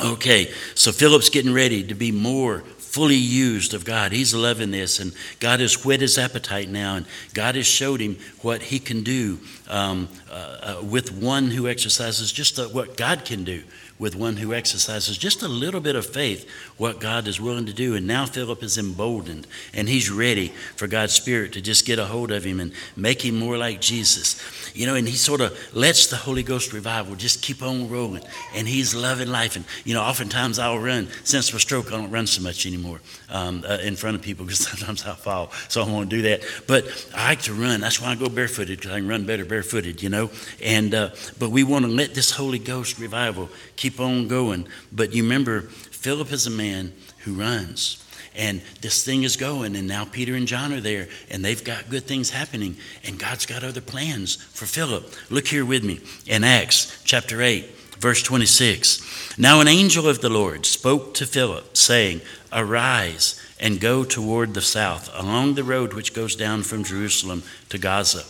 Okay, 0.00 0.50
so 0.76 0.92
Philip's 0.92 1.28
getting 1.28 1.52
ready 1.52 1.82
to 1.82 1.94
be 1.94 2.10
more 2.10 2.60
fully 2.60 3.16
used 3.16 3.74
of 3.74 3.84
God. 3.84 4.12
He's 4.12 4.32
loving 4.32 4.70
this, 4.70 4.98
and 4.98 5.12
God 5.40 5.60
has 5.60 5.84
whet 5.84 6.00
his 6.00 6.16
appetite 6.16 6.70
now, 6.70 6.94
and 6.94 7.06
God 7.34 7.56
has 7.56 7.66
showed 7.66 8.00
him 8.00 8.16
what 8.40 8.62
he 8.62 8.78
can 8.78 9.02
do 9.02 9.40
um, 9.68 10.08
uh, 10.30 10.78
uh, 10.78 10.82
with 10.82 11.12
one 11.12 11.50
who 11.50 11.68
exercises 11.68 12.32
just 12.32 12.56
what 12.72 12.96
God 12.96 13.26
can 13.26 13.44
do 13.44 13.62
with 14.00 14.16
one 14.16 14.38
who 14.38 14.54
exercises 14.54 15.18
just 15.18 15.42
a 15.42 15.48
little 15.48 15.80
bit 15.80 15.94
of 15.94 16.06
faith 16.06 16.48
what 16.78 16.98
God 17.00 17.28
is 17.28 17.38
willing 17.38 17.66
to 17.66 17.72
do. 17.74 17.94
And 17.94 18.06
now 18.06 18.24
Philip 18.24 18.62
is 18.62 18.78
emboldened 18.78 19.46
and 19.74 19.88
he's 19.90 20.10
ready 20.10 20.48
for 20.74 20.86
God's 20.86 21.12
Spirit 21.12 21.52
to 21.52 21.60
just 21.60 21.84
get 21.84 21.98
a 21.98 22.06
hold 22.06 22.32
of 22.32 22.42
him 22.42 22.60
and 22.60 22.72
make 22.96 23.22
him 23.22 23.38
more 23.38 23.58
like 23.58 23.82
Jesus. 23.82 24.40
You 24.74 24.86
know, 24.86 24.94
and 24.94 25.06
he 25.06 25.16
sort 25.16 25.42
of 25.42 25.56
lets 25.76 26.06
the 26.06 26.16
Holy 26.16 26.42
Ghost 26.42 26.72
revival 26.72 27.14
just 27.14 27.42
keep 27.42 27.62
on 27.62 27.90
rolling. 27.90 28.22
And 28.54 28.66
he's 28.66 28.94
loving 28.94 29.28
life. 29.28 29.54
And, 29.54 29.66
you 29.84 29.92
know, 29.92 30.02
oftentimes 30.02 30.58
I'll 30.58 30.78
run. 30.78 31.08
Since 31.24 31.52
my 31.52 31.58
stroke, 31.58 31.88
I 31.88 31.98
don't 31.98 32.10
run 32.10 32.26
so 32.26 32.42
much 32.42 32.64
anymore 32.64 33.02
um, 33.28 33.64
uh, 33.68 33.78
in 33.82 33.96
front 33.96 34.16
of 34.16 34.22
people 34.22 34.44
because 34.46 34.66
sometimes 34.66 35.04
I 35.04 35.14
fall. 35.14 35.52
So 35.68 35.82
I 35.82 35.86
won't 35.86 36.08
do 36.08 36.22
that. 36.22 36.40
But 36.66 36.86
I 37.14 37.28
like 37.28 37.42
to 37.42 37.52
run. 37.52 37.82
That's 37.82 38.00
why 38.00 38.12
I 38.12 38.14
go 38.14 38.30
barefooted 38.30 38.78
because 38.78 38.92
I 38.92 39.00
can 39.00 39.08
run 39.08 39.26
better 39.26 39.44
barefooted, 39.44 40.02
you 40.02 40.08
know. 40.08 40.30
And, 40.64 40.94
uh, 40.94 41.10
but 41.38 41.50
we 41.50 41.64
want 41.64 41.84
to 41.84 41.90
let 41.90 42.14
this 42.14 42.30
Holy 42.30 42.58
Ghost 42.58 42.98
revival 42.98 43.50
keep 43.76 43.89
on 43.98 44.28
going. 44.28 44.68
But 44.92 45.12
you 45.14 45.22
remember, 45.22 45.62
Philip 45.62 46.30
is 46.32 46.46
a 46.46 46.50
man 46.50 46.92
who 47.24 47.34
runs. 47.34 48.04
And 48.36 48.62
this 48.80 49.04
thing 49.04 49.24
is 49.24 49.36
going, 49.36 49.74
and 49.74 49.88
now 49.88 50.04
Peter 50.04 50.34
and 50.34 50.46
John 50.46 50.72
are 50.72 50.80
there, 50.80 51.08
and 51.30 51.44
they've 51.44 51.62
got 51.62 51.90
good 51.90 52.04
things 52.04 52.30
happening, 52.30 52.76
and 53.04 53.18
God's 53.18 53.44
got 53.44 53.64
other 53.64 53.80
plans 53.80 54.36
for 54.36 54.66
Philip. 54.66 55.12
Look 55.30 55.48
here 55.48 55.64
with 55.64 55.82
me 55.82 56.00
in 56.26 56.44
Acts 56.44 57.02
chapter 57.04 57.42
8, 57.42 57.66
verse 57.98 58.22
26. 58.22 59.36
Now 59.36 59.60
an 59.60 59.66
angel 59.66 60.08
of 60.08 60.20
the 60.20 60.28
Lord 60.28 60.64
spoke 60.64 61.12
to 61.14 61.26
Philip, 61.26 61.76
saying, 61.76 62.20
Arise 62.52 63.40
and 63.58 63.80
go 63.80 64.04
toward 64.04 64.54
the 64.54 64.62
south, 64.62 65.10
along 65.14 65.54
the 65.54 65.64
road 65.64 65.92
which 65.92 66.14
goes 66.14 66.36
down 66.36 66.62
from 66.62 66.84
Jerusalem 66.84 67.42
to 67.68 67.78
Gaza. 67.78 68.24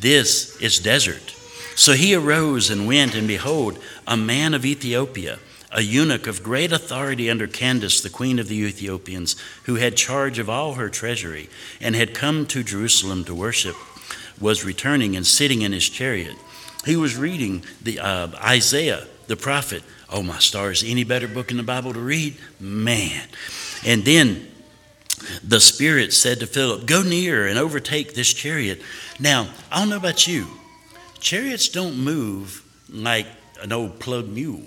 This 0.00 0.60
is 0.60 0.78
desert. 0.78 1.33
So 1.76 1.92
he 1.92 2.14
arose 2.14 2.70
and 2.70 2.86
went, 2.86 3.14
and 3.14 3.26
behold, 3.26 3.78
a 4.06 4.16
man 4.16 4.54
of 4.54 4.64
Ethiopia, 4.64 5.38
a 5.72 5.82
eunuch 5.82 6.26
of 6.26 6.42
great 6.42 6.72
authority 6.72 7.28
under 7.28 7.46
Candace, 7.46 8.00
the 8.00 8.10
queen 8.10 8.38
of 8.38 8.48
the 8.48 8.58
Ethiopians, 8.58 9.34
who 9.64 9.74
had 9.74 9.96
charge 9.96 10.38
of 10.38 10.48
all 10.48 10.74
her 10.74 10.88
treasury, 10.88 11.48
and 11.80 11.96
had 11.96 12.14
come 12.14 12.46
to 12.46 12.62
Jerusalem 12.62 13.24
to 13.24 13.34
worship, 13.34 13.74
was 14.40 14.64
returning 14.64 15.16
and 15.16 15.26
sitting 15.26 15.62
in 15.62 15.72
his 15.72 15.88
chariot. 15.88 16.36
He 16.84 16.96
was 16.96 17.16
reading 17.16 17.64
the 17.82 17.98
uh, 17.98 18.28
Isaiah, 18.42 19.06
the 19.26 19.36
prophet. 19.36 19.82
Oh 20.10 20.22
my 20.22 20.38
stars! 20.38 20.84
Any 20.86 21.02
better 21.02 21.26
book 21.26 21.50
in 21.50 21.56
the 21.56 21.62
Bible 21.62 21.92
to 21.92 22.00
read? 22.00 22.36
Man! 22.60 23.26
And 23.84 24.04
then 24.04 24.48
the 25.42 25.60
Spirit 25.60 26.12
said 26.12 26.40
to 26.40 26.46
Philip, 26.46 26.86
"Go 26.86 27.02
near 27.02 27.48
and 27.48 27.58
overtake 27.58 28.14
this 28.14 28.32
chariot." 28.32 28.80
Now 29.18 29.48
I 29.72 29.80
don't 29.80 29.88
know 29.88 29.96
about 29.96 30.28
you. 30.28 30.46
Chariots 31.24 31.70
don't 31.70 31.96
move 31.96 32.62
like 32.90 33.26
an 33.62 33.72
old 33.72 33.98
plug 33.98 34.28
mule. 34.28 34.60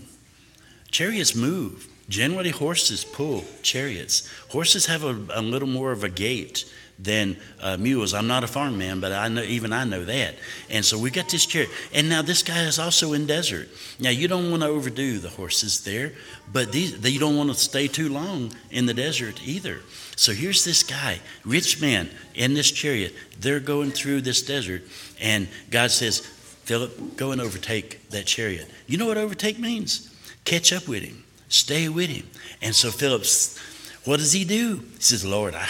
Chariots 0.89 1.36
move. 1.36 1.88
Generally, 2.10 2.50
horses 2.50 3.06
pull 3.06 3.46
chariots. 3.62 4.28
Horses 4.50 4.88
have 4.88 5.04
a, 5.04 5.15
a 5.36 5.41
little 5.43 5.67
more 5.67 5.91
of 5.91 6.04
a 6.04 6.10
gait 6.10 6.65
than 6.98 7.38
uh, 7.62 7.78
mules. 7.78 8.15
I'm 8.15 8.26
not 8.26 8.43
a 8.43 8.48
farm 8.48 8.76
man, 8.76 9.00
but 9.00 9.12
I 9.12 9.28
know 9.28 9.43
even 9.43 9.72
I 9.72 9.84
know 9.84 10.04
that. 10.06 10.34
And 10.72 10.84
so 10.84 10.98
we 10.98 11.12
got 11.12 11.30
this 11.30 11.46
chariot. 11.46 11.70
And 11.93 12.10
now 12.10 12.24
this 12.24 12.41
guy 12.41 12.63
is 12.63 12.80
also 12.80 13.13
in 13.13 13.28
desert. 13.28 13.70
Now 14.00 14.10
you 14.10 14.28
don't 14.28 14.50
want 14.50 14.63
to 14.63 14.70
overdo 14.70 15.20
the 15.20 15.30
horses 15.30 15.84
there, 15.84 16.13
but 16.52 16.72
these, 16.72 16.98
you 17.08 17.20
don't 17.20 17.38
want 17.38 17.52
to 17.52 17.56
stay 17.56 17.88
too 17.88 18.10
long 18.10 18.52
in 18.72 18.88
the 18.88 18.96
desert 18.96 19.46
either. 19.46 19.82
So 20.15 20.34
here's 20.34 20.65
this 20.65 20.82
guy, 20.82 21.20
rich 21.46 21.80
man 21.80 22.10
in 22.34 22.56
this 22.56 22.72
chariot. 22.72 23.13
They're 23.39 23.60
going 23.60 23.91
through 23.91 24.22
this 24.22 24.41
desert, 24.41 24.82
and 25.22 25.48
God 25.70 25.91
says, 25.91 26.28
Philip, 26.67 27.15
go 27.15 27.32
and 27.32 27.39
overtake 27.39 28.10
that 28.10 28.25
chariot. 28.25 28.69
You 28.88 28.97
know 28.97 29.06
what 29.06 29.17
overtake 29.17 29.58
means? 29.58 30.13
Catch 30.43 30.73
up 30.73 30.86
with 30.86 31.01
him, 31.01 31.23
stay 31.47 31.88
with 31.88 32.10
him. 32.10 32.27
And 32.62 32.75
so 32.75 32.91
Philip's, 32.91 33.58
what 34.03 34.17
does 34.17 34.34
he 34.34 34.43
do? 34.43 34.84
He 34.97 35.01
says, 35.01 35.23
Lord, 35.23 35.56
I, 35.56 35.65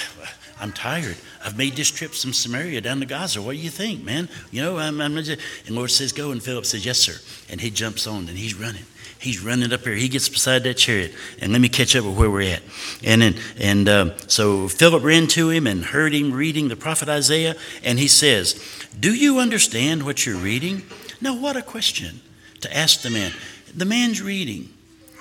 I'm 0.59 0.71
tired. 0.71 1.17
I've 1.45 1.55
made 1.55 1.75
this 1.75 1.91
trip 1.91 2.13
from 2.13 2.33
Samaria 2.33 2.81
down 2.81 2.99
to 3.01 3.05
Gaza. 3.05 3.43
What 3.43 3.51
do 3.51 3.59
you 3.59 3.69
think, 3.69 4.03
man? 4.03 4.27
You 4.49 4.63
know, 4.63 4.79
I'm, 4.79 4.99
I'm 4.99 5.15
and 5.15 5.37
Lord 5.69 5.91
says, 5.91 6.11
go. 6.13 6.31
And 6.31 6.41
Philip 6.41 6.65
says, 6.65 6.83
yes, 6.83 6.97
sir. 6.97 7.13
And 7.47 7.61
he 7.61 7.69
jumps 7.69 8.07
on 8.07 8.27
and 8.27 8.35
he's 8.35 8.55
running. 8.55 8.85
He's 9.19 9.41
running 9.41 9.73
up 9.73 9.81
here. 9.81 9.95
He 9.95 10.09
gets 10.09 10.29
beside 10.29 10.63
that 10.63 10.75
chariot, 10.75 11.13
and 11.39 11.51
let 11.51 11.61
me 11.61 11.69
catch 11.69 11.95
up 11.95 12.05
with 12.05 12.17
where 12.17 12.29
we're 12.29 12.53
at. 12.53 12.61
And 13.03 13.21
then, 13.21 13.35
and 13.57 13.89
uh, 13.89 14.17
so 14.27 14.67
Philip 14.67 15.03
ran 15.03 15.27
to 15.27 15.49
him 15.49 15.65
and 15.65 15.85
heard 15.85 16.13
him 16.13 16.31
reading 16.31 16.67
the 16.67 16.75
prophet 16.75 17.09
Isaiah, 17.09 17.55
and 17.83 17.97
he 17.99 18.07
says, 18.07 18.61
"Do 18.99 19.13
you 19.13 19.39
understand 19.39 20.03
what 20.03 20.25
you're 20.25 20.37
reading?" 20.37 20.83
Now, 21.19 21.35
what 21.35 21.57
a 21.57 21.61
question 21.61 22.21
to 22.61 22.75
ask 22.75 23.01
the 23.01 23.09
man. 23.09 23.33
The 23.75 23.85
man's 23.85 24.21
reading, 24.21 24.69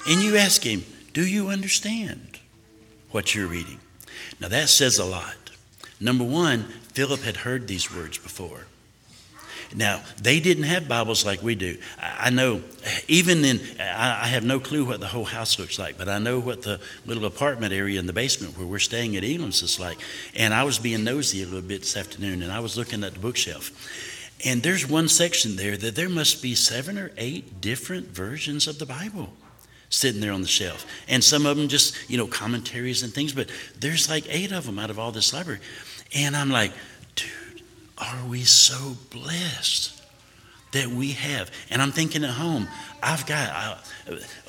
and 0.06 0.22
you 0.22 0.37
ask 0.37 0.62
him, 0.62 0.85
"Do 1.12 1.26
you 1.26 1.48
understand 1.48 2.38
what 3.11 3.35
you're 3.35 3.46
reading?" 3.48 3.80
Now 4.40 4.48
that 4.48 4.68
says 4.68 4.98
a 4.98 5.04
lot. 5.04 5.37
Number 5.98 6.24
one, 6.24 6.64
Philip 6.92 7.22
had 7.22 7.38
heard 7.38 7.66
these 7.66 7.94
words 7.94 8.18
before. 8.18 8.66
Now, 9.74 10.02
they 10.20 10.40
didn't 10.40 10.64
have 10.64 10.88
Bibles 10.88 11.26
like 11.26 11.42
we 11.42 11.55
do. 11.55 11.79
I 11.98 12.31
know, 12.31 12.62
even 13.09 13.44
in, 13.44 13.61
I 13.81 14.26
have 14.29 14.44
no 14.44 14.61
clue 14.61 14.85
what 14.85 15.00
the 15.00 15.07
whole 15.07 15.24
house 15.24 15.59
looks 15.59 15.79
like, 15.79 15.98
but 15.98 16.09
I 16.09 16.18
know 16.18 16.38
what 16.38 16.62
the 16.62 16.81
little 17.05 17.24
apartment 17.24 17.72
area 17.72 17.98
in 17.98 18.07
the 18.07 18.12
basement 18.12 18.57
where 18.57 18.66
we're 18.66 18.79
staying 18.79 19.16
at 19.16 19.24
Elam's 19.24 19.62
is 19.62 19.81
like. 19.81 19.98
And 20.35 20.55
I 20.55 20.64
was 20.64 20.79
being 20.79 21.05
nosy 21.05 21.42
a 21.42 21.46
little 21.46 21.62
bit 21.62 21.81
this 21.81 21.96
afternoon, 21.96 22.42
and 22.42 22.52
I 22.52 22.61
was 22.61 22.76
looking 22.76 23.02
at 23.05 23.14
the 23.14 23.20
bookshelf. 23.20 23.70
And 24.44 24.62
there's 24.62 24.88
one 24.88 25.09
section 25.09 25.57
there 25.57 25.76
that 25.76 25.96
there 25.96 26.09
must 26.09 26.42
be 26.42 26.55
seven 26.55 26.98
or 26.98 27.11
eight 27.16 27.61
different 27.61 28.09
versions 28.09 28.66
of 28.66 28.79
the 28.79 28.87
Bible 28.87 29.33
sitting 29.88 30.20
there 30.20 30.33
on 30.33 30.42
the 30.42 30.48
shelf. 30.48 30.87
And 31.09 31.22
some 31.22 31.46
of 31.46 31.57
them 31.57 31.68
just, 31.68 31.96
you 32.11 32.18
know, 32.18 32.26
commentaries 32.26 33.02
and 33.02 33.12
things, 33.12 33.33
but 33.33 33.50
there's 33.79 34.11
like 34.11 34.26
eight 34.29 34.52
of 34.52 34.66
them 34.66 34.79
out 34.79 34.90
of 34.90 34.98
all 34.98 35.12
this 35.12 35.33
library. 35.33 35.61
And 36.14 36.37
I'm 36.37 36.50
like, 36.50 36.72
are 37.98 38.26
we 38.28 38.42
so 38.44 38.96
blessed 39.11 40.02
that 40.72 40.88
we 40.88 41.12
have? 41.12 41.50
And 41.70 41.80
I'm 41.80 41.92
thinking 41.92 42.24
at 42.24 42.30
home, 42.30 42.68
I've 43.02 43.26
got, 43.26 43.50
I, 43.50 43.78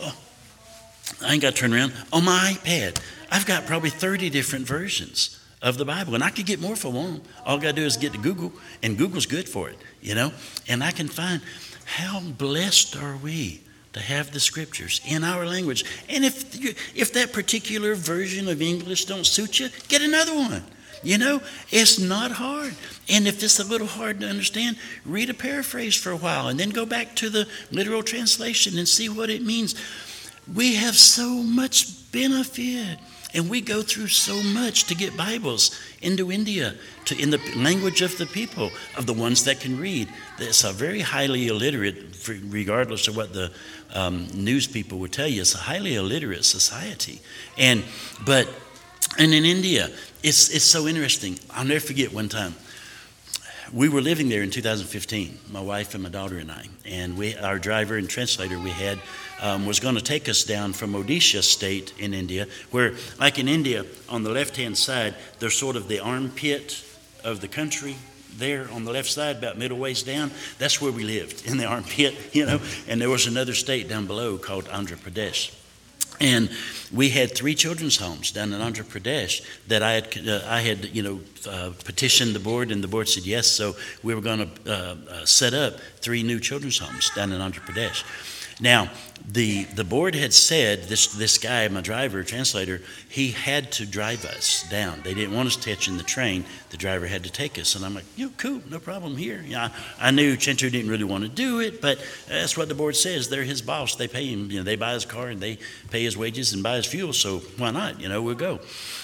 oh, 0.01 0.17
I 1.23 1.33
ain't 1.33 1.41
got 1.41 1.55
to 1.55 1.62
turn 1.62 1.73
around. 1.73 1.93
On 2.12 2.23
my 2.23 2.57
iPad, 2.57 3.01
I've 3.31 3.45
got 3.45 3.65
probably 3.65 3.89
30 3.89 4.29
different 4.29 4.67
versions 4.67 5.39
of 5.62 5.77
the 5.77 5.86
Bible. 5.86 6.15
And 6.15 6.23
I 6.23 6.29
could 6.29 6.45
get 6.45 6.60
more 6.60 6.75
for 6.75 6.91
one. 6.91 7.21
All 7.45 7.57
I 7.57 7.62
got 7.62 7.75
to 7.75 7.81
do 7.81 7.86
is 7.86 7.97
get 7.97 8.13
to 8.13 8.19
Google, 8.19 8.51
and 8.83 8.97
Google's 8.97 9.25
good 9.25 9.49
for 9.49 9.69
it, 9.69 9.77
you 10.01 10.15
know? 10.15 10.31
And 10.67 10.83
I 10.83 10.91
can 10.91 11.07
find 11.07 11.41
how 11.86 12.19
blessed 12.19 12.95
are 12.97 13.17
we 13.17 13.62
to 13.93 13.99
have 13.99 14.31
the 14.31 14.39
scriptures 14.39 15.01
in 15.07 15.23
our 15.23 15.45
language. 15.45 15.83
And 16.10 16.23
if, 16.23 16.62
you, 16.62 16.75
if 16.93 17.13
that 17.13 17.33
particular 17.33 17.95
version 17.95 18.47
of 18.47 18.62
English 18.62 19.05
don't 19.05 19.25
suit 19.25 19.60
you, 19.60 19.69
get 19.88 20.01
another 20.01 20.36
one. 20.36 20.63
You 21.08 21.17
know, 21.17 21.41
it's 21.72 22.00
not 22.00 22.32
hard. 22.32 22.76
And 23.08 23.30
if 23.30 23.41
it's 23.41 23.60
a 23.60 23.63
little 23.63 23.88
hard 23.88 24.20
to 24.20 24.28
understand, 24.28 24.76
read 25.06 25.30
a 25.30 25.34
paraphrase 25.34 25.96
for 25.96 26.12
a 26.12 26.17
while 26.17 26.50
and 26.50 26.60
then 26.60 26.70
go 26.70 26.86
back 26.86 27.15
to 27.15 27.30
the 27.30 27.48
literal 27.72 28.04
translation 28.04 28.78
and 28.78 28.86
see 28.86 29.08
what 29.08 29.30
it 29.30 29.41
means. 29.41 29.74
We 30.54 30.76
have 30.76 30.98
so 30.98 31.30
much 31.30 32.12
benefit. 32.12 33.00
And 33.34 33.50
we 33.50 33.62
go 33.62 33.82
through 33.82 34.08
so 34.08 34.41
much 34.43 34.86
to 34.86 34.96
get 34.96 35.15
Bibles 35.15 35.80
into 36.02 36.30
India, 36.30 36.76
to 37.06 37.17
in 37.17 37.30
the 37.30 37.39
language 37.56 38.02
of 38.02 38.17
the 38.17 38.26
people, 38.26 38.72
of 38.98 39.06
the 39.06 39.13
ones 39.13 39.46
that 39.46 39.62
can 39.62 39.80
read. 39.80 40.10
It's 40.39 40.65
a 40.65 40.74
very 40.74 41.02
highly 41.02 41.48
illiterate, 41.48 42.28
regardless 42.50 43.08
of 43.08 43.15
what 43.15 43.32
the 43.34 43.52
um, 43.93 44.28
news 44.34 44.67
people 44.67 45.00
would 45.00 45.12
tell 45.13 45.28
you. 45.28 45.41
It's 45.41 45.56
a 45.56 45.60
highly 45.60 45.96
illiterate 45.96 46.46
society, 46.46 47.20
and 47.58 47.84
but 48.26 48.48
and 49.17 49.34
in 49.34 49.46
India, 49.46 49.89
it's, 50.23 50.49
it's 50.49 50.65
so 50.65 50.88
interesting. 50.88 51.39
I'll 51.51 51.65
never 51.65 51.80
forget 51.80 52.13
one 52.13 52.30
time. 52.30 52.56
We 53.73 53.89
were 53.89 54.01
living 54.01 54.30
there 54.30 54.43
in 54.43 54.49
2015, 54.49 55.39
my 55.51 55.60
wife 55.60 55.93
and 55.93 56.01
my 56.01 56.10
daughter 56.10 56.38
and 56.38 56.49
I. 56.49 56.67
And 56.86 57.17
we, 57.17 57.36
our 57.36 57.60
driver 57.60 57.97
and 57.97 58.10
translator 58.10 58.58
we 58.58 58.69
had 58.69 58.99
um, 59.41 59.65
was 59.65 59.82
going 59.82 59.95
to 59.95 60.01
take 60.01 60.30
us 60.30 60.43
down 60.43 60.72
from 60.72 60.93
Odisha 60.93 61.43
state 61.43 61.93
in 61.99 62.13
India, 62.13 62.47
where, 62.72 62.93
like 63.20 63.39
in 63.39 63.49
India, 63.49 63.86
on 64.07 64.24
the 64.24 64.32
left 64.32 64.55
hand 64.55 64.78
side, 64.78 65.15
there's 65.39 65.55
sort 65.55 65.76
of 65.76 65.89
the 65.89 65.99
armpit 65.99 66.84
of 67.24 67.41
the 67.41 67.47
country 67.47 67.97
there 68.38 68.70
on 68.72 68.86
the 68.86 68.91
left 68.91 69.09
side, 69.09 69.38
about 69.38 69.57
middle 69.57 69.78
ways 69.78 70.03
down. 70.03 70.32
That's 70.59 70.82
where 70.82 70.91
we 70.91 71.03
lived, 71.03 71.45
in 71.45 71.57
the 71.57 71.65
armpit, 71.65 72.15
you 72.34 72.45
know. 72.45 72.59
And 72.88 73.01
there 73.01 73.09
was 73.09 73.28
another 73.28 73.53
state 73.53 73.89
down 73.89 74.07
below 74.07 74.38
called 74.38 74.65
Andhra 74.65 74.97
Pradesh. 74.97 75.57
And 76.20 76.49
we 76.91 77.09
had 77.09 77.36
three 77.36 77.53
children's 77.53 77.97
homes 77.97 78.32
down 78.32 78.53
in 78.53 78.59
Andhra 78.59 78.84
Pradesh 78.84 79.45
that 79.68 79.84
I 79.84 79.93
had, 79.93 80.28
uh, 80.28 80.41
I 80.47 80.61
had 80.61 80.86
you 80.86 81.03
know, 81.03 81.20
uh, 81.49 81.72
petitioned 81.86 82.34
the 82.34 82.39
board, 82.39 82.72
and 82.72 82.84
the 82.84 82.88
board 82.88 83.07
said 83.07 83.26
yes. 83.26 83.47
So 83.47 83.76
we 84.03 84.15
were 84.15 84.22
going 84.22 84.39
to 84.39 84.72
uh, 84.72 84.95
uh, 85.09 85.26
set 85.26 85.53
up 85.53 85.80
three 85.97 86.24
new 86.24 86.39
children's 86.39 86.80
homes 86.80 87.11
down 87.15 87.32
in 87.32 87.39
Andhra 87.39 87.65
Pradesh. 87.65 88.03
Now, 88.59 88.89
the, 89.30 89.65
the 89.65 89.84
board 89.84 90.15
had 90.15 90.34
said, 90.34 90.84
this, 90.84 91.07
this 91.07 91.38
guy, 91.38 91.67
my 91.67 91.82
driver, 91.82 92.23
translator, 92.23 92.82
he 93.09 93.32
had 93.32 93.73
to 93.73 93.86
drive 93.86 94.23
us 94.23 94.65
down. 94.69 95.01
They 95.03 95.13
didn't 95.13 95.36
want 95.36 95.47
us 95.47 95.57
catching 95.57 95.97
the 95.97 96.03
train. 96.03 96.45
The 96.69 96.78
driver 96.78 97.07
had 97.07 97.25
to 97.25 97.30
take 97.30 97.59
us. 97.59 97.75
And 97.75 97.84
I'm 97.84 97.93
like, 97.93 98.05
you 98.15 98.30
cool, 98.38 98.61
no 98.69 98.80
problem 98.80 99.17
here. 99.17 99.43
Yeah, 99.45 99.71
I, 99.99 100.07
I 100.07 100.11
knew 100.11 100.38
Chintu 100.38 100.71
didn't 100.71 100.89
really 100.89 101.03
want 101.03 101.25
to 101.25 101.30
do 101.30 101.59
it, 101.59 101.82
but 101.82 101.99
that's 102.30 102.55
what 102.55 102.69
the 102.69 102.75
board 102.75 102.95
says. 102.95 103.28
They're 103.28 103.43
his 103.43 103.61
boss. 103.61 103.97
They 103.97 104.07
pay 104.07 104.28
him, 104.28 104.49
you 104.49 104.59
know, 104.59 104.63
they 104.63 104.78
buy 104.78 104.93
his 104.93 105.03
car 105.03 105.28
and 105.28 105.41
they 105.41 105.57
pay 105.91 106.03
his 106.03 106.15
wages 106.15 106.53
and 106.53 106.63
buy 106.63 106.78
his 106.78 106.86
fuel. 106.86 107.11
So 107.11 107.39
why 107.57 107.71
not? 107.71 107.99
You 107.99 108.07
know, 108.07 108.21
we'll 108.21 108.36
go. 108.36 108.61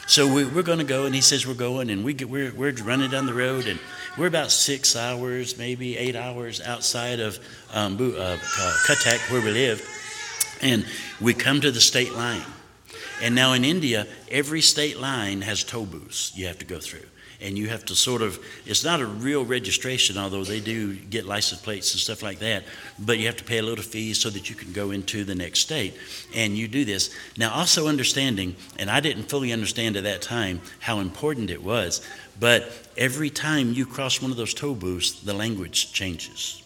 So 0.07 0.33
we, 0.33 0.45
we're 0.45 0.63
going 0.63 0.79
to 0.79 0.85
go, 0.85 1.05
and 1.05 1.13
he 1.13 1.21
says 1.21 1.45
we're 1.45 1.53
going, 1.53 1.89
and 1.89 2.05
we 2.05 2.13
get, 2.13 2.29
we're, 2.29 2.53
we're 2.53 2.71
running 2.71 3.11
down 3.11 3.25
the 3.25 3.33
road, 3.33 3.67
and 3.67 3.79
we're 4.17 4.27
about 4.27 4.51
six 4.51 4.95
hours, 4.95 5.57
maybe 5.57 5.97
eight 5.97 6.15
hours 6.15 6.61
outside 6.61 7.19
of 7.19 7.39
um, 7.73 7.95
uh, 7.95 8.37
Cuttack, 8.85 9.29
where 9.29 9.41
we 9.41 9.51
live 9.51 9.85
and 10.61 10.85
we 11.19 11.33
come 11.33 11.61
to 11.61 11.71
the 11.71 11.81
state 11.81 12.13
line. 12.13 12.45
And 13.21 13.35
now 13.35 13.53
in 13.53 13.63
India, 13.63 14.07
every 14.29 14.61
state 14.61 14.99
line 14.99 15.41
has 15.41 15.63
toll 15.63 15.85
booths 15.85 16.35
you 16.35 16.47
have 16.47 16.59
to 16.59 16.65
go 16.65 16.79
through. 16.79 17.05
And 17.41 17.57
you 17.57 17.67
have 17.67 17.83
to 17.85 17.95
sort 17.95 18.21
of, 18.21 18.39
it's 18.65 18.85
not 18.85 19.01
a 19.01 19.05
real 19.05 19.43
registration, 19.43 20.17
although 20.17 20.45
they 20.45 20.61
do 20.61 20.95
get 20.95 21.25
license 21.25 21.61
plates 21.61 21.91
and 21.93 21.99
stuff 21.99 22.23
like 22.23 22.39
that, 22.39 22.63
but 22.99 23.19
you 23.19 23.25
have 23.25 23.35
to 23.37 23.43
pay 23.43 23.57
a 23.57 23.63
little 23.63 23.83
fee 23.83 24.13
so 24.13 24.29
that 24.29 24.49
you 24.49 24.55
can 24.55 24.71
go 24.71 24.91
into 24.91 25.25
the 25.25 25.35
next 25.35 25.59
state. 25.59 25.93
And 26.33 26.57
you 26.57 26.69
do 26.69 26.85
this. 26.85 27.13
Now, 27.37 27.53
also 27.53 27.87
understanding, 27.87 28.55
and 28.79 28.89
I 28.89 29.01
didn't 29.01 29.23
fully 29.23 29.51
understand 29.51 29.97
at 29.97 30.03
that 30.03 30.21
time 30.21 30.61
how 30.79 30.99
important 30.99 31.49
it 31.49 31.61
was, 31.61 32.01
but 32.39 32.71
every 32.97 33.29
time 33.29 33.73
you 33.73 33.85
cross 33.85 34.21
one 34.21 34.31
of 34.31 34.37
those 34.37 34.53
toll 34.53 34.75
booths, 34.75 35.21
the 35.21 35.33
language 35.33 35.91
changes. 35.91 36.62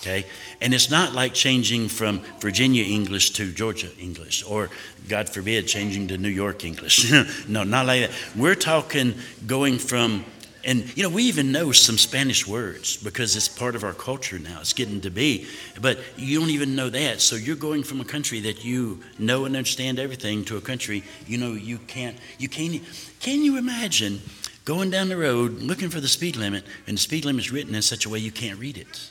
Okay? 0.00 0.26
And 0.60 0.72
it's 0.72 0.90
not 0.90 1.12
like 1.12 1.34
changing 1.34 1.88
from 1.88 2.20
Virginia 2.38 2.84
English 2.84 3.30
to 3.30 3.52
Georgia 3.52 3.88
English, 3.98 4.44
or 4.44 4.70
God 5.08 5.28
forbid, 5.28 5.66
changing 5.66 6.08
to 6.08 6.18
New 6.18 6.28
York 6.28 6.64
English. 6.64 7.10
no, 7.48 7.64
not 7.64 7.86
like 7.86 8.08
that. 8.08 8.10
We're 8.36 8.54
talking 8.54 9.14
going 9.46 9.78
from, 9.78 10.24
and 10.64 10.96
you 10.96 11.02
know, 11.02 11.08
we 11.08 11.24
even 11.24 11.50
know 11.50 11.72
some 11.72 11.98
Spanish 11.98 12.46
words 12.46 12.96
because 12.96 13.34
it's 13.34 13.48
part 13.48 13.74
of 13.74 13.82
our 13.82 13.92
culture 13.92 14.38
now. 14.38 14.60
It's 14.60 14.72
getting 14.72 15.00
to 15.00 15.10
be, 15.10 15.48
but 15.80 15.98
you 16.16 16.38
don't 16.38 16.50
even 16.50 16.76
know 16.76 16.90
that. 16.90 17.20
So 17.20 17.34
you're 17.34 17.56
going 17.56 17.82
from 17.82 18.00
a 18.00 18.04
country 18.04 18.38
that 18.40 18.64
you 18.64 19.02
know 19.18 19.46
and 19.46 19.56
understand 19.56 19.98
everything 19.98 20.44
to 20.44 20.56
a 20.56 20.60
country 20.60 21.02
you 21.26 21.38
know 21.38 21.54
you 21.54 21.78
can't, 21.78 22.16
you 22.38 22.48
can't, 22.48 22.80
can 23.18 23.42
you 23.42 23.58
imagine 23.58 24.20
going 24.64 24.90
down 24.90 25.08
the 25.08 25.16
road 25.16 25.54
looking 25.54 25.88
for 25.88 26.00
the 26.00 26.08
speed 26.08 26.36
limit 26.36 26.62
and 26.86 26.96
the 26.96 27.00
speed 27.00 27.24
limit 27.24 27.46
is 27.46 27.50
written 27.50 27.74
in 27.74 27.82
such 27.82 28.06
a 28.06 28.08
way 28.08 28.20
you 28.20 28.30
can't 28.30 28.60
read 28.60 28.78
it? 28.78 29.10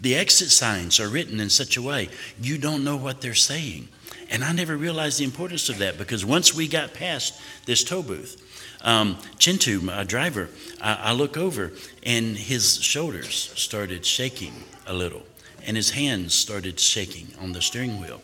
The 0.00 0.14
exit 0.16 0.50
signs 0.50 1.00
are 1.00 1.08
written 1.08 1.40
in 1.40 1.50
such 1.50 1.76
a 1.76 1.82
way 1.82 2.08
you 2.40 2.58
don't 2.58 2.84
know 2.84 2.96
what 2.96 3.20
they're 3.20 3.34
saying. 3.34 3.88
And 4.30 4.42
I 4.42 4.52
never 4.52 4.76
realized 4.76 5.20
the 5.20 5.24
importance 5.24 5.68
of 5.68 5.78
that 5.78 5.98
because 5.98 6.24
once 6.24 6.54
we 6.54 6.66
got 6.66 6.94
past 6.94 7.40
this 7.64 7.84
tow 7.84 8.02
booth, 8.02 8.42
um, 8.82 9.16
Chintu, 9.38 9.82
my 9.82 10.04
driver, 10.04 10.48
I, 10.80 10.94
I 10.94 11.12
look 11.12 11.36
over 11.36 11.72
and 12.02 12.36
his 12.36 12.82
shoulders 12.82 13.52
started 13.54 14.04
shaking 14.04 14.64
a 14.86 14.92
little 14.92 15.22
and 15.66 15.76
his 15.76 15.90
hands 15.90 16.34
started 16.34 16.78
shaking 16.78 17.28
on 17.40 17.52
the 17.52 17.62
steering 17.62 18.00
wheel. 18.00 18.20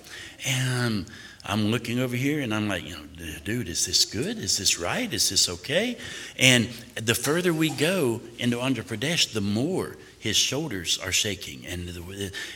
And 0.47 1.07
I'm 1.45 1.67
looking 1.67 1.99
over 1.99 2.15
here 2.15 2.41
and 2.41 2.55
I'm 2.55 2.69
like, 2.69 2.85
you 2.85 2.97
know, 2.97 3.03
dude, 3.45 3.69
is 3.69 3.87
this 3.87 4.05
good? 4.05 4.39
Is 4.39 4.57
this 4.57 4.79
right? 4.79 5.13
Is 5.13 5.29
this 5.31 5.49
okay? 5.49 5.99
And 6.39 6.69
the 6.95 7.15
further 7.15 7.53
we 7.53 7.71
go 7.71 8.21
into 8.39 8.59
Andhra 8.59 8.85
Pradesh, 8.85 9.33
the 9.33 9.41
more 9.41 9.97
his 10.23 10.37
shoulders 10.37 11.01
are 11.03 11.11
shaking. 11.11 11.67
And, 11.67 11.91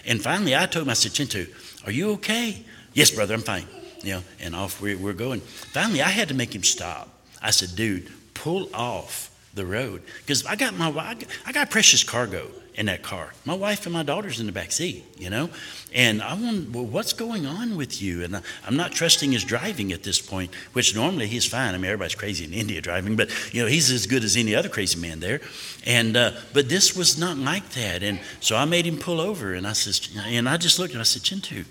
and 0.07 0.23
finally, 0.23 0.55
I 0.55 0.67
told 0.67 0.87
him, 0.87 0.91
I 0.91 0.95
said, 0.95 1.11
Chintu, 1.11 1.49
are 1.85 1.91
you 1.91 2.13
okay? 2.13 2.63
Yes, 2.95 3.11
brother, 3.11 3.35
I'm 3.35 3.41
fine. 3.41 3.67
You 4.05 4.13
know, 4.15 4.23
and 4.39 4.55
off 4.55 4.81
we're, 4.81 4.97
we're 4.97 5.13
going. 5.13 5.41
Finally, 5.41 6.01
I 6.01 6.11
had 6.11 6.29
to 6.29 6.35
make 6.35 6.55
him 6.55 6.63
stop. 6.63 7.09
I 7.43 7.51
said, 7.51 7.75
dude, 7.75 8.09
pull 8.35 8.73
off 8.73 9.37
the 9.55 9.67
road 9.67 10.03
because 10.21 10.47
I 10.47 10.55
got 10.55 10.75
my 10.75 11.17
I 11.45 11.51
got 11.51 11.71
precious 11.71 12.05
cargo 12.05 12.49
in 12.77 12.87
that 12.87 13.03
car. 13.03 13.33
My 13.47 13.55
wife 13.55 13.87
and 13.87 13.93
my 13.93 14.03
daughter's 14.03 14.39
in 14.39 14.45
the 14.45 14.53
back 14.53 14.71
seat, 14.71 15.05
you 15.19 15.31
know? 15.31 15.49
And 15.95 16.23
I 16.23 16.35
want, 16.35 16.71
well, 16.71 16.85
what's 16.85 17.15
going 17.15 17.47
on 17.47 17.75
with 17.75 18.03
you? 18.03 18.23
And 18.23 18.37
I, 18.37 18.43
am 18.67 18.77
not 18.77 18.93
trusting 18.93 19.33
his 19.33 19.45
driving 19.45 19.93
at 19.93 20.03
this 20.03 20.21
point, 20.21 20.55
which 20.75 20.95
normally 20.95 21.27
he's 21.27 21.47
fine. 21.47 21.75
I 21.75 21.79
mean, 21.79 21.87
everybody's 21.87 22.15
crazy 22.15 22.45
in 22.45 22.53
India 22.53 22.83
driving, 22.83 23.17
but, 23.17 23.31
you 23.55 23.63
know, 23.63 23.69
he's 23.69 23.91
as 23.91 24.07
good 24.07 24.23
as 24.23 24.37
any 24.37 24.55
other 24.55 24.69
crazy 24.69 25.01
man 25.01 25.21
there. 25.21 25.41
And, 25.87 26.19
uh, 26.19 26.33
but 26.53 26.69
this 26.69 26.95
was 26.95 27.19
not 27.19 27.39
like 27.39 27.71
that. 27.71 28.03
And 28.03 28.21
so 28.41 28.57
I 28.57 28.67
made 28.67 28.85
him 28.85 28.99
pull 28.99 29.23
over 29.23 29.55
and 29.55 29.67
I 29.67 29.73
said, 29.73 30.23
and 30.27 30.47
I 30.47 30.59
just 30.59 30.79
looked 30.79 30.93
and 30.93 31.01
I 31.01 31.05
said, 31.05 31.23
Chintu, 31.23 31.65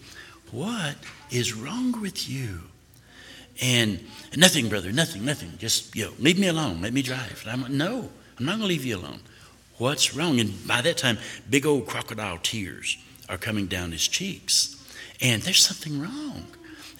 what 0.51 0.95
is 1.30 1.53
wrong 1.53 2.01
with 2.01 2.28
you? 2.28 2.62
And 3.62 3.99
nothing, 4.36 4.70
brother, 4.70 4.91
nothing, 4.91 5.24
nothing. 5.24 5.53
Just, 5.60 5.95
you 5.95 6.06
know, 6.06 6.12
leave 6.20 6.39
me 6.39 6.47
alone. 6.47 6.82
Let 6.82 6.93
me 6.93 7.03
drive. 7.03 7.43
And 7.47 7.64
I'm 7.64 7.78
no, 7.78 8.10
I'm 8.38 8.45
not 8.45 8.53
going 8.53 8.62
to 8.62 8.68
leave 8.68 8.84
you 8.84 8.97
alone. 8.97 9.20
What's 9.78 10.15
wrong? 10.15 10.39
And 10.39 10.67
by 10.67 10.82
that 10.82 10.97
time, 10.97 11.17
big 11.49 11.65
old 11.65 11.88
crocodile 11.88 12.39
tears 12.41 12.97
are 13.28 13.38
coming 13.38 13.67
down 13.67 13.91
his 13.91 14.07
cheeks. 14.07 14.71
And 15.21 15.41
there's 15.41 15.63
something 15.63 16.01
wrong. 16.01 16.45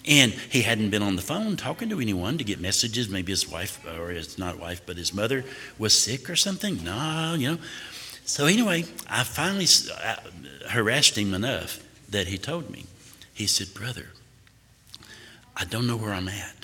And 0.06 0.32
he 0.32 0.62
hadn't 0.62 0.90
been 0.90 1.02
on 1.02 1.16
the 1.16 1.22
phone 1.22 1.56
talking 1.56 1.88
to 1.88 2.00
anyone 2.00 2.38
to 2.38 2.44
get 2.44 2.60
messages. 2.60 3.08
Maybe 3.08 3.32
his 3.32 3.48
wife, 3.48 3.84
or 3.98 4.10
his 4.10 4.38
not 4.38 4.58
wife, 4.58 4.82
but 4.86 4.96
his 4.96 5.12
mother 5.12 5.44
was 5.78 5.98
sick 5.98 6.30
or 6.30 6.36
something. 6.36 6.84
No, 6.84 7.34
you 7.36 7.52
know. 7.52 7.58
So 8.24 8.46
anyway, 8.46 8.84
I 9.08 9.24
finally 9.24 9.66
harassed 10.68 11.16
him 11.16 11.34
enough 11.34 11.80
that 12.08 12.28
he 12.28 12.38
told 12.38 12.70
me. 12.70 12.84
He 13.32 13.46
said, 13.46 13.74
Brother, 13.74 14.06
I 15.56 15.64
don't 15.64 15.86
know 15.86 15.96
where 15.96 16.12
I'm 16.12 16.28
at. 16.28 16.55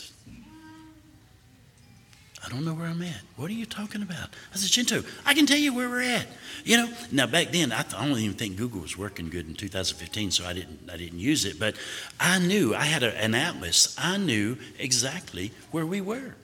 I 2.44 2.48
don't 2.48 2.64
know 2.64 2.74
where 2.74 2.86
I'm 2.86 3.02
at. 3.02 3.20
What 3.36 3.50
are 3.50 3.54
you 3.54 3.66
talking 3.66 4.02
about? 4.02 4.30
I 4.52 4.56
said, 4.56 4.70
Chintu, 4.86 5.06
I 5.24 5.32
can 5.32 5.46
tell 5.46 5.58
you 5.58 5.72
where 5.72 5.88
we're 5.88 6.02
at. 6.02 6.26
You 6.64 6.76
know, 6.76 6.92
now 7.12 7.26
back 7.26 7.52
then, 7.52 7.70
I, 7.70 7.82
th- 7.82 7.94
I 7.94 8.06
don't 8.06 8.18
even 8.18 8.36
think 8.36 8.56
Google 8.56 8.80
was 8.80 8.98
working 8.98 9.30
good 9.30 9.46
in 9.46 9.54
2015, 9.54 10.32
so 10.32 10.44
I 10.44 10.52
didn't, 10.52 10.90
I 10.92 10.96
didn't 10.96 11.20
use 11.20 11.44
it. 11.44 11.60
But 11.60 11.76
I 12.18 12.40
knew, 12.40 12.74
I 12.74 12.84
had 12.84 13.04
a, 13.04 13.16
an 13.16 13.36
atlas. 13.36 13.94
I 13.96 14.16
knew 14.16 14.56
exactly 14.78 15.52
where 15.70 15.86
we 15.86 16.00
were. 16.00 16.34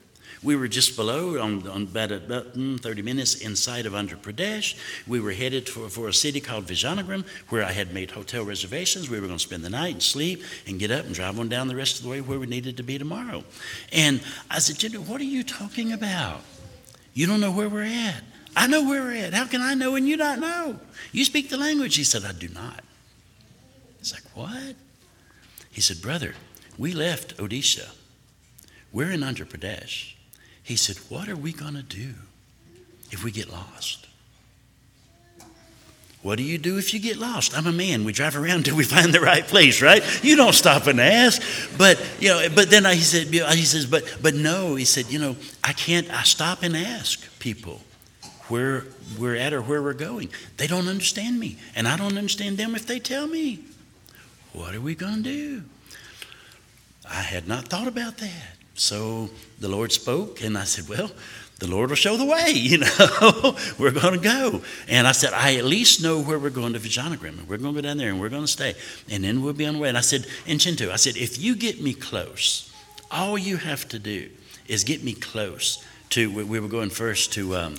We 0.43 0.55
were 0.57 0.69
just 0.69 0.97
below, 0.97 1.41
on, 1.41 1.67
on 1.67 1.83
about, 1.83 2.13
about 2.13 2.57
mm, 2.57 2.79
30 2.81 3.03
minutes 3.03 3.37
inside 3.37 3.87
of 3.87 3.93
Andhra 3.93 4.17
Pradesh. 4.17 4.77
We 5.07 5.21
were 5.21 5.33
headed 5.33 5.69
for, 5.69 5.89
for 5.89 6.09
a 6.09 6.13
city 6.13 6.41
called 6.41 6.67
Vijayanagram, 6.67 7.27
where 7.49 7.65
I 7.65 7.73
had 7.73 7.93
made 7.93 8.13
hotel 8.13 8.45
reservations. 8.45 9.11
We 9.11 9.19
were 9.19 9.27
going 9.27 9.39
to 9.39 9.43
spend 9.43 9.65
the 9.65 9.71
night 9.71 9.95
and 9.95 10.03
sleep 10.03 10.43
and 10.67 10.79
get 10.79 10.91
up 10.91 11.07
and 11.07 11.15
drive 11.15 11.39
on 11.41 11.49
down 11.49 11.69
the 11.69 11.77
rest 11.77 11.97
of 11.97 12.05
the 12.05 12.09
way 12.09 12.21
where 12.21 12.39
we 12.39 12.47
needed 12.47 12.77
to 12.77 12.83
be 12.83 12.99
tomorrow. 12.99 13.43
And 13.93 14.21
I 14.51 14.61
said, 14.61 14.79
Jenny, 14.79 14.99
what 14.99 15.21
are 15.21 15.25
you 15.25 15.43
talking 15.43 15.93
about? 15.93 16.43
You 17.15 17.27
don't 17.27 17.41
know 17.41 17.53
where 17.53 17.69
we're 17.69 17.83
at. 17.83 18.23
I 18.55 18.67
know 18.67 18.89
where 18.89 19.03
we're 19.03 19.25
at. 19.25 19.35
How 19.35 19.47
can 19.47 19.61
I 19.61 19.75
know 19.75 19.97
and 19.97 20.09
you 20.09 20.17
not 20.17 20.39
know? 20.39 20.79
You 21.13 21.25
speak 21.25 21.49
the 21.49 21.57
language. 21.57 21.97
He 21.97 22.05
said, 22.05 22.25
I 22.25 22.33
do 22.33 22.49
not. 22.49 22.85
It's 24.01 24.13
like, 24.13 24.25
what? 24.35 24.77
He 25.71 25.81
said, 25.81 26.01
Brother, 26.01 26.35
we 26.77 26.93
left 26.93 27.37
Odisha. 27.39 27.91
We're 28.93 29.11
in 29.11 29.21
Andhra 29.21 29.47
Pradesh. 29.47 30.15
He 30.69 30.77
said, 30.77 30.99
What 31.09 31.31
are 31.31 31.37
we 31.37 31.55
going 31.55 31.77
to 31.77 31.83
do 31.83 32.13
if 33.11 33.25
we 33.25 33.31
get 33.31 33.51
lost? 33.51 34.07
What 36.21 36.37
do 36.37 36.43
you 36.43 36.59
do 36.59 36.77
if 36.77 36.93
you 36.93 37.01
get 37.01 37.17
lost? 37.17 37.57
I'm 37.57 37.67
a 37.67 37.73
man. 37.73 38.05
We 38.05 38.13
drive 38.13 38.37
around 38.37 38.57
until 38.57 38.77
we 38.77 38.85
find 38.85 39.15
the 39.15 39.21
right 39.23 39.47
place, 39.47 39.81
right? 39.81 40.03
You 40.23 40.37
don't 40.37 40.53
stop 40.53 40.87
and 40.87 41.01
ask. 41.01 41.41
But 41.79 41.99
you 42.21 42.29
know, 42.29 42.49
but 42.55 42.69
then 42.69 42.85
I, 42.85 42.97
he 42.97 43.01
said, 43.01 43.29
he 43.29 43.65
says, 43.65 43.87
but 43.87 44.19
but 44.21 44.35
no, 44.35 44.75
he 44.75 44.85
said, 44.85 45.07
you 45.07 45.19
know, 45.19 45.37
I 45.65 45.73
can't. 45.73 46.11
I 46.11 46.25
stop 46.25 46.63
and 46.63 46.77
ask 46.77 47.39
people 47.39 47.81
where 48.49 48.85
we're 49.19 49.37
at 49.37 49.55
or 49.55 49.63
where 49.63 49.83
we're 49.83 49.95
going. 49.95 50.29
They 50.59 50.67
don't 50.67 50.87
understand 50.87 51.41
me, 51.41 51.57
and 51.77 51.89
I 51.89 51.97
don't 51.97 52.19
understand 52.19 52.59
them 52.59 52.75
if 52.75 52.87
they 52.87 52.99
tell 52.99 53.27
me. 53.27 53.65
What 54.53 54.75
are 54.75 54.83
we 54.83 54.95
going 54.95 55.23
to 55.23 55.31
do? 55.31 55.63
I 57.09 57.23
had 57.23 57.49
not 57.49 57.69
thought 57.69 57.89
about 57.89 58.19
that. 58.19 58.58
So 58.79 59.29
the 59.59 59.69
Lord 59.69 59.93
spoke, 59.93 60.43
and 60.43 60.57
I 60.57 60.65
said, 60.65 60.89
Well, 60.89 61.11
the 61.59 61.67
Lord 61.67 61.89
will 61.89 61.97
show 61.97 62.17
the 62.17 62.25
way, 62.25 62.51
you 62.55 62.79
know. 62.79 63.57
we're 63.79 63.91
going 63.91 64.15
to 64.15 64.21
go. 64.21 64.63
And 64.87 65.07
I 65.07 65.13
said, 65.13 65.33
I 65.33 65.57
at 65.57 65.65
least 65.65 66.03
know 66.03 66.21
where 66.21 66.39
we're 66.39 66.51
going 66.51 66.73
to 66.75 66.79
Vijayanagram. 66.79 67.47
We're 67.49 67.59
going 67.59 67.75
to 67.75 67.83
go 67.83 67.89
down 67.89 67.99
there 67.99 68.11
and 68.11 68.21
we're 68.21 68.29
going 68.29 68.45
to 68.45 68.49
stay. 68.49 68.75
And 69.11 69.25
then 69.25 69.43
we'll 69.43 69.55
be 69.55 69.67
on 69.67 69.75
the 69.75 69.81
way. 69.81 69.89
And 69.89 69.99
I 69.99 70.03
said, 70.03 70.27
and 70.47 70.61
Chintu, 70.61 70.91
I 70.91 70.97
said, 70.97 71.17
if 71.17 71.43
you 71.43 71.57
get 71.57 71.83
me 71.83 71.95
close, 71.95 72.73
all 73.11 73.37
you 73.37 73.57
have 73.57 73.89
to 73.89 73.99
do 73.99 74.31
is 74.69 74.85
get 74.85 75.03
me 75.03 75.15
close 75.15 75.85
to, 76.11 76.31
we 76.33 76.61
were 76.61 76.69
going 76.69 76.91
first 76.91 77.33
to 77.33 77.57
um, 77.57 77.75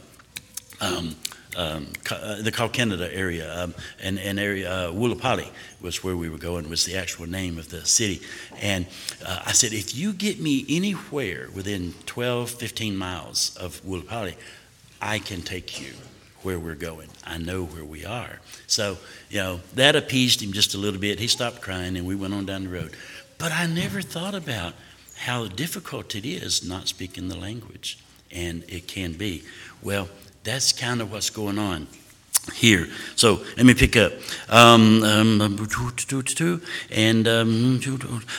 um, 0.82 1.16
um, 1.56 1.88
uh, 2.12 2.42
the 2.42 2.52
Kalkennada 2.52 3.10
area, 3.12 3.64
um, 3.64 3.74
and, 4.02 4.20
and 4.20 4.40
area 4.40 4.90
uh, 4.90 4.92
was 4.92 6.04
where 6.04 6.16
we 6.16 6.30
were 6.30 6.38
going, 6.38 6.70
was 6.70 6.86
the 6.86 6.96
actual 6.96 7.28
name 7.28 7.58
of 7.58 7.70
the 7.70 7.86
city. 7.86 8.22
And 8.62 8.86
uh, 9.26 9.44
I 9.46 9.54
said, 9.54 9.74
if 9.74 9.96
you 9.96 10.14
get 10.14 10.40
me 10.40 10.66
anywhere 10.70 11.50
within 11.54 11.94
12, 12.06 12.52
15 12.52 12.96
miles 12.96 13.56
of 13.58 13.82
Woolapali, 13.84 14.36
I 15.02 15.20
can 15.20 15.42
take 15.42 15.82
you 15.82 15.94
where 16.42 16.60
we're 16.60 16.76
going. 16.76 17.10
I 17.26 17.38
know 17.38 17.64
where 17.64 17.84
we 17.84 18.06
are. 18.06 18.40
So, 18.68 18.98
you 19.30 19.40
know, 19.40 19.60
that 19.74 19.96
appeased 19.96 20.42
him 20.42 20.54
just 20.54 20.74
a 20.74 20.78
little 20.78 21.00
bit. 21.00 21.20
He 21.20 21.28
stopped 21.28 21.62
crying 21.62 21.98
and 21.98 22.06
we 22.08 22.16
went 22.16 22.34
on 22.34 22.46
down 22.46 22.64
the 22.64 22.70
road. 22.70 22.96
But 23.38 23.52
I 23.52 23.66
never 23.66 24.02
thought 24.02 24.36
about 24.36 24.74
how 25.18 25.48
difficult 25.48 26.16
it 26.16 26.26
is 26.26 26.64
not 26.68 26.88
speaking 26.88 27.28
the 27.28 27.38
language. 27.38 28.00
And 28.32 28.64
it 28.68 28.88
can 28.88 29.14
be. 29.14 29.44
Well, 29.82 30.08
that's 30.50 30.72
kind 30.72 31.02
of 31.02 31.12
what's 31.12 31.30
going 31.30 31.60
on 31.60 31.88
here. 32.54 32.88
So 33.16 33.42
let 33.56 33.66
me 33.66 33.76
pick 33.76 33.96
up. 33.96 34.14
Um, 34.50 35.04
um, 35.04 35.42
and 36.92 37.28
um, 37.28 37.82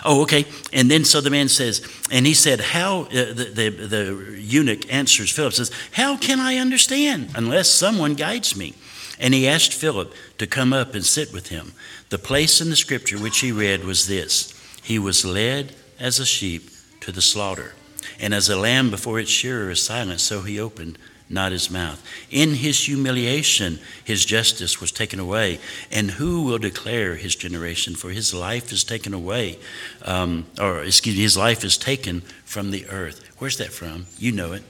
oh, 0.05 0.23
okay. 0.23 0.45
And 0.73 0.91
then 0.91 1.05
so 1.05 1.21
the 1.21 1.31
man 1.31 1.49
says, 1.49 1.87
and 2.11 2.27
he 2.27 2.35
said, 2.35 2.61
"How?" 2.61 3.03
Uh, 3.03 3.33
the, 3.33 3.53
the, 3.55 3.87
the 3.87 4.41
eunuch 4.41 4.93
answers 4.93 5.31
Philip 5.31 5.53
says, 5.53 5.71
"How 5.93 6.17
can 6.17 6.41
I 6.41 6.57
understand 6.57 7.31
unless 7.37 7.69
someone 7.69 8.15
guides 8.15 8.57
me?" 8.57 8.75
And 9.21 9.35
he 9.35 9.47
asked 9.47 9.75
Philip 9.75 10.13
to 10.39 10.47
come 10.47 10.73
up 10.73 10.95
and 10.95 11.05
sit 11.05 11.33
with 11.33 11.49
him. 11.49 11.73
The 12.09 12.19
place 12.19 12.61
in 12.61 12.71
the 12.71 12.77
scripture 12.77 13.19
which 13.19 13.41
he 13.41 13.53
read 13.53 13.85
was 13.85 14.09
this: 14.09 14.53
He 14.83 14.99
was 14.99 15.25
led 15.25 15.77
as 16.01 16.19
a 16.19 16.27
sheep 16.27 16.71
to 17.03 17.13
the 17.13 17.23
slaughter, 17.23 17.75
and 18.19 18.35
as 18.35 18.49
a 18.49 18.57
lamb 18.57 18.91
before 18.91 19.21
its 19.21 19.31
shearer 19.31 19.71
is 19.71 19.83
silent, 19.83 20.21
so 20.21 20.43
he 20.43 20.59
opened 20.59 20.99
not 21.31 21.53
his 21.53 21.70
mouth. 21.70 22.05
In 22.31 22.55
his 22.55 22.87
humiliation, 22.87 23.78
his 24.05 24.24
justice 24.24 24.81
was 24.81 24.91
taken 24.91 25.20
away. 25.20 25.61
And 25.91 26.11
who 26.11 26.43
will 26.43 26.59
declare 26.59 27.14
his 27.14 27.37
generation? 27.37 27.95
For 27.95 28.11
his 28.11 28.35
life 28.35 28.72
is 28.72 28.83
taken 28.83 29.14
away, 29.14 29.59
um, 30.05 30.47
or 30.61 30.83
excuse 30.83 31.16
me, 31.16 31.22
his 31.22 31.37
life 31.37 31.64
is 31.64 31.78
taken 31.78 32.22
from 32.45 32.72
the 32.72 32.87
earth. 32.89 33.31
Where's 33.39 33.59
that 33.59 33.72
from? 33.72 34.07
You 34.18 34.33
know 34.33 34.53
it. 34.53 34.64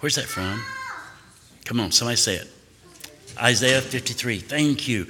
Where's 0.00 0.16
that 0.16 0.24
from? 0.24 0.60
Come 1.64 1.78
on, 1.78 1.92
somebody 1.92 2.16
say 2.16 2.34
it. 2.34 2.48
Isaiah 3.38 3.80
53. 3.80 4.40
Thank 4.40 4.88
you. 4.88 5.06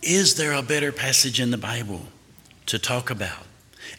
Is 0.00 0.34
there 0.34 0.52
a 0.52 0.62
better 0.62 0.90
passage 0.90 1.38
in 1.38 1.50
the 1.50 1.58
Bible 1.58 2.00
to 2.66 2.78
talk 2.78 3.10
about? 3.10 3.46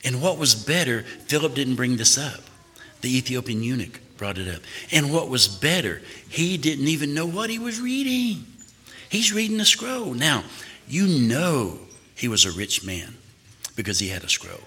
And 0.04 0.22
what 0.22 0.38
was 0.38 0.56
better, 0.56 1.04
Philip 1.04 1.54
didn't 1.54 1.76
bring 1.76 1.98
this 1.98 2.18
up. 2.18 2.42
The 3.02 3.16
Ethiopian 3.16 3.62
eunuch 3.62 4.00
brought 4.24 4.38
it 4.38 4.48
up. 4.48 4.62
And 4.94 5.12
what 5.12 5.28
was 5.28 5.50
better, 5.50 6.02
he 6.30 6.56
didn't 6.56 6.88
even 6.88 7.14
know 7.14 7.26
what 7.26 7.50
he 7.50 7.60
was 7.60 7.82
reading. 7.82 8.46
He's 9.10 9.34
reading 9.34 9.60
a 9.60 9.66
scroll. 9.66 10.14
Now, 10.14 10.46
you 10.88 11.08
know 11.08 11.78
he 12.16 12.30
was 12.30 12.46
a 12.46 12.52
rich 12.54 12.86
man 12.86 13.16
because 13.76 14.00
he 14.00 14.08
had 14.08 14.24
a 14.24 14.30
scroll. 14.30 14.64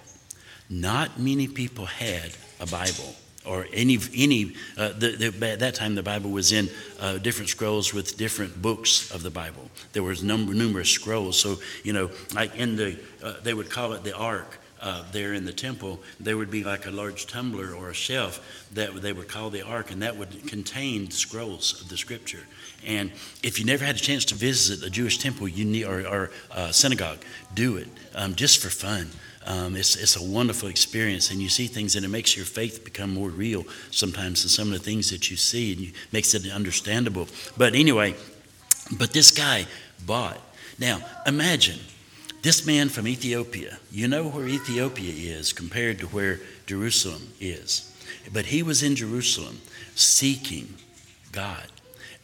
Not 0.68 1.18
many 1.18 1.48
people 1.48 1.86
had 1.86 2.32
a 2.60 2.66
Bible 2.66 3.14
or 3.46 3.64
any 3.72 3.98
any 4.14 4.52
uh, 4.76 4.88
the, 4.88 5.30
the, 5.30 5.48
at 5.48 5.60
that 5.60 5.74
time 5.74 5.94
the 5.94 6.02
Bible 6.02 6.30
was 6.30 6.52
in 6.52 6.68
uh, 7.00 7.16
different 7.16 7.48
scrolls 7.48 7.94
with 7.94 8.18
different 8.18 8.60
books 8.60 9.10
of 9.10 9.22
the 9.22 9.30
Bible. 9.30 9.70
There 9.94 10.02
was 10.02 10.22
number, 10.22 10.52
numerous 10.52 10.90
scrolls. 10.90 11.40
So 11.40 11.56
you 11.82 11.94
know, 11.94 12.10
like 12.34 12.54
in 12.56 12.76
the 12.76 12.98
uh, 13.22 13.36
they 13.42 13.54
would 13.54 13.70
call 13.70 13.94
it 13.94 14.04
the 14.04 14.14
Ark 14.14 14.58
uh, 14.80 15.04
there 15.12 15.34
in 15.34 15.44
the 15.44 15.52
temple, 15.52 16.00
there 16.20 16.36
would 16.36 16.50
be 16.50 16.64
like 16.64 16.86
a 16.86 16.90
large 16.90 17.26
tumbler 17.26 17.74
or 17.74 17.90
a 17.90 17.94
shelf 17.94 18.66
that 18.74 18.94
they 19.02 19.12
would 19.12 19.28
call 19.28 19.50
the 19.50 19.62
ark, 19.62 19.90
and 19.90 20.02
that 20.02 20.16
would 20.16 20.46
contain 20.46 21.10
scrolls 21.10 21.80
of 21.80 21.88
the 21.88 21.96
scripture. 21.96 22.44
And 22.86 23.10
if 23.42 23.58
you 23.58 23.64
never 23.64 23.84
had 23.84 23.96
a 23.96 24.00
chance 24.00 24.24
to 24.26 24.34
visit 24.34 24.86
a 24.86 24.90
Jewish 24.90 25.18
temple 25.18 25.48
you 25.48 25.64
need, 25.64 25.84
or, 25.84 26.06
or 26.06 26.30
uh, 26.50 26.72
synagogue, 26.72 27.18
do 27.54 27.76
it 27.76 27.88
um, 28.14 28.34
just 28.34 28.58
for 28.58 28.68
fun. 28.68 29.08
Um, 29.46 29.76
it's, 29.76 29.94
it's 29.94 30.16
a 30.16 30.22
wonderful 30.22 30.68
experience, 30.68 31.30
and 31.30 31.40
you 31.40 31.48
see 31.48 31.68
things, 31.68 31.94
and 31.94 32.04
it 32.04 32.08
makes 32.08 32.36
your 32.36 32.44
faith 32.44 32.84
become 32.84 33.14
more 33.14 33.28
real 33.28 33.64
sometimes 33.92 34.42
than 34.42 34.50
some 34.50 34.72
of 34.72 34.78
the 34.78 34.84
things 34.84 35.10
that 35.10 35.30
you 35.30 35.36
see, 35.36 35.72
and 35.72 35.82
it 35.82 35.94
makes 36.12 36.34
it 36.34 36.50
understandable. 36.50 37.28
But 37.56 37.74
anyway, 37.74 38.16
but 38.98 39.12
this 39.12 39.30
guy 39.30 39.66
bought. 40.04 40.38
Now, 40.78 40.98
imagine 41.26 41.78
this 42.46 42.64
man 42.64 42.88
from 42.88 43.08
Ethiopia, 43.08 43.76
you 43.90 44.06
know 44.06 44.28
where 44.28 44.46
Ethiopia 44.46 45.36
is 45.36 45.52
compared 45.52 45.98
to 45.98 46.06
where 46.06 46.38
Jerusalem 46.66 47.32
is. 47.40 47.92
But 48.32 48.46
he 48.46 48.62
was 48.62 48.84
in 48.84 48.94
Jerusalem 48.94 49.60
seeking 49.96 50.72
God. 51.32 51.66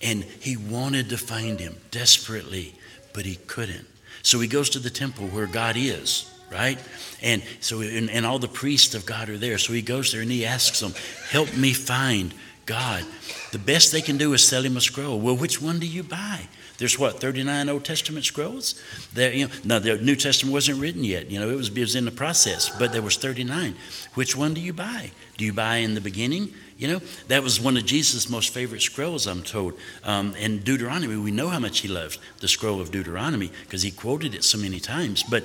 And 0.01 0.23
he 0.23 0.57
wanted 0.57 1.09
to 1.09 1.19
find 1.19 1.59
him 1.59 1.75
desperately, 1.91 2.73
but 3.13 3.25
he 3.25 3.35
couldn't. 3.35 3.85
So 4.23 4.39
he 4.39 4.47
goes 4.47 4.71
to 4.71 4.79
the 4.79 4.91
temple 4.91 5.27
where 5.27 5.49
God 5.49 5.75
is, 5.77 6.33
right? 6.53 6.79
And 7.21 7.43
so, 7.59 7.81
and, 7.81 8.09
and 8.09 8.25
all 8.25 8.39
the 8.39 8.47
priests 8.47 8.95
of 8.95 9.05
God 9.05 9.29
are 9.29 9.39
there. 9.39 9.59
So 9.59 9.73
he 9.73 9.83
goes 9.83 10.13
there 10.13 10.23
and 10.23 10.31
he 10.31 10.47
asks 10.47 10.79
them, 10.79 10.95
Help 11.31 11.53
me 11.57 11.73
find 11.73 12.33
God. 12.65 13.05
The 13.51 13.59
best 13.59 13.91
they 13.91 14.03
can 14.03 14.19
do 14.19 14.35
is 14.35 14.47
sell 14.47 14.63
him 14.63 14.77
a 14.77 14.81
scroll. 14.81 15.19
Well, 15.19 15.37
which 15.37 15.61
one 15.61 15.81
do 15.81 15.87
you 15.89 16.05
buy? 16.05 16.47
There's 16.79 16.99
what 16.99 17.21
39 17.21 17.69
Old 17.69 17.85
Testament 17.85 18.25
scrolls. 18.25 18.81
There, 19.13 19.33
you 19.33 19.47
know, 19.47 19.53
now 19.65 19.79
the 19.79 19.99
New 19.99 20.17
Testament 20.17 20.53
wasn't 20.53 20.81
written 20.81 21.05
yet. 21.05 21.31
You 21.31 21.41
know, 21.41 21.51
it 21.51 21.57
was, 21.57 21.69
it 21.69 21.79
was 21.79 21.95
in 21.95 22.05
the 22.05 22.11
process, 22.11 22.69
but 22.79 22.93
there 22.93 23.03
was 23.03 23.17
39. 23.17 23.75
Which 24.15 24.37
one 24.37 24.55
do 24.55 24.61
you 24.61 24.73
buy? 24.73 25.11
Do 25.37 25.45
you 25.45 25.53
buy 25.53 25.77
in 25.77 25.95
the 25.95 26.01
beginning? 26.01 26.53
You 26.79 26.89
know, 26.89 27.01
that 27.29 27.43
was 27.43 27.61
one 27.61 27.77
of 27.77 27.87
Jesus' 27.87 28.29
most 28.29 28.53
favorite 28.53 28.83
scrolls, 28.83 29.27
I'm 29.27 29.43
told. 29.43 29.75
Um, 30.03 30.35
in 30.37 30.59
Deuteronomy, 30.59 31.17
we 31.17 31.31
know 31.31 31.49
how 31.49 31.61
much 31.61 31.81
he 31.81 31.89
loved 31.89 32.19
the 32.41 32.49
scroll 32.49 32.81
of 32.81 32.91
Deuteronomy 32.91 33.53
because 33.65 33.83
he 33.83 33.91
quoted 33.91 34.35
it 34.35 34.43
so 34.43 34.59
many 34.59 34.81
times. 34.81 35.23
But 35.23 35.45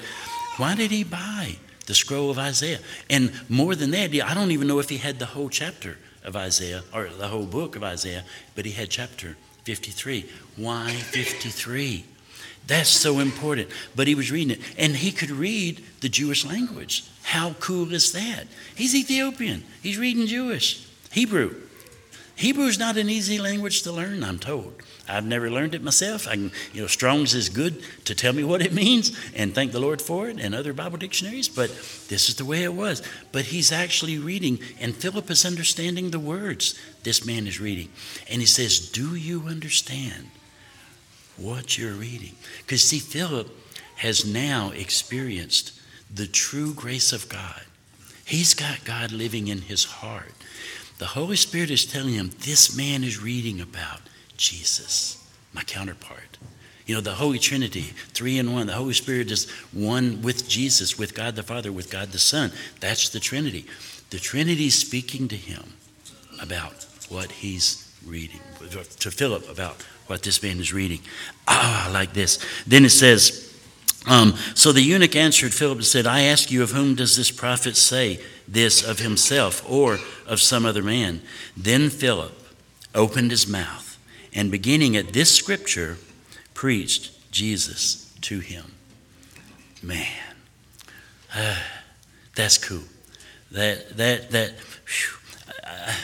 why 0.58 0.76
did 0.76 0.92
he 0.92 1.04
buy 1.04 1.58
the 1.86 1.94
scroll 1.94 2.32
of 2.32 2.40
Isaiah? 2.40 2.80
And 3.10 3.32
more 3.50 3.76
than 3.76 3.92
that, 3.92 4.12
I 4.12 4.34
don't 4.34 4.52
even 4.52 4.68
know 4.68 4.80
if 4.80 4.90
he 4.90 4.98
had 4.98 5.20
the 5.20 5.28
whole 5.28 5.50
chapter 5.50 5.98
of 6.24 6.36
Isaiah 6.36 6.84
or 6.94 7.08
the 7.08 7.28
whole 7.28 7.46
book 7.46 7.76
of 7.76 7.84
Isaiah, 7.84 8.24
but 8.56 8.66
he 8.66 8.72
had 8.72 8.90
chapter 8.90 9.38
53. 9.68 10.26
Why 10.56 10.92
53? 10.92 12.06
That's 12.68 12.88
so 12.88 13.20
important. 13.20 13.68
But 13.98 14.08
he 14.08 14.16
was 14.16 14.32
reading 14.32 14.52
it, 14.52 14.62
and 14.78 14.96
he 14.96 15.12
could 15.12 15.30
read 15.30 15.84
the 16.00 16.08
Jewish 16.08 16.46
language. 16.46 17.04
How 17.24 17.54
cool 17.60 17.94
is 17.94 18.14
that? 18.14 18.48
He's 18.76 18.96
Ethiopian, 18.96 19.66
he's 19.84 19.98
reading 19.98 20.26
Jewish, 20.26 20.88
Hebrew. 21.12 21.54
Hebrew 22.38 22.68
is 22.68 22.80
not 22.80 22.96
an 22.96 23.10
easy 23.10 23.40
language 23.40 23.82
to 23.82 23.92
learn, 23.92 24.24
I'm 24.24 24.40
told. 24.40 24.74
I've 25.08 25.26
never 25.26 25.50
learned 25.50 25.74
it 25.74 25.84
myself. 25.84 26.28
I 26.28 26.32
can, 26.32 26.52
you 26.74 26.82
know, 26.82 26.88
Strong's 26.88 27.34
is 27.34 27.50
good 27.50 27.82
to 28.06 28.14
tell 28.14 28.34
me 28.34 28.44
what 28.44 28.62
it 28.62 28.74
means, 28.74 29.18
and 29.36 29.54
thank 29.54 29.72
the 29.72 29.80
Lord 29.80 30.02
for 30.02 30.30
it, 30.30 30.40
and 30.40 30.54
other 30.54 30.74
Bible 30.74 30.98
dictionaries. 30.98 31.48
But 31.48 31.70
this 32.10 32.30
is 32.30 32.36
the 32.36 32.46
way 32.46 32.64
it 32.64 32.74
was. 32.74 33.02
But 33.32 33.46
he's 33.46 33.72
actually 33.72 34.18
reading, 34.18 34.60
and 34.80 34.96
Philip 34.96 35.30
is 35.32 35.46
understanding 35.46 36.12
the 36.12 36.20
words 36.20 36.78
this 37.04 37.26
man 37.26 37.48
is 37.48 37.60
reading, 37.60 37.90
and 38.30 38.42
he 38.42 38.48
says, 38.48 38.80
"Do 38.80 39.16
you 39.16 39.48
understand 39.48 40.30
what 41.38 41.78
you're 41.78 41.94
reading?" 41.94 42.36
Because 42.58 42.84
see, 42.84 43.00
Philip 43.00 43.50
has 43.98 44.26
now 44.26 44.72
experienced 44.72 45.72
the 46.14 46.28
true 46.28 46.74
grace 46.74 47.14
of 47.14 47.30
God. 47.30 47.64
He's 48.26 48.54
got 48.54 48.84
God 48.84 49.12
living 49.12 49.48
in 49.48 49.62
his 49.62 49.86
heart. 49.86 50.34
The 50.98 51.08
Holy 51.08 51.36
Spirit 51.36 51.72
is 51.72 51.86
telling 51.86 52.14
him 52.14 52.32
this 52.40 52.76
man 52.76 53.04
is 53.04 53.22
reading 53.22 53.62
about 53.62 54.02
Jesus, 54.38 55.28
my 55.54 55.64
counterpart. 55.64 56.38
You 56.86 56.96
know, 56.96 57.02
the 57.02 57.16
Holy 57.16 57.38
Trinity, 57.38 57.82
three 58.14 58.38
in 58.38 58.54
one. 58.54 58.68
The 58.68 58.74
Holy 58.74 58.94
Spirit 58.94 59.30
is 59.30 59.50
one 59.74 60.22
with 60.22 60.48
Jesus, 60.48 60.98
with 60.98 61.14
God 61.14 61.36
the 61.36 61.44
Father, 61.44 61.72
with 61.72 61.92
God 61.92 62.14
the 62.14 62.20
Son. 62.20 62.52
That's 62.80 63.10
the 63.10 63.20
Trinity. 63.20 63.66
The 64.10 64.20
Trinity 64.20 64.68
is 64.68 64.76
speaking 64.76 65.28
to 65.28 65.36
him 65.36 65.74
about 66.42 66.86
what 67.10 67.32
he's 67.32 67.94
reading, 68.06 68.40
to 69.00 69.12
Philip 69.12 69.50
about 69.50 69.82
what 70.08 70.24
this 70.24 70.42
man 70.42 70.60
is 70.60 70.72
reading. 70.72 71.02
Ah, 71.46 71.90
like 71.92 72.14
this. 72.14 72.40
Then 72.66 72.86
it 72.86 72.92
says, 72.92 73.54
um, 74.08 74.36
so 74.56 74.72
the 74.72 74.82
eunuch 74.82 75.18
answered 75.18 75.54
Philip 75.54 75.80
and 75.80 75.86
said, 75.86 76.08
I 76.08 76.22
ask 76.22 76.50
you, 76.50 76.64
of 76.64 76.72
whom 76.72 76.96
does 76.96 77.18
this 77.18 77.32
prophet 77.32 77.76
say 77.76 78.22
this, 78.48 78.88
of 78.88 79.00
himself 79.00 79.70
or 79.70 80.00
of 80.26 80.42
some 80.42 80.66
other 80.66 80.84
man? 80.84 81.22
Then 81.58 81.90
Philip 81.90 82.32
opened 82.96 83.32
his 83.32 83.46
mouth 83.46 83.87
and 84.38 84.52
beginning 84.52 84.96
at 84.96 85.14
this 85.14 85.36
scripture, 85.36 85.98
preached 86.54 87.32
Jesus 87.32 88.14
to 88.22 88.40
him. 88.40 88.66
Man, 89.82 90.08
uh, 91.36 91.58
that's 92.36 92.60
cool. 92.60 92.84
That, 93.52 93.98
that, 93.98 94.30
that, 94.30 94.52
whew, 94.52 95.18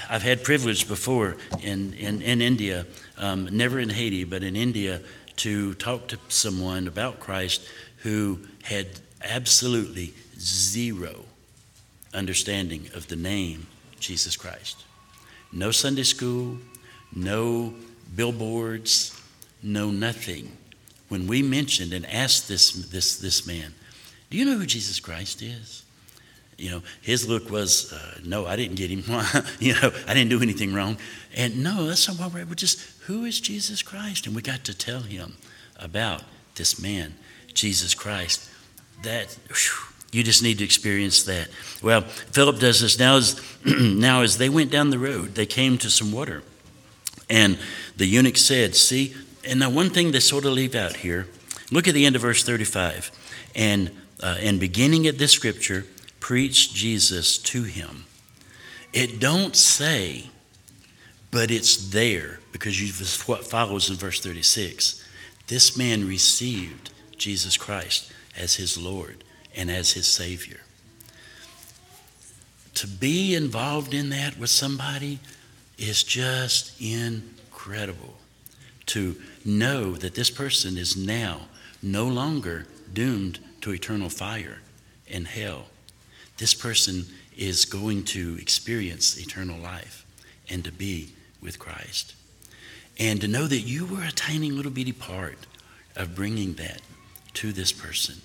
I've 0.10 0.24
had 0.24 0.44
privilege 0.44 0.88
before 0.88 1.38
in, 1.62 1.94
in, 1.94 2.24
in 2.24 2.42
India, 2.42 2.88
um, 3.20 3.50
never 3.52 3.80
in 3.80 3.90
Haiti, 3.90 4.24
but 4.24 4.42
in 4.42 4.56
India, 4.56 5.02
to 5.38 5.76
talk 5.76 6.08
to 6.08 6.18
someone 6.28 6.88
about 6.88 7.20
Christ 7.20 7.62
who 7.98 8.40
had 8.64 8.88
absolutely 9.22 10.12
zero 10.40 11.26
understanding 12.16 12.90
of 12.96 13.08
the 13.10 13.16
name 13.16 13.68
Jesus 14.00 14.36
Christ. 14.36 14.84
No 15.52 15.70
Sunday 15.70 16.04
school, 16.04 16.58
no 17.16 17.76
billboards, 18.16 19.20
know 19.62 19.91
nothing. 19.91 20.58
When 21.10 21.28
we 21.28 21.41
mentioned 21.41 21.93
and 21.93 22.06
asked 22.06 22.47
this, 22.47 22.72
this, 22.72 23.18
this 23.18 23.45
man, 23.45 23.74
Do 24.30 24.38
you 24.38 24.45
know 24.45 24.58
who 24.58 24.66
Jesus 24.66 24.99
Christ 24.99 25.41
is? 25.41 25.84
you 26.58 26.70
know, 26.70 26.82
his 27.01 27.28
look 27.28 27.49
was, 27.49 27.91
uh, 27.91 28.20
no, 28.24 28.45
I 28.45 28.56
didn't 28.56 28.76
get 28.76 28.89
him. 28.89 29.04
you 29.60 29.74
know, 29.74 29.91
I 30.08 30.14
didn't 30.14 30.30
do 30.30 30.41
anything 30.41 30.74
wrong. 30.74 30.97
And 31.36 31.64
no, 31.64 31.86
that's 31.86 32.08
not 32.08 32.20
what 32.20 32.34
we're, 32.34 32.45
we're 32.45 32.56
just, 32.56 32.80
who 33.01 33.26
is 33.26 33.39
Jesus 33.39 33.82
Christ? 33.82 34.28
And 34.28 34.36
we 34.36 34.41
got 34.41 34.64
to 34.66 34.74
tell 34.74 35.01
him 35.01 35.36
about 35.78 36.24
this 36.56 36.82
man, 36.82 37.16
Jesus 37.54 37.93
Christ. 37.93 38.49
That, 39.04 39.38
whew, 39.47 39.88
you 40.12 40.24
just 40.24 40.43
need 40.43 40.60
to 40.60 40.64
experience 40.64 41.24
that. 41.24 41.49
Well, 41.82 42.01
Philip 42.01 42.60
does 42.60 42.82
this 42.82 42.99
now 42.99 43.18
as, 43.18 43.41
now 43.66 44.22
as 44.22 44.38
they 44.38 44.49
went 44.49 44.72
down 44.72 44.89
the 44.89 44.99
road, 44.99 45.36
they 45.36 45.45
came 45.45 45.78
to 45.80 45.89
some 45.89 46.12
water. 46.12 46.43
And 47.34 47.58
the 47.98 48.06
eunuch 48.06 48.38
said, 48.38 48.76
See, 48.76 49.16
and 49.44 49.60
now 49.60 49.72
one 49.72 49.90
thing 49.90 50.12
they 50.12 50.20
sort 50.20 50.46
of 50.46 50.54
leave 50.54 50.76
out 50.76 50.98
here, 50.98 51.28
look 51.72 51.88
at 51.88 51.96
the 51.96 52.06
end 52.06 52.16
of 52.16 52.22
verse 52.22 52.44
35. 52.44 53.12
And, 53.56 53.90
uh, 54.22 54.38
and 54.40 54.60
beginning 54.60 55.08
at 55.08 55.18
this 55.18 55.32
scripture, 55.32 55.88
preach 56.20 56.76
Jesus 56.76 57.40
to 57.40 57.64
him. 57.64 58.06
It 58.94 59.20
don't 59.20 59.56
say, 59.56 60.30
but 61.32 61.50
it's 61.50 61.90
there 61.90 62.40
because 62.52 62.80
you, 62.80 62.94
what 63.26 63.48
follows 63.48 63.90
in 63.90 63.96
verse 63.96 64.20
36. 64.20 65.04
This 65.48 65.76
man 65.76 66.08
received 66.08 66.92
Jesus 67.18 67.58
Christ 67.58 68.12
as 68.38 68.56
his 68.56 68.78
Lord 68.78 69.24
and 69.56 69.72
as 69.72 69.94
his 69.94 70.06
Savior. 70.06 70.60
To 72.76 72.88
be 72.88 73.34
involved 73.34 73.96
in 73.96 74.10
that 74.10 74.38
with 74.38 74.52
somebody 74.52 75.20
is 75.78 76.03
just 76.03 76.80
incredible. 76.82 78.15
To 78.88 79.15
know 79.45 79.93
that 79.93 80.15
this 80.15 80.30
person 80.30 80.78
is 80.78 80.97
now 80.97 81.41
no 81.82 82.07
longer 82.07 82.67
doomed 82.93 83.39
to 83.61 83.71
eternal 83.71 84.09
fire 84.09 84.59
and 85.09 85.28
hell. 85.28 85.65
This 86.38 86.53
person 86.53 87.05
is 87.38 87.65
going 87.65 88.03
to 88.05 88.38
experience 88.39 89.17
eternal 89.17 89.57
life 89.59 90.05
and 90.49 90.63
to 90.65 90.71
be 90.71 91.13
with 91.41 91.59
Christ. 91.59 92.15
And 92.99 93.21
to 93.21 93.28
know 93.28 93.47
that 93.47 93.61
you 93.61 93.86
were 93.86 94.03
a 94.03 94.11
tiny 94.11 94.51
little 94.51 94.71
bitty 94.71 94.91
part 94.91 95.38
of 95.95 96.15
bringing 96.15 96.53
that 96.55 96.82
to 97.36 97.51
this 97.51 97.71
person. 97.71 98.15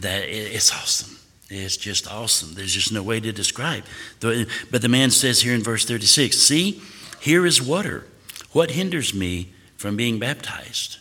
That 0.00 0.24
it's 0.28 0.72
awesome. 0.72 1.18
It's 1.50 1.76
just 1.76 2.10
awesome. 2.10 2.54
There's 2.54 2.74
just 2.74 2.92
no 2.92 3.02
way 3.02 3.20
to 3.20 3.32
describe. 3.32 3.84
But 4.20 4.82
the 4.82 4.88
man 4.88 5.10
says 5.10 5.40
here 5.40 5.54
in 5.54 5.62
verse 5.62 5.84
36 5.84 6.36
See, 6.36 6.82
here 7.20 7.46
is 7.46 7.62
water. 7.62 8.04
What 8.52 8.72
hinders 8.72 9.14
me 9.14 9.48
from 9.76 9.96
being 9.96 10.18
baptized? 10.18 10.98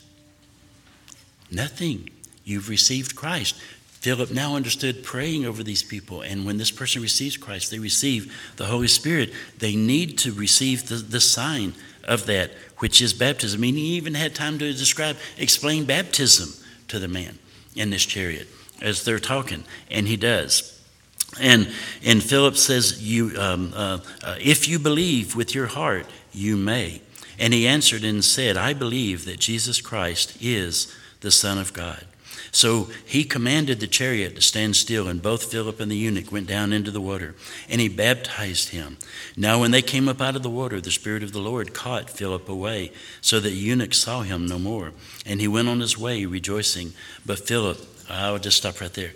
Nothing. 1.51 2.09
You've 2.43 2.69
received 2.69 3.15
Christ. 3.15 3.55
Philip 3.99 4.31
now 4.31 4.55
understood 4.55 5.03
praying 5.03 5.45
over 5.45 5.63
these 5.63 5.83
people. 5.83 6.21
And 6.21 6.45
when 6.45 6.57
this 6.57 6.71
person 6.71 7.01
receives 7.01 7.35
Christ, 7.35 7.71
they 7.71 7.79
receive 7.79 8.33
the 8.55 8.65
Holy 8.65 8.87
Spirit. 8.87 9.33
They 9.57 9.75
need 9.75 10.17
to 10.19 10.31
receive 10.31 10.87
the, 10.87 10.95
the 10.95 11.19
sign 11.19 11.73
of 12.05 12.25
that, 12.27 12.51
which 12.77 13.01
is 13.01 13.13
baptism. 13.13 13.59
I 13.59 13.61
mean, 13.61 13.75
he 13.75 13.95
even 13.95 14.13
had 14.13 14.33
time 14.33 14.59
to 14.59 14.71
describe, 14.71 15.17
explain 15.37 15.85
baptism 15.85 16.53
to 16.87 16.99
the 16.99 17.07
man 17.09 17.37
in 17.75 17.89
this 17.89 18.05
chariot 18.05 18.47
as 18.81 19.03
they're 19.03 19.19
talking, 19.19 19.63
and 19.89 20.07
he 20.07 20.17
does. 20.17 20.73
And 21.39 21.71
and 22.03 22.23
Philip 22.23 22.57
says, 22.57 23.01
"You, 23.01 23.33
um, 23.37 23.73
uh, 23.75 23.99
uh, 24.23 24.35
if 24.39 24.67
you 24.67 24.79
believe 24.79 25.35
with 25.35 25.53
your 25.53 25.67
heart, 25.67 26.07
you 26.33 26.57
may." 26.57 27.01
And 27.39 27.53
he 27.53 27.67
answered 27.67 28.03
and 28.03 28.23
said, 28.23 28.57
"I 28.57 28.73
believe 28.73 29.25
that 29.25 29.39
Jesus 29.39 29.81
Christ 29.81 30.37
is 30.41 30.93
the 31.21 31.31
Son 31.31 31.57
of 31.57 31.73
God." 31.73 32.05
So 32.51 32.89
he 33.05 33.23
commanded 33.23 33.79
the 33.79 33.87
chariot 33.87 34.35
to 34.35 34.41
stand 34.41 34.75
still, 34.75 35.07
and 35.07 35.21
both 35.21 35.51
Philip 35.51 35.79
and 35.79 35.91
the 35.91 35.97
eunuch 35.97 36.31
went 36.31 36.47
down 36.47 36.73
into 36.73 36.91
the 36.91 37.01
water, 37.01 37.35
and 37.69 37.81
he 37.81 37.89
baptized 37.89 38.69
him. 38.69 38.97
Now, 39.35 39.59
when 39.59 39.71
they 39.71 39.81
came 39.81 40.07
up 40.07 40.21
out 40.21 40.35
of 40.35 40.43
the 40.43 40.49
water, 40.49 40.81
the 40.81 40.89
Spirit 40.89 41.23
of 41.23 41.33
the 41.33 41.39
Lord 41.39 41.73
caught 41.73 42.09
Philip 42.09 42.49
away, 42.49 42.91
so 43.21 43.39
that 43.39 43.49
the 43.49 43.55
eunuch 43.55 43.93
saw 43.93 44.21
him 44.21 44.47
no 44.47 44.57
more. 44.57 44.93
And 45.25 45.41
he 45.41 45.47
went 45.47 45.67
on 45.67 45.81
his 45.81 45.97
way 45.97 46.25
rejoicing. 46.25 46.93
But 47.25 47.45
Philip, 47.45 47.96
I 48.09 48.31
will 48.31 48.39
just 48.39 48.57
stop 48.57 48.79
right 48.81 48.93
there. 48.93 49.11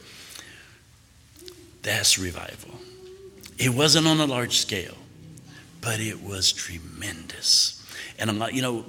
That's 1.82 2.20
revival. 2.20 2.80
It 3.58 3.70
wasn't 3.70 4.08
on 4.08 4.20
a 4.20 4.26
large 4.26 4.58
scale, 4.58 4.96
but 5.82 6.00
it 6.00 6.22
was 6.22 6.52
tremendous. 6.52 7.78
And 8.20 8.30
I'm 8.30 8.38
like, 8.38 8.54
you 8.54 8.62
know, 8.62 8.86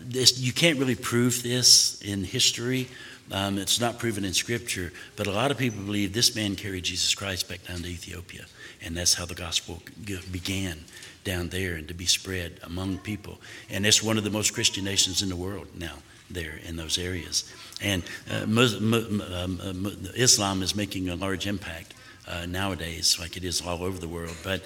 this, 0.00 0.38
you 0.38 0.52
can't 0.52 0.78
really 0.78 0.94
prove 0.94 1.42
this 1.42 2.00
in 2.02 2.24
history 2.24 2.88
um, 3.32 3.56
it's 3.56 3.80
not 3.80 3.98
proven 3.98 4.24
in 4.24 4.34
Scripture, 4.34 4.92
but 5.16 5.26
a 5.26 5.30
lot 5.30 5.50
of 5.50 5.56
people 5.56 5.82
believe 5.82 6.12
this 6.12 6.34
man 6.34 6.54
carried 6.54 6.84
Jesus 6.84 7.14
Christ 7.14 7.48
back 7.48 7.66
down 7.66 7.78
to 7.78 7.88
Ethiopia, 7.88 8.44
and 8.82 8.96
that's 8.96 9.14
how 9.14 9.24
the 9.24 9.34
gospel 9.34 9.82
began 10.30 10.84
down 11.24 11.48
there 11.48 11.74
and 11.74 11.88
to 11.88 11.94
be 11.94 12.04
spread 12.04 12.58
among 12.62 12.98
people. 12.98 13.38
And 13.70 13.86
it's 13.86 14.02
one 14.02 14.18
of 14.18 14.24
the 14.24 14.30
most 14.30 14.52
Christian 14.52 14.84
nations 14.84 15.22
in 15.22 15.30
the 15.30 15.36
world 15.36 15.68
now, 15.74 15.96
there 16.28 16.58
in 16.66 16.76
those 16.76 16.98
areas. 16.98 17.50
And 17.82 18.02
uh, 18.30 18.46
Muslim, 18.46 19.20
um, 19.20 19.86
uh, 19.86 19.90
Islam 20.14 20.62
is 20.62 20.74
making 20.76 21.08
a 21.08 21.16
large 21.16 21.46
impact 21.46 21.94
uh, 22.28 22.46
nowadays, 22.46 23.18
like 23.18 23.36
it 23.36 23.44
is 23.44 23.60
all 23.60 23.82
over 23.82 23.98
the 23.98 24.08
world. 24.08 24.36
But 24.44 24.62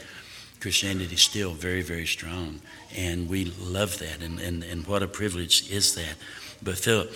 Christianity 0.61 1.15
is 1.15 1.23
still 1.23 1.53
very, 1.53 1.83
very 1.83 2.07
strong, 2.07 2.61
and 2.95 3.29
we 3.29 3.47
love 3.61 3.99
that. 3.99 4.23
And, 4.23 4.39
and, 4.41 4.63
and 4.63 4.87
what 4.87 5.03
a 5.03 5.09
privilege 5.09 5.71
is 5.71 5.95
that. 5.95 6.17
But 6.63 6.79
Philip, 6.79 7.13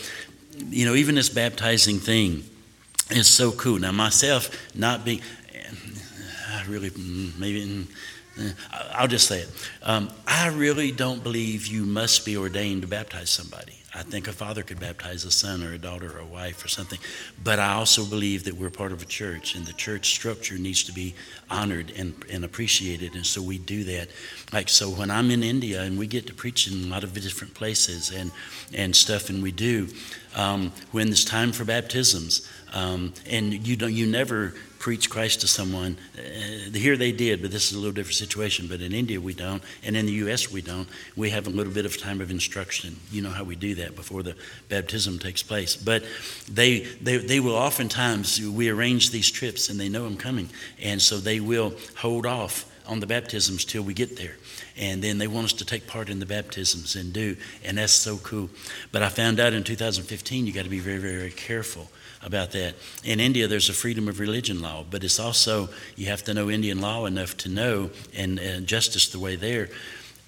you 0.69 0.87
know, 0.87 0.95
even 0.95 1.15
this 1.15 1.29
baptizing 1.29 1.99
thing 1.99 2.45
is 3.11 3.27
so 3.27 3.53
cool. 3.53 3.79
Now, 3.79 3.93
myself 3.93 4.51
not 4.75 5.05
being, 5.05 5.21
I 6.51 6.65
really, 6.69 6.91
maybe, 7.39 7.87
I'll 8.93 9.09
just 9.09 9.27
say 9.27 9.41
it. 9.41 9.49
Um, 9.83 10.11
I 10.27 10.49
really 10.49 10.93
don't 10.93 11.23
believe 11.23 11.67
you 11.67 11.85
must 11.85 12.25
be 12.25 12.37
ordained 12.37 12.83
to 12.83 12.89
baptize 12.89 13.31
somebody. 13.31 13.80
I 13.93 14.03
think 14.05 14.29
a 14.29 14.33
father 14.33 14.63
could 14.63 14.79
baptize 14.79 15.25
a 15.25 15.33
son 15.33 15.65
or 15.65 15.73
a 15.73 15.79
daughter 15.79 16.17
or 16.17 16.21
a 16.21 16.25
wife 16.25 16.65
or 16.65 16.69
something. 16.69 16.99
But 17.43 17.59
I 17.59 17.73
also 17.73 18.05
believe 18.05 18.45
that 18.45 18.55
we're 18.55 18.71
part 18.71 18.93
of 18.93 19.03
a 19.03 19.07
church, 19.07 19.57
and 19.57 19.67
the 19.67 19.73
church 19.73 20.11
structure 20.11 20.57
needs 20.57 20.85
to 20.85 20.93
be 20.93 21.15
honored 21.51 21.93
and, 21.97 22.15
and 22.31 22.45
appreciated. 22.45 23.15
And 23.15 23.27
so 23.27 23.43
we 23.43 23.59
do 23.59 23.83
that. 23.85 24.09
Like, 24.53 24.69
so 24.69 24.91
when 24.91 25.11
I'm 25.11 25.31
in 25.33 25.43
India 25.43 25.83
and 25.83 25.99
we 25.99 26.07
get 26.07 26.27
to 26.29 26.35
preach 26.35 26.71
in 26.71 26.85
a 26.85 26.87
lot 26.87 27.03
of 27.03 27.15
different 27.15 27.55
places 27.55 28.13
and, 28.13 28.31
and 28.73 28.95
stuff, 28.95 29.29
and 29.29 29.43
we 29.43 29.51
do, 29.51 29.89
um, 30.37 30.73
when 30.93 31.09
it's 31.09 31.25
time 31.25 31.51
for 31.51 31.65
baptisms, 31.65 32.49
um, 32.73 33.13
and 33.29 33.67
you 33.67 33.75
don't, 33.77 33.93
you 33.93 34.07
never 34.07 34.55
preach 34.81 35.11
Christ 35.11 35.43
to 35.43 35.47
someone. 35.47 35.99
Uh, 36.19 36.71
here 36.73 36.97
they 36.97 37.13
did, 37.13 37.43
but 37.43 37.53
this 37.53 37.71
is 37.71 37.77
a 37.77 37.79
little 37.79 37.93
different 37.93 38.17
situation. 38.17 38.67
But 38.67 38.81
in 38.81 38.93
India 38.93 39.21
we 39.21 39.35
don't, 39.35 39.63
and 39.85 39.97
in 39.97 40.07
the 40.07 40.13
U.S. 40.25 40.51
we 40.51 40.63
don't. 40.63 40.89
We 41.15 41.31
have 41.31 41.47
a 41.47 41.51
little 41.51 41.73
bit 41.73 41.85
of 41.85 41.97
time 41.99 42.21
of 42.21 42.31
instruction. 42.31 42.97
You 43.13 43.23
know 43.23 43.31
how 43.31 43.45
we 43.45 43.55
do 43.55 43.77
that 43.77 43.95
before 43.95 44.25
the 44.25 44.35
baptism 44.69 45.21
takes 45.21 45.43
place. 45.43 45.77
But 45.77 46.03
they 46.51 46.81
they 47.01 47.19
they 47.19 47.39
will 47.39 47.55
oftentimes 47.55 48.41
we 48.41 48.71
arrange 48.71 49.11
these 49.11 49.31
trips, 49.31 49.69
and 49.69 49.79
they 49.79 49.89
know 49.89 50.07
I'm 50.07 50.17
coming, 50.17 50.49
and 50.83 51.01
so 51.01 51.19
they 51.19 51.39
will 51.39 51.75
hold 51.97 52.27
off 52.27 52.65
on 52.87 52.99
the 52.99 53.07
baptisms 53.07 53.65
till 53.65 53.83
we 53.83 53.95
get 53.95 54.17
there. 54.17 54.37
And 54.77 55.05
then 55.05 55.19
they 55.19 55.29
want 55.29 55.45
us 55.45 55.53
to 55.55 55.65
take 55.65 55.87
part 55.87 56.09
in 56.09 56.19
the 56.19 56.27
baptisms 56.27 56.97
and 56.97 57.13
do. 57.13 57.37
And 57.63 57.77
that's 57.77 57.93
so 57.93 58.17
cool. 58.17 58.49
But 58.91 59.03
I 59.03 59.11
found 59.11 59.39
out 59.39 59.53
in 59.53 59.63
2015, 59.63 60.47
you 60.47 60.53
got 60.53 60.65
to 60.65 60.71
be 60.71 60.81
very, 60.81 60.99
very, 60.99 61.17
very 61.17 61.31
careful 61.31 61.89
about 62.23 62.51
that. 62.53 62.75
In 63.05 63.21
India, 63.21 63.49
there's 63.49 63.69
a 63.69 63.73
freedom 63.73 64.09
of 64.09 64.21
religion 64.21 64.61
law, 64.61 64.85
but 64.89 65.03
it's 65.05 65.19
also, 65.19 65.69
you 65.97 66.07
have 66.07 66.23
to 66.25 66.35
know 66.35 66.51
Indian 66.51 66.81
law 66.81 67.07
enough 67.07 67.37
to 67.39 67.49
know, 67.49 67.91
and, 68.15 68.39
and 68.39 68.67
justice 68.67 69.09
the 69.09 69.19
way 69.19 69.37
there. 69.37 69.69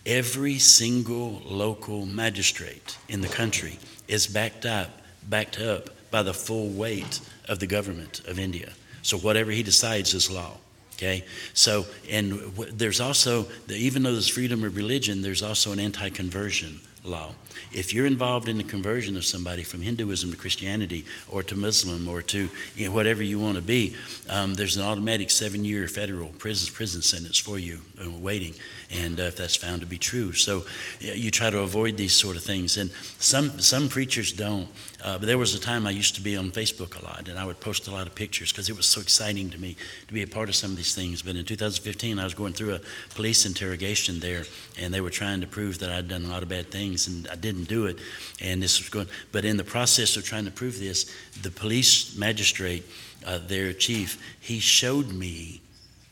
Every 0.07 0.59
single 0.59 1.43
local 1.45 2.07
magistrate 2.07 2.99
in 3.09 3.21
the 3.21 3.29
country 3.29 3.79
is 4.09 4.27
backed 4.27 4.67
up, 4.67 4.91
backed 5.29 5.61
up 5.61 5.91
by 6.11 6.23
the 6.23 6.35
full 6.35 6.69
weight 6.71 7.21
of 7.49 7.59
the 7.59 7.67
government 7.67 8.21
of 8.27 8.39
India. 8.39 8.73
So 9.03 9.19
whatever 9.19 9.51
he 9.51 9.63
decides 9.63 10.15
is 10.15 10.31
law. 10.31 10.59
Okay, 10.95 11.25
so 11.53 11.87
and 12.09 12.35
there's 12.75 13.01
also 13.01 13.47
even 13.69 14.05
though 14.05 14.13
there's 14.13 14.29
freedom 14.29 14.63
of 14.63 14.77
religion, 14.77 15.23
there's 15.23 15.43
also 15.43 15.73
an 15.73 15.81
anti-conversion 15.81 16.81
law. 17.05 17.33
If 17.73 17.93
you're 17.93 18.07
involved 18.07 18.49
in 18.49 18.59
the 18.59 18.65
conversion 18.65 19.17
of 19.17 19.25
somebody 19.25 19.63
from 19.63 19.83
Hinduism 19.83 20.31
to 20.31 20.37
Christianity 20.37 21.05
or 21.29 21.43
to 21.43 21.57
Muslim 21.57 22.09
or 22.09 22.23
to 22.23 22.49
you 22.77 22.87
know, 22.87 22.93
whatever 22.93 23.23
you 23.23 23.41
want 23.41 23.57
to 23.57 23.63
be, 23.63 23.97
um, 24.29 24.55
there's 24.55 24.77
an 24.77 24.85
automatic 24.85 25.31
seven 25.31 25.65
year 25.65 25.89
federal 25.89 26.29
prison, 26.29 26.73
prison 26.73 27.03
sentence 27.03 27.39
for 27.39 27.59
you 27.59 27.81
uh, 28.05 28.11
waiting, 28.11 28.55
and 28.91 29.19
uh, 29.19 29.25
if 29.25 29.37
that's 29.37 29.57
found 29.57 29.81
to 29.81 29.87
be 29.87 29.99
true. 29.99 30.33
So 30.33 30.65
you 31.01 31.31
try 31.31 31.51
to 31.51 31.61
avoid 31.61 31.97
these 31.97 32.15
sort 32.15 32.37
of 32.37 32.43
things. 32.43 32.77
And 32.77 32.91
some, 33.19 33.59
some 33.61 33.89
preachers 33.89 34.33
don't. 34.33 34.69
Uh, 35.03 35.19
but 35.19 35.27
there 35.27 35.39
was 35.39 35.53
a 35.55 35.59
time 35.59 35.85
I 35.85 35.91
used 35.91 36.15
to 36.15 36.21
be 36.21 36.37
on 36.37 36.53
Facebook 36.53 37.01
a 37.01 37.05
lot, 37.05 37.29
and 37.29 37.37
I 37.37 37.45
would 37.45 37.59
post 37.59 37.89
a 37.89 37.91
lot 37.91 38.07
of 38.07 38.15
pictures 38.15 38.53
because 38.53 38.69
it 38.69 38.77
was 38.77 38.87
so 38.87 39.01
exciting 39.01 39.51
to 39.51 39.61
me 39.61 39.77
to 40.07 40.15
be 40.15 40.23
a 40.23 40.29
part 40.29 40.49
of 40.49 40.55
some 40.55 40.71
of 40.71 40.77
these 40.77 40.95
things. 40.95 41.23
But 41.23 41.35
in 41.35 41.45
2015, 41.45 42.21
I 42.21 42.25
was 42.25 42.35
going 42.35 42.53
through 42.53 42.77
a 42.77 42.81
police 43.15 43.45
interrogation 43.45 44.21
there, 44.21 44.45
and 44.79 44.95
they 44.95 45.01
were 45.01 45.11
trying 45.11 45.41
to 45.41 45.47
prove 45.49 45.81
that 45.81 45.91
I'd 45.91 46.07
done 46.07 46.25
a 46.25 46.29
lot 46.29 46.45
of 46.45 46.49
bad 46.49 46.71
things, 46.71 47.09
and 47.09 47.27
I 47.27 47.35
didn't 47.35 47.65
do 47.65 47.87
it. 47.87 47.99
And 48.41 48.63
this 48.63 48.79
was 48.79 48.89
going, 48.91 49.09
but 49.33 49.45
in 49.45 49.57
the 49.57 49.65
process 49.65 50.17
of 50.17 50.25
trying 50.25 50.45
to 50.45 50.53
prove 50.53 50.79
this, 50.79 51.13
the 51.43 51.51
police 51.51 52.17
magistrate, 52.17 52.85
uh, 53.27 53.39
their 53.39 53.73
chief, 53.73 54.23
he 54.41 54.61
showed 54.61 55.13
me, 55.13 55.61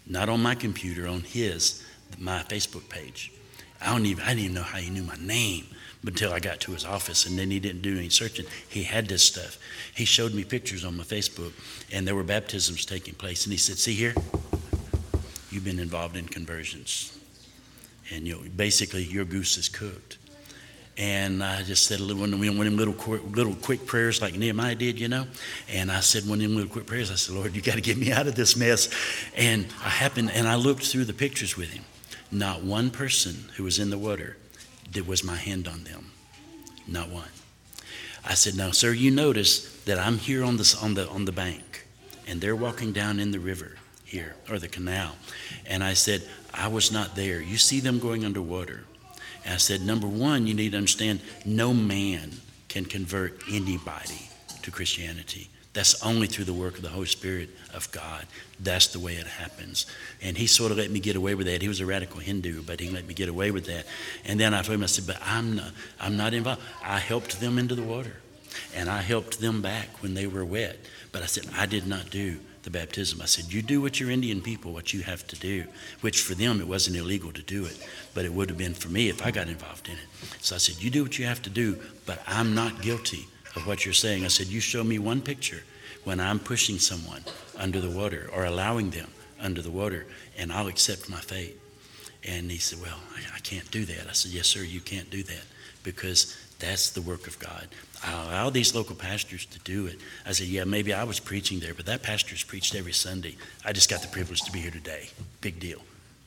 not 0.05 0.29
on 0.29 0.43
my 0.43 0.57
computer, 0.57 1.07
on 1.07 1.21
his, 1.21 1.85
my 2.19 2.43
Facebook 2.49 2.89
page. 2.89 3.31
I 3.81 3.93
don't 3.93 4.05
even, 4.07 4.25
I 4.25 4.29
didn't 4.31 4.41
even 4.41 4.55
know 4.55 4.63
how 4.63 4.79
he 4.79 4.91
knew 4.91 5.05
my 5.05 5.17
name 5.21 5.67
until 6.07 6.33
I 6.33 6.41
got 6.41 6.61
to 6.61 6.73
his 6.73 6.85
office, 6.85 7.27
and 7.27 7.39
then 7.39 7.51
he 7.51 7.61
didn't 7.61 7.83
do 7.83 7.99
any 7.99 8.09
searching. 8.09 8.47
He 8.69 8.85
had 8.85 9.09
this 9.09 9.23
stuff. 9.23 9.59
He 9.95 10.05
showed 10.05 10.33
me 10.33 10.45
pictures 10.45 10.85
on 10.85 10.97
my 10.97 11.05
Facebook, 11.05 11.53
and 11.93 12.07
there 12.07 12.15
were 12.15 12.25
baptisms 12.25 12.87
taking 12.87 13.15
place. 13.15 13.45
And 13.45 13.53
he 13.53 13.59
said, 13.59 13.79
"See 13.79 13.95
here, 13.95 14.15
you've 15.51 15.65
been 15.65 15.79
involved 15.79 16.17
in 16.17 16.27
conversions, 16.27 17.13
and 18.11 18.27
you 18.27 18.35
know, 18.35 18.43
basically 18.57 19.05
your 19.05 19.25
goose 19.25 19.59
is 19.59 19.69
cooked." 19.69 20.17
And 20.97 21.43
I 21.43 21.63
just 21.63 21.85
said 21.85 22.01
a 22.01 22.03
little 22.03 22.21
one 22.21 22.33
of 22.35 22.41
them 22.41 22.77
little 22.77 22.95
little 23.31 23.55
quick 23.55 23.87
prayers 23.87 24.21
like 24.21 24.35
Nehemiah 24.35 24.75
did, 24.75 24.99
you 24.99 25.09
know. 25.09 25.27
And 25.69 25.91
I 25.91 26.01
said 26.01 26.27
one 26.27 26.39
of 26.39 26.43
them 26.43 26.57
little 26.57 26.71
quick 26.71 26.87
prayers. 26.87 27.11
I 27.11 27.15
said, 27.15 27.35
"Lord, 27.35 27.55
you 27.55 27.63
got 27.63 27.77
to 27.77 27.81
get 27.81 27.97
me 27.97 28.11
out 28.11 28.27
of 28.27 28.35
this 28.35 28.57
mess." 28.57 28.89
And 29.37 29.67
I 29.85 29.89
happened, 29.89 30.31
and 30.33 30.49
I 30.49 30.57
looked 30.57 30.85
through 30.85 31.05
the 31.05 31.15
pictures 31.15 31.57
with 31.57 31.71
him. 31.71 31.85
Not 32.31 32.63
one 32.63 32.91
person 32.91 33.51
who 33.57 33.65
was 33.65 33.79
in 33.79 33.91
the 33.91 33.99
water 33.99 34.37
there 34.93 35.05
was 35.05 35.23
my 35.25 35.37
hand 35.37 35.69
on 35.69 35.85
them. 35.85 36.11
Not 36.87 37.11
one. 37.11 37.29
I 38.25 38.35
said, 38.35 38.57
Now, 38.57 38.71
sir, 38.71 38.93
you 38.93 39.11
notice 39.11 39.83
that 39.85 39.99
I'm 39.99 40.19
here 40.19 40.45
on, 40.45 40.57
this, 40.57 40.81
on, 40.81 40.95
the, 40.95 41.09
on 41.09 41.25
the 41.25 41.33
bank, 41.33 41.87
and 42.27 42.41
they're 42.41 42.57
walking 42.57 42.93
down 42.93 43.21
in 43.21 43.31
the 43.31 43.41
river 43.41 43.77
here, 44.05 44.35
or 44.51 44.59
the 44.59 44.69
canal. 44.69 45.17
And 45.67 45.85
I 45.85 45.95
said, 45.95 46.23
I 46.53 46.69
was 46.69 46.91
not 46.91 47.15
there. 47.15 47.41
You 47.41 47.57
see 47.57 47.81
them 47.81 47.99
going 47.99 48.25
underwater. 48.25 48.85
And 49.45 49.55
I 49.55 49.59
said, 49.59 49.83
Number 49.83 50.07
one, 50.07 50.47
you 50.47 50.55
need 50.55 50.73
to 50.73 50.79
understand 50.79 51.21
no 51.45 51.73
man 51.73 52.33
can 52.69 52.85
convert 52.85 53.41
anybody 53.51 54.29
to 54.63 54.71
Christianity. 54.71 55.50
That's 55.73 56.03
only 56.03 56.27
through 56.27 56.47
the 56.47 56.53
work 56.53 56.77
of 56.77 56.83
the 56.83 56.89
Holy 56.89 57.07
Spirit 57.07 57.51
of 57.73 57.91
God. 57.93 58.27
That's 58.59 58.89
the 58.89 58.99
way 58.99 59.15
it 59.15 59.27
happens. 59.27 59.87
And 60.21 60.37
he 60.37 60.49
sort 60.49 60.73
of 60.73 60.79
let 60.79 60.91
me 60.91 60.99
get 60.99 61.15
away 61.15 61.37
with 61.37 61.47
that. 61.47 61.63
He 61.63 61.69
was 61.69 61.81
a 61.81 61.87
radical 61.87 62.19
Hindu, 62.19 62.63
but 62.63 62.81
he 62.81 62.91
let 62.91 63.07
me 63.07 63.15
get 63.15 63.29
away 63.29 63.53
with 63.53 63.67
that. 63.67 63.87
And 64.25 64.41
then 64.41 64.53
I 64.53 64.63
told 64.63 64.77
him, 64.77 64.83
I 64.83 64.87
said, 64.87 65.07
but 65.07 65.19
I'm 65.25 65.57
not, 65.57 65.73
I'm 66.01 66.17
not 66.17 66.35
involved. 66.35 66.61
I 66.83 66.99
helped 66.99 67.41
them 67.41 67.57
into 67.57 67.77
the 67.77 67.83
water, 67.83 68.17
and 68.75 68.91
I 68.91 69.01
helped 69.01 69.41
them 69.41 69.63
back 69.63 70.03
when 70.03 70.15
they 70.15 70.27
were 70.27 70.45
wet. 70.45 70.77
But 71.13 71.23
I 71.23 71.27
said, 71.27 71.47
I 71.57 71.67
did 71.67 71.87
not 71.87 72.11
do 72.11 72.41
the 72.65 72.71
baptism. 72.71 73.23
I 73.23 73.27
said, 73.27 73.53
You 73.53 73.63
do 73.63 73.81
what 73.81 74.01
your 74.01 74.11
Indian 74.11 74.43
people, 74.43 74.73
what 74.73 74.93
you 74.93 75.03
have 75.03 75.25
to 75.29 75.37
do, 75.37 75.67
which 76.01 76.21
for 76.21 76.35
them 76.35 76.61
it 76.61 76.67
wasn't 76.67 76.97
illegal 76.97 77.31
to 77.31 77.43
do 77.43 77.65
it, 77.65 77.79
but 78.13 78.25
it 78.25 78.33
would 78.33 78.49
have 78.49 78.59
been 78.59 78.75
for 78.75 78.89
me 78.89 79.09
if 79.09 79.25
I 79.25 79.31
got 79.31 79.49
involved 79.49 79.87
in 79.87 79.95
it. 79.95 80.35
So 80.41 80.57
I 80.57 80.59
said, 80.59 80.83
You 80.83 80.91
do 80.91 81.05
what 81.05 81.17
you 81.17 81.27
have 81.27 81.43
to 81.43 81.51
do, 81.51 81.79
but 82.07 82.21
I'm 82.27 82.57
not 82.57 82.83
guilty 82.83 83.27
of 83.57 83.67
what 83.67 83.85
you're 83.85 83.95
saying. 83.95 84.25
I 84.25 84.29
said, 84.29 84.47
You 84.47 84.61
show 84.61 84.85
me 84.85 84.99
one 84.99 85.21
picture 85.21 85.63
when 86.05 86.21
I'm 86.21 86.39
pushing 86.39 86.79
someone 86.79 87.23
under 87.57 87.81
the 87.81 87.91
water 87.91 88.31
or 88.33 88.45
allowing 88.45 88.91
them 88.91 89.09
under 89.41 89.63
the 89.63 89.71
water, 89.71 90.07
and 90.39 90.53
I'll 90.53 90.69
accept 90.69 91.09
my 91.09 91.21
fate. 91.21 91.57
And 92.25 92.51
he 92.51 92.59
said, 92.59 92.81
Well, 92.81 92.99
I, 93.15 93.37
I 93.37 93.39
can't 93.41 93.71
do 93.71 93.85
that. 93.87 94.07
I 94.09 94.13
said, 94.13 94.33
Yes, 94.33 94.47
sir, 94.47 94.61
you 94.61 94.81
can't 94.81 95.11
do 95.11 95.23
that 95.25 95.45
because 95.83 96.37
that's 96.59 96.91
the 96.91 97.03
work 97.03 97.27
of 97.27 97.39
God. 97.39 97.69
I 98.05 98.13
allow 98.13 98.51
these 98.51 98.75
local 98.75 98.95
pastors 98.95 99.47
to 99.47 99.59
do 99.61 99.87
it. 99.87 99.99
I 100.27 100.33
said, 100.33 100.47
Yeah, 100.47 100.65
maybe 100.65 100.93
I 100.93 101.05
was 101.05 101.21
preaching 101.21 101.61
there, 101.61 101.75
but 101.75 101.87
that 101.87 102.03
pastor's 102.03 102.43
preached 102.45 102.75
every 102.75 102.93
Sunday. 102.93 103.37
I 103.65 103.73
just 103.73 103.91
got 103.91 104.03
the 104.03 104.09
privilege 104.09 104.43
to 104.43 104.53
be 104.53 104.61
here 104.61 104.71
today. 104.71 105.09
Big 105.41 105.59
deal, 105.59 105.81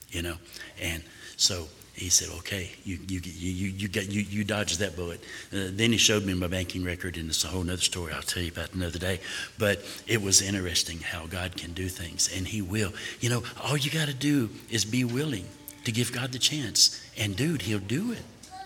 you 0.10 0.22
know? 0.22 0.36
And 0.82 1.04
so 1.38 1.68
he 1.94 2.10
said, 2.10 2.30
"Okay, 2.40 2.72
you 2.84 2.98
you 3.08 3.22
you 3.24 3.68
you 3.70 3.88
get 3.88 4.10
you 4.10 4.22
you 4.22 4.44
dodged 4.44 4.80
that 4.80 4.96
bullet." 4.96 5.24
Uh, 5.52 5.70
then 5.72 5.92
he 5.92 5.98
showed 5.98 6.26
me 6.26 6.34
my 6.34 6.48
banking 6.48 6.84
record, 6.84 7.18
and 7.18 7.30
it's 7.30 7.44
a 7.44 7.48
whole 7.48 7.62
other 7.62 7.78
story. 7.78 8.12
I'll 8.14 8.22
tell 8.24 8.42
you 8.42 8.52
about 8.52 8.74
another 8.74 9.00
day. 9.00 9.20
But 9.60 9.86
it 10.08 10.22
was 10.22 10.42
interesting 10.42 11.00
how 11.00 11.28
God 11.28 11.56
can 11.56 11.74
do 11.74 11.88
things, 11.88 12.30
and 12.36 12.48
He 12.48 12.62
will. 12.62 12.94
You 13.20 13.30
know, 13.30 13.44
all 13.64 13.78
you 13.78 13.92
got 13.92 14.08
to 14.08 14.14
do 14.14 14.50
is 14.70 14.86
be 14.86 15.04
willing 15.04 15.46
to 15.86 15.92
give 15.92 16.12
God 16.12 16.32
the 16.32 16.40
chance, 16.40 17.00
and 17.18 17.36
dude, 17.36 17.62
He'll 17.62 17.80
do 17.80 18.12
it. 18.12 18.24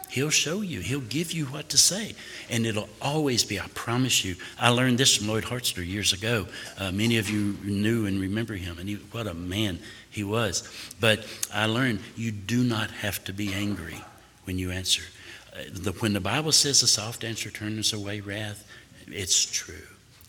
He'll 0.09 0.29
show 0.29 0.61
you. 0.61 0.79
He'll 0.79 1.01
give 1.01 1.33
you 1.33 1.45
what 1.47 1.69
to 1.69 1.77
say. 1.77 2.15
And 2.49 2.65
it'll 2.65 2.87
always 3.01 3.43
be, 3.43 3.59
I 3.59 3.67
promise 3.73 4.23
you. 4.23 4.35
I 4.57 4.69
learned 4.69 4.97
this 4.97 5.17
from 5.17 5.27
Lloyd 5.27 5.43
Hartzler 5.43 5.85
years 5.85 6.13
ago. 6.13 6.47
Uh, 6.77 6.91
many 6.91 7.17
of 7.17 7.29
you 7.29 7.57
knew 7.63 8.05
and 8.05 8.19
remember 8.19 8.53
him. 8.53 8.79
And 8.79 8.87
he, 8.87 8.95
what 9.11 9.27
a 9.27 9.33
man 9.33 9.79
he 10.17 10.23
was. 10.23 10.67
But 10.99 11.25
I 11.53 11.67
learned 11.67 11.99
you 12.17 12.31
do 12.31 12.63
not 12.63 12.89
have 12.89 13.23
to 13.25 13.33
be 13.33 13.53
angry 13.53 14.01
when 14.45 14.57
you 14.57 14.71
answer. 14.71 15.03
Uh, 15.53 15.59
the, 15.71 15.91
when 15.93 16.13
the 16.13 16.19
Bible 16.19 16.51
says 16.51 16.81
a 16.81 16.87
soft 16.87 17.23
answer 17.23 17.51
turns 17.51 17.93
away 17.93 18.19
wrath, 18.19 18.67
it's 19.07 19.45
true. 19.45 19.87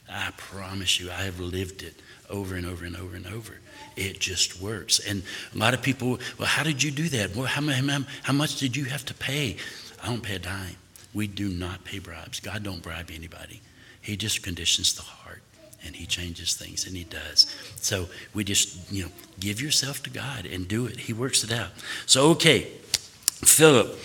I 0.09 0.31
promise 0.37 1.01
you, 1.01 1.11
I 1.11 1.23
have 1.23 1.41
lived 1.41 1.83
it 1.83 1.95
over 2.29 2.55
and 2.55 2.67
over 2.67 2.85
and 2.85 2.97
over 2.97 3.17
and 3.17 3.27
over. 3.27 3.55
It 3.97 4.21
just 4.21 4.61
works. 4.61 5.01
And 5.01 5.23
a 5.55 5.59
lot 5.59 5.73
of 5.75 5.81
people, 5.81 6.21
well, 6.39 6.47
how 6.47 6.63
did 6.63 6.83
you 6.83 6.91
do 6.91 7.09
that? 7.09 7.35
Well, 7.35 7.47
how, 7.47 7.63
how, 7.63 8.01
how 8.23 8.33
much 8.33 8.57
did 8.59 8.77
you 8.77 8.85
have 8.85 9.05
to 9.07 9.15
pay? 9.15 9.57
I 10.03 10.07
don't 10.07 10.23
pay 10.23 10.37
a 10.37 10.39
dime. 10.39 10.77
We 11.15 11.27
do 11.27 11.49
not 11.49 11.85
pay 11.85 11.99
bribes. 11.99 12.41
God 12.41 12.63
don't 12.63 12.83
bribe 12.83 13.11
anybody. 13.13 13.63
He 14.03 14.17
just 14.17 14.43
conditions 14.43 14.95
the 14.95 15.03
heart 15.03 15.43
and 15.85 15.97
he 15.97 16.07
changes 16.07 16.55
things 16.55 16.87
and 16.87 16.97
he 16.97 17.05
does. 17.05 17.47
So 17.77 18.09
we 18.35 18.45
just, 18.45 18.91
you 18.93 19.05
know, 19.05 19.11
give 19.41 19.61
yourself 19.61 20.03
to 20.05 20.11
God 20.11 20.47
and 20.47 20.67
do 20.67 20.87
it. 20.87 21.01
He 21.01 21.13
works 21.13 21.45
it 21.45 21.53
out. 21.53 21.71
So, 22.07 22.31
okay, 22.31 22.63
Philip, 23.45 23.97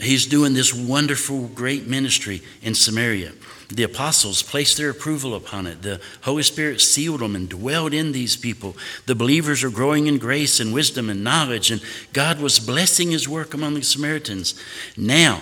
he's 0.00 0.26
doing 0.26 0.54
this 0.54 0.74
wonderful, 0.74 1.48
great 1.48 1.86
ministry 1.86 2.42
in 2.62 2.74
Samaria. 2.74 3.32
The 3.70 3.84
apostles 3.84 4.42
placed 4.42 4.76
their 4.76 4.90
approval 4.90 5.34
upon 5.34 5.66
it. 5.66 5.80
The 5.80 6.00
Holy 6.22 6.42
Spirit 6.42 6.82
sealed 6.82 7.20
them 7.20 7.34
and 7.34 7.48
dwelled 7.48 7.94
in 7.94 8.12
these 8.12 8.36
people. 8.36 8.76
The 9.06 9.14
believers 9.14 9.64
are 9.64 9.70
growing 9.70 10.06
in 10.06 10.18
grace 10.18 10.60
and 10.60 10.74
wisdom 10.74 11.08
and 11.08 11.24
knowledge, 11.24 11.70
and 11.70 11.82
God 12.12 12.38
was 12.38 12.60
blessing 12.60 13.10
his 13.10 13.26
work 13.26 13.54
among 13.54 13.74
the 13.74 13.82
Samaritans. 13.82 14.60
Now, 14.94 15.40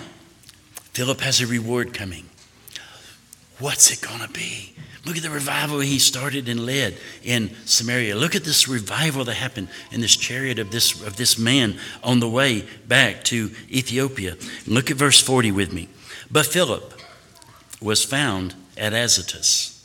Philip 0.93 1.19
has 1.21 1.41
a 1.41 1.47
reward 1.47 1.93
coming. 1.93 2.29
What's 3.61 3.91
it 3.91 4.01
going 4.01 4.19
to 4.19 4.29
be? 4.29 4.73
Look 5.05 5.17
at 5.17 5.23
the 5.23 5.29
revival 5.29 5.79
he 5.79 5.97
started 5.97 6.49
and 6.49 6.65
led 6.65 6.97
in 7.23 7.55
Samaria. 7.65 8.15
Look 8.15 8.35
at 8.35 8.43
this 8.43 8.67
revival 8.67 9.23
that 9.25 9.35
happened 9.35 9.69
in 9.91 10.01
this 10.01 10.15
chariot 10.15 10.59
of 10.59 10.71
this, 10.71 11.01
of 11.05 11.15
this 11.15 11.37
man 11.37 11.79
on 12.03 12.19
the 12.19 12.29
way 12.29 12.67
back 12.87 13.23
to 13.25 13.51
Ethiopia. 13.69 14.35
Look 14.67 14.91
at 14.91 14.97
verse 14.97 15.21
40 15.21 15.51
with 15.53 15.73
me. 15.73 15.87
But 16.29 16.45
Philip, 16.45 17.01
was 17.81 18.03
found 18.03 18.53
at 18.77 18.93
Azotus. 18.93 19.83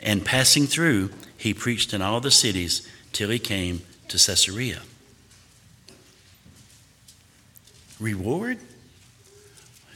And 0.00 0.24
passing 0.24 0.66
through, 0.66 1.10
he 1.36 1.52
preached 1.52 1.92
in 1.92 2.00
all 2.00 2.20
the 2.20 2.30
cities 2.30 2.88
till 3.12 3.28
he 3.30 3.38
came 3.38 3.82
to 4.08 4.16
Caesarea. 4.16 4.80
Reward? 8.00 8.58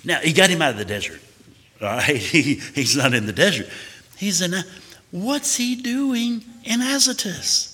Now, 0.05 0.19
he 0.19 0.33
got 0.33 0.51
him 0.51 0.61
out 0.61 0.73
of 0.73 0.79
the 0.79 0.85
desert. 0.85 1.21
Right? 1.81 2.17
He, 2.17 2.55
he's 2.75 2.97
not 2.97 3.15
in 3.15 3.27
the 3.27 3.33
desert. 3.33 3.69
He's 4.17 4.41
in 4.41 4.55
what's 5.11 5.57
he 5.57 5.77
doing 5.77 6.45
in 6.65 6.81
Azotus? 6.81 7.73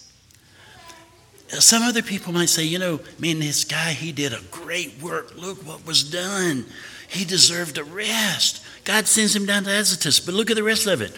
Some 1.49 1.83
other 1.83 2.03
people 2.03 2.33
might 2.33 2.49
say, 2.49 2.65
you 2.65 2.79
know, 2.79 3.01
man, 3.19 3.39
this 3.39 3.65
guy, 3.65 3.93
he 3.93 4.11
did 4.11 4.33
a 4.33 4.41
great 4.51 5.03
work. 5.03 5.37
Look 5.37 5.67
what 5.67 5.87
was 5.87 6.03
done. 6.03 6.65
He 7.09 7.27
deserved 7.27 7.77
a 7.77 7.85
rest. 7.85 8.65
God 8.85 9.07
sends 9.07 9.37
him 9.37 9.45
down 9.45 9.65
to 9.65 9.71
Azotus. 9.71 10.19
But 10.19 10.35
look 10.35 10.51
at 10.51 10.57
the 10.57 10.63
rest 10.63 10.87
of 10.87 11.03
it. 11.03 11.17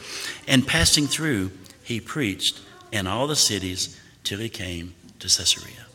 And 0.49 0.67
passing 0.67 1.07
through, 1.07 1.53
he 1.85 2.01
preached 2.01 2.61
in 2.91 3.07
all 3.07 3.29
the 3.29 3.37
cities 3.37 4.01
till 4.25 4.41
he 4.41 4.49
came 4.49 4.95
to 5.21 5.29
Caesarea. 5.29 5.87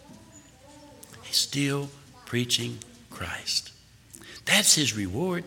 He's 1.23 1.35
still 1.35 1.89
preaching 2.25 2.79
Christ. 3.09 3.71
That's 4.45 4.73
his 4.73 4.95
reward. 4.95 5.43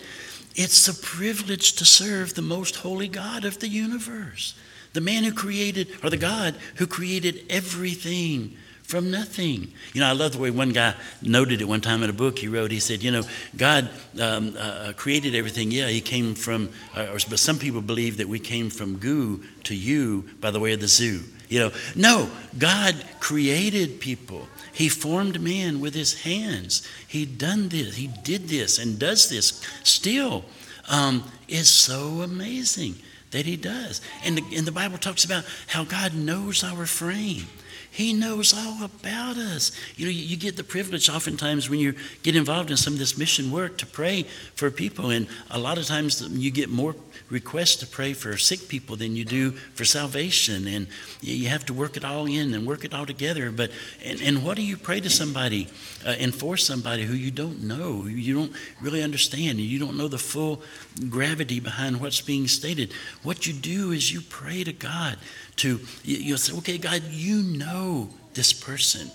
It's 0.55 0.86
the 0.86 0.94
privilege 0.94 1.74
to 1.74 1.84
serve 1.84 2.34
the 2.34 2.42
most 2.42 2.76
holy 2.76 3.09
God 3.09 3.44
of 3.44 3.61
the 3.61 3.68
universe, 3.68 4.55
the 4.92 5.00
man 5.00 5.24
who 5.24 5.32
created, 5.32 5.88
or 6.03 6.11
the 6.11 6.16
God 6.16 6.55
who 6.76 6.86
created 6.86 7.44
everything 7.48 8.57
from 8.82 9.11
nothing. 9.11 9.72
You 9.94 10.03
know, 10.03 10.09
I 10.09 10.12
love 10.12 10.32
the 10.32 10.38
way 10.38 10.50
one 10.50 10.70
guy 10.70 10.94
noted 11.22 11.62
it 11.62 11.64
one 11.64 11.80
time 11.80 12.03
in 12.03 12.11
a 12.11 12.12
book 12.12 12.38
he 12.38 12.48
wrote. 12.48 12.70
He 12.70 12.80
said, 12.80 13.03
you 13.03 13.11
know, 13.11 13.22
God 13.57 13.88
um, 14.20 14.55
uh, 14.55 14.61
uh 14.61 14.92
created 14.92 15.34
everything. 15.34 15.70
Yeah, 15.70 15.88
he 15.88 16.03
came 16.03 16.34
from, 16.34 16.68
uh, 16.94 17.07
or, 17.12 17.18
but 17.30 17.38
some 17.38 17.59
people 17.59 17.80
believe 17.80 18.18
that 18.18 18.28
we 18.28 18.38
came 18.38 18.68
from 18.68 18.98
goo 18.98 19.42
to 19.64 19.74
you 19.74 20.28
by 20.40 20.50
the 20.50 20.61
way 20.61 20.74
of 20.74 20.80
the 20.80 20.88
zoo. 20.88 21.22
You 21.53 21.59
know, 21.61 21.72
no, 21.94 22.30
God 22.59 22.94
created 23.20 24.00
people. 24.00 24.48
He 24.72 24.88
formed 24.88 25.40
man 25.40 25.80
with 25.80 25.94
his 25.94 26.22
hands. 26.22 26.88
He 27.07 27.26
done 27.26 27.68
this. 27.68 27.96
He 27.96 28.07
did 28.07 28.48
this 28.48 28.78
and 28.78 28.98
does 28.98 29.28
this 29.28 29.61
still. 29.82 30.44
um, 30.88 31.24
is 31.48 31.68
so 31.68 32.22
amazing 32.22 32.96
that 33.30 33.46
he 33.46 33.57
does. 33.57 34.00
And 34.24 34.38
the, 34.38 34.57
and 34.57 34.66
the 34.66 34.72
Bible 34.72 34.98
talks 34.98 35.24
about 35.24 35.44
how 35.66 35.84
God 35.84 36.14
knows 36.14 36.64
our 36.64 36.86
frame. 36.86 37.46
He 37.93 38.14
knows 38.14 38.55
all 38.55 38.82
about 38.82 39.36
us. 39.36 39.70
You 39.97 40.07
know, 40.07 40.11
you, 40.11 40.22
you, 40.22 40.36
get 40.38 40.57
the 40.57 40.64
privilege 40.64 41.11
oftentimes 41.11 41.68
when 41.68 41.78
you 41.78 41.95
get 42.22 42.34
involved 42.34 42.70
in 42.70 42.78
some 42.78 42.95
of 42.95 42.99
this 42.99 43.18
mission 43.18 43.51
work 43.51 43.76
to 43.78 43.86
pray 43.86 44.22
for 44.55 44.70
people. 44.70 45.11
And 45.11 45.26
a 45.51 45.59
lot 45.59 45.76
of 45.76 45.84
times 45.84 46.26
you 46.30 46.51
get 46.51 46.70
more 46.70 46.97
requests 47.28 47.76
to 47.76 47.86
pray 47.86 48.14
for 48.14 48.38
sick 48.38 48.66
people 48.66 48.97
than 48.97 49.14
you 49.14 49.26
do 49.26 49.51
for 49.51 49.84
salvation. 49.84 50.66
And 50.66 50.86
you 51.20 51.49
have 51.49 51.66
to 51.66 51.74
work 51.74 51.99
it 51.99 52.03
all 52.03 52.24
in 52.24 52.55
and 52.55 52.66
work 52.66 52.86
it 52.86 52.95
all 52.95 53.05
together. 53.05 53.51
But, 53.51 53.70
and, 54.03 54.22
and 54.22 54.43
what 54.43 54.57
do 54.57 54.62
you 54.62 54.78
pray 54.78 55.01
to 55.01 55.11
somebody 55.11 55.68
uh, 56.07 56.16
and 56.18 56.34
for 56.34 56.57
somebody 56.57 57.03
who 57.03 57.12
you 57.14 57.30
don't 57.30 57.62
know, 57.62 58.01
who 58.01 58.09
you 58.09 58.34
don't 58.34 58.53
really 58.80 59.03
understand, 59.03 59.59
and 59.59 59.68
you 59.68 59.78
don't 59.78 59.99
know 59.99 60.09
the 60.09 60.16
full 60.16 60.62
gravity 61.11 61.61
behind 61.61 62.01
what's 62.01 62.22
being 62.22 62.49
stated? 62.49 62.90
What 63.22 63.47
you 63.47 63.53
do 63.53 63.93
is 63.93 64.11
you 64.11 64.22
pray 64.22 64.64
to 64.64 64.72
God 64.72 65.18
to, 65.57 65.80
you'll 66.05 66.38
say, 66.38 66.57
okay, 66.59 66.78
God, 66.78 67.03
you 67.11 67.42
know 67.42 68.09
this 68.34 68.53
person. 68.53 69.11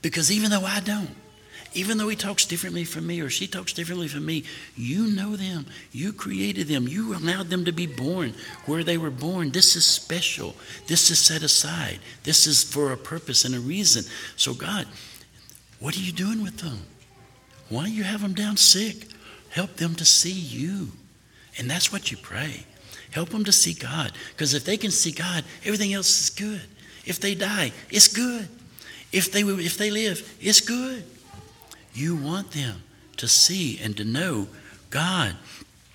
Because 0.00 0.30
even 0.30 0.50
though 0.50 0.64
I 0.64 0.80
don't, 0.80 1.10
even 1.74 1.96
though 1.96 2.08
he 2.08 2.16
talks 2.16 2.44
differently 2.44 2.84
from 2.84 3.06
me 3.06 3.20
or 3.20 3.30
she 3.30 3.46
talks 3.46 3.72
differently 3.72 4.08
from 4.08 4.26
me, 4.26 4.44
you 4.76 5.06
know 5.06 5.36
them. 5.36 5.66
You 5.90 6.12
created 6.12 6.68
them. 6.68 6.86
You 6.86 7.14
allowed 7.14 7.48
them 7.48 7.64
to 7.64 7.72
be 7.72 7.86
born 7.86 8.34
where 8.66 8.84
they 8.84 8.98
were 8.98 9.10
born. 9.10 9.50
This 9.50 9.74
is 9.74 9.86
special. 9.86 10.54
This 10.86 11.10
is 11.10 11.18
set 11.18 11.42
aside. 11.42 11.98
This 12.24 12.46
is 12.46 12.62
for 12.62 12.92
a 12.92 12.96
purpose 12.96 13.44
and 13.44 13.54
a 13.54 13.60
reason. 13.60 14.04
So, 14.36 14.52
God, 14.52 14.86
what 15.80 15.96
are 15.96 16.00
you 16.00 16.12
doing 16.12 16.42
with 16.42 16.58
them? 16.58 16.80
Why 17.70 17.86
do 17.86 17.92
you 17.92 18.04
have 18.04 18.20
them 18.20 18.34
down 18.34 18.58
sick? 18.58 19.06
Help 19.48 19.76
them 19.76 19.94
to 19.94 20.04
see 20.04 20.30
you. 20.30 20.88
And 21.58 21.70
that's 21.70 21.90
what 21.90 22.10
you 22.10 22.18
pray. 22.18 22.66
Help 23.12 23.28
them 23.28 23.44
to 23.44 23.52
see 23.52 23.74
God. 23.74 24.12
Because 24.30 24.54
if 24.54 24.64
they 24.64 24.76
can 24.76 24.90
see 24.90 25.12
God, 25.12 25.44
everything 25.64 25.92
else 25.92 26.20
is 26.20 26.30
good. 26.30 26.62
If 27.04 27.20
they 27.20 27.34
die, 27.34 27.72
it's 27.90 28.08
good. 28.08 28.48
If 29.12 29.30
they, 29.30 29.42
if 29.42 29.76
they 29.76 29.90
live, 29.90 30.36
it's 30.40 30.60
good. 30.60 31.04
You 31.94 32.16
want 32.16 32.52
them 32.52 32.82
to 33.18 33.28
see 33.28 33.78
and 33.82 33.96
to 33.98 34.04
know 34.04 34.48
God. 34.90 35.36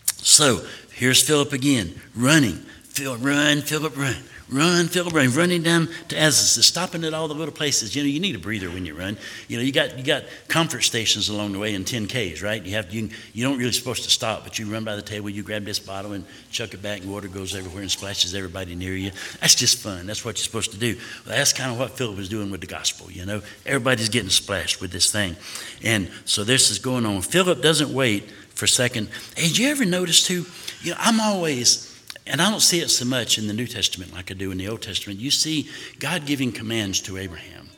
So 0.06 0.66
here's 0.94 1.22
Philip 1.22 1.54
again, 1.54 2.00
running. 2.16 2.58
Phil, 2.84 3.18
run, 3.18 3.62
Philip, 3.62 3.98
run. 3.98 4.16
Run, 4.50 4.88
Philip, 4.88 5.14
run, 5.14 5.30
running 5.32 5.62
down 5.62 5.90
to 6.08 6.16
Azotus, 6.16 6.66
stopping 6.66 7.04
at 7.04 7.14
all 7.14 7.28
the 7.28 7.34
little 7.34 7.54
places. 7.54 7.94
You 7.94 8.04
know, 8.04 8.08
you 8.08 8.22
need 8.22 8.36
a 8.36 8.40
breather 8.40 8.70
when 8.70 8.86
you 8.86 8.96
run. 8.96 9.18
You 9.50 9.58
know, 9.58 9.64
you 9.64 9.74
got 9.74 9.98
you 9.98 10.06
got 10.06 10.24
comfort 10.48 10.84
stations 10.84 11.28
along 11.28 11.52
the 11.52 11.60
way 11.60 11.74
in 11.74 11.84
10Ks, 11.84 12.42
right? 12.42 12.64
You 12.64 12.76
have 12.76 12.94
you, 12.94 13.10
you 13.34 13.44
don't 13.44 13.58
really 13.58 13.74
supposed 13.74 14.06
to 14.06 14.10
stop, 14.10 14.46
but 14.46 14.58
you 14.58 14.72
run 14.72 14.86
by 14.86 14.96
the 14.96 15.02
table, 15.02 15.30
you 15.30 15.44
grab 15.44 15.66
this 15.66 15.80
bottle 15.80 16.14
and 16.14 16.24
chuck 16.50 16.74
it 16.74 16.82
back, 16.82 17.02
and 17.02 17.12
water 17.12 17.28
goes 17.28 17.56
everywhere 17.56 17.82
and 17.82 17.92
splashes 17.92 18.34
everybody 18.34 18.74
near 18.74 18.94
you. 18.94 19.12
That's 19.42 19.54
just 19.56 19.80
fun. 19.80 20.08
That's 20.08 20.24
what 20.24 20.38
you're 20.38 20.46
supposed 20.46 20.72
to 20.72 20.78
do. 20.78 20.96
Well, 21.26 21.36
that's 21.36 21.52
kind 21.52 21.72
of 21.72 21.78
what 21.78 21.92
Philip 21.92 22.16
was 22.16 22.30
doing 22.30 22.50
with 22.50 22.62
the 22.62 22.68
gospel. 22.68 23.12
You 23.12 23.26
know, 23.26 23.42
everybody's 23.66 24.10
getting 24.10 24.30
splashed 24.30 24.80
with 24.80 24.92
this 24.92 25.12
thing, 25.12 25.36
and 25.84 26.10
so 26.24 26.46
this 26.46 26.72
is 26.72 26.80
going 26.80 27.06
on. 27.06 27.22
Philip 27.22 27.62
doesn't 27.62 27.94
wait 27.94 28.32
for 28.56 28.64
a 28.64 28.70
second. 28.70 29.10
Hey, 29.36 29.48
did 29.48 29.58
you 29.58 29.68
ever 29.70 29.84
notice 29.84 30.26
too? 30.26 30.46
You 30.82 30.92
know, 30.92 30.98
I'm 31.00 31.20
always 31.20 31.87
and 32.30 32.42
I 32.42 32.50
don't 32.50 32.62
see 32.62 32.80
it 32.80 32.90
so 32.90 33.06
much 33.06 33.38
in 33.38 33.48
the 33.48 33.54
New 33.54 33.68
Testament 33.68 34.14
like 34.14 34.32
I 34.32 34.34
do 34.34 34.52
in 34.52 34.58
the 34.58 34.68
Old 34.68 34.82
Testament. 34.82 35.20
You 35.20 35.32
see 35.32 35.70
God 36.00 36.26
giving 36.26 36.52
commands 36.52 37.02
to 37.02 37.18
Abraham. 37.18 37.70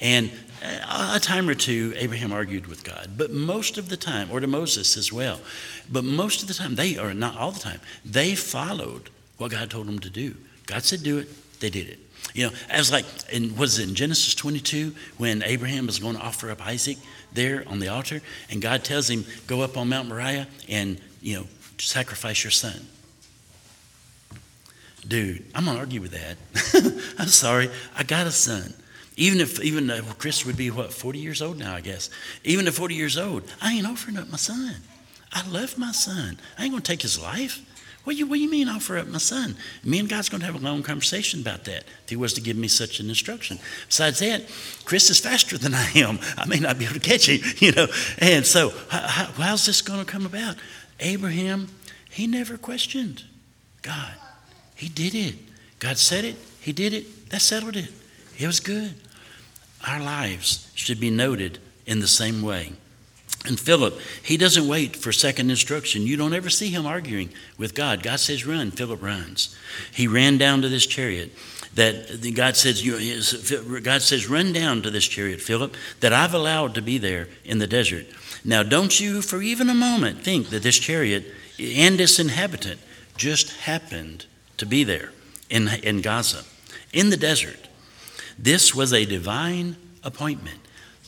And 0.00 0.30
a 0.62 1.20
time 1.20 1.48
or 1.48 1.54
two, 1.54 1.94
Abraham 1.96 2.32
argued 2.32 2.66
with 2.66 2.84
God. 2.84 3.10
But 3.16 3.30
most 3.30 3.78
of 3.78 3.88
the 3.88 3.96
time, 3.96 4.30
or 4.30 4.40
to 4.40 4.46
Moses 4.46 4.96
as 4.96 5.12
well, 5.12 5.40
but 5.90 6.04
most 6.04 6.42
of 6.42 6.48
the 6.48 6.54
time, 6.54 6.74
they, 6.74 6.98
or 6.98 7.14
not 7.14 7.36
all 7.36 7.52
the 7.52 7.60
time, 7.60 7.80
they 8.04 8.34
followed 8.34 9.10
what 9.38 9.50
God 9.50 9.70
told 9.70 9.86
them 9.86 9.98
to 10.00 10.10
do. 10.10 10.34
God 10.66 10.82
said, 10.82 11.02
do 11.02 11.18
it, 11.18 11.60
they 11.60 11.70
did 11.70 11.88
it. 11.88 11.98
You 12.34 12.46
know, 12.46 12.52
as 12.68 12.90
like, 12.90 13.04
in, 13.32 13.56
was 13.56 13.78
it 13.78 13.88
in 13.88 13.94
Genesis 13.94 14.34
22 14.34 14.94
when 15.18 15.42
Abraham 15.42 15.86
was 15.86 15.98
going 15.98 16.16
to 16.16 16.22
offer 16.22 16.50
up 16.50 16.64
Isaac 16.64 16.98
there 17.32 17.64
on 17.68 17.78
the 17.78 17.88
altar? 17.88 18.22
And 18.50 18.62
God 18.62 18.84
tells 18.84 19.10
him, 19.10 19.24
go 19.46 19.60
up 19.60 19.76
on 19.76 19.88
Mount 19.88 20.08
Moriah 20.08 20.46
and, 20.68 21.00
you 21.20 21.36
know, 21.36 21.46
sacrifice 21.78 22.44
your 22.44 22.52
son 22.52 22.86
dude, 25.06 25.44
I'm 25.54 25.64
gonna 25.64 25.78
argue 25.78 26.00
with 26.00 26.12
that. 26.12 26.36
I'm 27.18 27.28
sorry, 27.28 27.70
I 27.96 28.02
got 28.02 28.26
a 28.26 28.32
son. 28.32 28.74
Even 29.16 29.40
if 29.40 29.60
even 29.60 29.90
uh, 29.90 30.02
Chris 30.18 30.46
would 30.46 30.56
be 30.56 30.70
what 30.70 30.92
40 30.92 31.18
years 31.18 31.42
old 31.42 31.58
now, 31.58 31.74
I 31.74 31.80
guess. 31.80 32.08
Even 32.44 32.66
at 32.66 32.74
40 32.74 32.94
years 32.94 33.18
old, 33.18 33.44
I 33.60 33.72
ain't 33.72 33.86
offering 33.86 34.16
up 34.16 34.30
my 34.30 34.36
son. 34.36 34.76
I 35.32 35.46
love 35.48 35.78
my 35.78 35.92
son. 35.92 36.38
I 36.58 36.64
ain't 36.64 36.72
gonna 36.72 36.82
take 36.82 37.02
his 37.02 37.20
life. 37.20 37.60
What 38.04 38.14
do 38.14 38.18
you, 38.18 38.26
what 38.26 38.36
do 38.36 38.42
you 38.42 38.50
mean 38.50 38.68
offer 38.68 38.98
up 38.98 39.06
my 39.06 39.18
son? 39.18 39.56
Me 39.84 40.00
and 40.00 40.08
God's 40.08 40.28
to 40.28 40.38
have 40.38 40.56
a 40.56 40.58
long 40.58 40.82
conversation 40.82 41.40
about 41.40 41.64
that 41.64 41.84
if 42.02 42.08
he 42.08 42.16
was 42.16 42.32
to 42.32 42.40
give 42.40 42.56
me 42.56 42.66
such 42.66 42.98
an 42.98 43.08
instruction. 43.08 43.60
Besides 43.86 44.18
that, 44.18 44.42
Chris 44.84 45.08
is 45.08 45.20
faster 45.20 45.56
than 45.56 45.72
I 45.72 45.88
am. 45.94 46.18
I 46.36 46.46
may 46.46 46.58
not 46.58 46.78
be 46.78 46.84
able 46.84 46.94
to 46.94 47.00
catch 47.00 47.28
him, 47.28 47.40
you 47.58 47.70
know. 47.70 47.86
And 48.18 48.44
so, 48.44 48.70
how, 48.88 49.26
how's 49.36 49.66
this 49.66 49.80
to 49.82 50.04
come 50.04 50.26
about? 50.26 50.56
Abraham, 50.98 51.68
he 52.10 52.26
never 52.26 52.56
questioned 52.56 53.22
God. 53.82 54.14
He 54.82 54.88
did 54.88 55.14
it. 55.14 55.36
God 55.78 55.96
said 55.96 56.24
it. 56.24 56.34
He 56.60 56.72
did 56.72 56.92
it. 56.92 57.30
That 57.30 57.40
settled 57.40 57.76
it. 57.76 57.88
It 58.36 58.48
was 58.48 58.58
good. 58.58 58.94
Our 59.86 60.00
lives 60.00 60.72
should 60.74 60.98
be 60.98 61.08
noted 61.08 61.60
in 61.86 62.00
the 62.00 62.08
same 62.08 62.42
way. 62.42 62.72
And 63.46 63.60
Philip, 63.60 64.00
he 64.24 64.36
doesn't 64.36 64.66
wait 64.66 64.96
for 64.96 65.12
second 65.12 65.50
instruction. 65.50 66.02
You 66.02 66.16
don't 66.16 66.34
ever 66.34 66.50
see 66.50 66.70
him 66.70 66.84
arguing 66.84 67.28
with 67.56 67.76
God. 67.76 68.02
God 68.02 68.18
says, 68.18 68.44
run. 68.44 68.72
Philip 68.72 69.00
runs. 69.00 69.56
He 69.92 70.08
ran 70.08 70.36
down 70.36 70.62
to 70.62 70.68
this 70.68 70.84
chariot 70.84 71.30
that 71.76 72.34
God 72.34 72.56
says, 72.56 72.82
God 73.84 74.02
says, 74.02 74.28
run 74.28 74.52
down 74.52 74.82
to 74.82 74.90
this 74.90 75.06
chariot, 75.06 75.40
Philip, 75.40 75.76
that 76.00 76.12
I've 76.12 76.34
allowed 76.34 76.74
to 76.74 76.82
be 76.82 76.98
there 76.98 77.28
in 77.44 77.58
the 77.58 77.68
desert. 77.68 78.06
Now, 78.44 78.64
don't 78.64 78.98
you 78.98 79.22
for 79.22 79.42
even 79.42 79.70
a 79.70 79.74
moment 79.74 80.22
think 80.22 80.48
that 80.48 80.64
this 80.64 80.80
chariot 80.80 81.24
and 81.60 82.00
its 82.00 82.18
inhabitant 82.18 82.80
just 83.16 83.52
happened 83.58 84.26
to 84.62 84.66
be 84.66 84.84
there 84.84 85.10
in, 85.50 85.66
in 85.82 86.00
Gaza, 86.00 86.44
in 86.92 87.10
the 87.10 87.16
desert. 87.16 87.58
This 88.38 88.72
was 88.72 88.92
a 88.92 89.04
divine 89.04 89.74
appointment. 90.04 90.60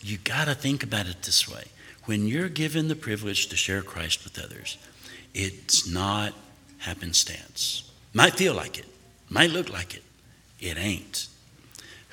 You 0.02 0.18
got 0.18 0.46
to 0.46 0.56
think 0.56 0.82
about 0.82 1.06
it 1.06 1.22
this 1.22 1.48
way. 1.48 1.62
When 2.06 2.26
you're 2.26 2.48
given 2.48 2.88
the 2.88 2.96
privilege 2.96 3.46
to 3.46 3.56
share 3.56 3.82
Christ 3.82 4.24
with 4.24 4.42
others, 4.42 4.76
it's 5.34 5.88
not 5.88 6.34
happenstance. 6.78 7.88
Might 8.12 8.34
feel 8.34 8.54
like 8.54 8.76
it, 8.76 8.86
might 9.30 9.50
look 9.50 9.70
like 9.70 9.94
it. 9.94 10.02
It 10.58 10.76
ain't. 10.76 11.28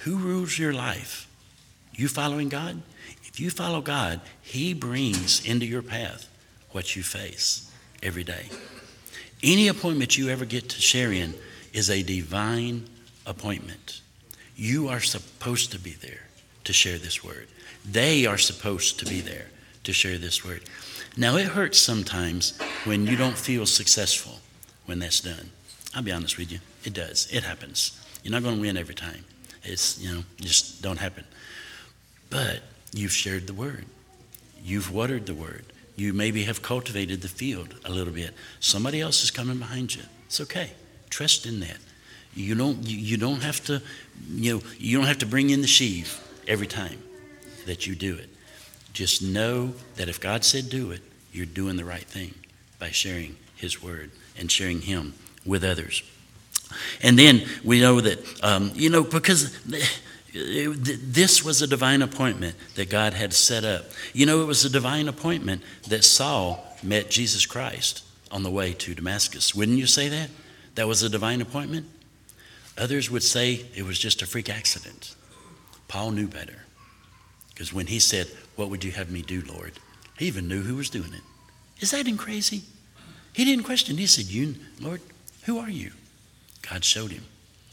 Who 0.04 0.18
rules 0.18 0.60
your 0.60 0.74
life? 0.74 1.28
You 1.96 2.08
following 2.08 2.50
God? 2.50 2.84
If 3.26 3.40
you 3.40 3.50
follow 3.50 3.82
God, 3.82 4.22
He 4.44 4.76
brings 4.76 5.44
into 5.44 5.66
your 5.66 5.82
path 5.82 6.30
what 6.70 6.96
you 6.96 7.02
face 7.02 7.72
every 8.04 8.24
day. 8.24 8.50
Any 9.44 9.68
appointment 9.68 10.18
you 10.18 10.30
ever 10.30 10.46
get 10.46 10.70
to 10.70 10.82
share 10.82 11.12
in 11.12 11.34
is 11.74 11.90
a 11.90 12.04
divine 12.04 12.88
appointment. 13.26 14.02
You 14.56 14.90
are 14.90 15.00
supposed 15.00 15.72
to 15.72 15.80
be 15.80 15.94
there 15.94 16.28
to 16.66 16.74
share 16.74 16.98
this 16.98 17.24
word. 17.24 17.48
They 17.84 18.26
are 18.26 18.38
supposed 18.38 19.00
to 19.00 19.06
be 19.06 19.22
there 19.22 19.48
to 19.84 19.94
share 19.94 20.18
this 20.18 20.46
word. 20.46 20.62
Now, 21.18 21.38
it 21.38 21.48
hurts 21.48 21.80
sometimes 21.80 22.58
when 22.86 23.08
you 23.08 23.18
don't 23.18 23.38
feel 23.38 23.66
successful 23.66 24.40
when 24.86 25.00
that's 25.00 25.22
done. 25.22 25.50
I'll 25.94 26.04
be 26.04 26.12
honest 26.12 26.38
with 26.38 26.52
you, 26.52 26.60
it 26.84 26.94
does. 26.94 27.28
It 27.32 27.44
happens. 27.44 28.00
You're 28.24 28.32
not 28.32 28.44
going 28.44 28.56
to 28.56 28.62
win 28.62 28.78
every 28.78 28.96
time. 28.96 29.26
It's, 29.64 30.00
you 30.00 30.14
know, 30.14 30.24
just 30.40 30.82
don't 30.82 30.98
happen. 30.98 31.26
But 32.30 32.62
you've 32.94 33.12
shared 33.12 33.48
the 33.48 33.54
word, 33.54 33.86
you've 34.64 34.94
watered 34.94 35.26
the 35.26 35.34
word, 35.34 35.66
you 35.96 36.14
maybe 36.14 36.44
have 36.44 36.62
cultivated 36.62 37.22
the 37.22 37.28
field 37.28 37.76
a 37.86 37.92
little 37.92 38.14
bit. 38.14 38.34
Somebody 38.60 39.02
else 39.02 39.24
is 39.24 39.32
coming 39.32 39.58
behind 39.58 39.96
you. 39.96 40.04
It's 40.26 40.42
okay. 40.42 40.72
Trust 41.10 41.46
in 41.46 41.60
that. 41.60 41.78
You 42.34 42.56
don't, 42.56 42.88
you, 42.88 43.18
don't 43.18 43.44
have 43.44 43.64
to, 43.66 43.82
you 44.30 44.56
know, 44.56 44.64
you 44.78 44.98
don't 44.98 45.08
have 45.08 45.18
to 45.20 45.26
bring 45.26 45.50
in 45.50 45.62
the 45.62 45.68
sheaf 45.68 46.26
every 46.48 46.68
time 46.68 47.02
that 47.66 47.86
you 47.86 47.96
do 47.96 48.16
it. 48.16 48.30
Just 48.94 49.22
know 49.22 49.74
that 49.96 50.08
if 50.08 50.20
God 50.20 50.44
said 50.46 50.70
do 50.70 50.92
it, 50.92 51.02
you're 51.34 51.46
doing 51.46 51.76
the 51.76 51.86
right 51.86 52.04
thing 52.04 52.34
by 52.80 52.90
sharing 52.90 53.36
His 53.56 53.84
word 53.84 54.12
and 54.38 54.50
sharing 54.50 54.82
Him 54.82 55.14
with 55.46 55.64
others. 55.64 56.04
And 57.02 57.20
then 57.20 57.46
we 57.64 57.82
know 57.82 58.00
that, 58.00 58.44
um, 58.44 58.72
you 58.76 58.90
know, 58.90 59.04
because 59.04 59.58
this 60.34 61.44
was 61.44 61.62
a 61.62 61.68
divine 61.68 62.02
appointment 62.02 62.56
that 62.76 62.90
God 62.90 63.14
had 63.14 63.34
set 63.34 63.64
up. 63.64 63.86
You 64.14 64.26
know, 64.26 64.42
it 64.42 64.46
was 64.46 64.64
a 64.64 64.70
divine 64.70 65.08
appointment 65.08 65.62
that 65.90 66.04
Saul 66.04 66.66
met 66.82 67.10
Jesus 67.10 67.46
Christ 67.46 68.04
on 68.32 68.44
the 68.44 68.52
way 68.52 68.74
to 68.74 68.96
Damascus. 68.96 69.54
Wouldn't 69.54 69.78
you 69.78 69.88
say 69.88 70.08
that? 70.08 70.30
That 70.76 70.88
was 70.88 71.04
a 71.04 71.10
divine 71.10 71.42
appointment? 71.42 71.88
Others 72.78 73.12
would 73.12 73.24
say 73.24 73.66
it 73.76 73.84
was 73.84 74.00
just 74.00 74.22
a 74.22 74.26
freak 74.26 74.50
accident. 74.50 75.16
Paul 75.90 76.12
knew 76.12 76.28
better. 76.28 76.64
Because 77.50 77.74
when 77.74 77.88
he 77.88 78.00
said, 78.00 78.28
What 78.56 78.70
would 78.70 78.84
you 78.84 78.92
have 78.92 79.12
me 79.12 79.22
do, 79.22 79.44
Lord? 79.48 79.74
He 80.18 80.28
even 80.28 80.48
knew 80.48 80.62
who 80.62 80.76
was 80.76 80.90
doing 80.90 81.14
it. 81.14 81.22
Is 81.82 81.92
that 81.92 82.08
in 82.08 82.16
crazy? 82.16 82.62
He 83.34 83.46
didn't 83.46 83.64
question. 83.64 83.98
He 83.98 84.06
said, 84.06 84.26
"You, 84.26 84.56
Lord, 84.80 85.02
who 85.44 85.58
are 85.58 85.70
you?" 85.70 85.92
God 86.70 86.84
showed 86.84 87.12
him 87.12 87.24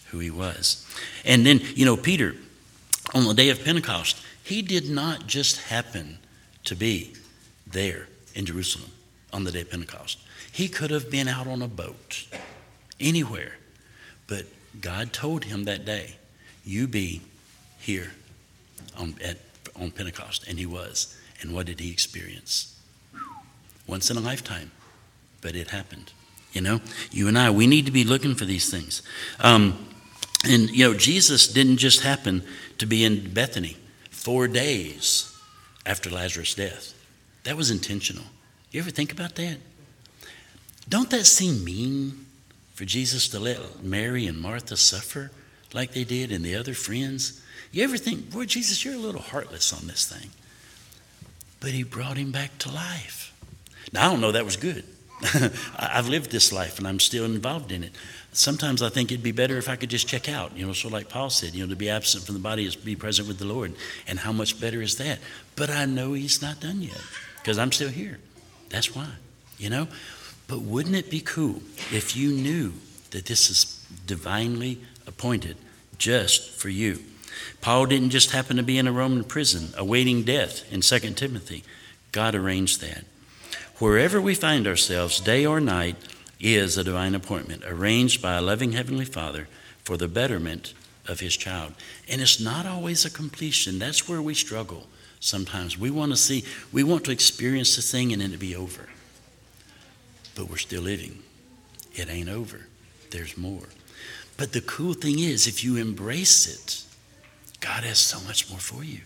who 0.07 0.19
he 0.19 0.31
was. 0.31 0.87
And 1.25 1.45
then, 1.45 1.61
you 1.75 1.85
know, 1.85 1.97
Peter, 1.97 2.35
on 3.15 3.25
the 3.25 3.35
day 3.35 3.51
of 3.51 3.65
Pentecost, 3.65 4.21
he 4.43 4.63
did 4.63 4.89
not 4.89 5.27
just 5.27 5.63
happen 5.63 6.19
to 6.65 6.75
be 6.75 7.15
there 7.67 8.09
in 8.35 8.47
Jerusalem 8.47 8.91
on 9.33 9.45
the 9.45 9.53
day 9.53 9.63
of 9.63 9.71
Pentecost. 9.71 10.19
He 10.51 10.69
could 10.69 10.91
have 10.91 11.11
been 11.11 11.29
out 11.29 11.47
on 11.47 11.63
a 11.63 11.69
boat 11.69 12.27
anywhere. 13.01 13.53
But 14.27 14.47
God 14.81 15.13
told 15.13 15.45
him 15.45 15.65
that 15.65 15.85
day, 15.85 16.17
You 16.65 16.87
be 16.87 17.23
here 17.79 18.13
on, 18.97 19.15
at, 19.25 19.39
on 19.77 19.91
Pentecost. 19.91 20.47
And 20.49 20.59
he 20.59 20.67
was. 20.67 21.17
And 21.41 21.55
what 21.55 21.67
did 21.67 21.81
he 21.81 21.91
experience? 21.91 22.79
Once 23.87 24.11
in 24.11 24.17
a 24.17 24.21
lifetime. 24.21 24.71
But 25.41 25.55
it 25.55 25.69
happened. 25.71 26.13
You 26.53 26.63
know, 26.63 26.81
you 27.11 27.29
and 27.29 27.39
I, 27.39 27.51
we 27.51 27.67
need 27.67 27.87
to 27.87 27.93
be 27.93 28.05
looking 28.05 28.35
for 28.35 28.45
these 28.45 28.71
things. 28.71 29.03
Um, 29.41 29.87
and, 30.45 30.71
you 30.71 30.85
know, 30.85 30.95
Jesus 30.95 31.49
didn't 31.49 31.77
just 31.79 32.01
happen 32.01 32.43
to 32.79 32.87
be 32.87 33.05
in 33.05 33.33
Bethany 33.33 33.77
four 34.11 34.49
days 34.49 35.37
after 35.85 36.11
Lazarus' 36.11 36.55
death. 36.55 36.95
That 37.45 37.57
was 37.57 37.71
intentional. 37.71 38.25
You 38.71 38.81
ever 38.81 38.91
think 38.91 39.13
about 39.13 39.37
that? 39.37 39.59
Don't 40.89 41.11
that 41.11 41.27
seem 41.27 41.65
mean 41.65 42.27
for 42.75 42.85
Jesus 42.85 43.29
to 43.29 43.41
let 43.41 43.83
Mary 43.83 44.27
and 44.27 44.41
Martha 44.41 44.77
suffer 44.77 45.31
like 45.73 45.93
they 45.93 46.05
did 46.05 46.33
and 46.33 46.45
the 46.45 46.57
other 46.57 46.75
friends? 46.75 47.43
You 47.73 47.85
ever 47.85 47.97
think, 47.97 48.31
boy, 48.31 48.47
Jesus, 48.47 48.85
you're 48.85 48.95
a 48.95 48.99
little 48.99 49.21
heartless 49.21 49.73
on 49.73 49.87
this 49.87 50.07
thing. 50.07 50.31
But 51.61 51.71
he 51.71 51.83
brought 51.83 52.17
him 52.17 52.31
back 52.33 52.57
to 52.59 52.71
life. 52.71 53.35
Now, 53.93 54.07
I 54.07 54.11
don't 54.11 54.21
know 54.21 54.33
that 54.33 54.45
was 54.45 54.57
good. 54.57 54.85
I've 55.77 56.09
lived 56.09 56.31
this 56.31 56.53
life 56.53 56.79
and 56.79 56.87
I'm 56.87 57.01
still 57.01 57.25
involved 57.25 57.73
in 57.73 57.83
it. 57.83 57.93
Sometimes 58.33 58.83
I 58.83 58.89
think 58.89 59.11
it'd 59.11 59.23
be 59.23 59.33
better 59.33 59.57
if 59.57 59.69
I 59.69 59.77
could 59.77 59.91
just 59.91 60.07
check 60.07 60.29
out, 60.29 60.57
you 60.57 60.67
know, 60.67 60.73
so 60.73 60.89
like 60.89 61.09
Paul 61.09 61.31
said, 61.31 61.55
you 61.55 61.65
know, 61.65 61.71
to 61.71 61.77
be 61.77 61.89
absent 61.89 62.25
from 62.25 62.35
the 62.35 62.41
body 62.41 62.65
is 62.65 62.77
be 62.77 62.95
present 62.95 63.27
with 63.27 63.39
the 63.39 63.45
Lord. 63.47 63.75
And 64.07 64.21
how 64.21 64.33
much 64.33 64.61
better 64.61 64.81
is 64.81 64.97
that? 64.99 65.19
But 65.57 65.71
I 65.71 65.87
know 65.87 66.13
he's 66.13 66.41
not 66.41 66.61
done 66.61 66.83
yet 66.83 67.01
because 67.39 67.59
I'm 67.59 67.73
still 67.73 67.89
here. 67.89 68.19
That's 68.69 68.95
why, 68.95 69.09
you 69.57 69.71
know? 69.71 69.89
But 70.47 70.63
wouldn't 70.63 70.95
it 70.95 71.11
be 71.11 71.21
cool 71.21 71.63
if 71.93 72.17
you 72.17 72.31
knew 72.31 72.75
that 73.11 73.27
this 73.27 73.51
is 73.51 73.85
divinely 74.07 74.81
appointed 75.07 75.57
just 75.99 76.51
for 76.53 76.69
you? 76.69 77.03
Paul 77.61 77.87
didn't 77.87 78.11
just 78.11 78.31
happen 78.31 78.57
to 78.57 78.63
be 78.63 78.79
in 78.79 78.87
a 78.87 78.93
Roman 78.93 79.25
prison 79.25 79.71
awaiting 79.77 80.23
death 80.23 80.71
in 80.73 80.81
2 80.81 80.99
Timothy. 81.15 81.65
God 82.13 82.35
arranged 82.35 82.81
that. 82.81 83.05
Wherever 83.79 84.21
we 84.21 84.35
find 84.35 84.67
ourselves, 84.67 85.21
day 85.21 85.47
or 85.47 85.61
night, 85.61 85.95
is 86.41 86.77
a 86.77 86.85
divine 86.85 87.15
appointment 87.15 87.63
arranged 87.65 88.21
by 88.21 88.35
a 88.35 88.43
loving 88.43 88.73
Heavenly 88.73 89.05
Father 89.05 89.47
for 89.85 89.97
the 89.97 90.09
betterment 90.09 90.75
of 91.07 91.21
His 91.21 91.37
child. 91.37 91.75
And 92.09 92.21
it's 92.21 92.41
not 92.41 92.67
always 92.67 93.05
a 93.05 93.11
completion. 93.11 93.79
That's 93.79 94.09
where 94.09 94.21
we 94.21 94.35
struggle 94.35 94.89
sometimes. 95.21 95.79
We 95.79 95.91
want 95.91 96.11
to 96.11 96.17
see, 96.17 96.45
we 96.73 96.83
want 96.83 97.05
to 97.05 97.13
experience 97.13 97.77
the 97.77 97.83
thing 97.83 98.13
and 98.13 98.21
then 98.21 98.33
it 98.33 98.41
be 98.41 98.57
over. 98.57 98.89
But 100.35 100.51
we're 100.51 100.57
still 100.57 100.83
living. 100.83 101.23
It 101.95 102.11
ain't 102.11 102.29
over. 102.29 102.67
There's 103.11 103.37
more. 103.37 103.69
But 104.37 104.53
the 104.53 104.61
cool 104.61 104.95
thing 104.95 105.21
is, 105.21 105.47
if 105.47 105.63
you 105.63 105.77
embrace 105.77 106.47
it, 106.47 106.85
God 107.61 107.85
has 107.85 107.99
so 107.99 108.21
much 108.21 108.51
more 108.51 108.61
for 108.61 108.83
you. 108.83 109.01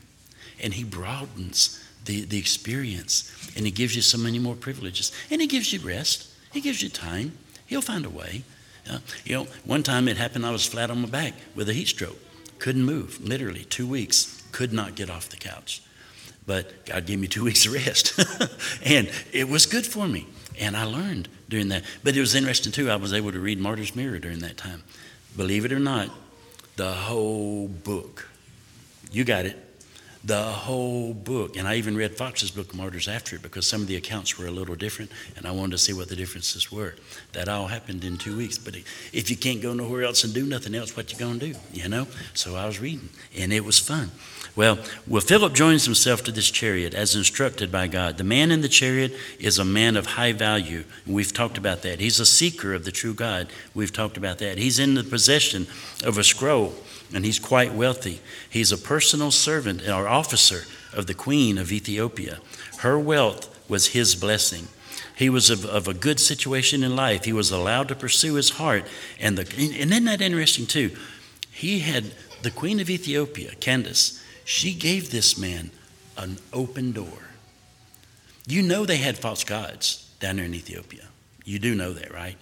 And 0.62 0.74
He 0.74 0.84
broadens 0.84 1.81
the, 2.04 2.24
the 2.24 2.38
experience 2.38 3.30
and 3.56 3.66
it 3.66 3.72
gives 3.72 3.94
you 3.94 4.02
so 4.02 4.18
many 4.18 4.38
more 4.38 4.54
privileges. 4.54 5.12
And 5.30 5.40
it 5.40 5.48
gives 5.48 5.72
you 5.72 5.80
rest, 5.80 6.28
He 6.52 6.60
gives 6.60 6.82
you 6.82 6.88
time. 6.88 7.32
He'll 7.66 7.82
find 7.82 8.04
a 8.04 8.10
way. 8.10 8.44
Uh, 8.90 8.98
you 9.24 9.34
know, 9.34 9.46
one 9.64 9.82
time 9.82 10.08
it 10.08 10.16
happened, 10.16 10.44
I 10.44 10.50
was 10.50 10.66
flat 10.66 10.90
on 10.90 11.00
my 11.02 11.08
back 11.08 11.34
with 11.54 11.68
a 11.68 11.72
heat 11.72 11.88
stroke. 11.88 12.18
Couldn't 12.58 12.84
move, 12.84 13.20
literally, 13.22 13.64
two 13.64 13.86
weeks. 13.86 14.42
Could 14.52 14.72
not 14.72 14.94
get 14.94 15.08
off 15.08 15.28
the 15.28 15.36
couch. 15.36 15.82
But 16.46 16.86
God 16.86 17.06
gave 17.06 17.18
me 17.18 17.28
two 17.28 17.44
weeks 17.48 17.64
of 17.66 17.72
rest. 17.72 18.18
and 18.84 19.10
it 19.32 19.48
was 19.48 19.66
good 19.66 19.86
for 19.86 20.06
me. 20.08 20.26
And 20.58 20.76
I 20.76 20.84
learned 20.84 21.28
during 21.48 21.68
that. 21.68 21.84
But 22.02 22.16
it 22.16 22.20
was 22.20 22.34
interesting, 22.34 22.72
too. 22.72 22.90
I 22.90 22.96
was 22.96 23.12
able 23.12 23.32
to 23.32 23.40
read 23.40 23.58
Martyr's 23.58 23.96
Mirror 23.96 24.18
during 24.18 24.40
that 24.40 24.56
time. 24.56 24.82
Believe 25.36 25.64
it 25.64 25.72
or 25.72 25.78
not, 25.78 26.10
the 26.76 26.92
whole 26.92 27.68
book. 27.68 28.28
You 29.10 29.24
got 29.24 29.46
it 29.46 29.58
the 30.24 30.42
whole 30.42 31.14
book. 31.14 31.56
And 31.56 31.66
I 31.66 31.76
even 31.76 31.96
read 31.96 32.16
Foxe's 32.16 32.50
Book 32.50 32.72
of 32.72 32.76
Martyrs 32.76 33.08
after 33.08 33.36
it 33.36 33.42
because 33.42 33.66
some 33.66 33.80
of 33.80 33.88
the 33.88 33.96
accounts 33.96 34.38
were 34.38 34.46
a 34.46 34.50
little 34.50 34.76
different 34.76 35.10
and 35.36 35.46
I 35.46 35.50
wanted 35.50 35.72
to 35.72 35.78
see 35.78 35.92
what 35.92 36.08
the 36.08 36.16
differences 36.16 36.70
were. 36.70 36.94
That 37.32 37.48
all 37.48 37.66
happened 37.66 38.04
in 38.04 38.18
two 38.18 38.36
weeks. 38.36 38.58
But 38.58 38.76
if 39.12 39.30
you 39.30 39.36
can't 39.36 39.60
go 39.60 39.74
nowhere 39.74 40.04
else 40.04 40.22
and 40.22 40.32
do 40.32 40.46
nothing 40.46 40.74
else, 40.74 40.96
what 40.96 41.12
you 41.12 41.18
to 41.18 41.38
do? 41.38 41.58
You 41.72 41.88
know? 41.88 42.06
So 42.34 42.54
I 42.54 42.66
was 42.66 42.80
reading 42.80 43.08
and 43.36 43.52
it 43.52 43.64
was 43.64 43.78
fun. 43.78 44.10
Well, 44.54 44.78
well, 45.06 45.22
Philip 45.22 45.54
joins 45.54 45.86
himself 45.86 46.22
to 46.24 46.32
this 46.32 46.50
chariot 46.50 46.92
as 46.92 47.16
instructed 47.16 47.72
by 47.72 47.88
God. 47.88 48.18
The 48.18 48.24
man 48.24 48.50
in 48.50 48.60
the 48.60 48.68
chariot 48.68 49.12
is 49.38 49.58
a 49.58 49.64
man 49.64 49.96
of 49.96 50.04
high 50.04 50.32
value. 50.32 50.84
We've 51.06 51.32
talked 51.32 51.56
about 51.56 51.82
that. 51.82 52.00
He's 52.00 52.20
a 52.20 52.26
seeker 52.26 52.74
of 52.74 52.84
the 52.84 52.92
true 52.92 53.14
God. 53.14 53.48
We've 53.74 53.92
talked 53.92 54.18
about 54.18 54.38
that. 54.38 54.58
He's 54.58 54.78
in 54.78 54.94
the 54.94 55.04
possession 55.04 55.66
of 56.04 56.18
a 56.18 56.24
scroll 56.24 56.74
and 57.14 57.24
he's 57.24 57.38
quite 57.38 57.74
wealthy. 57.74 58.20
He's 58.48 58.72
a 58.72 58.78
personal 58.78 59.30
servant 59.30 59.86
or 59.88 60.08
officer 60.08 60.64
of 60.92 61.06
the 61.06 61.14
queen 61.14 61.58
of 61.58 61.72
Ethiopia. 61.72 62.40
Her 62.78 62.98
wealth 62.98 63.48
was 63.68 63.88
his 63.88 64.14
blessing. 64.14 64.68
He 65.14 65.28
was 65.28 65.50
of, 65.50 65.64
of 65.64 65.88
a 65.88 65.94
good 65.94 66.18
situation 66.18 66.82
in 66.82 66.96
life. 66.96 67.24
He 67.24 67.32
was 67.32 67.50
allowed 67.50 67.88
to 67.88 67.94
pursue 67.94 68.34
his 68.34 68.50
heart. 68.50 68.84
And, 69.20 69.36
the, 69.38 69.42
and 69.42 69.92
isn't 69.92 70.04
that 70.04 70.20
interesting, 70.20 70.66
too? 70.66 70.96
He 71.50 71.80
had 71.80 72.12
the 72.42 72.50
queen 72.50 72.80
of 72.80 72.90
Ethiopia, 72.90 73.54
Candace, 73.56 74.22
she 74.44 74.74
gave 74.74 75.10
this 75.10 75.38
man 75.38 75.70
an 76.16 76.38
open 76.52 76.92
door. 76.92 77.18
You 78.46 78.62
know 78.62 78.84
they 78.84 78.96
had 78.96 79.16
false 79.16 79.44
gods 79.44 80.10
down 80.18 80.36
there 80.36 80.44
in 80.44 80.54
Ethiopia. 80.54 81.04
You 81.44 81.58
do 81.58 81.74
know 81.74 81.92
that, 81.92 82.12
right? 82.12 82.36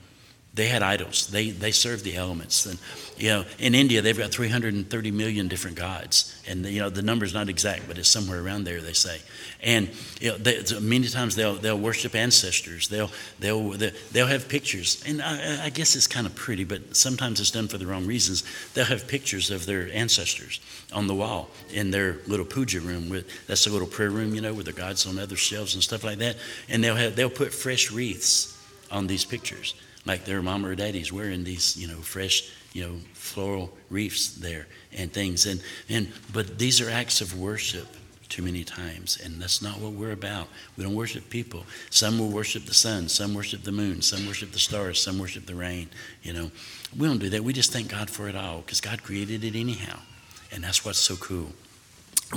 They 0.61 0.69
had 0.69 0.83
idols. 0.83 1.29
They, 1.29 1.53
they 1.53 1.71
served 1.71 2.05
the 2.05 2.17
elements. 2.17 2.67
And, 2.67 2.79
you 3.17 3.31
know, 3.31 3.45
in 3.59 3.75
India, 3.75 4.03
they've 4.03 4.19
got 4.19 4.31
330 4.31 5.11
million 5.11 5.49
different 5.49 5.79
gods. 5.79 6.39
And, 6.47 6.67
you 6.67 6.81
know, 6.81 6.91
the 6.91 7.01
number's 7.01 7.33
not 7.33 7.49
exact, 7.49 7.89
but 7.89 7.97
it's 7.97 8.11
somewhere 8.11 8.45
around 8.45 8.65
there, 8.65 8.83
they 8.83 8.93
say. 8.93 9.23
And, 9.63 9.89
you 10.21 10.33
know, 10.33 10.37
they, 10.37 10.63
many 10.79 11.09
times 11.09 11.35
they'll, 11.35 11.55
they'll 11.55 11.79
worship 11.79 12.15
ancestors. 12.15 12.89
They'll, 12.89 13.11
they'll, 13.39 13.71
they'll 14.13 14.27
have 14.27 14.51
pictures. 14.51 15.03
And 15.07 15.23
I, 15.23 15.65
I 15.65 15.71
guess 15.71 15.97
it's 15.97 16.07
kind 16.07 16.27
of 16.27 16.35
pretty, 16.35 16.65
but 16.65 16.95
sometimes 16.95 17.41
it's 17.41 17.51
done 17.51 17.67
for 17.67 17.79
the 17.79 17.87
wrong 17.87 18.07
reasons. 18.07 18.45
They'll 18.75 18.85
have 18.85 19.09
pictures 19.09 19.51
of 19.51 19.65
their 19.65 19.91
ancestors 19.95 20.61
on 20.93 21.07
the 21.07 21.15
wall 21.15 21.49
in 21.73 21.91
their 21.91 22.19
little 22.27 22.45
puja 22.45 22.81
room. 22.81 23.09
With, 23.09 23.47
that's 23.47 23.67
a 23.67 23.71
little 23.71 23.89
prayer 23.89 24.11
room, 24.11 24.35
you 24.35 24.43
know, 24.43 24.53
with 24.53 24.67
the 24.67 24.75
gods 24.75 25.07
on 25.07 25.19
other 25.19 25.37
shelves 25.37 25.73
and 25.73 25.83
stuff 25.83 26.05
like 26.05 26.19
that. 26.19 26.37
And 26.69 26.85
they'll, 26.85 26.97
have, 26.97 27.17
they'll 27.17 27.31
put 27.31 27.55
fresh 27.55 27.91
wreaths 27.91 28.59
on 28.91 29.07
these 29.07 29.25
pictures 29.25 29.75
like 30.07 30.25
their 30.25 30.43
mom 30.43 30.65
or 30.65 30.75
daddy's 30.75 31.13
wearing 31.13 31.45
these, 31.45 31.77
you 31.77 31.89
know, 31.89 31.97
fresh, 31.97 32.51
you 32.73 32.87
know, 32.87 32.97
floral 33.13 33.71
wreaths 33.91 34.35
there 34.37 34.67
and 34.97 35.13
things. 35.13 35.47
And, 35.47 35.63
and 35.89 36.09
but 36.33 36.59
these 36.59 36.81
are 36.81 36.91
acts 36.91 37.21
of 37.21 37.39
worship 37.39 37.87
too 38.29 38.43
many 38.43 38.63
times, 38.63 39.21
and 39.23 39.43
that's 39.43 39.61
not 39.61 39.79
what 39.81 39.93
we're 39.93 40.13
about. 40.13 40.47
We 40.77 40.85
don't 40.85 40.95
worship 40.95 41.29
people. 41.31 41.65
Some 41.91 42.19
will 42.19 42.29
worship 42.29 42.65
the 42.65 42.75
sun, 42.75 43.09
some 43.09 43.35
worship 43.35 43.65
the 43.65 43.73
moon, 43.73 44.03
some 44.03 44.25
worship 44.27 44.53
the 44.53 44.61
stars, 44.61 45.03
some 45.03 45.19
worship 45.19 45.47
the 45.47 45.57
rain. 45.57 45.89
You 46.23 46.33
know, 46.33 46.51
we 46.97 47.09
don't 47.09 47.19
do 47.19 47.29
that. 47.31 47.43
We 47.43 47.53
just 47.53 47.73
thank 47.73 47.89
God 47.89 48.09
for 48.09 48.29
it 48.29 48.37
all 48.37 48.61
because 48.61 48.81
God 48.81 49.03
created 49.03 49.43
it 49.43 49.57
anyhow, 49.57 49.99
and 50.53 50.63
that's 50.63 50.85
what's 50.85 51.01
so 51.01 51.17
cool. 51.17 51.51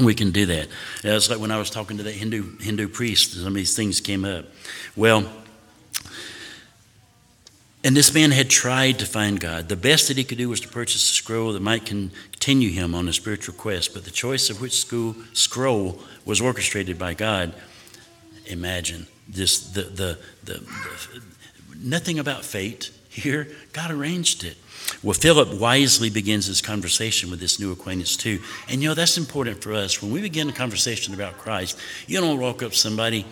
We 0.03 0.15
can 0.15 0.31
do 0.31 0.47
that. 0.47 0.67
It's 1.03 1.29
like 1.29 1.39
when 1.39 1.51
I 1.51 1.59
was 1.59 1.69
talking 1.69 1.97
to 1.97 2.03
that 2.03 2.15
Hindu 2.15 2.57
Hindu 2.57 2.87
priest. 2.87 3.33
Some 3.33 3.47
of 3.47 3.53
these 3.53 3.75
things 3.75 4.01
came 4.01 4.25
up. 4.25 4.45
Well 4.95 5.29
and 7.83 7.97
this 7.97 8.13
man 8.13 8.31
had 8.31 8.49
tried 8.49 8.99
to 8.99 9.05
find 9.05 9.39
God. 9.39 9.67
The 9.67 9.75
best 9.75 10.07
that 10.07 10.17
he 10.17 10.23
could 10.23 10.37
do 10.37 10.49
was 10.49 10.61
to 10.61 10.69
purchase 10.69 11.09
a 11.09 11.13
scroll 11.13 11.51
that 11.53 11.61
might 11.61 11.85
continue 11.85 12.69
him 12.69 12.95
on 12.95 13.09
a 13.09 13.13
spiritual 13.13 13.55
quest. 13.55 13.93
But 13.93 14.05
the 14.05 14.11
choice 14.11 14.49
of 14.49 14.61
which 14.61 14.79
school, 14.79 15.15
scroll 15.33 15.99
was 16.25 16.39
orchestrated 16.39 16.97
by 16.97 17.13
God. 17.13 17.53
Imagine 18.45 19.07
this 19.27 19.71
the, 19.71 19.83
the, 19.83 20.19
the, 20.43 20.53
the 20.53 21.23
nothing 21.77 22.19
about 22.19 22.45
fate 22.45 22.91
here. 23.09 23.49
God 23.73 23.91
arranged 23.91 24.43
it. 24.43 24.57
Well, 25.01 25.13
Philip 25.13 25.59
wisely 25.59 26.09
begins 26.09 26.45
his 26.45 26.61
conversation 26.61 27.29
with 27.29 27.39
this 27.39 27.59
new 27.59 27.71
acquaintance 27.71 28.15
too. 28.15 28.39
And 28.69 28.81
you 28.81 28.89
know, 28.89 28.95
that's 28.95 29.17
important 29.17 29.61
for 29.61 29.73
us. 29.73 30.01
When 30.01 30.11
we 30.11 30.21
begin 30.21 30.49
a 30.49 30.53
conversation 30.53 31.13
about 31.13 31.37
Christ, 31.37 31.77
you 32.07 32.19
don't 32.19 32.39
walk 32.39 32.63
up 32.63 32.73
somebody, 32.73 33.25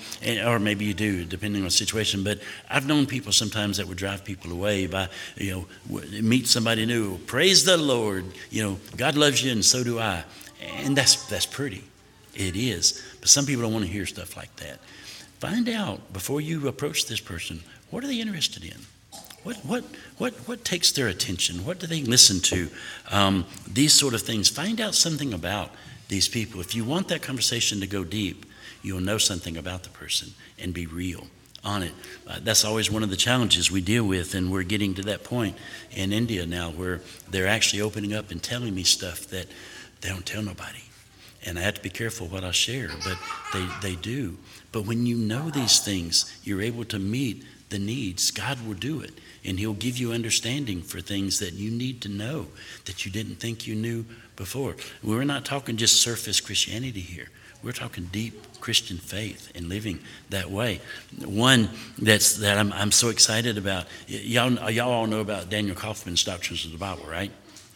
or 0.45 0.59
maybe 0.59 0.85
you 0.85 0.93
do, 0.93 1.23
depending 1.25 1.61
on 1.61 1.65
the 1.65 1.71
situation, 1.71 2.23
but 2.23 2.39
I've 2.69 2.87
known 2.87 3.05
people 3.05 3.31
sometimes 3.31 3.77
that 3.77 3.87
would 3.87 3.97
drive 3.97 4.23
people 4.23 4.51
away 4.51 4.87
by, 4.87 5.09
you 5.37 5.67
know, 5.89 6.01
meet 6.21 6.47
somebody 6.47 6.85
new, 6.85 7.17
praise 7.19 7.63
the 7.63 7.77
Lord, 7.77 8.25
you 8.49 8.63
know, 8.63 8.77
God 8.97 9.15
loves 9.15 9.43
you 9.43 9.51
and 9.51 9.63
so 9.63 9.83
do 9.83 9.99
I. 9.99 10.23
And 10.83 10.95
that's, 10.95 11.25
that's 11.27 11.45
pretty. 11.45 11.83
It 12.35 12.55
is. 12.55 13.01
But 13.19 13.29
some 13.29 13.45
people 13.45 13.63
don't 13.63 13.73
want 13.73 13.85
to 13.85 13.91
hear 13.91 14.05
stuff 14.05 14.37
like 14.37 14.55
that. 14.57 14.79
Find 15.39 15.67
out 15.69 16.13
before 16.13 16.39
you 16.39 16.67
approach 16.67 17.07
this 17.07 17.19
person 17.19 17.61
What 17.91 18.05
are 18.05 18.07
they 18.07 18.21
interested 18.21 18.63
in? 18.63 18.77
What, 19.43 19.57
what, 19.57 19.83
what, 20.17 20.33
what 20.47 20.63
takes 20.63 20.91
their 20.91 21.07
attention? 21.07 21.65
What 21.65 21.79
do 21.79 21.87
they 21.87 22.03
listen 22.03 22.39
to? 22.41 22.69
Um, 23.09 23.45
these 23.67 23.93
sort 23.93 24.13
of 24.13 24.21
things. 24.21 24.49
Find 24.49 24.79
out 24.79 24.95
something 24.95 25.33
about 25.33 25.71
these 26.09 26.27
people. 26.27 26.61
If 26.61 26.75
you 26.75 26.85
want 26.85 27.07
that 27.07 27.21
conversation 27.21 27.79
to 27.79 27.87
go 27.87 28.03
deep, 28.03 28.45
you'll 28.83 29.01
know 29.01 29.17
something 29.17 29.57
about 29.57 29.83
the 29.83 29.89
person 29.89 30.29
and 30.59 30.73
be 30.73 30.85
real 30.85 31.27
on 31.63 31.83
it. 31.83 31.93
Uh, 32.27 32.39
that's 32.41 32.65
always 32.65 32.91
one 32.91 33.03
of 33.03 33.09
the 33.09 33.15
challenges 33.15 33.71
we 33.71 33.81
deal 33.81 34.03
with, 34.03 34.33
and 34.35 34.51
we're 34.51 34.63
getting 34.63 34.93
to 34.95 35.01
that 35.03 35.23
point 35.23 35.55
in 35.91 36.11
India 36.11 36.45
now 36.45 36.71
where 36.71 37.01
they're 37.29 37.47
actually 37.47 37.81
opening 37.81 38.13
up 38.13 38.31
and 38.31 38.41
telling 38.41 38.73
me 38.73 38.83
stuff 38.83 39.27
that 39.27 39.47
they 40.01 40.09
don't 40.09 40.25
tell 40.25 40.41
nobody. 40.41 40.83
And 41.45 41.57
I 41.57 41.63
have 41.63 41.75
to 41.75 41.81
be 41.81 41.89
careful 41.89 42.27
what 42.27 42.43
I 42.43 42.51
share, 42.51 42.89
but 43.03 43.17
they, 43.53 43.67
they 43.81 43.95
do. 43.95 44.37
But 44.71 44.85
when 44.85 45.05
you 45.05 45.17
know 45.17 45.49
these 45.49 45.79
things, 45.79 46.31
you're 46.43 46.61
able 46.61 46.85
to 46.85 46.99
meet 46.99 47.43
the 47.69 47.79
needs. 47.79 48.31
God 48.31 48.59
will 48.65 48.75
do 48.75 49.01
it, 49.01 49.11
and 49.43 49.59
He'll 49.59 49.73
give 49.73 49.97
you 49.97 50.11
understanding 50.11 50.81
for 50.81 51.01
things 51.01 51.39
that 51.39 51.53
you 51.53 51.71
need 51.71 52.01
to 52.01 52.09
know 52.09 52.47
that 52.85 53.05
you 53.05 53.11
didn't 53.11 53.35
think 53.35 53.67
you 53.67 53.75
knew 53.75 54.05
before. 54.35 54.75
We're 55.03 55.23
not 55.23 55.45
talking 55.45 55.77
just 55.77 56.01
surface 56.01 56.39
Christianity 56.39 57.01
here. 57.01 57.27
We're 57.63 57.73
talking 57.73 58.09
deep 58.11 58.59
Christian 58.59 58.97
faith 58.97 59.51
and 59.53 59.69
living 59.69 59.99
that 60.29 60.49
way. 60.49 60.81
One 61.23 61.69
that's 61.97 62.37
that 62.37 62.57
I'm, 62.57 62.73
I'm 62.73 62.91
so 62.91 63.09
excited 63.09 63.57
about. 63.57 63.85
Y'all, 64.07 64.71
y'all 64.71 64.91
all 64.91 65.05
know 65.05 65.19
about 65.19 65.49
Daniel 65.49 65.75
Kauffman's 65.75 66.23
Doctrines 66.23 66.65
of 66.65 66.71
the 66.71 66.79
Bible, 66.79 67.05
right? 67.07 67.31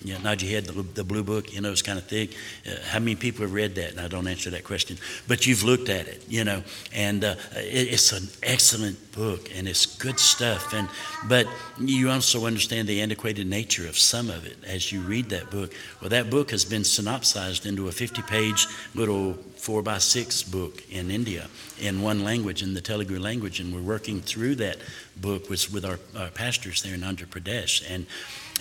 Yeah, 0.05 0.19
nod 0.19 0.39
your 0.43 0.51
head. 0.51 0.65
The, 0.65 0.83
the 0.83 1.03
blue 1.03 1.23
book, 1.23 1.51
you 1.51 1.61
know, 1.61 1.71
it's 1.71 1.81
kind 1.81 1.97
of 1.97 2.05
thick. 2.05 2.35
Uh, 2.65 2.75
how 2.89 2.99
many 2.99 3.15
people 3.15 3.41
have 3.41 3.53
read 3.53 3.73
that? 3.75 3.89
And 3.91 3.99
I 3.99 4.07
don't 4.07 4.27
answer 4.27 4.51
that 4.51 4.63
question, 4.63 4.97
but 5.27 5.47
you've 5.47 5.63
looked 5.63 5.89
at 5.89 6.07
it, 6.07 6.23
you 6.29 6.43
know, 6.43 6.61
and 6.93 7.23
uh, 7.23 7.35
it, 7.55 7.93
it's 7.93 8.11
an 8.11 8.27
excellent 8.43 9.11
book 9.13 9.49
and 9.55 9.67
it's 9.67 9.87
good 9.87 10.19
stuff. 10.19 10.73
And 10.73 10.87
but 11.27 11.47
you 11.79 12.11
also 12.11 12.45
understand 12.45 12.87
the 12.87 13.01
antiquated 13.01 13.47
nature 13.47 13.87
of 13.87 13.97
some 13.97 14.29
of 14.29 14.45
it 14.45 14.57
as 14.63 14.91
you 14.91 15.01
read 15.01 15.29
that 15.29 15.49
book. 15.49 15.73
Well, 16.01 16.11
that 16.11 16.29
book 16.29 16.51
has 16.51 16.65
been 16.65 16.83
synopsized 16.83 17.65
into 17.65 17.87
a 17.87 17.91
50-page 17.91 18.67
little 18.93 19.33
four 19.33 19.81
by 19.81 19.97
six 19.97 20.43
book 20.43 20.83
in 20.91 21.09
India 21.09 21.47
in 21.79 22.01
one 22.01 22.23
language, 22.23 22.61
in 22.61 22.75
the 22.75 22.81
Telugu 22.81 23.19
language, 23.19 23.59
and 23.59 23.73
we're 23.73 23.81
working 23.81 24.21
through 24.21 24.55
that 24.55 24.77
book 25.17 25.49
was 25.49 25.71
with 25.71 25.85
our, 25.85 25.99
our 26.17 26.29
pastors 26.29 26.83
there 26.83 26.93
in 26.93 27.01
Andhra 27.01 27.27
Pradesh 27.27 27.83
and 27.89 28.05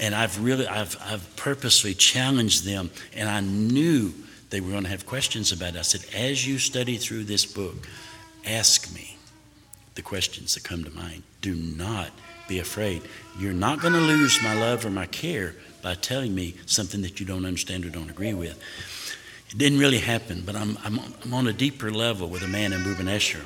and 0.00 0.14
I've 0.14 0.42
really, 0.42 0.66
I've, 0.66 0.96
I've 1.04 1.36
purposely 1.36 1.94
challenged 1.94 2.64
them, 2.64 2.90
and 3.14 3.28
I 3.28 3.40
knew 3.40 4.12
they 4.50 4.60
were 4.60 4.70
going 4.70 4.84
to 4.84 4.90
have 4.90 5.06
questions 5.06 5.52
about 5.52 5.74
it. 5.74 5.78
I 5.78 5.82
said, 5.82 6.04
as 6.14 6.46
you 6.46 6.58
study 6.58 6.96
through 6.96 7.24
this 7.24 7.46
book, 7.46 7.88
ask 8.44 8.92
me 8.94 9.16
the 9.94 10.02
questions 10.02 10.54
that 10.54 10.64
come 10.64 10.84
to 10.84 10.90
mind. 10.90 11.22
Do 11.42 11.54
not 11.54 12.10
be 12.48 12.58
afraid. 12.58 13.02
You're 13.38 13.52
not 13.52 13.80
going 13.80 13.94
to 13.94 14.00
lose 14.00 14.42
my 14.42 14.54
love 14.54 14.84
or 14.84 14.90
my 14.90 15.06
care 15.06 15.54
by 15.82 15.94
telling 15.94 16.34
me 16.34 16.56
something 16.66 17.02
that 17.02 17.20
you 17.20 17.26
don't 17.26 17.44
understand 17.44 17.84
or 17.84 17.90
don't 17.90 18.10
agree 18.10 18.34
with. 18.34 18.60
It 19.50 19.58
didn't 19.58 19.78
really 19.78 19.98
happen, 19.98 20.42
but 20.44 20.56
I'm, 20.56 20.76
I'm, 20.84 21.32
on 21.32 21.46
a 21.46 21.52
deeper 21.52 21.90
level 21.92 22.28
with 22.28 22.42
a 22.42 22.48
man 22.48 22.72
in 22.72 22.80
Bhubaneswar 22.80 23.44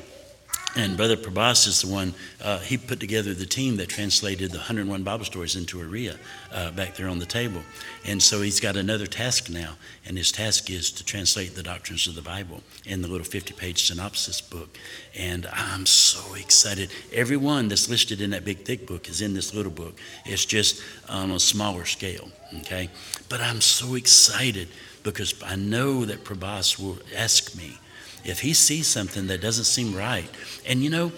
and 0.75 0.95
Brother 0.95 1.17
Prabhas 1.17 1.67
is 1.67 1.81
the 1.81 1.91
one, 1.91 2.13
uh, 2.43 2.59
he 2.59 2.77
put 2.77 2.99
together 2.99 3.33
the 3.33 3.45
team 3.45 3.77
that 3.77 3.89
translated 3.89 4.51
the 4.51 4.57
101 4.57 5.01
Bible 5.03 5.25
stories 5.25 5.55
into 5.55 5.79
Oriya 5.79 6.17
uh, 6.51 6.71
back 6.71 6.95
there 6.95 7.07
on 7.07 7.17
the 7.17 7.25
table. 7.25 7.61
And 8.05 8.21
so 8.21 8.41
he's 8.41 8.59
got 8.59 8.75
another 8.75 9.07
task 9.07 9.49
now, 9.49 9.73
and 10.05 10.15
his 10.15 10.31
task 10.31 10.69
is 10.69 10.91
to 10.91 11.03
translate 11.03 11.55
the 11.55 11.63
doctrines 11.63 12.07
of 12.07 12.15
the 12.15 12.21
Bible 12.21 12.61
in 12.85 13.01
the 13.01 13.07
little 13.07 13.25
50 13.25 13.53
page 13.55 13.87
synopsis 13.87 14.41
book. 14.41 14.77
And 15.17 15.47
I'm 15.51 15.87
so 15.87 16.35
excited. 16.35 16.91
Everyone 17.11 17.67
that's 17.67 17.89
listed 17.89 18.21
in 18.21 18.29
that 18.29 18.45
big, 18.45 18.59
thick 18.59 18.85
book 18.85 19.09
is 19.09 19.21
in 19.21 19.33
this 19.33 19.55
little 19.55 19.71
book. 19.71 19.97
It's 20.25 20.45
just 20.45 20.83
on 21.09 21.31
a 21.31 21.39
smaller 21.39 21.85
scale, 21.85 22.29
okay? 22.59 22.89
But 23.27 23.41
I'm 23.41 23.61
so 23.61 23.95
excited 23.95 24.67
because 25.01 25.33
I 25.43 25.55
know 25.55 26.05
that 26.05 26.23
Prabhas 26.23 26.79
will 26.79 26.99
ask 27.15 27.55
me 27.55 27.77
if 28.23 28.41
he 28.41 28.53
sees 28.53 28.87
something 28.87 29.27
that 29.27 29.41
doesn't 29.41 29.65
seem 29.65 29.95
right. 29.95 30.29
And 30.67 30.83
you 30.83 30.89
know, 30.89 31.11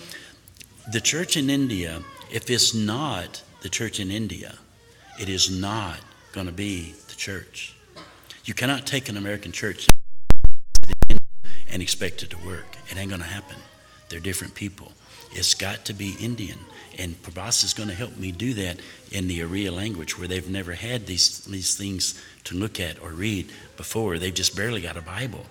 the 0.92 1.02
church 1.02 1.38
in 1.38 1.50
India, 1.50 2.02
if 2.32 2.50
it's 2.50 2.74
not 2.74 3.44
the 3.62 3.70
church 3.70 4.00
in 4.00 4.12
India, 4.12 4.56
it 5.20 5.30
is 5.30 5.50
not 5.50 6.00
going 6.32 6.48
to 6.48 6.54
be 6.54 6.94
the 7.08 7.16
church. 7.16 7.76
You 8.46 8.54
cannot 8.54 8.88
take 8.88 9.10
an 9.10 9.18
American 9.18 9.52
church 9.52 9.88
and 11.70 11.82
expect 11.82 12.24
it 12.24 12.30
to 12.32 12.38
work. 12.46 12.78
It 12.90 12.98
ain't 12.98 13.10
going 13.10 13.22
to 13.22 13.28
happen. 13.28 13.58
They're 14.10 14.20
different 14.20 14.56
people. 14.56 14.92
It's 15.34 15.54
got 15.54 15.86
to 15.86 15.94
be 15.94 16.16
Indian. 16.20 16.60
And 16.98 17.22
Prabhas 17.24 17.64
is 17.64 17.74
going 17.74 17.88
to 17.90 17.96
help 17.96 18.18
me 18.18 18.32
do 18.32 18.54
that 18.56 18.80
in 19.12 19.28
the 19.28 19.40
Oriya 19.40 19.72
language 19.72 20.20
where 20.20 20.28
they've 20.28 20.50
never 20.50 20.74
had 20.74 21.06
these, 21.06 21.40
these 21.46 21.76
things 21.76 22.22
to 22.46 22.56
look 22.56 22.80
at 22.80 23.02
or 23.02 23.12
read 23.12 23.50
before. 23.78 24.18
They've 24.18 24.34
just 24.34 24.56
barely 24.56 24.82
got 24.82 24.98
a 24.98 25.02
Bible. 25.02 25.46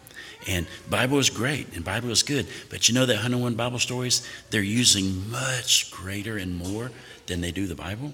And 0.46 0.66
Bible 0.88 1.18
is 1.18 1.30
great 1.30 1.74
and 1.74 1.84
Bible 1.84 2.10
is 2.10 2.22
good. 2.22 2.46
But 2.68 2.88
you 2.88 2.94
know 2.94 3.06
that 3.06 3.14
101 3.14 3.54
Bible 3.54 3.78
stories, 3.78 4.26
they're 4.50 4.62
using 4.62 5.30
much 5.30 5.90
greater 5.90 6.38
and 6.38 6.56
more 6.56 6.90
than 7.26 7.40
they 7.40 7.52
do 7.52 7.66
the 7.66 7.74
Bible. 7.74 8.12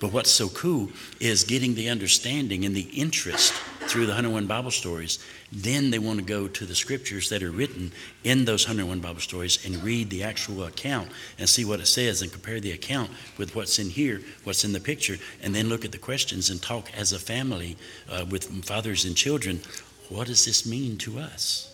But 0.00 0.12
what's 0.12 0.30
so 0.30 0.48
cool 0.48 0.90
is 1.20 1.44
getting 1.44 1.74
the 1.74 1.88
understanding 1.88 2.64
and 2.64 2.74
the 2.74 2.88
interest 2.94 3.52
through 3.88 4.06
the 4.06 4.12
101 4.12 4.46
Bible 4.46 4.70
stories. 4.70 5.18
Then 5.52 5.90
they 5.90 5.98
want 5.98 6.18
to 6.18 6.24
go 6.24 6.48
to 6.48 6.64
the 6.64 6.74
scriptures 6.74 7.28
that 7.28 7.42
are 7.42 7.50
written 7.50 7.92
in 8.24 8.44
those 8.44 8.66
101 8.66 9.00
Bible 9.00 9.20
stories 9.20 9.64
and 9.64 9.82
read 9.84 10.10
the 10.10 10.24
actual 10.24 10.64
account 10.64 11.10
and 11.38 11.48
see 11.48 11.64
what 11.64 11.80
it 11.80 11.86
says 11.86 12.20
and 12.20 12.32
compare 12.32 12.58
the 12.58 12.72
account 12.72 13.10
with 13.38 13.54
what's 13.54 13.78
in 13.78 13.90
here, 13.90 14.22
what's 14.44 14.64
in 14.64 14.72
the 14.72 14.80
picture, 14.80 15.16
and 15.42 15.54
then 15.54 15.68
look 15.68 15.84
at 15.84 15.92
the 15.92 15.98
questions 15.98 16.50
and 16.50 16.60
talk 16.60 16.90
as 16.96 17.12
a 17.12 17.18
family 17.18 17.76
uh, 18.10 18.24
with 18.28 18.64
fathers 18.64 19.04
and 19.04 19.16
children 19.16 19.60
what 20.08 20.26
does 20.26 20.44
this 20.44 20.66
mean 20.66 20.98
to 20.98 21.18
us? 21.18 21.72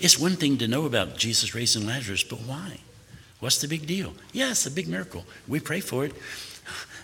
It's 0.00 0.18
one 0.18 0.36
thing 0.36 0.58
to 0.58 0.68
know 0.68 0.86
about 0.86 1.16
Jesus 1.16 1.54
raising 1.54 1.86
Lazarus, 1.86 2.22
but 2.22 2.40
why? 2.40 2.80
What's 3.40 3.60
the 3.60 3.68
big 3.68 3.86
deal? 3.86 4.14
Yeah, 4.32 4.50
it's 4.50 4.66
a 4.66 4.70
big 4.70 4.88
miracle. 4.88 5.24
We 5.46 5.60
pray 5.60 5.80
for 5.80 6.04
it. 6.04 6.12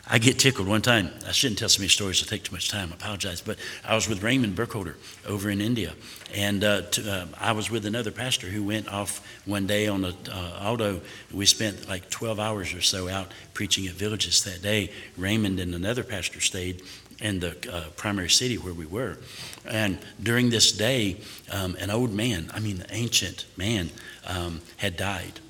I 0.06 0.18
get 0.18 0.38
tickled 0.38 0.68
one 0.68 0.82
time. 0.82 1.10
I 1.26 1.32
shouldn't 1.32 1.58
tell 1.58 1.68
so 1.70 1.80
many 1.80 1.88
stories 1.88 2.20
to 2.20 2.26
take 2.26 2.42
too 2.42 2.52
much 2.52 2.68
time. 2.68 2.90
I 2.92 2.96
apologize. 2.96 3.40
But 3.40 3.58
I 3.84 3.94
was 3.94 4.06
with 4.06 4.22
Raymond 4.22 4.54
Burkholder 4.54 4.96
over 5.26 5.48
in 5.48 5.62
India. 5.62 5.94
And 6.34 6.62
uh, 6.62 6.82
to, 6.82 7.10
uh, 7.10 7.26
I 7.40 7.52
was 7.52 7.70
with 7.70 7.86
another 7.86 8.10
pastor 8.10 8.48
who 8.48 8.62
went 8.62 8.88
off 8.88 9.26
one 9.46 9.66
day 9.66 9.88
on 9.88 10.04
an 10.04 10.14
uh, 10.30 10.58
auto. 10.60 11.00
We 11.32 11.46
spent 11.46 11.88
like 11.88 12.10
12 12.10 12.38
hours 12.38 12.74
or 12.74 12.82
so 12.82 13.08
out 13.08 13.32
preaching 13.54 13.86
at 13.86 13.94
villages 13.94 14.44
that 14.44 14.60
day. 14.60 14.90
Raymond 15.16 15.58
and 15.58 15.74
another 15.74 16.04
pastor 16.04 16.40
stayed 16.40 16.82
in 17.20 17.40
the 17.40 17.56
uh, 17.72 17.84
primary 17.96 18.30
city 18.30 18.56
where 18.56 18.74
we 18.74 18.86
were. 18.86 19.18
And 19.66 19.98
during 20.22 20.50
this 20.50 20.72
day, 20.72 21.20
um, 21.50 21.76
an 21.78 21.90
old 21.90 22.12
man, 22.12 22.50
I 22.52 22.60
mean, 22.60 22.80
an 22.80 22.86
ancient 22.90 23.46
man, 23.56 23.90
um, 24.26 24.60
had 24.76 24.96
died. 24.96 25.40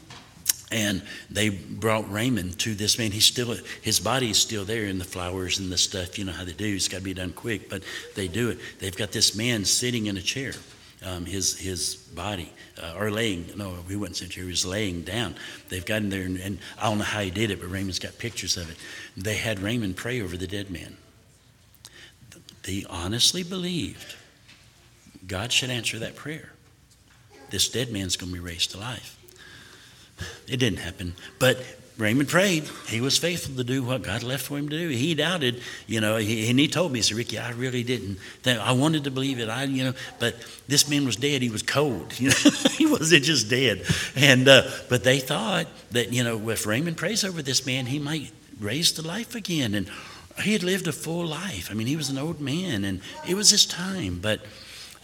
And 0.70 1.02
they 1.30 1.50
brought 1.50 2.10
Raymond 2.10 2.58
to 2.60 2.74
this 2.74 2.98
man. 2.98 3.12
He's 3.12 3.26
still, 3.26 3.56
his 3.82 4.00
body 4.00 4.30
is 4.30 4.38
still 4.38 4.64
there 4.64 4.86
in 4.86 4.98
the 4.98 5.04
flowers 5.04 5.58
and 5.58 5.70
the 5.70 5.78
stuff. 5.78 6.18
You 6.18 6.24
know 6.24 6.32
how 6.32 6.44
they 6.44 6.52
do. 6.52 6.74
It's 6.74 6.88
got 6.88 6.98
to 6.98 7.04
be 7.04 7.14
done 7.14 7.32
quick, 7.32 7.68
but 7.68 7.82
they 8.16 8.28
do 8.28 8.50
it. 8.50 8.58
They've 8.80 8.96
got 8.96 9.12
this 9.12 9.36
man 9.36 9.64
sitting 9.64 10.06
in 10.06 10.16
a 10.16 10.22
chair. 10.22 10.52
Um, 11.04 11.26
his 11.26 11.58
his 11.58 11.96
body, 11.96 12.50
uh, 12.82 12.94
or 12.98 13.10
laying. 13.10 13.52
No, 13.56 13.76
he 13.86 13.94
wasn't 13.94 14.16
sitting 14.16 14.32
here. 14.32 14.44
He 14.44 14.50
was 14.50 14.64
laying 14.64 15.02
down. 15.02 15.34
They've 15.68 15.84
gotten 15.84 16.08
there, 16.08 16.22
and, 16.22 16.38
and 16.38 16.58
I 16.78 16.84
don't 16.88 16.96
know 16.96 17.04
how 17.04 17.20
he 17.20 17.30
did 17.30 17.50
it, 17.50 17.60
but 17.60 17.70
Raymond's 17.70 17.98
got 17.98 18.16
pictures 18.16 18.56
of 18.56 18.70
it. 18.70 18.78
They 19.14 19.34
had 19.34 19.58
Raymond 19.58 19.96
pray 19.96 20.22
over 20.22 20.38
the 20.38 20.46
dead 20.46 20.70
man. 20.70 20.96
They 22.64 22.84
honestly 22.88 23.42
believed 23.42 24.16
God 25.26 25.52
should 25.52 25.70
answer 25.70 25.98
that 26.00 26.16
prayer. 26.16 26.50
This 27.50 27.68
dead 27.68 27.90
man's 27.90 28.16
going 28.16 28.32
to 28.32 28.34
be 28.34 28.44
raised 28.44 28.72
to 28.72 28.78
life. 28.78 29.18
It 30.46 30.58
didn't 30.58 30.78
happen, 30.78 31.14
but 31.38 31.58
Raymond 31.96 32.28
prayed. 32.28 32.64
He 32.88 33.00
was 33.00 33.18
faithful 33.18 33.54
to 33.54 33.62
do 33.62 33.82
what 33.84 34.02
God 34.02 34.24
left 34.24 34.44
for 34.44 34.58
him 34.58 34.68
to 34.68 34.76
do. 34.76 34.88
He 34.88 35.14
doubted, 35.14 35.60
you 35.86 36.00
know, 36.00 36.16
he, 36.16 36.50
and 36.50 36.58
he 36.58 36.66
told 36.66 36.90
me, 36.90 36.98
he 36.98 37.02
said, 37.02 37.16
Ricky, 37.16 37.38
I 37.38 37.52
really 37.52 37.84
didn't. 37.84 38.18
I 38.44 38.72
wanted 38.72 39.04
to 39.04 39.12
believe 39.12 39.38
it. 39.38 39.48
I, 39.48 39.64
you 39.64 39.84
know, 39.84 39.94
but 40.18 40.34
this 40.66 40.88
man 40.88 41.04
was 41.04 41.14
dead. 41.16 41.40
He 41.42 41.50
was 41.50 41.62
cold. 41.62 42.12
You 42.24 42.30
know, 42.30 42.50
he 42.70 42.86
wasn't 42.86 43.24
just 43.24 43.50
dead. 43.50 43.84
And 44.16 44.48
uh, 44.48 44.62
but 44.88 45.04
they 45.04 45.20
thought 45.20 45.66
that, 45.90 46.12
you 46.12 46.24
know, 46.24 46.48
if 46.48 46.66
Raymond 46.66 46.96
prays 46.96 47.22
over 47.22 47.42
this 47.42 47.66
man, 47.66 47.86
he 47.86 47.98
might 47.98 48.32
raise 48.58 48.92
to 48.92 49.02
life 49.02 49.34
again. 49.34 49.74
And 49.74 49.88
he 50.42 50.52
had 50.52 50.62
lived 50.62 50.86
a 50.88 50.92
full 50.92 51.26
life. 51.26 51.68
I 51.70 51.74
mean, 51.74 51.86
he 51.86 51.96
was 51.96 52.10
an 52.10 52.18
old 52.18 52.40
man, 52.40 52.84
and 52.84 53.00
it 53.28 53.34
was 53.34 53.50
his 53.50 53.66
time. 53.66 54.18
But 54.20 54.40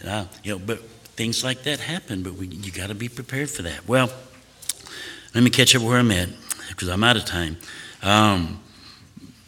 uh, 0.05 0.25
you 0.43 0.53
know, 0.53 0.59
but 0.59 0.79
things 1.15 1.43
like 1.43 1.63
that 1.63 1.79
happen. 1.79 2.23
But 2.23 2.33
we, 2.33 2.47
you 2.47 2.71
got 2.71 2.87
to 2.87 2.95
be 2.95 3.09
prepared 3.09 3.49
for 3.49 3.61
that. 3.63 3.87
Well, 3.87 4.11
let 5.33 5.43
me 5.43 5.49
catch 5.49 5.75
up 5.75 5.81
where 5.81 5.97
I'm 5.97 6.11
at 6.11 6.29
because 6.69 6.89
I'm 6.89 7.03
out 7.03 7.17
of 7.17 7.25
time. 7.25 7.57
Um, 8.01 8.59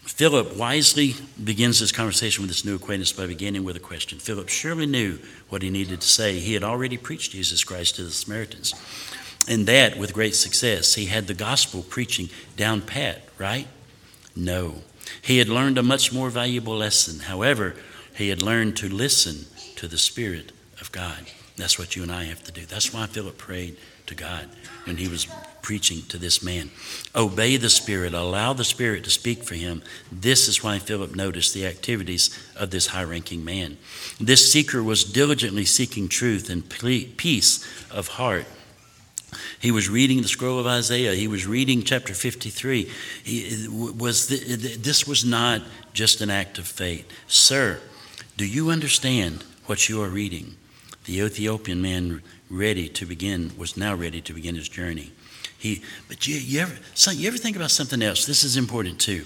Philip 0.04 0.56
wisely 0.56 1.16
begins 1.44 1.80
this 1.80 1.92
conversation 1.92 2.44
with 2.44 2.50
this 2.50 2.64
new 2.64 2.76
acquaintance 2.76 3.12
by 3.12 3.26
beginning 3.26 3.64
with 3.64 3.76
a 3.76 3.80
question. 3.80 4.20
Philip 4.20 4.48
surely 4.48 4.86
knew 4.86 5.18
what 5.50 5.64
he 5.64 5.72
needed 5.72 6.02
to 6.02 6.08
say. 6.08 6.40
He 6.40 6.54
had 6.54 6.64
already 6.64 6.98
preached 6.98 7.32
Jesus 7.32 7.64
Christ 7.64 7.96
to 7.96 8.04
the 8.04 8.12
Samaritans. 8.12 8.76
and 9.48 9.66
that 9.68 9.98
with 9.98 10.14
great 10.14 10.36
success. 10.36 10.94
He 10.94 11.08
had 11.08 11.28
the 11.28 11.34
gospel 11.34 11.82
preaching 11.82 12.30
down 12.56 12.82
pat, 12.82 13.24
right? 13.38 13.68
No. 14.36 14.76
He 15.22 15.38
had 15.38 15.50
learned 15.50 15.78
a 15.78 15.84
much 15.84 16.12
more 16.12 16.30
valuable 16.30 16.78
lesson. 16.78 17.22
However, 17.22 17.76
he 18.16 18.30
had 18.30 18.42
learned 18.42 18.78
to 18.78 18.90
listen 18.90 19.46
to 19.76 19.88
the 19.88 19.98
Spirit 19.98 20.52
of 20.82 20.92
God. 20.92 21.26
That's 21.56 21.78
what 21.78 21.96
you 21.96 22.04
and 22.04 22.12
I 22.12 22.24
have 22.26 22.44
to 22.44 22.52
do. 22.52 22.66
That's 22.66 22.94
why 22.94 23.06
Philip 23.06 23.38
prayed 23.38 23.78
to 24.08 24.16
God 24.16 24.50
when 24.86 24.98
he 24.98 25.08
was 25.08 25.28
preaching 25.62 26.02
to 26.10 26.18
this 26.18 26.44
man. 26.44 26.72
Obey 27.16 27.58
the 27.58 27.70
Spirit, 27.70 28.14
allow 28.14 28.54
the 28.54 28.64
Spirit 28.64 29.04
to 29.06 29.10
speak 29.10 29.44
for 29.44 29.56
him. 29.56 29.82
This 30.12 30.48
is 30.48 30.64
why 30.64 30.80
Philip 30.80 31.16
noticed 31.16 31.54
the 31.54 31.66
activities 31.66 32.38
of 32.56 32.72
this 32.72 32.88
high 32.88 33.04
ranking 33.04 33.46
man. 33.46 33.78
This 34.20 34.52
seeker 34.52 34.84
was 34.84 35.04
diligently 35.04 35.66
seeking 35.66 36.10
truth 36.10 36.50
and 36.50 36.68
peace 36.70 37.66
of 37.90 38.08
heart. 38.10 38.46
He 39.64 39.72
was 39.72 39.88
reading 39.88 40.22
the 40.22 40.28
scroll 40.28 40.60
of 40.60 40.68
Isaiah. 40.68 41.14
He 41.14 41.30
was 41.30 41.48
reading 41.48 41.84
chapter 41.84 42.14
53. 42.14 42.92
He, 43.24 43.68
was 43.70 44.28
this 44.28 45.08
was 45.08 45.24
not 45.24 45.62
just 45.94 46.20
an 46.20 46.30
act 46.30 46.58
of 46.58 46.68
faith. 46.68 47.10
Sir, 47.28 47.80
do 48.36 48.46
you 48.46 48.72
understand 48.72 49.46
what 49.68 49.88
you 49.88 50.02
are 50.04 50.10
reading? 50.10 50.58
The 51.06 51.22
Ethiopian 51.22 51.82
man 51.82 52.22
ready 52.50 52.90
to 52.90 53.06
begin 53.06 53.54
was 53.58 53.78
now 53.78 53.96
ready 53.96 54.20
to 54.20 54.34
begin 54.34 54.56
his 54.56 54.68
journey. 54.68 55.14
He, 55.58 55.82
but 56.10 56.28
you, 56.28 56.36
you 56.36 56.60
ever, 56.60 56.76
son, 56.94 57.18
you 57.18 57.30
ever 57.30 57.38
think 57.38 57.56
about 57.56 57.72
something 57.72 58.02
else? 58.02 58.26
This 58.26 58.44
is 58.44 58.58
important 58.58 59.00
too. 59.00 59.24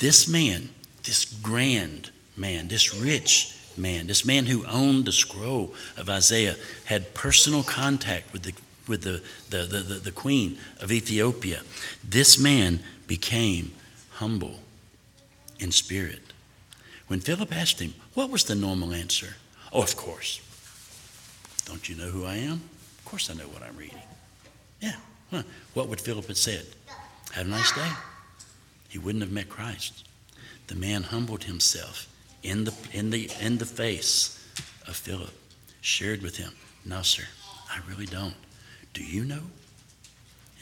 This 0.00 0.26
man, 0.26 0.70
this 1.04 1.24
grand 1.24 2.10
man, 2.36 2.66
this 2.66 2.92
rich 2.92 3.56
man, 3.76 4.08
this 4.08 4.24
man 4.24 4.46
who 4.46 4.66
owned 4.66 5.04
the 5.04 5.12
scroll 5.12 5.72
of 5.96 6.10
Isaiah, 6.10 6.56
had 6.86 7.14
personal 7.14 7.62
contact 7.62 8.32
with 8.32 8.42
the 8.42 8.54
with 8.92 9.02
the, 9.04 9.22
the, 9.48 9.64
the, 9.64 9.94
the, 9.94 10.12
queen 10.12 10.58
of 10.78 10.92
Ethiopia. 10.92 11.62
This 12.06 12.38
man 12.38 12.80
became 13.06 13.72
humble 14.10 14.60
in 15.58 15.72
spirit. 15.72 16.20
When 17.06 17.20
Philip 17.20 17.56
asked 17.56 17.80
him, 17.80 17.94
what 18.12 18.28
was 18.28 18.44
the 18.44 18.54
normal 18.54 18.92
answer? 18.92 19.36
Oh, 19.72 19.82
of 19.82 19.96
course. 19.96 20.42
Don't 21.64 21.88
you 21.88 21.96
know 21.96 22.10
who 22.10 22.26
I 22.26 22.34
am? 22.34 22.60
Of 22.98 23.04
course 23.06 23.30
I 23.30 23.34
know 23.34 23.48
what 23.48 23.62
I'm 23.62 23.78
reading. 23.78 24.02
Yeah. 24.80 24.96
Huh. 25.30 25.44
What 25.72 25.88
would 25.88 26.00
Philip 26.00 26.26
have 26.26 26.36
said? 26.36 26.66
Have 27.32 27.46
a 27.46 27.48
nice 27.48 27.72
day. 27.72 27.88
He 28.90 28.98
wouldn't 28.98 29.24
have 29.24 29.32
met 29.32 29.48
Christ. 29.48 30.06
The 30.66 30.74
man 30.74 31.04
humbled 31.04 31.44
himself 31.44 32.06
in 32.42 32.64
the, 32.64 32.74
in 32.92 33.08
the, 33.08 33.30
in 33.40 33.56
the 33.56 33.64
face 33.64 34.38
of 34.86 34.96
Philip, 34.96 35.32
shared 35.80 36.20
with 36.20 36.36
him, 36.36 36.52
No, 36.84 37.00
sir, 37.00 37.24
I 37.70 37.80
really 37.88 38.04
don't. 38.04 38.34
Do 38.94 39.02
you 39.02 39.24
know? 39.24 39.42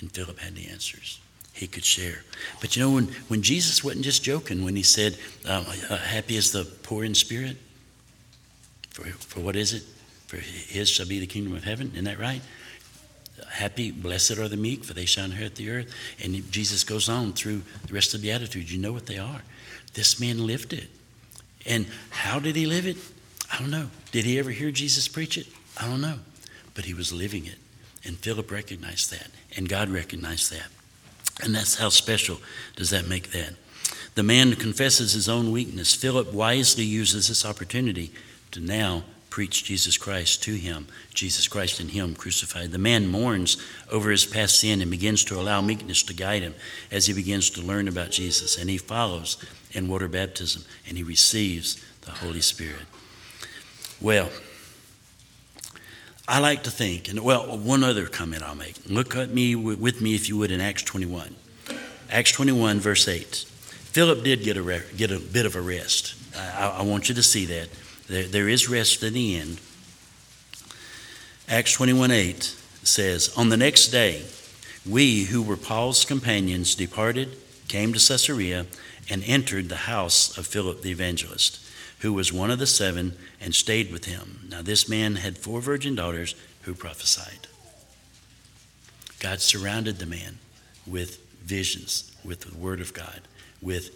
And 0.00 0.10
Philip 0.10 0.38
had 0.38 0.54
the 0.54 0.68
answers. 0.68 1.20
He 1.52 1.66
could 1.66 1.84
share. 1.84 2.24
But 2.60 2.76
you 2.76 2.82
know, 2.82 2.90
when, 2.90 3.06
when 3.28 3.42
Jesus 3.42 3.84
wasn't 3.84 4.04
just 4.04 4.22
joking 4.22 4.64
when 4.64 4.76
he 4.76 4.82
said, 4.82 5.18
um, 5.46 5.66
uh, 5.88 5.96
Happy 5.96 6.36
is 6.36 6.52
the 6.52 6.64
poor 6.64 7.04
in 7.04 7.14
spirit, 7.14 7.56
for, 8.90 9.04
for 9.04 9.40
what 9.40 9.56
is 9.56 9.72
it? 9.72 9.82
For 10.26 10.36
his 10.36 10.88
shall 10.88 11.06
be 11.06 11.18
the 11.18 11.26
kingdom 11.26 11.54
of 11.54 11.64
heaven. 11.64 11.90
Isn't 11.92 12.04
that 12.04 12.18
right? 12.18 12.40
Happy, 13.48 13.90
blessed 13.90 14.38
are 14.38 14.48
the 14.48 14.56
meek, 14.56 14.84
for 14.84 14.94
they 14.94 15.06
shall 15.06 15.24
inherit 15.24 15.56
the 15.56 15.70
earth. 15.70 15.92
And 16.22 16.50
Jesus 16.52 16.84
goes 16.84 17.08
on 17.08 17.32
through 17.32 17.62
the 17.86 17.92
rest 17.94 18.14
of 18.14 18.20
the 18.20 18.28
Beatitudes. 18.28 18.72
You 18.72 18.78
know 18.78 18.92
what 18.92 19.06
they 19.06 19.18
are. 19.18 19.42
This 19.94 20.20
man 20.20 20.46
lived 20.46 20.72
it. 20.72 20.88
And 21.66 21.86
how 22.10 22.38
did 22.38 22.54
he 22.56 22.66
live 22.66 22.86
it? 22.86 22.96
I 23.52 23.58
don't 23.58 23.70
know. 23.70 23.90
Did 24.12 24.24
he 24.24 24.38
ever 24.38 24.50
hear 24.50 24.70
Jesus 24.70 25.08
preach 25.08 25.36
it? 25.36 25.46
I 25.76 25.86
don't 25.88 26.00
know. 26.00 26.18
But 26.74 26.84
he 26.84 26.94
was 26.94 27.12
living 27.12 27.46
it. 27.46 27.56
And 28.04 28.16
Philip 28.16 28.50
recognized 28.50 29.10
that. 29.10 29.28
And 29.56 29.68
God 29.68 29.88
recognized 29.88 30.52
that. 30.52 30.68
And 31.42 31.54
that's 31.54 31.76
how 31.76 31.88
special 31.88 32.38
does 32.76 32.90
that 32.90 33.08
make 33.08 33.30
that. 33.30 33.54
The 34.14 34.22
man 34.22 34.54
confesses 34.54 35.12
his 35.12 35.28
own 35.28 35.52
weakness. 35.52 35.94
Philip 35.94 36.32
wisely 36.32 36.84
uses 36.84 37.28
this 37.28 37.44
opportunity 37.44 38.12
to 38.50 38.60
now 38.60 39.04
preach 39.30 39.64
Jesus 39.64 39.96
Christ 39.96 40.42
to 40.42 40.54
him, 40.54 40.88
Jesus 41.14 41.46
Christ 41.46 41.80
in 41.80 41.88
him 41.88 42.14
crucified. 42.14 42.72
The 42.72 42.78
man 42.78 43.06
mourns 43.06 43.56
over 43.90 44.10
his 44.10 44.26
past 44.26 44.58
sin 44.58 44.82
and 44.82 44.90
begins 44.90 45.24
to 45.24 45.38
allow 45.38 45.60
meekness 45.60 46.02
to 46.04 46.14
guide 46.14 46.42
him 46.42 46.54
as 46.90 47.06
he 47.06 47.14
begins 47.14 47.48
to 47.50 47.62
learn 47.62 47.86
about 47.86 48.10
Jesus. 48.10 48.58
And 48.58 48.68
he 48.68 48.76
follows 48.76 49.36
in 49.70 49.88
water 49.88 50.08
baptism 50.08 50.64
and 50.88 50.96
he 50.96 51.04
receives 51.04 51.82
the 52.02 52.10
Holy 52.10 52.40
Spirit. 52.40 52.86
Well, 54.00 54.30
I 56.30 56.38
like 56.38 56.62
to 56.62 56.70
think, 56.70 57.08
and 57.08 57.18
well, 57.24 57.58
one 57.58 57.82
other 57.82 58.06
comment 58.06 58.44
I'll 58.44 58.54
make. 58.54 58.76
Look 58.86 59.16
at 59.16 59.30
me 59.30 59.56
with 59.56 60.00
me, 60.00 60.14
if 60.14 60.28
you 60.28 60.36
would, 60.36 60.52
in 60.52 60.60
Acts 60.60 60.84
21. 60.84 61.34
Acts 62.08 62.30
21, 62.30 62.78
verse 62.78 63.08
8. 63.08 63.24
Philip 63.26 64.22
did 64.22 64.44
get 64.44 64.56
a, 64.56 64.82
get 64.96 65.10
a 65.10 65.18
bit 65.18 65.44
of 65.44 65.56
a 65.56 65.60
rest. 65.60 66.14
I, 66.36 66.76
I 66.78 66.82
want 66.82 67.08
you 67.08 67.16
to 67.16 67.22
see 67.24 67.46
that. 67.46 67.68
There, 68.06 68.22
there 68.22 68.48
is 68.48 68.70
rest 68.70 69.02
in 69.02 69.14
the 69.14 69.40
end. 69.40 69.60
Acts 71.48 71.72
21 71.72 72.12
8 72.12 72.44
says, 72.84 73.36
On 73.36 73.48
the 73.48 73.56
next 73.56 73.88
day, 73.88 74.22
we 74.88 75.24
who 75.24 75.42
were 75.42 75.56
Paul's 75.56 76.04
companions 76.04 76.76
departed, 76.76 77.36
came 77.66 77.92
to 77.92 77.98
Caesarea, 77.98 78.66
and 79.10 79.24
entered 79.24 79.68
the 79.68 79.76
house 79.76 80.38
of 80.38 80.46
Philip 80.46 80.82
the 80.82 80.90
evangelist, 80.90 81.60
who 81.98 82.12
was 82.12 82.32
one 82.32 82.50
of 82.50 82.58
the 82.58 82.66
seven, 82.66 83.16
and 83.40 83.54
stayed 83.54 83.92
with 83.92 84.06
him. 84.06 84.46
Now, 84.48 84.62
this 84.62 84.88
man 84.88 85.16
had 85.16 85.36
four 85.36 85.60
virgin 85.60 85.94
daughters 85.94 86.34
who 86.62 86.74
prophesied. 86.74 87.48
God 89.18 89.40
surrounded 89.40 89.98
the 89.98 90.06
man 90.06 90.38
with 90.86 91.18
visions, 91.42 92.14
with 92.24 92.40
the 92.40 92.56
word 92.56 92.80
of 92.80 92.94
God, 92.94 93.20
with 93.60 93.90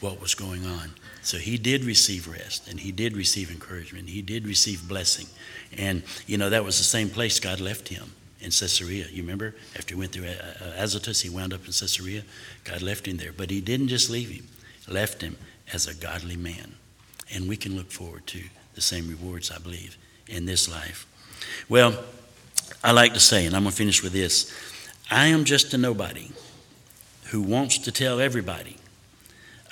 what 0.00 0.20
was 0.20 0.34
going 0.34 0.64
on. 0.66 0.92
So 1.22 1.38
he 1.38 1.58
did 1.58 1.84
receive 1.84 2.28
rest 2.28 2.68
and 2.68 2.80
he 2.80 2.92
did 2.92 3.16
receive 3.16 3.50
encouragement. 3.50 4.08
He 4.08 4.22
did 4.22 4.46
receive 4.46 4.88
blessing. 4.88 5.26
And, 5.76 6.02
you 6.26 6.38
know, 6.38 6.50
that 6.50 6.64
was 6.64 6.78
the 6.78 6.84
same 6.84 7.10
place 7.10 7.40
God 7.40 7.60
left 7.60 7.88
him 7.88 8.12
in 8.40 8.50
Caesarea. 8.50 9.06
You 9.10 9.22
remember? 9.22 9.54
After 9.76 9.94
he 9.94 9.98
went 10.00 10.12
through 10.12 10.26
uh, 10.26 10.34
uh, 10.60 10.82
Azotus, 10.82 11.20
he 11.22 11.30
wound 11.30 11.52
up 11.52 11.60
in 11.60 11.72
Caesarea. 11.72 12.22
God 12.64 12.82
left 12.82 13.06
him 13.06 13.16
there. 13.16 13.32
But 13.32 13.50
he 13.50 13.60
didn't 13.60 13.88
just 13.88 14.10
leave 14.10 14.30
him, 14.30 14.48
left 14.88 15.22
him 15.22 15.36
as 15.72 15.86
a 15.86 15.94
godly 15.94 16.36
man. 16.36 16.74
And 17.32 17.48
we 17.48 17.56
can 17.56 17.76
look 17.76 17.90
forward 17.90 18.26
to 18.28 18.42
the 18.74 18.80
same 18.80 19.08
rewards, 19.08 19.50
I 19.50 19.58
believe, 19.58 19.96
in 20.26 20.46
this 20.46 20.68
life. 20.68 21.06
Well, 21.68 22.02
I 22.82 22.92
like 22.92 23.14
to 23.14 23.20
say, 23.20 23.46
and 23.46 23.54
I'm 23.54 23.62
going 23.62 23.72
to 23.72 23.76
finish 23.76 24.02
with 24.02 24.12
this 24.12 24.52
I 25.10 25.26
am 25.26 25.44
just 25.44 25.74
a 25.74 25.78
nobody 25.78 26.30
who 27.26 27.42
wants 27.42 27.78
to 27.78 27.92
tell 27.92 28.20
everybody 28.20 28.76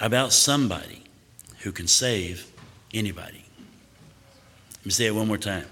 about 0.00 0.32
somebody 0.32 1.04
who 1.60 1.72
can 1.72 1.86
save 1.86 2.50
anybody. 2.92 3.44
Let 4.78 4.86
me 4.86 4.90
say 4.90 5.06
it 5.06 5.14
one 5.14 5.28
more 5.28 5.38
time. 5.38 5.66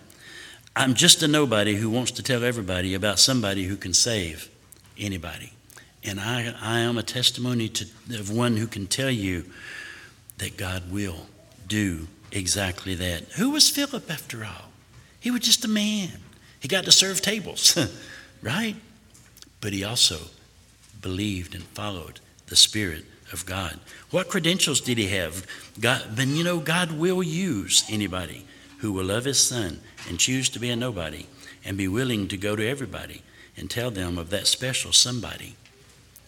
I'm 0.79 0.93
just 0.93 1.23
a 1.23 1.29
nobody 1.29 1.75
who 1.75 1.89
wants 1.89 2.11
to 2.13 2.23
tell 2.23 2.45
everybody 2.45 2.93
about 2.93 3.19
somebody 3.19 3.65
who 3.65 3.77
can 3.77 3.95
save 3.95 4.51
anybody. 4.99 5.55
And 6.05 6.21
I, 6.21 6.55
I 6.61 6.81
am 6.81 6.99
a 6.99 7.03
testimony 7.03 7.71
to, 7.71 7.87
of 8.11 8.31
one 8.31 8.59
who 8.59 8.67
can 8.67 8.87
tell 8.87 9.11
you 9.11 9.47
that 10.37 10.59
God 10.59 10.93
will 10.93 11.29
do 11.67 12.09
exactly 12.31 12.95
that. 12.95 13.23
Who 13.39 13.53
was 13.53 13.71
Philip 13.71 14.11
after 14.11 14.45
all? 14.45 14.71
He 15.19 15.31
was 15.31 15.41
just 15.41 15.65
a 15.65 15.69
man. 15.69 16.21
He 16.61 16.69
got 16.69 16.85
to 16.85 16.93
serve 16.93 17.23
tables, 17.23 17.79
right? 18.43 18.77
But 19.63 19.73
he 19.73 19.83
also 19.83 20.19
believed 21.01 21.55
and 21.55 21.65
followed 21.65 22.21
the 22.49 22.57
Spirit 22.57 23.07
of 23.33 23.47
God. 23.47 23.81
What 24.11 24.29
credentials 24.29 24.83
did 24.83 24.99
he 24.99 25.07
have? 25.09 25.47
God, 25.81 26.05
then 26.11 26.37
you 26.37 26.45
know, 26.45 26.61
God 26.61 26.93
will 26.93 27.23
use 27.23 27.83
anybody 27.89 28.45
who 28.81 28.93
will 28.93 29.07
love 29.07 29.25
his 29.25 29.41
son 29.41 29.81
and 30.09 30.19
choose 30.19 30.49
to 30.51 30.59
be 30.59 30.71
a 30.71 30.77
nobody 30.77 31.27
and 31.65 31.77
be 31.77 31.89
willing 31.89 32.29
to 32.29 32.37
go 32.37 32.57
to 32.57 32.67
everybody 32.67 33.23
and 33.57 33.71
tell 33.71 33.91
them 33.91 34.19
of 34.19 34.31
that 34.31 34.47
special 34.47 34.93
somebody 34.93 35.57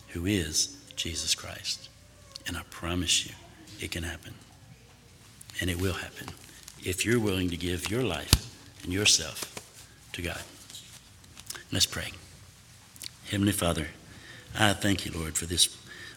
who 0.08 0.26
is 0.26 0.76
Jesus 0.96 1.34
Christ. 1.34 1.88
And 2.46 2.56
I 2.56 2.62
promise 2.70 3.26
you, 3.26 3.34
it 3.80 3.90
can 3.90 4.02
happen. 4.02 4.34
And 5.60 5.70
it 5.70 5.80
will 5.80 5.94
happen 5.94 6.28
if 6.84 7.04
you're 7.04 7.20
willing 7.20 7.50
to 7.50 7.56
give 7.56 7.90
your 7.90 8.02
life 8.02 8.48
and 8.82 8.92
yourself 8.92 9.54
to 10.12 10.22
God. 10.22 10.40
Let's 11.72 11.86
pray. 11.86 12.12
Heavenly 13.30 13.52
Father, 13.52 13.88
I 14.58 14.72
thank 14.72 15.04
you, 15.04 15.12
Lord, 15.12 15.36
for 15.36 15.46
this 15.46 15.66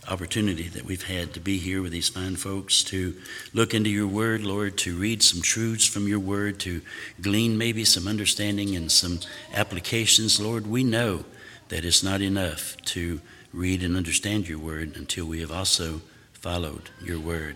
opportunity 0.07 0.67
that 0.69 0.85
we've 0.85 1.03
had 1.03 1.33
to 1.33 1.39
be 1.39 1.57
here 1.57 1.81
with 1.81 1.91
these 1.91 2.09
fine 2.09 2.35
folks 2.35 2.83
to 2.85 3.15
look 3.53 3.73
into 3.73 3.89
your 3.89 4.07
word, 4.07 4.43
Lord, 4.43 4.77
to 4.79 4.97
read 4.97 5.21
some 5.21 5.41
truths 5.41 5.85
from 5.85 6.07
your 6.07 6.19
word, 6.19 6.59
to 6.61 6.81
glean 7.21 7.57
maybe 7.57 7.85
some 7.85 8.07
understanding 8.07 8.75
and 8.75 8.91
some 8.91 9.19
applications. 9.53 10.39
Lord, 10.39 10.65
we 10.67 10.83
know 10.83 11.25
that 11.69 11.85
it's 11.85 12.03
not 12.03 12.21
enough 12.21 12.75
to 12.85 13.21
read 13.53 13.83
and 13.83 13.95
understand 13.95 14.47
your 14.47 14.59
word 14.59 14.95
until 14.95 15.25
we 15.25 15.39
have 15.41 15.51
also 15.51 16.01
followed 16.33 16.89
your 17.03 17.19
word. 17.19 17.55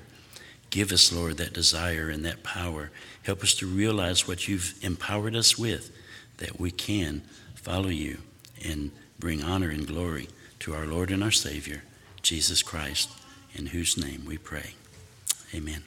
Give 0.69 0.91
us, 0.91 1.11
Lord, 1.11 1.37
that 1.37 1.53
desire 1.53 2.09
and 2.09 2.25
that 2.25 2.43
power. 2.43 2.91
Help 3.23 3.43
us 3.43 3.53
to 3.55 3.65
realize 3.65 4.27
what 4.27 4.47
you've 4.47 4.75
empowered 4.81 5.35
us 5.35 5.57
with, 5.57 5.95
that 6.37 6.59
we 6.59 6.69
can 6.69 7.21
follow 7.55 7.89
you 7.89 8.19
and 8.63 8.91
bring 9.17 9.41
honor 9.41 9.69
and 9.69 9.87
glory 9.87 10.27
to 10.59 10.73
our 10.73 10.85
Lord 10.85 11.11
and 11.11 11.23
our 11.23 11.31
Savior, 11.31 11.81
Jesus 12.25 12.63
Christ, 12.63 13.11
in 13.53 13.67
whose 13.67 13.97
name 13.97 14.25
we 14.25 14.39
pray. 14.39 14.71
Amen. 15.53 15.83